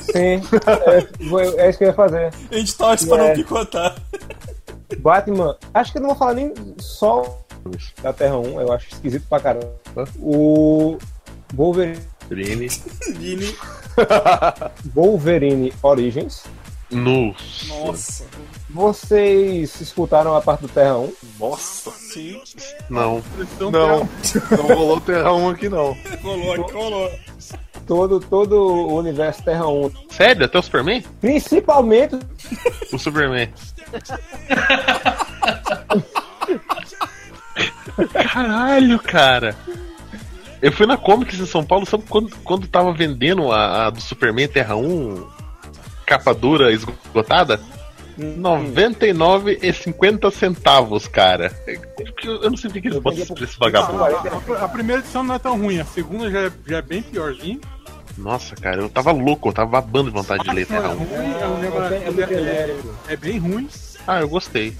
sim, 0.00 0.40
é, 0.66 1.24
vou- 1.28 1.40
é 1.40 1.68
isso 1.68 1.78
que 1.78 1.84
eu 1.84 1.88
ia 1.88 1.94
fazer. 1.94 2.32
A 2.50 2.54
gente 2.56 2.74
torce 2.76 3.06
pra 3.06 3.18
não 3.18 3.24
É. 3.26 3.34
picotar. 3.34 3.94
Batman, 4.98 5.56
acho 5.72 5.92
que 5.92 5.98
eu 5.98 6.02
não 6.02 6.10
vou 6.10 6.18
falar 6.18 6.34
nem 6.34 6.52
só 6.78 7.40
da 8.02 8.12
Terra 8.12 8.38
1, 8.38 8.60
eu 8.60 8.72
acho 8.72 8.88
esquisito 8.92 9.26
pra 9.28 9.40
caramba. 9.40 9.72
O 10.18 10.98
Wolverine. 11.54 12.00
Vini. 13.16 13.54
Wolverine 14.94 15.72
Origins. 15.82 16.44
Nossa. 16.90 17.66
Nossa. 17.68 18.24
Vocês 18.74 19.80
escutaram 19.80 20.34
a 20.34 20.42
parte 20.42 20.62
do 20.62 20.68
Terra 20.68 20.98
1? 20.98 21.12
Nossa. 21.38 21.92
Sim. 21.92 22.42
Não. 22.90 23.22
Não, 23.60 23.70
não 23.70 24.08
rolou 24.66 25.00
Terra 25.00 25.32
1 25.32 25.48
aqui, 25.50 25.68
não. 25.68 25.96
Rolou 26.20 26.52
aqui, 26.54 26.72
rolou. 26.72 27.12
Todo, 27.86 28.18
todo 28.18 28.54
o 28.56 28.98
universo 28.98 29.44
Terra 29.44 29.68
1. 29.68 29.92
Sério? 30.10 30.46
Até 30.46 30.58
o 30.58 30.62
Superman? 30.62 31.04
Principalmente 31.20 32.18
O 32.92 32.98
Superman. 32.98 33.48
Caralho, 38.12 38.98
cara. 38.98 39.54
Eu 40.60 40.72
fui 40.72 40.86
na 40.86 40.96
Comics 40.96 41.38
em 41.38 41.46
São 41.46 41.64
Paulo, 41.64 41.86
sabe 41.86 42.02
quando, 42.08 42.34
quando 42.38 42.66
tava 42.66 42.92
vendendo 42.92 43.52
a, 43.52 43.86
a 43.86 43.90
do 43.90 44.00
Superman 44.00 44.48
Terra 44.48 44.74
1 44.74 45.28
capa 46.04 46.34
dura 46.34 46.72
esgotada? 46.72 47.60
99,50 48.18 50.30
centavos, 50.32 51.06
cara. 51.08 51.52
Eu 52.22 52.42
eu 52.42 52.50
não 52.50 52.56
sei 52.56 52.70
por 52.70 52.80
que 52.80 52.88
eles 52.88 52.98
botam 53.00 53.20
esse 53.22 53.34
preço 53.34 53.56
vagabundo. 53.58 54.02
a, 54.04 54.64
a 54.64 54.68
primeira 54.68 55.00
edição 55.02 55.22
não 55.22 55.34
é 55.34 55.38
tão 55.38 55.58
ruim, 55.58 55.80
a 55.80 55.84
segunda 55.84 56.30
já 56.30 56.42
é, 56.46 56.52
já 56.66 56.78
é 56.78 56.82
bem 56.82 57.02
piorzinho. 57.02 57.60
Nossa, 58.16 58.54
cara, 58.54 58.80
eu 58.80 58.88
tava 58.88 59.10
louco, 59.10 59.48
eu 59.48 59.52
tava 59.52 59.70
babando 59.80 60.08
de 60.10 60.16
vontade 60.16 60.44
de 60.44 60.50
ler 60.54 60.66
Não 60.70 60.76
é 60.76 60.80
Terra 60.80 60.94
1. 60.94 60.98
ruim, 60.98 61.34
é, 61.40 61.46
um 61.46 61.58
negócio- 61.58 61.96
é 63.08 63.10
é 63.12 63.16
bem 63.16 63.38
ruim. 63.38 63.68
Ah, 64.06 64.20
eu 64.20 64.28
gostei. 64.28 64.72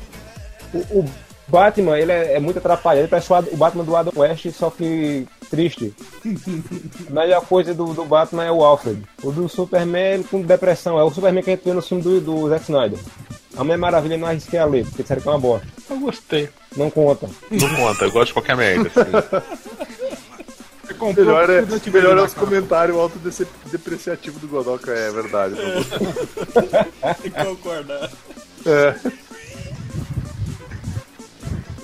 O, 0.73 0.79
o 1.01 1.11
Batman, 1.47 1.99
ele 1.99 2.13
é, 2.13 2.35
é 2.35 2.41
muito 2.41 2.59
atrapalhado. 2.59 3.03
Ele 3.03 3.09
parece 3.09 3.33
o 3.33 3.57
Batman 3.57 3.85
do 3.85 3.97
Adam 3.97 4.13
West, 4.17 4.51
só 4.53 4.71
que 4.71 5.27
triste. 5.51 5.95
A 7.09 7.13
melhor 7.13 7.45
coisa 7.47 7.75
do, 7.75 7.93
do 7.93 8.05
Batman 8.05 8.45
é 8.45 8.53
o 8.53 8.65
Alfred. 8.65 9.03
O 9.23 9.31
do 9.31 9.49
Superman, 9.49 10.15
ele 10.15 10.25
com 10.25 10.41
depressão. 10.43 10.99
É 10.99 11.05
o 11.05 11.11
Superman 11.11 11.43
que 11.43 11.51
a 11.51 11.55
gente 11.55 11.65
vê 11.65 11.73
no 11.73 11.83
filme 11.83 12.03
do, 12.03 12.21
do 12.21 12.49
Zack 12.49 12.65
Snyder. 12.65 12.99
A 13.57 13.63
Mulher 13.63 13.79
Maravilha 13.79 14.15
eu 14.15 14.19
não 14.19 14.29
arrisquei 14.29 14.59
a 14.59 14.65
ler, 14.65 14.85
porque 14.85 15.03
disseram 15.03 15.23
que 15.23 15.29
é 15.29 15.31
uma 15.31 15.39
bosta. 15.39 15.67
Eu 15.89 15.99
gostei. 16.01 16.49
Não 16.77 16.91
conta. 16.91 17.31
Não 17.51 17.77
conta, 17.77 18.05
eu 18.05 18.11
gosto 18.11 18.27
de 18.29 18.33
qualquer 18.33 18.57
merda. 18.57 18.89
Assim. 18.89 19.65
Melhor 21.17 21.51
é, 21.51 21.91
melhor 21.91 22.19
é 22.19 22.23
os 22.23 22.35
comentários 22.35 22.97
autodepreciativos 22.97 24.41
do 24.41 24.49
Godoka, 24.49 24.91
é 24.91 25.11
verdade. 25.11 25.55
Tem 27.21 27.31
que 27.31 27.45
concordar. 27.45 28.11
É. 28.65 28.95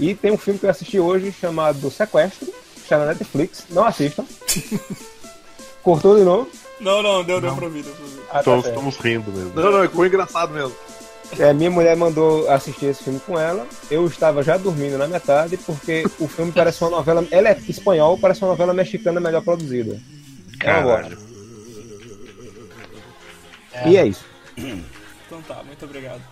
E 0.01 0.15
tem 0.15 0.33
um 0.33 0.39
filme 0.39 0.59
que 0.59 0.65
eu 0.65 0.71
assisti 0.71 0.99
hoje 0.99 1.31
chamado 1.31 1.91
Sequestro, 1.91 2.49
está 2.77 2.99
na 2.99 3.07
Netflix. 3.07 3.67
Não 3.69 3.85
assistam. 3.85 4.25
Cortou 5.83 6.17
de 6.17 6.25
novo. 6.25 6.51
Não, 6.81 7.03
não, 7.03 7.23
deu, 7.23 7.41
deu 7.41 7.55
pra 7.55 7.67
ouvir, 7.67 7.83
deu 7.83 7.93
pra 7.93 8.05
ouvir. 8.05 8.21
Ah, 8.31 8.43
tá 8.43 8.57
estamos 8.59 8.97
rindo 8.97 9.31
mesmo. 9.31 9.53
Não, 9.55 9.71
não, 9.71 9.83
ficou 9.83 10.07
engraçado 10.07 10.55
mesmo. 10.55 10.75
É, 11.39 11.53
minha 11.53 11.71
mulher 11.71 11.95
mandou 11.97 12.51
assistir 12.51 12.87
esse 12.87 13.05
filme 13.05 13.21
com 13.21 13.39
ela. 13.39 13.67
Eu 13.91 14.07
estava 14.07 14.43
já 14.43 14.57
dormindo 14.57 14.97
na 14.97 15.07
metade, 15.07 15.59
porque 15.59 16.05
o 16.19 16.27
filme 16.27 16.51
parece 16.51 16.83
uma 16.83 16.91
novela. 16.91 17.25
Ela 17.31 17.51
é 17.51 17.59
espanhol, 17.69 18.19
parece 18.19 18.41
uma 18.43 18.49
novela 18.49 18.73
mexicana 18.73 19.21
melhor 19.21 19.43
produzida. 19.43 20.01
É 20.61 20.83
bosta. 20.83 21.17
Caralho. 21.17 21.19
E 23.87 23.97
é 23.97 24.07
isso. 24.07 24.25
Então 24.57 25.43
tá, 25.43 25.63
muito 25.63 25.85
obrigado. 25.85 26.23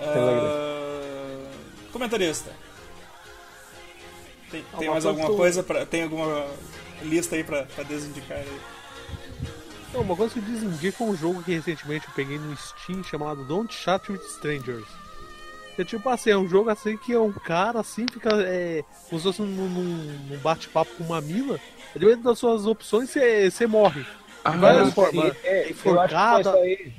Ah, 0.00 1.46
comentarista. 1.92 2.50
Tem, 4.50 4.64
tem 4.78 4.88
uma 4.88 4.92
mais 4.94 5.06
alguma 5.06 5.28
eu- 5.28 5.36
coisa 5.36 5.62
pra. 5.62 5.84
Tem 5.86 6.02
alguma 6.04 6.46
lista 7.02 7.36
aí 7.36 7.44
pra, 7.44 7.64
pra 7.64 7.84
desindicar 7.84 8.38
aí? 8.38 8.60
Não, 9.92 10.02
uma 10.02 10.16
coisa 10.16 10.34
que 10.34 10.40
desindica 10.40 11.02
um 11.04 11.16
jogo 11.16 11.42
que 11.42 11.52
recentemente 11.54 12.06
eu 12.06 12.14
peguei 12.14 12.38
no 12.38 12.56
Steam 12.56 13.02
chamado 13.02 13.44
Don't 13.44 13.72
Chat 13.72 14.10
with 14.10 14.20
Strangers. 14.26 14.86
É 15.78 15.84
tipo 15.84 16.08
assim, 16.08 16.30
é 16.30 16.36
um 16.38 16.48
jogo 16.48 16.70
assim 16.70 16.96
que 16.96 17.12
é 17.12 17.18
um 17.20 17.32
cara 17.32 17.80
assim, 17.80 18.06
fica 18.10 18.30
é, 18.42 18.82
como 19.10 19.20
se 19.20 19.24
fosse 19.26 19.42
num, 19.42 19.68
num- 19.68 20.18
num 20.30 20.38
bate-papo 20.38 20.90
com 20.96 21.04
uma 21.04 21.20
mina. 21.20 21.60
Dependendo 21.94 22.22
das 22.24 22.38
suas 22.38 22.66
opções, 22.66 23.10
você 23.10 23.50
você 23.50 23.66
morre. 23.66 24.04
Ah, 24.44 24.50
De 24.52 24.58
várias 24.58 24.86
Isso 24.86 24.94
formas. 24.94 25.24
aí, 25.24 25.32
é, 25.44 25.74
eu 25.84 26.00
acho 26.00 26.14
que 26.14 26.40
isso 26.40 26.56
aí. 26.56 26.92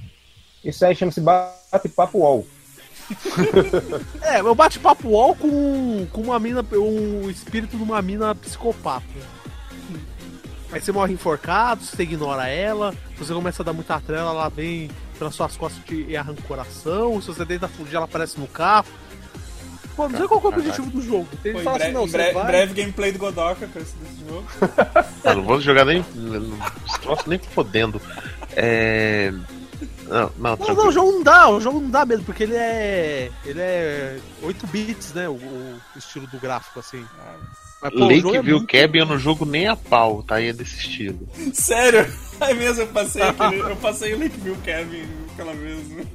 Isso 0.63 0.85
aí 0.85 0.95
chama-se 0.95 1.21
bate-papo 1.21 2.19
UOL. 2.19 2.47
É, 4.21 4.39
eu 4.41 4.53
bate-papo 4.55 5.07
UOL 5.07 5.35
com, 5.35 6.07
com 6.11 6.21
uma 6.21 6.39
mina, 6.39 6.65
um 6.73 7.29
espírito 7.29 7.77
de 7.77 7.83
uma 7.83 8.01
mina 8.01 8.35
psicopata. 8.35 9.05
Aí 10.71 10.81
você 10.81 10.91
morre 10.91 11.13
enforcado, 11.13 11.83
você 11.85 12.03
ignora 12.03 12.47
ela, 12.49 12.93
você 13.17 13.33
começa 13.33 13.63
a 13.63 13.65
dar 13.65 13.71
muita 13.73 13.99
trela, 14.01 14.31
ela 14.31 14.49
vem 14.49 14.91
pelas 15.17 15.33
suas 15.33 15.55
costas 15.55 15.81
e 15.89 16.15
arranca 16.17 16.41
o 16.41 16.43
coração, 16.43 17.21
se 17.21 17.27
você 17.27 17.45
tenta 17.45 17.67
fugir, 17.69 17.95
ela 17.95 18.05
aparece 18.05 18.37
no 18.39 18.47
carro. 18.47 18.85
Pô, 19.95 20.07
não 20.09 20.17
sei 20.17 20.27
qual 20.27 20.39
que 20.39 20.45
é 20.45 20.49
o 20.49 20.53
objetivo 20.53 20.89
do 20.91 21.01
jogo. 21.01 21.27
Tem 21.41 21.53
Pô, 21.53 21.57
que 21.57 21.61
em, 21.61 21.63
falar 21.63 21.77
bre- 21.77 21.83
assim, 21.85 21.93
não, 21.93 22.03
em 22.03 22.07
você 22.07 22.17
bre- 22.17 22.33
vai... 22.33 22.45
breve 22.45 22.73
gameplay 22.75 23.11
do 23.11 23.17
Godoka 23.17 23.65
com 23.67 23.79
esse 23.79 23.95
desse 23.95 24.19
jogo. 24.29 24.45
Eu 25.23 25.35
não 25.37 25.43
vou 25.43 25.59
jogar 25.59 25.85
nem. 25.85 26.05
Troços 27.01 27.25
nem 27.25 27.39
fodendo. 27.39 27.99
É. 28.55 29.33
Não, 30.07 30.31
não, 30.37 30.55
Não, 30.57 30.75
não, 30.75 30.87
o 30.87 30.91
jogo 30.91 31.11
não 31.11 31.23
dá, 31.23 31.49
o 31.49 31.59
jogo 31.59 31.79
não 31.81 31.89
dá 31.89 32.05
mesmo, 32.05 32.23
porque 32.25 32.43
ele 32.43 32.55
é. 32.55 33.29
Ele 33.45 33.59
é 33.59 34.19
8 34.41 34.67
bits, 34.67 35.13
né? 35.13 35.27
O, 35.27 35.33
o 35.33 35.79
estilo 35.97 36.25
do 36.27 36.39
gráfico, 36.39 36.79
assim. 36.79 37.05
Mas, 37.81 37.93
pô, 37.93 38.05
o 38.07 38.15
jogo 38.15 38.29
é 38.29 38.31
Lakeville 38.37 38.57
muito- 38.59 38.71
Cabin 38.71 38.97
eu 38.99 39.05
não 39.05 39.17
jogo 39.19 39.45
nem 39.45 39.67
a 39.67 39.75
pau, 39.75 40.23
tá? 40.23 40.39
E 40.41 40.47
é 40.47 40.53
desse 40.53 40.77
estilo. 40.77 41.27
Sério? 41.53 42.11
Aí 42.39 42.53
mesmo 42.53 42.83
eu 42.83 42.87
passei 42.87 43.21
aquele, 43.21 43.59
eu 43.59 43.75
passei 43.75 44.13
o 44.13 44.19
Lakeview 44.19 44.55
Kevin 44.63 45.03
aquela 45.33 45.53
vez. 45.53 45.87
né? 45.89 46.05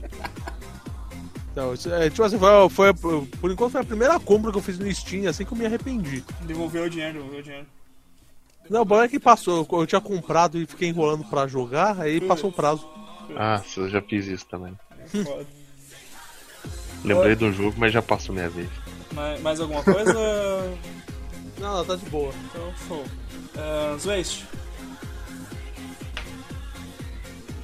Não, 1.54 1.74
isso 1.74 1.92
é, 1.92 2.08
tipo 2.08 2.22
assim, 2.22 2.38
foi, 2.70 2.94
foi- 2.94 3.26
por 3.40 3.50
enquanto 3.50 3.72
foi 3.72 3.80
a 3.82 3.84
primeira 3.84 4.18
compra 4.18 4.50
que 4.50 4.56
eu 4.58 4.62
fiz 4.62 4.78
no 4.78 4.92
Steam, 4.94 5.28
assim 5.28 5.44
que 5.44 5.52
eu 5.52 5.58
me 5.58 5.66
arrependi. 5.66 6.24
Devolveu 6.40 6.84
o 6.84 6.90
dinheiro, 6.90 7.14
devolveu 7.14 7.40
o 7.40 7.42
dinheiro. 7.42 7.66
Não, 8.70 8.82
o 8.82 8.86
problema 8.86 9.04
é 9.04 9.08
que 9.08 9.20
passou, 9.20 9.66
eu, 9.70 9.78
eu 9.80 9.86
tinha 9.86 10.00
comprado 10.00 10.56
e 10.58 10.64
fiquei 10.64 10.88
enrolando 10.88 11.24
pra 11.24 11.46
jogar, 11.46 12.00
aí 12.00 12.20
passou 12.22 12.48
o 12.48 12.52
prazo. 12.52 12.88
Ah, 13.36 13.62
eu 13.76 13.88
já 13.88 14.00
fiz 14.02 14.26
isso 14.26 14.46
também. 14.46 14.76
Foda. 15.06 15.46
Lembrei 17.04 17.34
do 17.34 17.52
jogo, 17.52 17.74
mas 17.78 17.92
já 17.92 18.00
passou 18.00 18.34
minha 18.34 18.48
vez. 18.48 18.68
Mais, 19.12 19.40
mais 19.40 19.60
alguma 19.60 19.82
coisa? 19.82 20.12
Não, 21.58 21.76
não, 21.76 21.84
tá 21.84 21.94
de 21.94 22.04
boa. 22.06 22.32
Então, 22.46 22.74
show. 22.88 23.04
Uh, 23.54 23.96
Zwaste. 23.96 24.44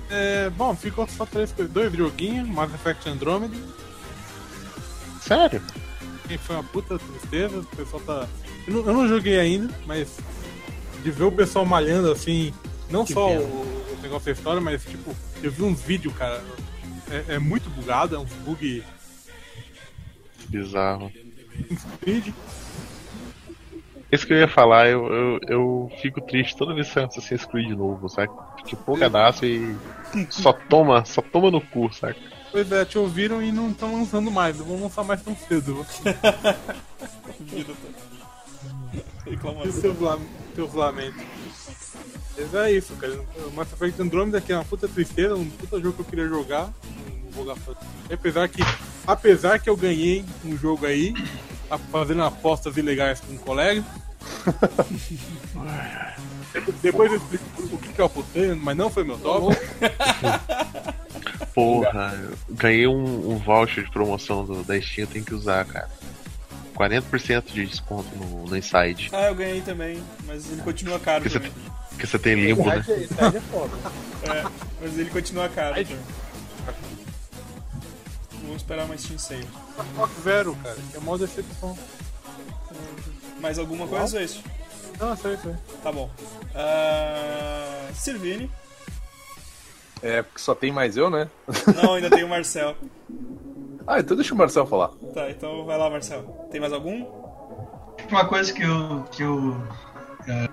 É, 0.09 0.49
bom, 0.51 0.77
ficou 0.77 1.09
só 1.09 1.27
três 1.27 1.51
coisas. 1.51 1.73
Dois 1.73 1.93
joguinhos, 1.93 2.49
Mass 2.49 2.73
Effect 2.73 3.09
Andromeda. 3.09 3.57
Sério? 5.21 5.61
que 6.29 6.39
foi 6.39 6.57
uma 6.57 6.65
puta 6.65 6.99
tristeza. 6.99 7.59
O 7.59 7.65
pessoal 7.65 8.03
tá. 8.03 8.29
Eu 8.67 8.75
não, 8.75 8.87
eu 8.87 8.93
não 8.93 9.09
joguei 9.09 9.39
ainda, 9.39 9.73
mas 9.87 10.19
de 11.03 11.11
ver 11.11 11.25
o 11.25 11.33
pessoal 11.33 11.65
malhando 11.65 12.13
assim, 12.13 12.53
não 12.91 13.05
Que 13.05 13.15
só 13.15 13.31
o, 13.31 13.43
o 13.43 13.99
negócio 14.03 14.27
da 14.27 14.33
história, 14.33 14.61
mas 14.61 14.85
tipo, 14.85 15.17
eu 15.43 15.51
vi 15.51 15.63
uns 15.63 15.81
vídeos, 15.83 16.15
cara. 16.17 16.43
É, 17.11 17.35
é 17.35 17.39
muito 17.39 17.71
bugado, 17.71 18.15
é 18.15 18.19
um 18.19 18.25
bug 18.25 18.83
Bizarro. 20.49 21.13
speed. 21.77 22.33
Isso 24.11 24.27
que 24.27 24.33
eu 24.33 24.39
ia 24.39 24.49
falar, 24.49 24.89
eu, 24.89 25.07
eu, 25.13 25.41
eu 25.49 25.93
fico 26.01 26.21
triste 26.23 26.57
toda 26.57 26.73
vez 26.75 26.89
que 26.89 26.95
sai 26.95 27.05
um 27.05 27.07
Assassin's 27.09 27.45
Creed 27.45 27.71
novo, 27.71 28.09
saca? 28.09 28.33
Fico 28.57 28.71
empolgadaço 28.81 29.45
e 29.45 29.77
só 30.31 30.53
toma, 30.53 31.05
só 31.05 31.21
toma 31.21 31.51
no 31.51 31.61
cu, 31.61 31.93
saca? 31.93 32.19
Pois 32.51 32.73
é, 32.73 32.85
te 32.87 32.97
ouviram 32.97 33.43
e 33.43 33.53
não 33.53 33.71
estão 33.71 33.93
lançando 33.95 34.31
mais, 34.31 34.57
não 34.59 34.65
vão 34.65 34.81
lançar 34.83 35.05
mais 35.05 35.23
tão 35.23 35.37
cedo. 35.37 35.85
Tá? 36.39 36.55
E 39.27 39.31
Reclamação. 39.31 39.73
seus, 39.73 40.01
lam- 40.01 40.27
seus 40.55 40.73
é 42.55 42.73
isso, 42.73 42.95
cara. 42.95 43.19
O 43.47 43.51
Mass 43.53 43.73
Effect 43.73 44.01
Andromeda 44.01 44.39
aqui 44.39 44.53
é 44.53 44.57
uma 44.57 44.65
puta 44.65 44.89
tristeza, 44.89 45.35
um 45.35 45.49
puta 45.49 45.81
jogo 45.81 45.95
que 45.95 46.01
eu 46.01 46.05
queria 46.07 46.29
jogar. 46.29 46.73
Não 47.25 47.31
vou 47.33 47.45
gastar. 47.45 47.75
Apesar 48.13 48.49
que, 48.49 48.63
apesar 49.07 49.59
que 49.59 49.69
eu 49.69 49.77
ganhei 49.77 50.25
um 50.45 50.57
jogo 50.57 50.87
aí, 50.87 51.15
a- 51.71 51.79
fazendo 51.79 52.23
apostas 52.23 52.77
ilegais 52.77 53.21
com 53.21 53.33
um 53.33 53.39
colega. 53.39 53.85
Depois 56.83 57.11
eu 57.13 57.19
explico 57.19 57.45
o 57.75 57.79
que, 57.79 57.93
que 57.93 58.01
eu 58.01 58.07
apostei, 58.07 58.55
mas 58.55 58.77
não 58.77 58.91
foi 58.91 59.05
meu 59.05 59.19
top. 59.19 59.57
Porra, 61.55 62.15
eu 62.49 62.55
ganhei 62.55 62.87
um, 62.87 63.33
um 63.33 63.39
voucher 63.39 63.85
de 63.85 63.91
promoção 63.91 64.45
do, 64.45 64.63
da 64.63 64.81
Steam, 64.81 65.07
eu 65.07 65.13
tenho 65.13 65.25
que 65.25 65.35
usar, 65.35 65.65
cara. 65.65 65.89
40% 66.79 67.45
de 67.53 67.67
desconto 67.67 68.09
no, 68.17 68.47
no 68.47 68.57
Inside. 68.57 69.11
Ah, 69.13 69.27
eu 69.29 69.35
ganhei 69.35 69.61
também, 69.61 70.03
mas 70.27 70.51
ele 70.51 70.63
continua 70.63 71.01
caro 71.01 71.23
Porque 71.25 71.39
você, 71.39 71.49
também. 71.49 71.73
porque 71.91 72.07
você 72.07 72.19
tem 72.19 72.35
limbo, 72.37 72.65
né? 72.65 72.79
Esse 72.79 72.93
aí 72.93 73.37
é 73.37 73.41
foda. 73.41 73.77
É, 74.21 74.43
mas 74.81 74.99
ele 74.99 75.11
continua 75.11 75.49
caro. 75.49 75.75
também. 75.77 75.99
Vamos 78.43 78.57
esperar 78.57 78.89
mais 78.89 79.01
Steam 79.01 79.19
Sale. 79.19 79.47
Zero, 80.25 80.57
cara, 80.57 80.77
que 80.91 80.97
é 80.97 81.01
mó 81.01 81.17
decepção. 81.17 81.79
Mais 83.41 83.59
alguma 83.61 83.87
coisa 83.87 84.17
ou 84.17 84.21
é 84.21 84.25
isso? 84.25 84.43
Não, 84.99 85.17
sei, 85.17 85.37
sei. 85.37 85.55
Tá 85.83 85.93
bom. 85.93 86.11
Ah, 86.55 87.89
Sirvini. 87.95 88.51
É, 90.03 90.23
porque 90.23 90.41
só 90.41 90.55
tem 90.55 90.73
mais 90.73 90.97
eu, 90.97 91.09
né? 91.09 91.29
Não, 91.81 91.95
ainda 91.95 92.11
tem 92.11 92.25
o 92.25 92.29
Marcel. 92.29 92.77
Ah, 93.89 94.01
então 94.01 94.15
deixa 94.15 94.35
o 94.35 94.37
Marcel 94.37 94.67
falar. 94.67 94.89
Tá, 95.15 95.31
então 95.31 95.65
vai 95.65 95.79
lá, 95.79 95.89
Marcel. 95.89 96.23
Tem 96.53 96.61
mais 96.61 96.75
algum? 96.75 97.07
Uma 98.11 98.27
coisa 98.27 98.53
que 98.53 98.63
eu, 98.63 99.05
que 99.11 99.23
eu 99.23 99.57
é, 100.29 100.47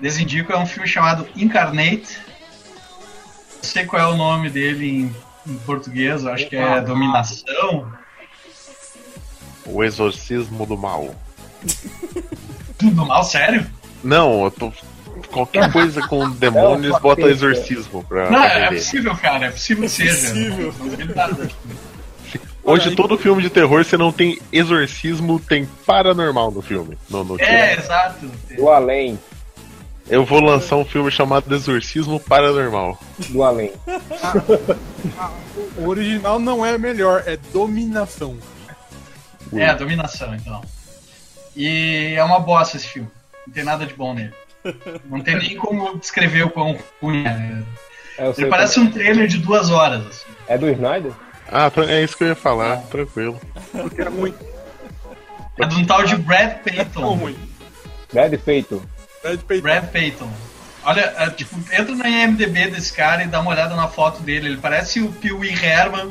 desindico 0.00 0.52
é 0.52 0.58
um 0.58 0.66
filme 0.66 0.88
chamado 0.88 1.28
Incarnate. 1.36 2.18
Não 3.54 3.62
sei 3.62 3.86
qual 3.86 4.02
é 4.02 4.06
o 4.06 4.16
nome 4.16 4.50
dele 4.50 4.84
em, 4.84 5.16
em 5.46 5.56
português, 5.58 6.26
acho 6.26 6.48
que 6.48 6.56
é 6.56 6.80
Dominação. 6.80 7.92
O 9.64 9.84
Exorcismo 9.84 10.66
do 10.66 10.76
Mal. 10.76 11.14
Do 12.80 13.06
mal, 13.06 13.22
sério? 13.22 13.64
Não, 14.02 14.42
eu 14.42 14.50
tô. 14.50 14.72
Qualquer 15.30 15.70
coisa 15.70 16.04
com 16.08 16.28
demônios 16.34 16.98
bota 16.98 17.22
exorcismo 17.22 18.02
pra, 18.02 18.28
Não, 18.28 18.42
pra 18.42 18.58
é 18.58 18.68
possível, 18.72 19.16
cara, 19.16 19.46
é 19.46 19.50
possível 19.52 19.84
que 19.84 19.88
seja. 19.88 20.28
Possível. 20.28 20.74
Hoje 22.64 22.94
todo 22.94 23.18
filme 23.18 23.42
de 23.42 23.50
terror 23.50 23.84
você 23.84 23.96
não 23.96 24.12
tem 24.12 24.38
exorcismo, 24.52 25.40
tem 25.40 25.66
paranormal 25.84 26.50
no 26.52 26.62
filme. 26.62 26.96
No, 27.10 27.24
no 27.24 27.40
É, 27.40 27.44
filme. 27.68 27.82
exato. 27.84 28.26
Do 28.56 28.68
além. 28.70 29.18
Eu 30.08 30.24
vou 30.24 30.40
lançar 30.40 30.76
um 30.76 30.84
filme 30.84 31.10
chamado 31.10 31.52
Exorcismo 31.54 32.18
Paranormal. 32.20 32.98
Do 33.28 33.42
além. 33.42 33.72
O 35.76 35.88
original 35.88 36.38
não 36.38 36.64
é 36.64 36.76
melhor, 36.76 37.22
é 37.26 37.36
dominação. 37.52 38.36
É, 39.52 39.66
a 39.68 39.74
dominação, 39.74 40.34
então. 40.34 40.62
E 41.56 42.14
é 42.16 42.22
uma 42.24 42.40
bosta 42.40 42.76
esse 42.76 42.86
filme. 42.88 43.08
Não 43.46 43.52
tem 43.54 43.64
nada 43.64 43.84
de 43.86 43.94
bom 43.94 44.14
nele. 44.14 44.32
Não 45.06 45.20
tem 45.20 45.36
nem 45.36 45.56
como 45.56 45.98
descrever 45.98 46.44
o 46.44 46.50
quão 46.50 46.76
ruim 47.00 47.24
é. 47.26 47.62
É, 48.18 48.32
Ele 48.36 48.46
parece 48.46 48.78
um 48.80 48.90
trailer 48.90 49.26
de 49.26 49.38
duas 49.38 49.70
horas. 49.70 50.06
assim. 50.06 50.26
é 50.48 50.56
do 50.58 50.68
Snyder? 50.68 51.12
Ah, 51.52 51.70
é 51.88 52.02
isso 52.02 52.16
que 52.16 52.24
eu 52.24 52.28
ia 52.28 52.34
falar, 52.34 52.78
tranquilo. 52.90 53.38
Porque 53.70 54.00
é 54.00 54.08
ruim. 54.08 54.34
É 55.60 55.66
de 55.66 55.76
um 55.76 55.84
tal 55.84 56.02
de 56.02 56.16
Brad 56.16 56.62
Payton. 56.62 57.14
ruim. 57.14 57.36
Brad 58.12 58.34
Feito. 58.38 58.82
Brad 59.22 59.40
Pitt. 59.40 59.60
Brad 59.60 59.84
Payton. 59.90 60.30
Olha, 60.84 61.14
é, 61.16 61.30
tipo, 61.30 61.56
entra 61.72 61.94
na 61.94 62.08
IMDB 62.08 62.70
desse 62.70 62.92
cara 62.92 63.22
e 63.22 63.26
dá 63.26 63.40
uma 63.40 63.50
olhada 63.50 63.76
na 63.76 63.86
foto 63.86 64.22
dele. 64.22 64.48
Ele 64.48 64.56
parece 64.56 65.00
o 65.00 65.12
Pee 65.12 65.32
Wee 65.32 65.54
Herman 65.54 66.10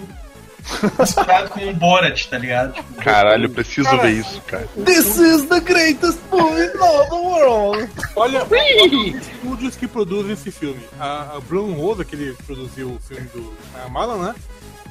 misturado 0.99 1.49
com 1.49 1.67
o 1.67 1.73
Borat, 1.73 2.27
tá 2.27 2.37
ligado? 2.37 2.73
Tipo, 2.73 2.93
Caralho, 2.95 3.45
eu 3.45 3.49
preciso 3.49 3.89
ver 3.97 4.11
isso, 4.11 4.39
cara. 4.41 4.67
This 4.85 5.17
is 5.17 5.45
the 5.45 5.59
greatest 5.59 6.19
movie 6.31 6.65
in 6.65 6.77
all 6.79 7.05
the 7.09 7.15
world! 7.15 7.89
Olha, 8.15 8.43
olha 8.43 9.09
os 9.09 9.27
estúdios 9.27 9.75
que 9.75 9.87
produzem 9.87 10.33
esse 10.33 10.51
filme. 10.51 10.81
A, 10.99 11.35
a 11.35 11.39
Bruno 11.41 11.73
Rosa, 11.73 12.05
que 12.05 12.15
ele 12.15 12.33
produziu 12.45 12.91
o 12.91 12.99
filme 12.99 13.27
do 13.33 13.53
Shyamalan, 13.73 14.27
né? 14.27 14.35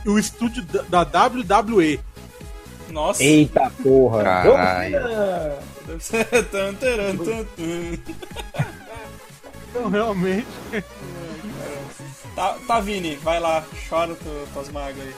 E 0.05 0.09
o 0.09 0.18
estúdio 0.18 0.64
da, 0.64 1.02
WWE. 1.02 2.01
Nossa. 2.90 3.22
Eita 3.22 3.70
porra. 3.82 4.22
Caralho. 4.22 4.52
Então, 9.72 9.89
realmente, 9.89 10.47
Tá, 12.35 12.56
tá, 12.66 12.81
Vini, 12.81 13.16
vai 13.16 13.39
lá, 13.39 13.62
chora 13.89 14.14
tu, 14.14 14.48
tuas 14.52 14.68
mágoas 14.70 15.06
aí. 15.06 15.14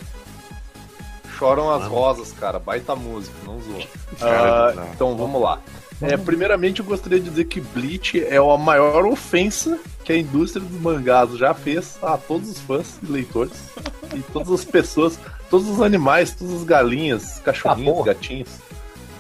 Choram 1.39 1.71
as 1.71 1.87
rosas, 1.87 2.33
cara. 2.33 2.59
Baita 2.59 2.97
música, 2.97 3.35
não 3.45 3.61
zoa. 3.61 4.75
Não. 4.75 4.85
então 4.93 5.17
vamos 5.17 5.41
lá. 5.41 5.61
É, 6.01 6.17
primeiramente, 6.17 6.81
eu 6.81 6.87
gostaria 6.87 7.21
de 7.21 7.31
dizer 7.31 7.45
que 7.45 7.61
Bleach 7.61 8.25
é 8.25 8.37
a 8.37 8.59
maior 8.59 9.07
ofensa 9.07 9.79
que 10.05 10.13
a 10.13 10.17
indústria 10.19 10.65
dos 10.65 10.81
mangás 10.81 11.31
já 11.37 11.55
fez 11.55 11.99
a 12.03 12.17
todos 12.17 12.49
os 12.51 12.61
fãs 12.61 12.99
e 13.03 13.07
leitores 13.07 13.53
e 14.15 14.21
todas 14.33 14.51
as 14.53 14.65
pessoas, 14.65 15.19
todos 15.49 15.69
os 15.69 15.81
animais, 15.81 16.35
todas 16.35 16.55
as 16.55 16.65
galinhas, 16.65 17.39
cachorrinhos, 17.45 18.01
Ah, 18.01 18.05
gatinhos, 18.05 18.49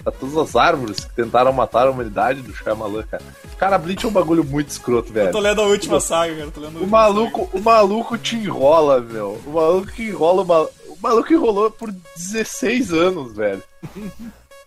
a 0.04 0.10
todas 0.10 0.36
as 0.36 0.56
árvores 0.56 1.04
que 1.04 1.14
tentaram 1.14 1.52
matar 1.52 1.86
a 1.86 1.90
humanidade 1.90 2.42
do 2.42 2.52
Shyamalan, 2.52 3.04
cara. 3.04 3.22
Cara, 3.56 3.78
Bleach 3.78 4.04
é 4.04 4.08
um 4.08 4.12
bagulho 4.12 4.42
muito 4.44 4.68
escroto, 4.70 5.12
velho. 5.12 5.28
Eu 5.28 5.32
tô 5.32 5.38
lendo 5.38 5.60
a 5.60 5.66
última 5.66 6.00
saga, 6.00 6.34
cara. 6.36 6.50
Tô 6.50 6.60
lendo 6.60 6.82
O 6.82 6.86
maluco, 6.88 7.48
o 7.52 7.60
maluco 7.60 8.18
te 8.18 8.34
enrola, 8.34 9.00
meu. 9.00 9.40
O 9.46 9.50
maluco 9.52 9.86
que 9.92 10.02
enrola, 10.08 10.42
o 10.42 10.44
ma- 10.46 10.62
o 10.88 10.98
maluco 11.00 11.32
enrolou 11.32 11.70
por 11.70 11.92
16 12.16 12.92
anos, 12.92 13.32
velho. 13.36 13.62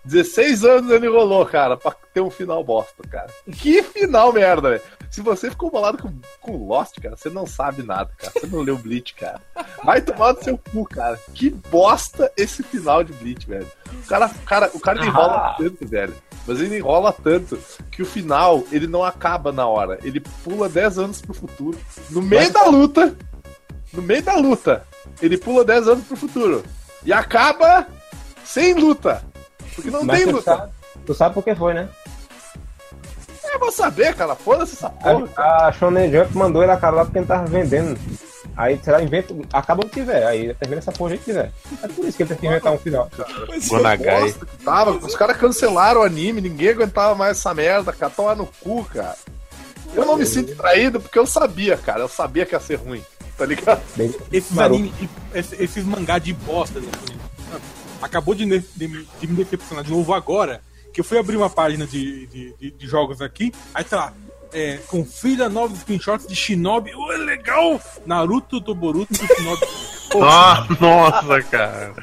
16 0.05 0.63
anos 0.63 0.91
ele 0.91 1.07
enrolou, 1.07 1.45
cara, 1.45 1.75
pra 1.75 1.93
ter 2.13 2.21
um 2.21 2.29
final 2.29 2.63
bosta, 2.63 3.03
cara. 3.09 3.27
Que 3.51 3.81
final 3.81 4.31
merda, 4.31 4.69
velho. 4.69 4.81
Se 5.15 5.21
você 5.21 5.49
ficou 5.49 5.71
bolado 5.71 5.97
com, 5.97 6.11
com 6.41 6.67
Lost, 6.67 6.99
cara, 6.99 7.15
você 7.15 7.29
não 7.29 7.47
sabe 7.47 7.81
nada, 7.81 8.11
cara. 8.17 8.33
Você 8.33 8.47
não 8.47 8.59
leu 8.59 8.77
Bleach, 8.77 9.13
cara. 9.13 9.39
Vai 9.81 10.01
tomar 10.01 10.33
no 10.33 10.43
seu 10.43 10.57
cu, 10.57 10.83
cara. 10.83 11.17
Que 11.33 11.49
bosta 11.49 12.29
esse 12.35 12.61
final 12.61 13.01
de 13.01 13.13
Bleach, 13.13 13.47
velho. 13.47 13.65
O 13.93 14.07
cara, 14.07 14.25
o 14.25 14.45
cara, 14.45 14.71
o 14.73 14.79
cara 14.81 15.05
enrola 15.05 15.55
tanto, 15.57 15.87
velho. 15.87 16.13
Mas 16.45 16.59
ele 16.59 16.79
enrola 16.79 17.13
tanto 17.13 17.57
que 17.89 18.01
o 18.01 18.05
final, 18.05 18.61
ele 18.73 18.87
não 18.87 19.05
acaba 19.05 19.53
na 19.53 19.65
hora. 19.65 19.97
Ele 20.03 20.19
pula 20.19 20.67
10 20.67 20.99
anos 20.99 21.21
pro 21.21 21.33
futuro. 21.33 21.79
No 22.09 22.21
meio 22.21 22.51
da 22.51 22.65
luta, 22.65 23.15
no 23.93 24.01
meio 24.01 24.21
da 24.21 24.35
luta, 24.35 24.85
ele 25.21 25.37
pula 25.37 25.63
10 25.63 25.87
anos 25.87 26.03
pro 26.05 26.17
futuro. 26.17 26.61
E 27.05 27.13
acaba 27.13 27.87
sem 28.43 28.73
luta. 28.73 29.23
Porque 29.73 29.89
não 29.89 30.03
Mas 30.03 30.19
tem 30.19 30.33
luta. 30.33 30.43
sabe, 30.43 30.71
tu 31.05 31.13
sabe 31.13 31.33
por 31.33 31.41
que 31.45 31.55
foi, 31.55 31.73
né? 31.73 31.87
Eu 33.55 33.59
vou 33.59 33.71
saber, 33.71 34.13
cara. 34.15 34.35
Foda-se 34.35 34.73
essa 34.75 34.89
porra. 34.89 35.29
A, 35.37 35.67
a 35.67 35.71
Shonen 35.71 36.11
Jump 36.11 36.35
mandou 36.37 36.61
ele 36.61 36.71
acabar 36.73 37.05
porque 37.05 37.19
ele 37.19 37.25
tava 37.25 37.45
vendendo. 37.45 37.97
Aí, 38.57 38.79
sei 38.83 38.93
lá, 38.93 39.01
inventa. 39.01 39.33
Acaba 39.53 39.83
onde 39.83 39.93
tiver. 39.93 40.25
Aí 40.25 40.53
termina 40.55 40.79
essa 40.79 40.91
porra 40.91 41.13
onde 41.13 41.23
tiver. 41.23 41.51
É 41.81 41.87
por 41.87 42.05
isso 42.05 42.17
que 42.17 42.23
ele 42.23 42.29
tem 42.29 42.37
que 42.37 42.47
inventar 42.47 42.73
um 42.73 42.77
final. 42.77 43.09
Mas 43.47 43.67
Gonagai. 43.67 44.31
Que 44.33 44.45
tava. 44.63 44.91
Os 44.91 45.15
caras 45.15 45.37
cancelaram 45.37 46.01
o 46.01 46.03
anime, 46.03 46.41
ninguém 46.41 46.69
aguentava 46.69 47.15
mais 47.15 47.37
essa 47.37 47.53
merda, 47.53 47.91
cara. 47.93 48.11
Toma 48.15 48.35
no 48.35 48.45
cu, 48.61 48.83
cara. 48.85 49.15
Eu 49.93 50.05
não 50.05 50.17
me 50.17 50.25
sinto 50.25 50.55
traído 50.55 50.99
porque 50.99 51.17
eu 51.17 51.25
sabia, 51.25 51.77
cara. 51.77 52.01
Eu 52.01 52.09
sabia 52.09 52.45
que 52.45 52.53
ia 52.53 52.59
ser 52.59 52.75
ruim. 52.75 53.01
Tá 53.37 53.45
ligado? 53.45 53.81
Bem- 53.95 54.13
esses 54.31 54.57
animes, 54.57 54.91
de- 54.97 55.09
esse- 55.33 55.61
esses 55.63 55.83
mangá 55.85 56.17
de 56.19 56.31
bosta. 56.33 56.79
né? 56.79 56.87
Acabou 58.01 58.35
de, 58.35 58.45
de 58.45 58.87
me- 58.87 59.07
de 59.19 59.27
me 59.27 59.35
decepcionar 59.43 59.83
de 59.83 59.91
novo 59.91 60.13
agora, 60.13 60.61
que 60.95 61.01
eu 61.01 61.03
fui 61.05 61.17
abrir 61.19 61.35
uma 61.35 61.49
página 61.49 61.85
de, 61.85 62.25
de, 62.27 62.53
de- 62.53 62.71
de 62.71 62.87
jogos 62.87 63.21
aqui, 63.21 63.51
aí 63.73 63.83
tá 63.83 63.97
lá, 63.97 64.13
é, 64.53 64.77
confira 64.87 65.49
novos 65.49 65.79
screenshots 65.79 66.25
de 66.25 66.33
Shinobi, 66.35 66.95
Ué, 66.95 67.17
legal! 67.17 67.79
Naruto 68.05 68.59
do 68.61 68.73
Boruto 68.73 69.11
do 69.13 69.27
Shinobi. 69.35 69.61
Ah, 70.17 70.65
nossa, 70.79 71.41
cara. 71.43 71.93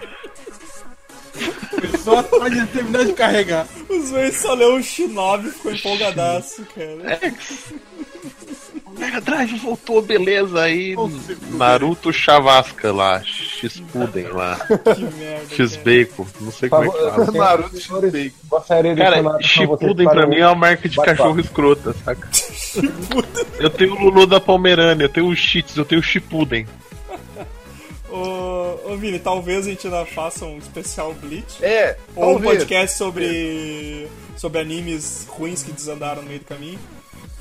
Só 2.04 2.18
a 2.18 2.22
página 2.22 2.66
terminar 2.66 3.06
de 3.06 3.14
carregar. 3.14 3.66
Os 3.88 4.10
velhos 4.10 4.36
só 4.36 4.52
leu 4.52 4.74
o 4.76 4.82
Shinobi 4.82 5.50
ficou 5.50 5.72
empolgadaço, 5.72 6.66
cara. 6.74 7.18
O 7.91 7.91
Mega 9.02 9.20
Drive 9.20 9.58
voltou, 9.58 10.00
beleza. 10.00 10.62
Aí 10.62 10.94
Nossa, 10.94 11.36
Naruto 11.50 12.12
Chavasca 12.12 12.92
lá. 12.92 13.20
X-Puden 13.24 14.28
lá. 14.28 14.56
Que 14.94 15.02
merda. 15.02 15.54
X-Bacon, 15.54 16.26
não 16.40 16.52
sei 16.52 16.68
como 16.68 16.84
é 16.84 16.88
que 16.88 17.10
fala. 17.10 17.32
Naruto 17.32 17.80
X-Bacon. 17.80 18.94
Cara, 18.96 19.22
para 19.22 20.10
pra 20.10 20.26
mim 20.26 20.36
é 20.36 20.46
uma 20.46 20.54
marca 20.54 20.88
de 20.88 20.96
cachorro 20.96 21.40
escrota, 21.40 21.92
saca? 22.04 22.28
eu 23.58 23.70
tenho 23.70 23.94
o 23.94 24.04
Lulu 24.04 24.26
da 24.26 24.38
Pomerânia, 24.38 25.04
eu 25.04 25.08
tenho 25.08 25.26
o 25.26 25.34
Cheats, 25.34 25.76
eu 25.76 25.84
tenho 25.84 26.00
o 26.00 26.04
Shippuden. 26.04 26.66
Ô, 28.08 28.92
ô 28.92 28.96
Vini, 28.96 29.18
talvez 29.18 29.66
a 29.66 29.70
gente 29.70 29.86
ainda 29.86 30.06
faça 30.06 30.44
um 30.44 30.58
especial 30.58 31.12
Bleach. 31.14 31.64
É, 31.64 31.96
Ou 32.14 32.36
um 32.36 32.40
podcast 32.40 32.96
sobre, 32.96 34.06
sobre 34.36 34.60
animes 34.60 35.26
ruins 35.28 35.62
que 35.64 35.72
desandaram 35.72 36.22
no 36.22 36.28
meio 36.28 36.40
do 36.40 36.46
caminho. 36.46 36.78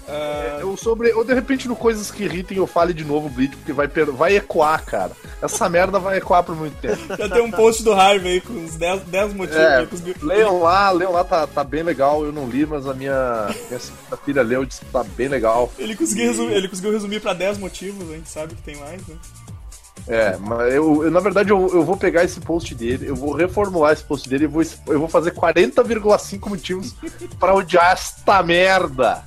Ah, 0.07 0.59
Ou, 0.63 0.75
sobre, 0.75 1.11
ou 1.13 1.23
de 1.23 1.33
repente 1.33 1.67
no 1.67 1.75
Coisas 1.75 2.11
que 2.11 2.23
Irritem 2.23 2.57
eu 2.57 2.67
fale 2.67 2.93
de 2.93 3.03
novo 3.05 3.29
Bleach, 3.29 3.55
porque 3.55 3.71
vai, 3.71 3.87
per- 3.87 4.11
vai 4.11 4.35
ecoar, 4.35 4.83
cara. 4.85 5.11
Essa 5.41 5.69
merda 5.69 5.99
vai 5.99 6.17
ecoar 6.17 6.43
por 6.43 6.55
muito 6.55 6.75
tempo. 6.81 7.01
já 7.17 7.29
tem 7.29 7.41
um 7.41 7.51
post 7.51 7.83
do 7.83 7.93
Harvey 7.93 8.33
aí 8.33 8.41
com 8.41 8.53
uns 8.53 8.75
10, 8.75 9.01
10 9.03 9.33
motivos. 9.33 9.61
É, 9.61 9.87
os 9.91 10.01
mil- 10.01 10.15
leiam 10.21 10.59
lá, 10.61 10.91
leiam 10.91 11.11
lá, 11.11 11.23
tá, 11.23 11.47
tá 11.47 11.63
bem 11.63 11.83
legal. 11.83 12.23
Eu 12.25 12.31
não 12.31 12.47
li, 12.49 12.65
mas 12.65 12.85
a 12.87 12.93
minha, 12.93 13.47
minha 13.69 13.79
segunda 13.79 14.17
filha 14.17 14.41
leu, 14.43 14.65
disse 14.65 14.81
que 14.83 14.91
tá 14.91 15.03
bem 15.03 15.27
legal. 15.27 15.71
ele, 15.77 15.95
conseguiu 15.95 16.27
resumir, 16.27 16.53
ele 16.53 16.67
conseguiu 16.67 16.91
resumir 16.91 17.19
pra 17.21 17.33
10 17.33 17.57
motivos, 17.57 18.09
a 18.09 18.13
gente 18.15 18.29
sabe 18.29 18.55
que 18.55 18.61
tem 18.61 18.75
mais, 18.77 19.05
né? 19.07 19.15
É, 20.07 20.35
mas 20.39 20.73
eu, 20.73 21.03
eu, 21.03 21.11
na 21.11 21.19
verdade 21.19 21.51
eu, 21.51 21.69
eu 21.73 21.83
vou 21.85 21.95
pegar 21.95 22.23
esse 22.23 22.39
post 22.41 22.73
dele, 22.73 23.07
eu 23.07 23.15
vou 23.15 23.33
reformular 23.35 23.93
esse 23.93 24.03
post 24.03 24.27
dele 24.27 24.45
e 24.45 24.47
vou, 24.47 24.63
eu 24.87 24.99
vou 24.99 25.07
fazer 25.07 25.31
40,5 25.31 26.49
motivos 26.49 26.95
pra 27.39 27.53
odiar 27.53 27.91
esta 27.93 28.41
merda. 28.41 29.23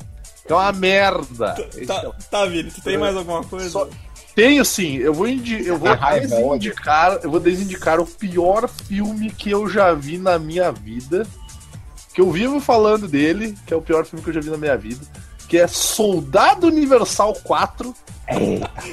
É 0.47 0.53
uma 0.55 0.73
merda. 0.73 1.55
Esse 1.75 1.83
é 1.83 1.87
Tá, 1.87 2.13
tá 2.31 2.47
Vini, 2.47 2.71
tu 2.71 2.83
tem 2.83 2.99
mais 2.99 3.17
alguma 3.17 3.43
coisa? 3.45 3.71
Só- 3.71 3.89
Tenho 4.35 4.65
sim, 4.65 4.97
eu 4.97 5.15
vou, 5.15 5.29
indi 5.29 5.65
eu 5.65 5.79
vou 5.79 5.89
desindicar, 6.21 7.21
eu 7.23 7.31
vou 7.31 7.39
desindicar 7.39 8.01
o 8.01 8.07
pior 8.07 8.69
filme 8.69 9.31
que 9.31 9.51
eu 9.51 9.69
já 9.69 9.95
vi 9.95 10.19
na 10.19 10.39
minha 10.39 10.73
vida. 10.73 11.27
Que 12.13 12.21
eu 12.21 12.31
vivo 12.31 12.61
falando 12.61 13.07
dele, 13.09 13.57
que 13.67 13.73
é 13.73 13.77
o 13.77 13.83
pior 13.83 14.05
filme 14.05 14.23
que 14.23 14.31
eu 14.31 14.35
já 14.35 14.41
vi 14.41 14.51
na 14.51 14.57
minha 14.57 14.77
vida. 14.77 15.01
Que 15.49 15.59
é 15.59 15.67
Soldado 15.67 16.67
Universal 16.67 17.35
4. 17.45 17.95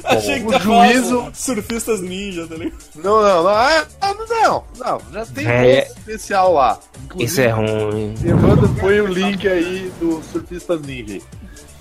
Achei 0.04 0.42
que 0.42 0.48
o 0.48 0.52
tá 0.52 0.60
juízo- 0.60 1.32
surfistas 1.34 2.02
ninja, 2.02 2.46
tá 2.48 2.56
ligado? 2.56 2.78
Não, 2.96 3.22
não, 3.22 3.44
não, 3.44 3.48
ah, 3.50 3.86
não, 4.30 4.64
não, 4.78 5.02
já 5.14 5.26
tem 5.26 5.48
É. 5.48 5.88
um 5.90 5.92
especial 6.00 6.54
lá. 6.54 6.78
Inclusive, 7.06 7.32
Isso 7.32 7.42
é 7.42 7.48
ruim. 7.50 8.14
Evandro 8.26 8.68
põe 8.80 9.00
o 9.00 9.08
link 9.08 9.48
aí 9.48 9.90
do 10.00 10.22
Surfistas 10.32 10.82
Ninja. 10.82 11.22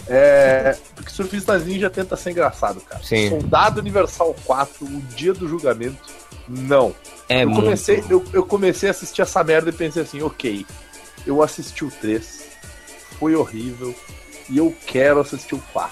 É, 0.07 0.77
porque 0.95 1.11
Surfistas 1.11 1.67
Ninja 1.67 1.91
tenta 1.91 2.17
ser 2.17 2.31
engraçado, 2.31 2.81
cara. 2.81 3.03
Sim. 3.03 3.31
Soldado 3.31 3.81
Universal 3.81 4.35
4, 4.45 4.85
o 4.87 5.01
dia 5.17 5.33
do 5.33 5.49
julgamento, 5.49 5.99
não. 6.49 6.95
É 7.29 7.43
eu, 7.43 7.49
muito. 7.49 7.65
comecei, 7.65 8.05
eu, 8.09 8.25
eu 8.33 8.45
comecei 8.47 8.89
a 8.89 8.93
assistir 8.93 9.23
essa 9.23 9.43
merda 9.45 9.71
e 9.71 9.73
pensei 9.73 10.03
assim, 10.03 10.23
ok, 10.23 10.65
eu 11.27 11.43
assisti 11.43 11.85
o 11.85 11.91
3, 11.91 12.43
foi 13.19 13.35
horrível, 13.37 13.95
e 14.51 14.59
eu 14.59 14.75
quero 14.87 15.21
assistir 15.21 15.55
o 15.55 15.63
4. 15.73 15.91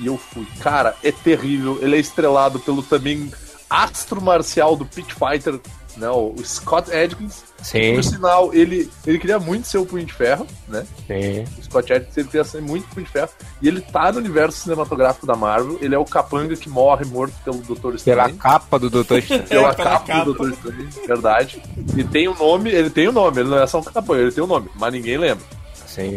E 0.00 0.06
eu 0.06 0.16
fui. 0.16 0.46
Cara, 0.60 0.96
é 1.02 1.12
terrível. 1.12 1.78
Ele 1.82 1.96
é 1.96 1.98
estrelado 2.00 2.58
pelo 2.60 2.82
também 2.82 3.30
astro 3.68 4.20
marcial 4.20 4.76
do 4.76 4.84
Pit 4.84 5.14
Fighter, 5.14 5.58
né, 5.96 6.08
o 6.10 6.34
Scott 6.44 6.90
Adkins. 6.94 7.42
Sim, 7.62 7.94
Por 7.94 8.02
sinal, 8.02 8.52
ele, 8.52 8.90
ele 9.06 9.18
queria 9.20 9.38
muito 9.38 9.68
ser 9.68 9.78
o 9.78 9.86
Punho 9.86 10.04
de 10.04 10.12
Ferro, 10.12 10.46
né? 10.66 10.84
sim. 11.06 11.44
O 11.58 11.62
Scott 11.62 11.92
Adkins 11.92 12.16
ele 12.16 12.26
queria 12.26 12.44
ser 12.44 12.60
muito 12.60 12.88
Punho 12.88 13.06
de 13.06 13.12
Ferro. 13.12 13.28
E 13.62 13.68
ele 13.68 13.80
tá 13.80 14.10
no 14.10 14.18
universo 14.18 14.58
cinematográfico 14.62 15.26
da 15.26 15.36
Marvel. 15.36 15.78
Ele 15.80 15.94
é 15.94 15.98
o 15.98 16.04
capanga 16.04 16.56
que 16.56 16.68
morre 16.68 17.04
morto 17.04 17.34
pelo 17.44 17.58
Pela 17.62 17.94
Strange. 17.94 18.32
capa 18.34 18.78
do 18.78 18.90
Doutor 18.90 19.18
Estranho. 19.20 19.44
Pela 19.44 19.68
É, 19.70 19.74
pela 19.74 19.90
capa, 19.90 20.06
capa. 20.06 20.24
do 20.24 20.34
Doutor 20.34 20.50
Strange, 20.54 21.06
verdade. 21.06 21.62
E 21.96 22.02
tem 22.02 22.26
o 22.26 22.34
nome, 22.34 22.70
ele 22.70 22.90
tem 22.90 23.06
o 23.08 23.12
nome, 23.12 23.40
ele 23.40 23.48
não 23.50 23.58
é 23.62 23.66
só 23.66 23.78
um 23.78 23.82
capanga, 23.84 24.20
ele 24.22 24.32
tem 24.32 24.42
o 24.42 24.46
nome, 24.48 24.68
mas 24.74 24.92
ninguém 24.92 25.16
lembra. 25.18 25.44
Sim. 25.94 26.16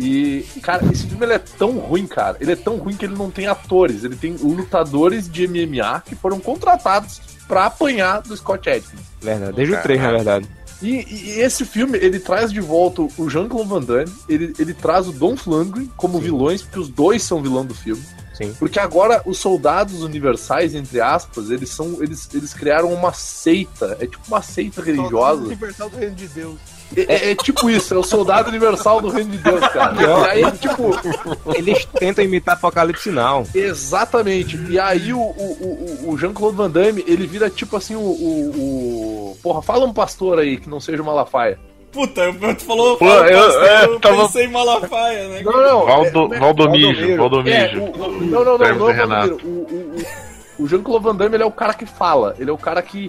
E, 0.00 0.60
cara, 0.60 0.84
esse 0.90 1.06
filme 1.06 1.26
ele 1.26 1.34
é 1.34 1.38
tão 1.38 1.72
ruim, 1.72 2.06
cara. 2.06 2.38
Ele 2.40 2.52
é 2.52 2.56
tão 2.56 2.76
ruim 2.76 2.96
que 2.96 3.04
ele 3.04 3.14
não 3.14 3.30
tem 3.30 3.46
atores. 3.46 4.02
Ele 4.02 4.16
tem 4.16 4.34
lutadores 4.36 5.30
de 5.30 5.46
MMA 5.46 6.02
que 6.06 6.14
foram 6.14 6.40
contratados 6.40 7.20
pra 7.46 7.66
apanhar 7.66 8.22
do 8.22 8.34
Scott 8.34 8.70
Adkins. 8.70 9.00
Verdade. 9.20 9.52
Desde 9.52 9.74
o 9.74 9.82
3, 9.82 10.00
na 10.00 10.10
verdade. 10.12 10.48
E, 10.82 10.88
e 10.88 11.40
esse 11.40 11.66
filme, 11.66 11.98
ele 11.98 12.18
traz 12.18 12.50
de 12.50 12.60
volta 12.60 13.02
o 13.02 13.28
Jean-Claude 13.28 13.68
Van 13.68 13.82
Damme, 13.82 14.12
ele, 14.26 14.54
ele 14.58 14.72
traz 14.72 15.06
o 15.06 15.12
Don 15.12 15.36
Lundgren 15.46 15.90
como 15.96 16.18
vilões, 16.18 16.62
porque 16.62 16.78
os 16.78 16.88
dois 16.88 17.22
são 17.22 17.42
vilão 17.42 17.66
do 17.66 17.74
filme. 17.74 18.02
Sim. 18.40 18.54
Porque 18.58 18.78
agora 18.78 19.20
os 19.26 19.38
soldados 19.38 20.02
universais, 20.02 20.74
entre 20.74 21.00
aspas, 21.00 21.50
eles 21.50 21.68
são. 21.70 21.98
Eles, 22.02 22.28
eles 22.32 22.54
criaram 22.54 22.92
uma 22.92 23.12
seita. 23.12 23.96
É 24.00 24.06
tipo 24.06 24.22
uma 24.28 24.40
seita 24.42 24.80
religiosa. 24.82 25.42
Universal 25.44 25.90
do 25.90 25.96
Reino 25.98 26.14
de 26.14 26.28
Deus. 26.28 26.56
É, 26.96 27.00
é- 27.02 27.30
é 27.30 27.34
tipo 27.36 27.70
isso, 27.70 27.94
é 27.94 27.96
o 27.96 28.02
soldado 28.02 28.48
universal 28.48 29.00
do 29.00 29.10
reino 29.10 29.30
de 29.30 29.38
Deus, 29.38 29.60
cara. 29.68 29.94
Pior. 29.94 30.26
E 30.26 30.30
aí, 30.44 30.52
tipo, 30.58 30.90
Eles 31.54 31.84
tentam 31.84 32.24
imitar 32.24 32.56
Apocalipse 32.56 33.04
Sinal. 33.04 33.46
Exatamente. 33.54 34.56
E 34.68 34.76
aí 34.76 35.12
o, 35.12 35.20
o, 35.20 36.02
o, 36.06 36.10
o 36.10 36.18
Jean-Claude 36.18 36.56
Van 36.56 36.68
Damme, 36.70 37.04
ele 37.06 37.28
vira 37.28 37.48
tipo 37.48 37.76
assim 37.76 37.94
o, 37.94 38.00
o, 38.00 39.30
o- 39.30 39.38
Porra, 39.40 39.62
fala 39.62 39.84
um 39.86 39.92
pastor 39.92 40.40
aí 40.40 40.56
que 40.56 40.68
não 40.68 40.80
seja 40.80 41.00
Malafaia. 41.02 41.58
Puta, 41.92 42.32
tu 42.56 42.64
falou, 42.64 42.96
Pô, 42.96 43.04
falou 43.06 43.24
eu- 43.26 43.38
pastor, 43.46 43.64
é, 43.64 43.84
eu 43.84 44.00
tava- 44.00 44.22
pensei 44.22 44.44
em 44.44 44.50
Malafaia, 44.50 45.28
né? 45.28 45.42
Não, 45.42 45.52
não. 45.52 45.86
Valdo, 45.86 46.34
é- 46.34 46.38
Valdomijo, 46.38 47.10
É, 47.10 47.16
Valdomijo. 47.16 47.80
o, 47.80 47.84
o- 47.90 48.08
não, 48.24 48.44
não, 48.44 48.58
não, 48.58 48.58
não, 48.58 48.78
do 48.78 48.86
Renato. 48.86 49.28
Valdomiro. 49.28 49.38
O, 49.44 49.48
o, 49.48 49.96
o, 50.58 50.64
o 50.64 50.68
Jean-Claude 50.68 51.04
Van 51.04 51.16
Damme 51.16 51.34
ele 51.36 51.42
é 51.42 51.46
o 51.46 51.50
cara 51.50 51.74
que 51.74 51.86
fala, 51.86 52.36
ele 52.38 52.48
é 52.48 52.52
o 52.52 52.58
cara 52.58 52.80
que, 52.80 53.08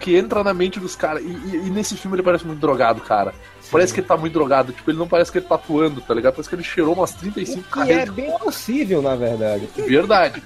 que 0.00 0.16
entra 0.16 0.42
na 0.42 0.54
mente 0.54 0.80
dos 0.80 0.96
caras. 0.96 1.22
E, 1.22 1.26
e- 1.26 1.62
e 1.66 1.70
nesse 1.70 1.94
filme 1.96 2.16
ele 2.16 2.22
parece 2.22 2.46
muito 2.46 2.58
drogado, 2.60 3.00
cara. 3.02 3.34
Parece 3.70 3.92
que 3.92 3.98
ele 4.00 4.06
tá 4.06 4.16
muito 4.16 4.32
drogado, 4.32 4.72
tipo, 4.72 4.88
ele 4.90 4.98
não 4.98 5.08
parece 5.08 5.30
que 5.32 5.38
ele 5.38 5.46
tá 5.46 5.56
atuando, 5.56 6.00
tá 6.00 6.14
ligado? 6.14 6.34
Parece 6.34 6.48
que 6.48 6.54
ele 6.54 6.62
cheirou 6.62 6.94
umas 6.94 7.10
35 7.12 7.62
Que 7.64 7.68
é 7.68 7.72
carreiras 7.82 8.10
bem 8.10 8.30
possível, 8.38 9.02
na 9.02 9.16
verdade. 9.16 9.68
de 9.74 9.82
verdade. 9.82 10.42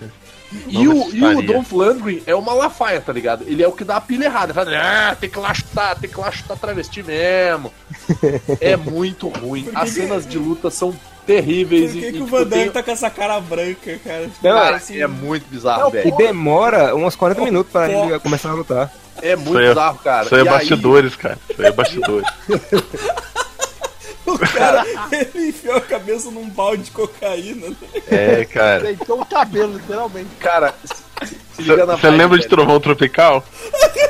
E 0.66 0.88
o, 0.88 1.08
e 1.14 1.22
o. 1.24 1.42
Don 1.42 1.62
Flandre 1.62 2.22
é 2.26 2.34
uma 2.34 2.52
lafaia, 2.52 3.00
tá 3.00 3.12
ligado? 3.12 3.44
Ele 3.46 3.62
é 3.62 3.68
o 3.68 3.72
que 3.72 3.84
dá 3.84 3.96
a 3.96 4.00
pilha 4.00 4.24
errada. 4.24 4.52
Ele 4.52 4.64
fala, 4.72 5.10
ah, 5.10 5.14
tem 5.14 5.30
que 5.30 5.38
lá 5.38 5.54
chutar, 5.54 5.94
tem 5.98 6.10
que 6.10 6.18
lá 6.18 6.30
chutar 6.32 6.56
travesti 6.58 7.02
mesmo. 7.02 7.72
é 8.60 8.76
muito 8.76 9.28
ruim. 9.28 9.68
As 9.74 9.90
cenas 9.90 10.26
de 10.26 10.38
luta 10.38 10.70
são 10.70 10.94
terríveis. 11.26 11.92
Por 11.92 11.98
e, 11.98 12.00
que, 12.00 12.06
e, 12.08 12.12
que 12.12 12.18
o 12.18 12.24
tipo, 12.24 12.36
Van 12.36 12.44
Damme 12.44 12.62
tem- 12.64 12.70
tá 12.72 12.82
com 12.82 12.90
essa 12.90 13.10
cara 13.10 13.38
branca, 13.40 13.98
cara? 14.04 14.22
Tipo, 14.24 14.36
Não, 14.42 14.54
Cara, 14.54 14.64
parece 14.66 15.00
é 15.00 15.06
muito 15.06 15.46
bizarro, 15.48 15.88
E 15.90 15.92
velho. 15.92 16.16
demora 16.16 16.96
uns 16.96 17.14
40 17.14 17.42
minutos 17.42 17.70
pra 17.70 17.88
ele 17.88 18.18
começar 18.18 18.50
a 18.50 18.54
lutar. 18.54 18.92
É 19.22 19.36
muito 19.36 19.58
é- 19.58 19.68
bizarro, 19.68 19.98
cara. 19.98 20.24
Isso 20.24 20.34
aí 20.34 20.40
é 20.40 20.44
E 20.44 20.48
aí- 20.48 20.54
bastidores, 20.54 21.14
cara. 21.16 21.38
Isso 21.48 21.60
aí 21.62 21.68
é 21.68 21.72
bastidores. 21.72 22.28
O 24.26 24.38
cara, 24.38 24.84
ele 25.10 25.48
enfiou 25.48 25.76
a 25.76 25.80
cabeça 25.80 26.30
num 26.30 26.48
balde 26.50 26.84
de 26.84 26.90
cocaína. 26.90 27.68
né? 27.70 27.76
É, 28.08 28.44
cara. 28.44 28.80
Deitou 28.84 29.20
o 29.20 29.26
cabelo, 29.26 29.74
literalmente. 29.78 30.28
Cara, 30.38 30.74
se- 30.84 31.36
se 31.54 31.62
liga 31.62 31.86
na 31.86 31.96
Você 31.96 32.10
lembra 32.10 32.38
de. 32.38 32.46
Trovão 32.46 32.78
Tropical? 32.80 33.42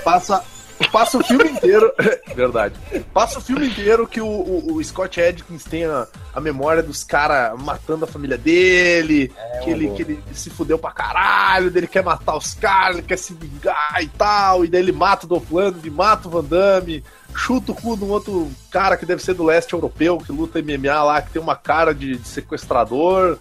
passa, 0.05 0.43
passa 0.91 1.19
o 1.19 1.25
filme 1.25 1.51
inteiro. 1.51 1.93
Verdade. 2.35 2.75
Passa 3.15 3.39
o 3.39 3.43
filme 3.43 3.69
inteiro 3.69 4.07
que 4.07 4.21
o, 4.21 4.27
o- 4.27 4.75
o 4.75 4.85
Scott 4.85 5.21
Adkins 5.21 5.65
tem 5.65 5.85
a, 5.85 6.07
a 6.35 6.41
memória 6.41 6.83
dos 6.83 7.05
caras 7.05 7.59
matando 7.61 8.05
a 8.05 8.09
família 8.09 8.37
dele, 8.37 9.33
que, 9.63 9.71
ele, 9.71 9.91
que 9.91 10.03
ele 10.03 10.23
se 10.33 10.51
fudeu 10.51 10.79
pra 10.79 10.91
caralho, 10.91 11.71
dele 11.71 11.87
quer 11.87 12.03
matar 12.03 12.37
os 12.37 12.55
caras, 12.55 12.99
ele 12.99 13.07
quer 13.07 13.19
se 13.19 13.33
vingar 13.35 13.99
e 14.03 14.09
tal, 14.09 14.65
e 14.65 14.69
daí 14.69 14.81
ele 14.81 14.93
mata 14.93 15.25
o 15.27 15.29
Dolph 15.29 15.51
Lundgren, 15.51 15.93
mata 15.93 16.27
o 16.29 16.31
Van 16.31 16.45
Damme, 16.45 17.05
chuta 17.35 17.73
o 17.73 17.75
cu 17.75 17.97
de 17.97 18.05
um 18.05 18.11
outro 18.11 18.51
cara 18.71 18.97
que 18.97 19.07
deve 19.07 19.23
ser 19.23 19.35
do 19.35 19.45
leste 19.45 19.73
europeu, 19.73 20.19
que 20.19 20.33
luta 20.33 20.61
MMA 20.63 21.03
lá, 21.03 21.23
que 21.23 21.31
tem 21.31 21.41
uma 21.43 21.57
cara 21.57 21.95
de, 21.95 22.17
de 22.17 22.29
sequestrador. 22.29 23.39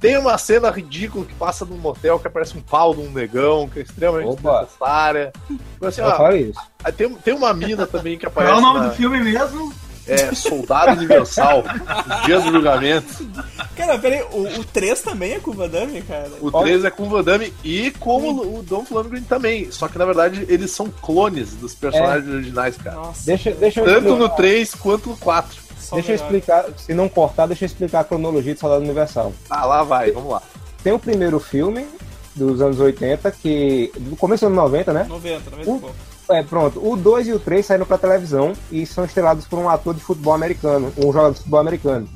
Tem 0.00 0.18
uma 0.18 0.36
cena 0.36 0.70
ridícula 0.70 1.24
que 1.24 1.32
passa 1.34 1.64
num 1.64 1.78
motel 1.78 2.18
que 2.18 2.26
aparece 2.26 2.56
um 2.58 2.60
pau 2.60 2.94
de 2.94 3.00
um 3.00 3.10
negão, 3.10 3.66
que 3.68 3.78
é 3.78 3.82
extremamente 3.82 4.28
Opa. 4.28 4.50
desnecessária. 4.60 5.32
Tipo 5.46 5.86
assim, 5.86 6.00
Eu 6.02 6.06
ó, 6.08 6.16
falei 6.16 6.40
isso. 6.50 6.60
Aí 6.84 6.92
Tem, 6.92 7.14
tem 7.14 7.34
uma 7.34 7.54
mina 7.54 7.86
também 7.86 8.18
que 8.18 8.26
Qual 8.26 8.32
aparece. 8.44 8.52
é 8.54 8.56
o 8.58 8.60
nome 8.60 8.80
na- 8.80 8.88
do 8.88 8.94
filme 8.94 9.18
mesmo? 9.22 9.72
É 10.06 10.34
Soldado 10.34 10.92
Universal, 10.98 11.64
Dia 12.26 12.38
do 12.40 12.50
Julgamento. 12.52 13.26
Cara, 13.74 13.98
peraí, 13.98 14.22
o, 14.32 14.60
o 14.60 14.64
3 14.64 15.00
também 15.00 15.32
é 15.32 15.40
com 15.40 15.50
o 15.50 15.54
Van 15.54 15.68
Damme, 15.68 16.02
cara? 16.02 16.30
O 16.40 16.50
3 16.52 16.84
é 16.84 16.90
com 16.90 17.04
o 17.04 17.08
Van 17.08 17.22
Damme 17.24 17.52
e 17.64 17.90
com 17.92 18.20
o, 18.20 18.58
o 18.58 18.62
Don 18.62 18.84
Lundgren 18.90 19.22
também. 19.22 19.70
Só 19.72 19.88
que 19.88 19.96
na 19.98 20.04
verdade 20.04 20.44
eles 20.48 20.70
são 20.70 20.90
clones 20.90 21.54
dos 21.54 21.74
personagens 21.74 22.28
originais, 22.32 22.76
cara. 22.76 22.96
Nossa, 22.96 23.24
Deixa, 23.24 23.50
deixa 23.52 23.80
eu 23.80 23.84
Tanto 23.86 24.02
no 24.08 24.26
explicar, 24.26 24.36
3 24.36 24.74
quanto 24.74 25.08
no 25.10 25.16
4. 25.16 25.58
só 25.80 25.96
deixa 25.96 26.12
eu 26.12 26.16
melhor. 26.16 26.24
explicar, 26.24 26.64
se 26.76 26.94
não 26.94 27.08
cortar, 27.08 27.46
deixa 27.46 27.64
eu 27.64 27.66
explicar 27.66 28.00
a 28.00 28.04
cronologia 28.04 28.54
de 28.54 28.60
Soldado 28.60 28.82
Universal. 28.84 29.32
Ah, 29.48 29.64
lá 29.64 29.82
vai, 29.82 30.10
vamos 30.10 30.30
lá. 30.30 30.42
Tem 30.82 30.92
o 30.92 30.98
primeiro 30.98 31.40
filme 31.40 31.86
dos 32.34 32.60
anos 32.60 32.78
80, 32.78 33.30
que. 33.30 33.90
do 33.96 34.16
começo 34.16 34.44
dos 34.44 34.52
anos 34.52 34.64
90, 34.70 34.92
né? 34.92 35.06
90, 35.08 35.50
90 35.50 35.62
e 35.62 35.64
pouco. 35.64 35.94
É, 36.30 36.42
pronto. 36.42 36.86
O 36.86 36.96
2 36.96 37.28
e 37.28 37.32
o 37.32 37.38
3 37.38 37.64
saíram 37.66 37.86
pra 37.86 37.98
televisão 37.98 38.54
e 38.70 38.86
são 38.86 39.04
estrelados 39.04 39.46
por 39.46 39.58
um 39.58 39.68
ator 39.68 39.94
de 39.94 40.00
futebol 40.00 40.34
americano, 40.34 40.92
um 40.96 41.12
jogador 41.12 41.32
de 41.32 41.38
futebol 41.38 41.60
americano. 41.60 42.08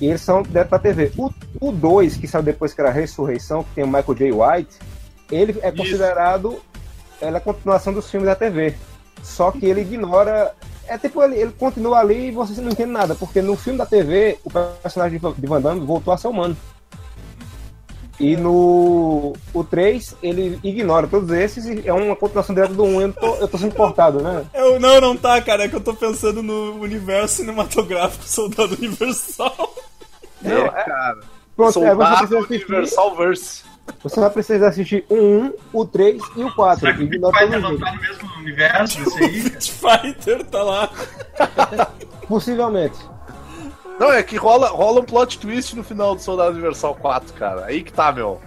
E 0.00 0.06
eles 0.06 0.20
são 0.20 0.42
direto 0.42 0.68
pra 0.68 0.78
TV. 0.78 1.12
O, 1.16 1.30
o 1.60 1.70
2, 1.70 2.16
que 2.16 2.26
saiu 2.26 2.42
depois 2.42 2.74
que 2.74 2.80
era 2.80 2.90
Ressurreição, 2.90 3.62
que 3.62 3.76
tem 3.76 3.84
o 3.84 3.86
Michael 3.86 4.14
J. 4.14 4.32
White, 4.32 4.78
ele 5.30 5.58
é 5.62 5.70
considerado 5.70 6.60
ela 7.20 7.36
é 7.36 7.38
a 7.38 7.40
continuação 7.40 7.92
dos 7.92 8.10
filmes 8.10 8.28
da 8.28 8.34
TV. 8.34 8.74
Só 9.22 9.50
que 9.50 9.66
ele 9.66 9.80
ignora. 9.80 10.54
É 10.86 10.98
tipo, 10.98 11.22
ele, 11.22 11.36
ele 11.36 11.52
continua 11.52 11.98
ali 12.00 12.28
e 12.28 12.30
você 12.30 12.60
não 12.60 12.70
entende 12.70 12.92
nada, 12.92 13.14
porque 13.14 13.40
no 13.40 13.56
filme 13.56 13.78
da 13.78 13.86
TV, 13.86 14.38
o 14.44 14.50
personagem 14.50 15.18
de 15.18 15.46
Van 15.46 15.60
Damme 15.60 15.80
voltou 15.80 16.12
a 16.12 16.18
ser 16.18 16.28
humano. 16.28 16.54
E 18.18 18.36
no 18.36 19.32
o 19.52 19.64
3, 19.64 20.16
ele 20.22 20.58
ignora 20.62 21.06
todos 21.08 21.30
esses 21.30 21.64
e 21.66 21.82
é 21.86 21.92
uma 21.92 22.14
continuação 22.14 22.54
direta 22.54 22.72
do 22.72 22.84
1. 22.84 23.00
Eu 23.00 23.12
tô, 23.12 23.34
eu 23.36 23.48
tô 23.48 23.58
sendo 23.58 23.74
cortado, 23.74 24.20
né? 24.22 24.44
Eu, 24.54 24.78
não, 24.78 25.00
não 25.00 25.16
tá, 25.16 25.40
cara. 25.40 25.64
É 25.64 25.68
que 25.68 25.74
eu 25.74 25.80
tô 25.80 25.94
pensando 25.94 26.42
no 26.42 26.80
universo 26.80 27.36
cinematográfico 27.36 28.24
Soldado 28.28 28.76
Universal. 28.76 29.74
É, 30.44 30.68
cara. 30.68 31.18
Pronto, 31.56 31.70
é, 31.70 31.72
você 31.72 31.90
Soldado 31.90 32.18
precisa 32.18 32.38
assistir. 32.38 32.66
Universal 32.66 33.16
Verse. 33.16 33.74
Você 34.02 34.20
vai 34.20 34.30
precisar 34.30 34.68
assistir 34.68 35.04
o 35.08 35.14
1, 35.14 35.52
o 35.72 35.84
3 35.84 36.22
e 36.36 36.44
o 36.44 36.54
4. 36.54 36.80
Será 36.80 36.94
que 36.94 37.02
o 37.02 37.04
Street 37.04 37.34
Fighter 37.36 37.60
não 37.60 37.78
tá 37.78 37.92
no 37.92 38.00
mesmo 38.00 38.34
universo 38.38 39.04
desse 39.04 39.24
aí? 39.24 39.38
Street 39.58 39.70
Fighter 39.70 40.44
tá 40.46 40.62
lá. 40.62 40.90
Possivelmente. 42.26 42.96
Não, 43.98 44.12
é 44.12 44.22
que 44.22 44.36
rola, 44.36 44.68
rola 44.68 45.00
um 45.00 45.04
plot 45.04 45.38
twist 45.38 45.76
no 45.76 45.84
final 45.84 46.14
do 46.14 46.22
Soldado 46.22 46.52
Universal 46.52 46.94
4, 46.96 47.32
cara. 47.34 47.66
Aí 47.66 47.82
que 47.82 47.92
tá, 47.92 48.10
meu. 48.10 48.40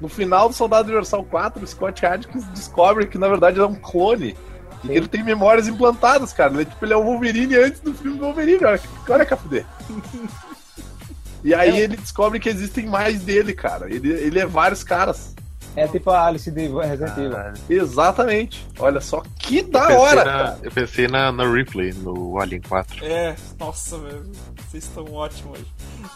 No 0.00 0.08
final 0.08 0.48
do 0.48 0.54
Soldado 0.54 0.86
Universal 0.86 1.24
4, 1.24 1.62
o 1.62 1.66
Scott 1.66 2.06
Adkins 2.06 2.44
descobre 2.46 3.06
que 3.06 3.18
na 3.18 3.28
verdade 3.28 3.56
ele 3.56 3.64
é 3.64 3.68
um 3.68 3.74
clone. 3.74 4.36
E 4.82 4.92
ele 4.92 5.06
tem 5.06 5.22
memórias 5.22 5.68
implantadas, 5.68 6.32
cara. 6.32 6.52
Ele, 6.54 6.62
é, 6.62 6.64
tipo, 6.64 6.84
ele 6.84 6.94
é 6.94 6.96
o 6.96 7.04
Wolverine 7.04 7.54
antes 7.56 7.80
do 7.80 7.92
filme 7.92 8.16
do 8.16 8.24
Wolverine. 8.24 8.64
Olha, 8.64 8.80
olha 9.08 9.26
que 9.26 9.36
fuder. 9.36 9.66
E 11.42 11.54
aí 11.54 11.80
ele 11.80 11.96
descobre 11.96 12.38
que 12.38 12.50
existem 12.50 12.86
mais 12.86 13.22
dele, 13.22 13.54
cara. 13.54 13.86
Ele, 13.90 14.12
ele 14.12 14.38
é 14.38 14.44
vários 14.44 14.84
caras. 14.84 15.34
É 15.76 15.86
tipo 15.86 16.10
a 16.10 16.26
Alice 16.26 16.50
de 16.50 16.68
Resident 16.68 17.16
Evil. 17.16 17.38
Exatamente. 17.68 18.66
Olha 18.78 19.00
só 19.00 19.22
que 19.38 19.62
da 19.62 19.86
pensei 19.86 19.96
hora, 19.96 20.24
na-. 20.24 20.56
Eu 20.62 20.70
pensei 20.70 21.08
na, 21.08 21.30
na 21.30 21.50
Ripley, 21.50 21.92
no 21.94 22.38
Alien 22.40 22.60
4. 22.62 23.04
É, 23.04 23.36
nossa, 23.58 23.98
velho. 23.98 24.30
Vocês 24.68 24.84
estão 24.84 25.04
ótimos 25.12 25.58
hoje. 25.58 25.66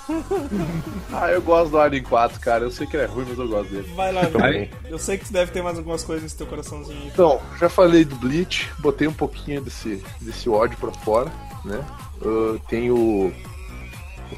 Ah, 1.13 1.31
eu 1.31 1.41
gosto 1.43 1.71
do 1.71 1.79
Alien 1.79 2.03
4, 2.03 2.41
cara. 2.41 2.65
Eu 2.65 2.71
sei 2.71 2.87
que 2.87 2.97
ele 2.97 3.05
é 3.05 3.07
ruim, 3.07 3.27
mas 3.29 3.39
eu 3.39 3.49
gosto 3.49 3.71
dele. 3.71 3.93
Vai 3.95 4.13
lá, 4.13 4.27
Também. 4.27 4.65
Vini. 4.65 4.71
Eu 4.91 4.99
sei 4.99 5.17
que 5.19 5.27
tu 5.27 5.33
deve 5.33 5.53
ter 5.53 5.63
mais 5.63 5.79
algumas 5.79 6.03
coisas 6.03 6.23
nesse 6.25 6.37
teu 6.37 6.47
coraçãozinho 6.47 7.01
aí. 7.01 7.09
Então, 7.09 7.41
já 7.59 7.69
falei 7.69 8.05
do 8.05 8.17
Bleach, 8.17 8.71
botei 8.79 9.07
um 9.07 9.13
pouquinho 9.13 9.61
desse, 9.61 10.03
desse 10.21 10.49
ódio 10.49 10.77
pra 10.79 10.91
fora, 10.93 11.31
né? 11.65 11.85
Uh, 12.21 12.59
tem 12.69 12.91
o 12.91 13.33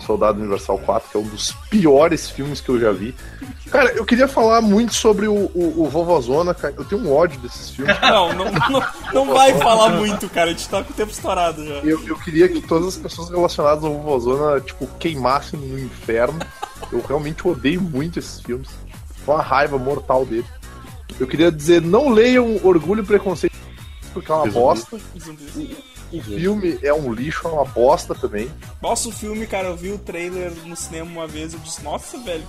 Soldado 0.05 0.39
Universal 0.39 0.79
4, 0.79 1.11
que 1.11 1.17
é 1.17 1.21
um 1.21 1.29
dos 1.29 1.53
piores 1.71 2.29
filmes 2.31 2.61
que 2.61 2.69
eu 2.69 2.79
já 2.81 2.93
vi. 2.93 3.15
Cara, 3.71 3.91
eu 3.93 4.05
queria 4.05 4.29
falar 4.29 4.61
muito 4.61 4.95
sobre 4.95 5.27
o, 5.29 5.35
o, 5.55 5.83
o 5.85 5.89
Vovozona, 5.89 6.55
cara. 6.55 6.75
Eu 6.77 6.85
tenho 6.85 7.03
um 7.03 7.13
ódio 7.13 7.39
desses 7.41 7.71
filmes. 7.71 7.97
Não, 8.01 8.33
não, 8.33 8.45
não, 8.71 8.87
não 9.13 9.27
vai 9.35 9.53
falar 9.59 9.91
muito, 9.91 10.29
cara. 10.29 10.51
A 10.51 10.53
gente 10.53 10.69
tá 10.69 10.83
com 10.83 10.93
o 10.93 10.95
tempo 10.97 11.11
estourado 11.11 11.67
já. 11.67 11.75
Eu, 11.77 12.07
eu 12.07 12.17
queria 12.19 12.49
que 12.49 12.61
todas 12.61 12.89
as 12.89 12.97
pessoas 12.97 13.29
relacionadas 13.31 13.85
ao 13.85 13.93
Vovozona, 13.95 14.61
tipo, 14.61 14.87
queimassem 14.99 15.59
no 15.59 15.79
inferno. 15.79 16.39
Eu 16.93 17.01
realmente 17.07 17.47
odeio 17.47 17.81
muito 17.81 18.19
esses 18.19 18.41
filmes. 18.41 18.69
Com 19.25 19.33
uma 19.33 19.43
raiva 19.43 19.77
mortal 19.79 20.25
dele. 20.25 20.47
Eu 21.19 21.27
queria 21.27 21.51
dizer, 21.51 21.81
não 21.83 22.09
leiam 22.11 22.61
Orgulho 22.63 23.03
e 23.03 23.07
Preconceito, 23.07 23.57
porque 24.13 24.31
é 24.31 24.35
uma 24.35 24.45
Resumido. 24.45 24.67
bosta. 24.67 24.99
O 26.13 26.21
filme 26.23 26.79
é 26.83 26.93
um 26.95 27.13
lixo, 27.13 27.47
é 27.49 27.51
uma 27.51 27.65
bosta 27.65 28.15
também. 28.15 28.51
Nossa, 28.81 29.09
o 29.09 29.13
filme, 29.13 29.47
cara, 29.47 29.69
eu 29.69 29.77
vi 29.77 29.91
o 29.93 29.99
trailer 29.99 30.53
no 30.65 30.77
cinema 30.77 31.11
uma 31.11 31.27
vez 31.27 31.53
e 31.53 31.57
eu 31.57 31.61
disse, 31.61 31.83
nossa, 31.83 32.19
velho, 32.19 32.45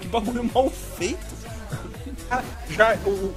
que 0.00 0.06
bagulho 0.08 0.44
mal 0.52 0.68
feito. 0.70 1.38
Já, 2.70 2.96
o- 3.06 3.10
o- 3.10 3.34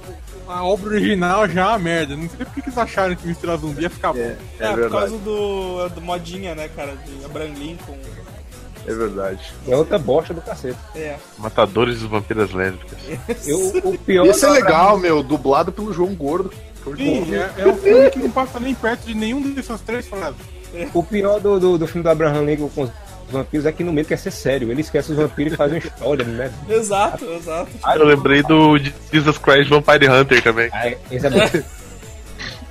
a 0.48 0.62
obra 0.64 0.90
original 0.90 1.48
já 1.48 1.62
é 1.62 1.66
uma 1.68 1.78
merda. 1.78 2.16
Não 2.16 2.28
sei 2.28 2.44
por 2.44 2.54
que 2.54 2.60
que 2.62 2.68
eles 2.68 2.78
acharam 2.78 3.14
que 3.16 3.26
misturar 3.26 3.56
zumbi 3.58 3.82
ia 3.82 3.90
ficar 3.90 4.12
bom. 4.12 4.18
É, 4.18 4.36
É, 4.58 4.66
é 4.66 4.68
por 4.70 4.76
verdade. 4.80 4.90
causa 4.90 5.18
do, 5.18 5.88
do 5.88 6.00
modinha, 6.00 6.54
né, 6.54 6.68
cara, 6.68 6.94
de 6.96 7.24
Abraham 7.24 7.54
Lincoln. 7.54 7.96
É 8.86 8.92
verdade. 8.94 9.52
É 9.68 9.76
outra 9.76 9.96
bosta 9.98 10.34
do 10.34 10.40
cacete. 10.42 10.78
É. 10.94 11.16
Matadores 11.38 12.00
dos 12.00 12.10
Vampiras 12.10 12.50
Lésbicas. 12.52 12.98
Eu, 13.46 13.58
o 13.84 13.96
pior 14.04 14.26
Esse 14.26 14.44
é 14.44 14.48
legal, 14.50 14.98
meu, 14.98 15.22
dublado 15.22 15.70
pelo 15.72 15.92
João 15.92 16.12
Gordo. 16.14 16.52
Sim, 16.96 17.34
é, 17.34 17.52
é 17.58 17.66
um 17.66 17.76
filme 17.76 18.10
que 18.10 18.18
não 18.18 18.30
passa 18.30 18.58
nem 18.60 18.74
perto 18.74 19.06
de 19.06 19.14
nenhum 19.14 19.52
dessas 19.52 19.80
três 19.80 20.06
frases. 20.06 20.40
O 20.94 21.02
pior 21.02 21.38
do, 21.40 21.60
do, 21.60 21.78
do 21.78 21.86
filme 21.86 22.02
do 22.02 22.08
Abraham 22.10 22.44
Lincoln 22.44 22.68
com 22.68 22.82
os 22.84 22.90
vampiros 23.30 23.66
é 23.66 23.72
que 23.72 23.84
no 23.84 23.92
meio 23.92 24.06
quer 24.06 24.18
ser 24.18 24.30
sério. 24.30 24.70
Ele 24.70 24.80
esquece 24.80 25.12
os 25.12 25.16
vampiros 25.16 25.52
e 25.52 25.56
faz 25.56 25.70
uma 25.72 25.78
história, 25.78 26.24
né? 26.24 26.52
Exato, 26.68 27.24
exato. 27.32 27.70
Eu 27.94 28.06
lembrei 28.06 28.42
do 28.42 28.78
Jesus 29.12 29.38
Christ 29.38 29.68
Vampire 29.68 30.08
Hunter 30.08 30.42
também. 30.42 30.70
Esse 31.10 31.26
é 31.26 31.30
bom. 31.30 31.62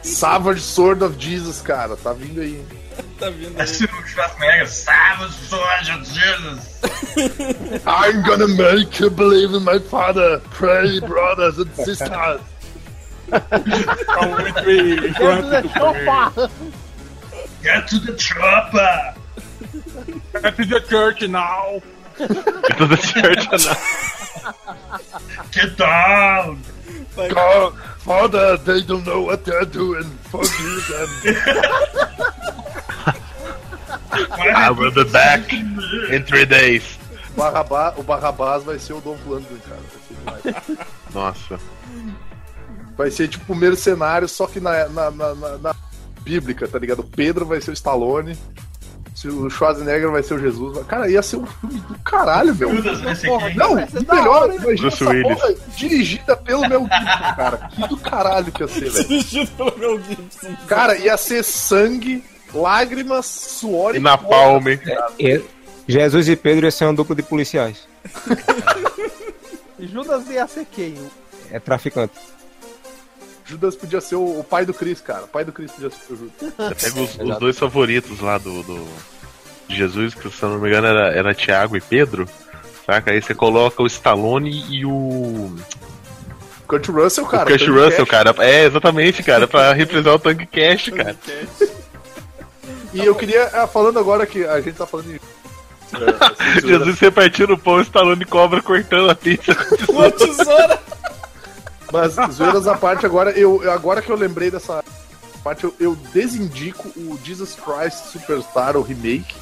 Savage 0.02 0.62
Sword 0.62 1.04
of 1.04 1.16
Jesus, 1.20 1.62
cara, 1.62 1.96
tá 1.96 2.12
vindo 2.14 2.42
aí. 2.42 2.60
Tá 3.20 3.30
vindo 3.30 3.56
aí. 3.56 3.66
o 3.66 4.08
Schwarzenegger, 4.08 4.68
Savage 4.68 5.34
Sword 5.48 5.92
of 5.92 6.06
Jesus. 6.06 6.80
I'm 7.86 8.22
gonna 8.24 8.48
make 8.48 9.00
you 9.00 9.12
believe 9.12 9.54
in 9.56 9.64
my 9.64 9.80
father. 9.80 10.40
Pray, 10.50 11.00
brothers 11.00 11.60
and 11.60 11.70
sisters. 11.76 12.42
Come 13.32 14.32
with 14.44 14.66
me, 14.66 15.10
front 15.14 15.46
to 15.52 16.50
Get 17.64 17.88
to 17.90 18.00
the 18.00 18.16
chopper. 18.18 19.14
Get 20.42 20.56
to 20.58 20.66
the 20.66 20.80
church 20.90 21.22
now. 21.28 21.82
Toda 22.78 22.98
certa 22.98 23.58
não. 23.58 23.76
Get 25.52 25.78
down. 25.78 26.62
Vai- 27.16 27.30
God, 27.30 27.78
father, 28.00 28.58
they 28.58 28.82
don't 28.82 29.06
know 29.06 29.22
what 29.22 29.46
they're 29.46 29.66
doing. 29.66 30.04
Forgive 30.30 30.88
them. 30.88 31.10
I 34.14 34.72
will 34.72 34.92
be 34.92 35.04
back 35.12 35.54
in 35.54 36.24
three 36.26 36.46
days. 36.46 36.98
Barrabá, 37.36 37.94
o 37.98 38.04
Barrabás 38.04 38.64
vai 38.64 38.78
ser 38.78 38.94
o 38.94 39.02
Don 39.02 39.18
Flandre, 39.20 39.58
cara. 39.68 39.80
Vai 40.26 40.42
ser 40.42 40.54
demais. 40.54 40.90
Nossa. 41.14 41.60
Vai 43.02 43.12
ser 43.12 43.28
tipo 43.28 43.52
o 43.54 43.56
mercenário, 43.56 44.28
só 44.30 44.46
que 44.48 44.60
na, 44.60 44.88
na, 44.90 45.10
na, 45.12 45.36
na- 45.36 45.58
na 45.58 45.76
bíblica, 46.22 46.68
tá 46.68 46.78
ligado? 46.78 47.00
O 47.00 47.04
Pedro 47.04 47.46
vai 47.48 47.60
ser 47.60 47.72
o 47.72 47.74
Stallone, 47.74 48.38
se 49.16 49.28
o 49.28 49.50
Schwarzenegger 49.50 50.12
vai 50.12 50.22
ser 50.24 50.36
o 50.36 50.40
Jesus. 50.40 50.86
Cara, 50.86 51.10
ia 51.10 51.22
ser 51.24 51.38
um 51.38 51.46
filme 51.48 51.80
do 51.80 51.98
caralho, 52.00 52.54
meu. 52.56 52.76
Judas 52.76 53.02
vai 53.02 53.16
ser 53.16 53.28
Porra, 53.28 53.48
quem? 53.48 53.58
não, 53.58 53.74
o 53.74 53.76
melhor, 54.16 54.54
imagina 54.54 54.88
essa 54.88 55.10
Willis. 55.10 55.38
porra 55.40 55.54
dirigida 55.76 56.38
pelo 56.38 56.62
Mel 56.70 56.82
Gibson, 56.82 57.36
cara. 57.36 57.58
Que 57.74 57.88
do 57.88 57.98
caralho 57.98 58.52
que 58.52 58.62
ia 58.64 58.68
ser, 58.68 58.90
velho. 58.92 59.08
Dirigido 59.08 59.52
pelo 59.52 59.78
Mel 59.78 60.02
Gibson. 60.04 60.56
Cara, 60.68 60.98
ia 60.98 61.18
ser 61.18 61.44
sangue, 61.44 62.24
lágrimas, 62.54 63.26
suor 63.26 63.96
E 63.96 63.98
e 63.98 64.00
na 64.02 64.18
palme. 64.18 64.80
E- 65.20 65.42
Jesus 65.88 66.30
e 66.30 66.36
Pedro 66.36 66.66
ia 66.68 66.72
ser 66.72 66.86
uma 66.86 66.94
dupla 66.94 67.16
de 67.16 67.24
policiais. 67.24 67.88
Judas 69.80 70.30
ia 70.30 70.48
ser 70.48 70.66
quem? 70.72 70.96
É 71.52 71.60
traficante. 71.60 72.14
Judas 73.52 73.76
podia 73.76 74.02
ser 74.02 74.16
o, 74.16 74.40
o 74.40 74.44
pai 74.44 74.66
do 74.66 74.74
Chris, 74.74 75.02
cara. 75.02 75.26
O 75.26 75.28
pai 75.28 75.44
do 75.46 75.52
Chris 75.52 75.72
podia 75.72 75.90
ser 75.90 76.14
o 76.14 76.18
Judas. 76.18 76.34
Você 76.58 76.90
pega 76.90 77.02
os, 77.02 77.16
os 77.18 77.40
dois 77.40 77.60
favoritos 77.60 78.20
lá 78.20 78.38
do, 78.38 78.64
do 78.64 78.88
de 79.68 79.76
Jesus, 79.76 80.14
que 80.14 80.30
se 80.30 80.44
eu 80.44 80.50
não 80.50 80.60
me 80.60 80.68
engano 80.68 80.88
era, 80.88 81.08
era 81.14 81.34
Tiago 81.34 81.78
e 81.78 81.82
Pedro. 81.82 82.28
Saca? 82.86 83.12
Aí 83.12 83.22
você 83.22 83.34
coloca 83.34 83.82
o 83.82 83.88
Stallone 83.88 84.66
e 84.70 84.86
o, 84.86 85.56
Kurt 86.72 86.88
Russell, 86.88 87.26
cara. 87.26 87.44
o 87.44 87.48
Kurt 87.48 87.60
Tank 87.60 87.70
Russell, 87.70 88.06
Cash. 88.06 88.24
cara. 88.24 88.36
É, 88.40 88.66
exatamente, 88.66 89.24
cara, 89.24 89.46
pra 89.46 89.74
reprisar 89.74 90.16
o 90.16 90.20
Tank 90.20 90.46
Cash, 90.46 90.90
cara. 90.90 91.18
E 92.94 93.06
eu 93.06 93.14
queria, 93.14 93.50
ah, 93.54 93.68
falando 93.68 94.00
agora 94.00 94.26
que 94.26 94.46
a 94.46 94.60
gente 94.62 94.76
tá 94.76 94.86
falando 94.86 95.08
de. 95.08 95.22
é, 96.56 96.62
Jesus 96.66 97.00
repartindo 97.00 97.54
o 97.54 97.58
pão, 97.58 97.82
Stallone 97.82 98.24
cobra 98.24 98.62
cortando 98.62 99.10
a 99.10 99.16
pizza. 99.16 99.56
Uma 99.90 100.10
tesoura. 100.12 100.80
Mas, 101.92 102.16
zoeiras 102.34 102.68
à 102.68 102.76
parte, 102.78 103.06
agora, 103.06 103.32
eu, 103.32 103.70
agora 103.72 104.02
que 104.02 104.10
eu 104.10 104.16
lembrei 104.16 104.50
dessa 104.50 104.84
parte, 105.44 105.64
eu, 105.66 105.74
eu 105.80 105.96
desindico 106.14 106.88
o 106.96 107.20
Jesus 107.24 107.56
Christ 107.56 108.06
Superstar, 108.12 108.78
o 108.78 108.82
remake. 108.82 109.36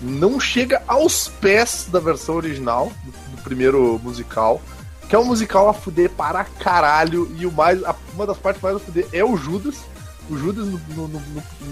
Não 0.00 0.40
chega 0.40 0.82
aos 0.88 1.28
pés 1.28 1.86
da 1.90 2.00
versão 2.00 2.34
original, 2.34 2.90
do, 3.04 3.12
do 3.36 3.42
primeiro 3.42 4.00
musical. 4.02 4.60
Que 5.08 5.14
é 5.14 5.18
um 5.18 5.24
musical 5.24 5.68
a 5.68 5.74
fuder 5.74 6.10
para 6.10 6.44
caralho. 6.44 7.30
E 7.38 7.46
o 7.46 7.52
mais, 7.52 7.82
a- 7.84 7.94
uma 8.14 8.26
das 8.26 8.36
partes 8.38 8.60
mais 8.62 8.76
a 8.76 8.80
fuder 8.80 9.06
é 9.12 9.22
o 9.24 9.36
Judas. 9.36 9.76
O 10.28 10.36
Judas 10.36 10.66
no- 10.66 10.80
no- 11.08 11.22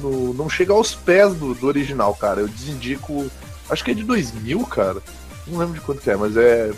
no- 0.02 0.34
não 0.34 0.48
chega 0.48 0.72
aos 0.72 0.94
pés 0.94 1.34
do, 1.34 1.54
do 1.54 1.66
original, 1.66 2.14
cara. 2.14 2.40
Eu 2.42 2.48
desindico. 2.48 3.26
Acho 3.70 3.82
que 3.84 3.90
é 3.90 3.94
de 3.94 4.04
2000, 4.04 4.64
cara. 4.66 5.02
Não 5.46 5.58
lembro 5.58 5.74
de 5.74 5.80
quanto 5.80 6.00
que 6.00 6.10
é, 6.10 6.16
mas 6.16 6.36
é. 6.36 6.70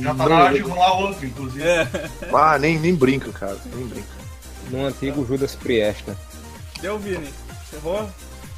Já 0.00 0.14
tá 0.14 0.28
na 0.28 0.36
hora 0.44 0.54
de 0.54 0.60
rolar 0.60 0.92
outro, 0.98 1.24
inclusive. 1.26 1.62
É, 1.62 1.86
Ah, 2.34 2.58
nem, 2.58 2.78
nem 2.78 2.94
brinca, 2.94 3.30
cara. 3.32 3.56
Nem 3.74 3.86
brinca. 3.86 4.08
Num 4.70 4.86
antigo 4.86 5.24
Judas 5.26 5.54
Priesta. 5.54 6.16
deu, 6.80 6.98
Vini. 6.98 7.28
Errou? 7.72 8.08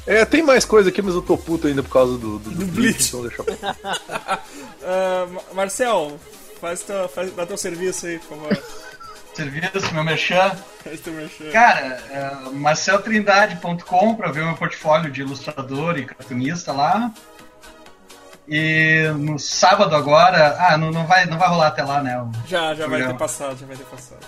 É, 0.07 0.25
tem 0.25 0.41
mais 0.41 0.65
coisa 0.65 0.89
aqui, 0.89 1.01
mas 1.01 1.13
eu 1.13 1.21
tô 1.21 1.37
puto 1.37 1.67
ainda 1.67 1.83
por 1.83 1.91
causa 1.91 2.13
do, 2.17 2.39
do, 2.39 2.49
Do 2.49 2.65
Bleach, 2.65 2.71
Bleach. 2.73 3.07
então 3.09 3.21
deixa 3.21 3.43
eu... 3.43 5.27
Ma- 5.31 5.41
Marcel, 5.53 6.19
faz 6.59 6.81
teu, 6.81 7.07
faz, 7.07 7.31
dá 7.35 7.45
teu 7.45 7.55
serviço 7.57 8.07
aí, 8.07 8.17
por 8.19 8.29
favor. 8.37 8.57
serviço, 9.35 9.93
meu 9.93 10.03
merchan. 10.03 10.51
Cara, 11.53 12.01
é, 12.09 12.49
marceltrindade.com 12.51 14.15
pra 14.15 14.31
ver 14.31 14.41
o 14.41 14.45
meu 14.47 14.55
portfólio 14.55 15.11
de 15.11 15.21
ilustrador 15.21 15.97
e 15.97 16.05
cartunista 16.05 16.71
lá. 16.71 17.11
E 18.53 19.07
no 19.17 19.39
sábado 19.39 19.95
agora. 19.95 20.57
Ah, 20.59 20.77
não, 20.77 20.91
não, 20.91 21.07
vai, 21.07 21.25
não 21.25 21.37
vai 21.37 21.47
rolar 21.47 21.67
até 21.67 21.83
lá, 21.83 22.03
né? 22.03 22.19
o- 22.21 22.29
Já, 22.47 22.75
já 22.75 22.85
vai 22.85 23.01
ter 23.07 23.13
passado, 23.17 23.57
já 23.57 23.65
vai 23.65 23.77
ter 23.77 23.85
passado. 23.85 24.19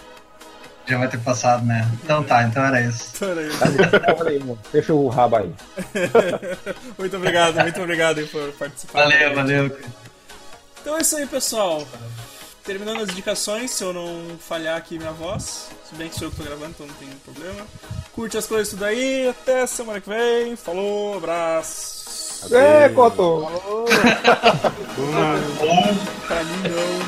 Já 0.85 0.97
vai 0.97 1.07
ter 1.09 1.19
passado, 1.19 1.65
né? 1.65 1.85
Então 2.03 2.23
tá, 2.23 2.43
então 2.43 2.63
era 2.65 2.79
isso. 2.81 3.09
Então 3.15 3.29
era 3.31 3.41
isso. 4.33 4.59
Fecha 4.71 4.93
o 4.93 5.07
rabo 5.09 5.35
aí. 5.37 5.53
Muito 6.97 7.17
obrigado, 7.17 7.55
muito 7.61 7.81
obrigado 7.81 8.27
por 8.27 8.51
participar. 8.53 9.03
Valeu, 9.03 9.35
valeu. 9.35 9.79
Então 10.81 10.97
é 10.97 11.01
isso 11.01 11.15
aí, 11.17 11.25
pessoal. 11.25 11.85
Terminando 12.65 13.01
as 13.03 13.09
indicações, 13.09 13.71
se 13.71 13.83
eu 13.83 13.91
não 13.93 14.37
falhar 14.39 14.77
aqui 14.77 14.97
minha 14.97 15.11
voz, 15.11 15.69
se 15.89 15.95
bem 15.95 16.07
que 16.09 16.15
sou 16.15 16.27
eu 16.27 16.31
que 16.31 16.37
tô 16.37 16.43
gravando, 16.43 16.71
então 16.71 16.87
não 16.87 16.93
tem 16.95 17.09
problema. 17.25 17.65
Curte 18.13 18.37
as 18.37 18.45
coisas 18.47 18.69
tudo 18.69 18.85
aí, 18.85 19.27
até 19.29 19.65
semana 19.67 19.99
que 19.99 20.07
vem. 20.09 20.55
Falou, 20.55 21.17
abraço. 21.17 22.02
É, 22.51 22.89
Cotô. 22.89 23.47
Pra 26.27 26.43
mim 26.43 26.63
não. 26.69 27.03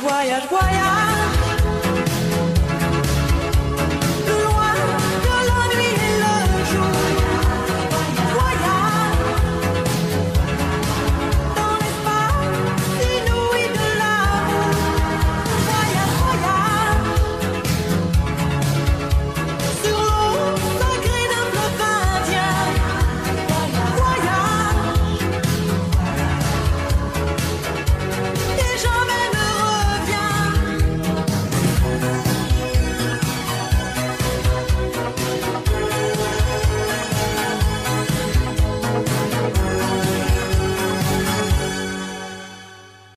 Voyage, 0.00 0.46
voyage. 0.48 1.23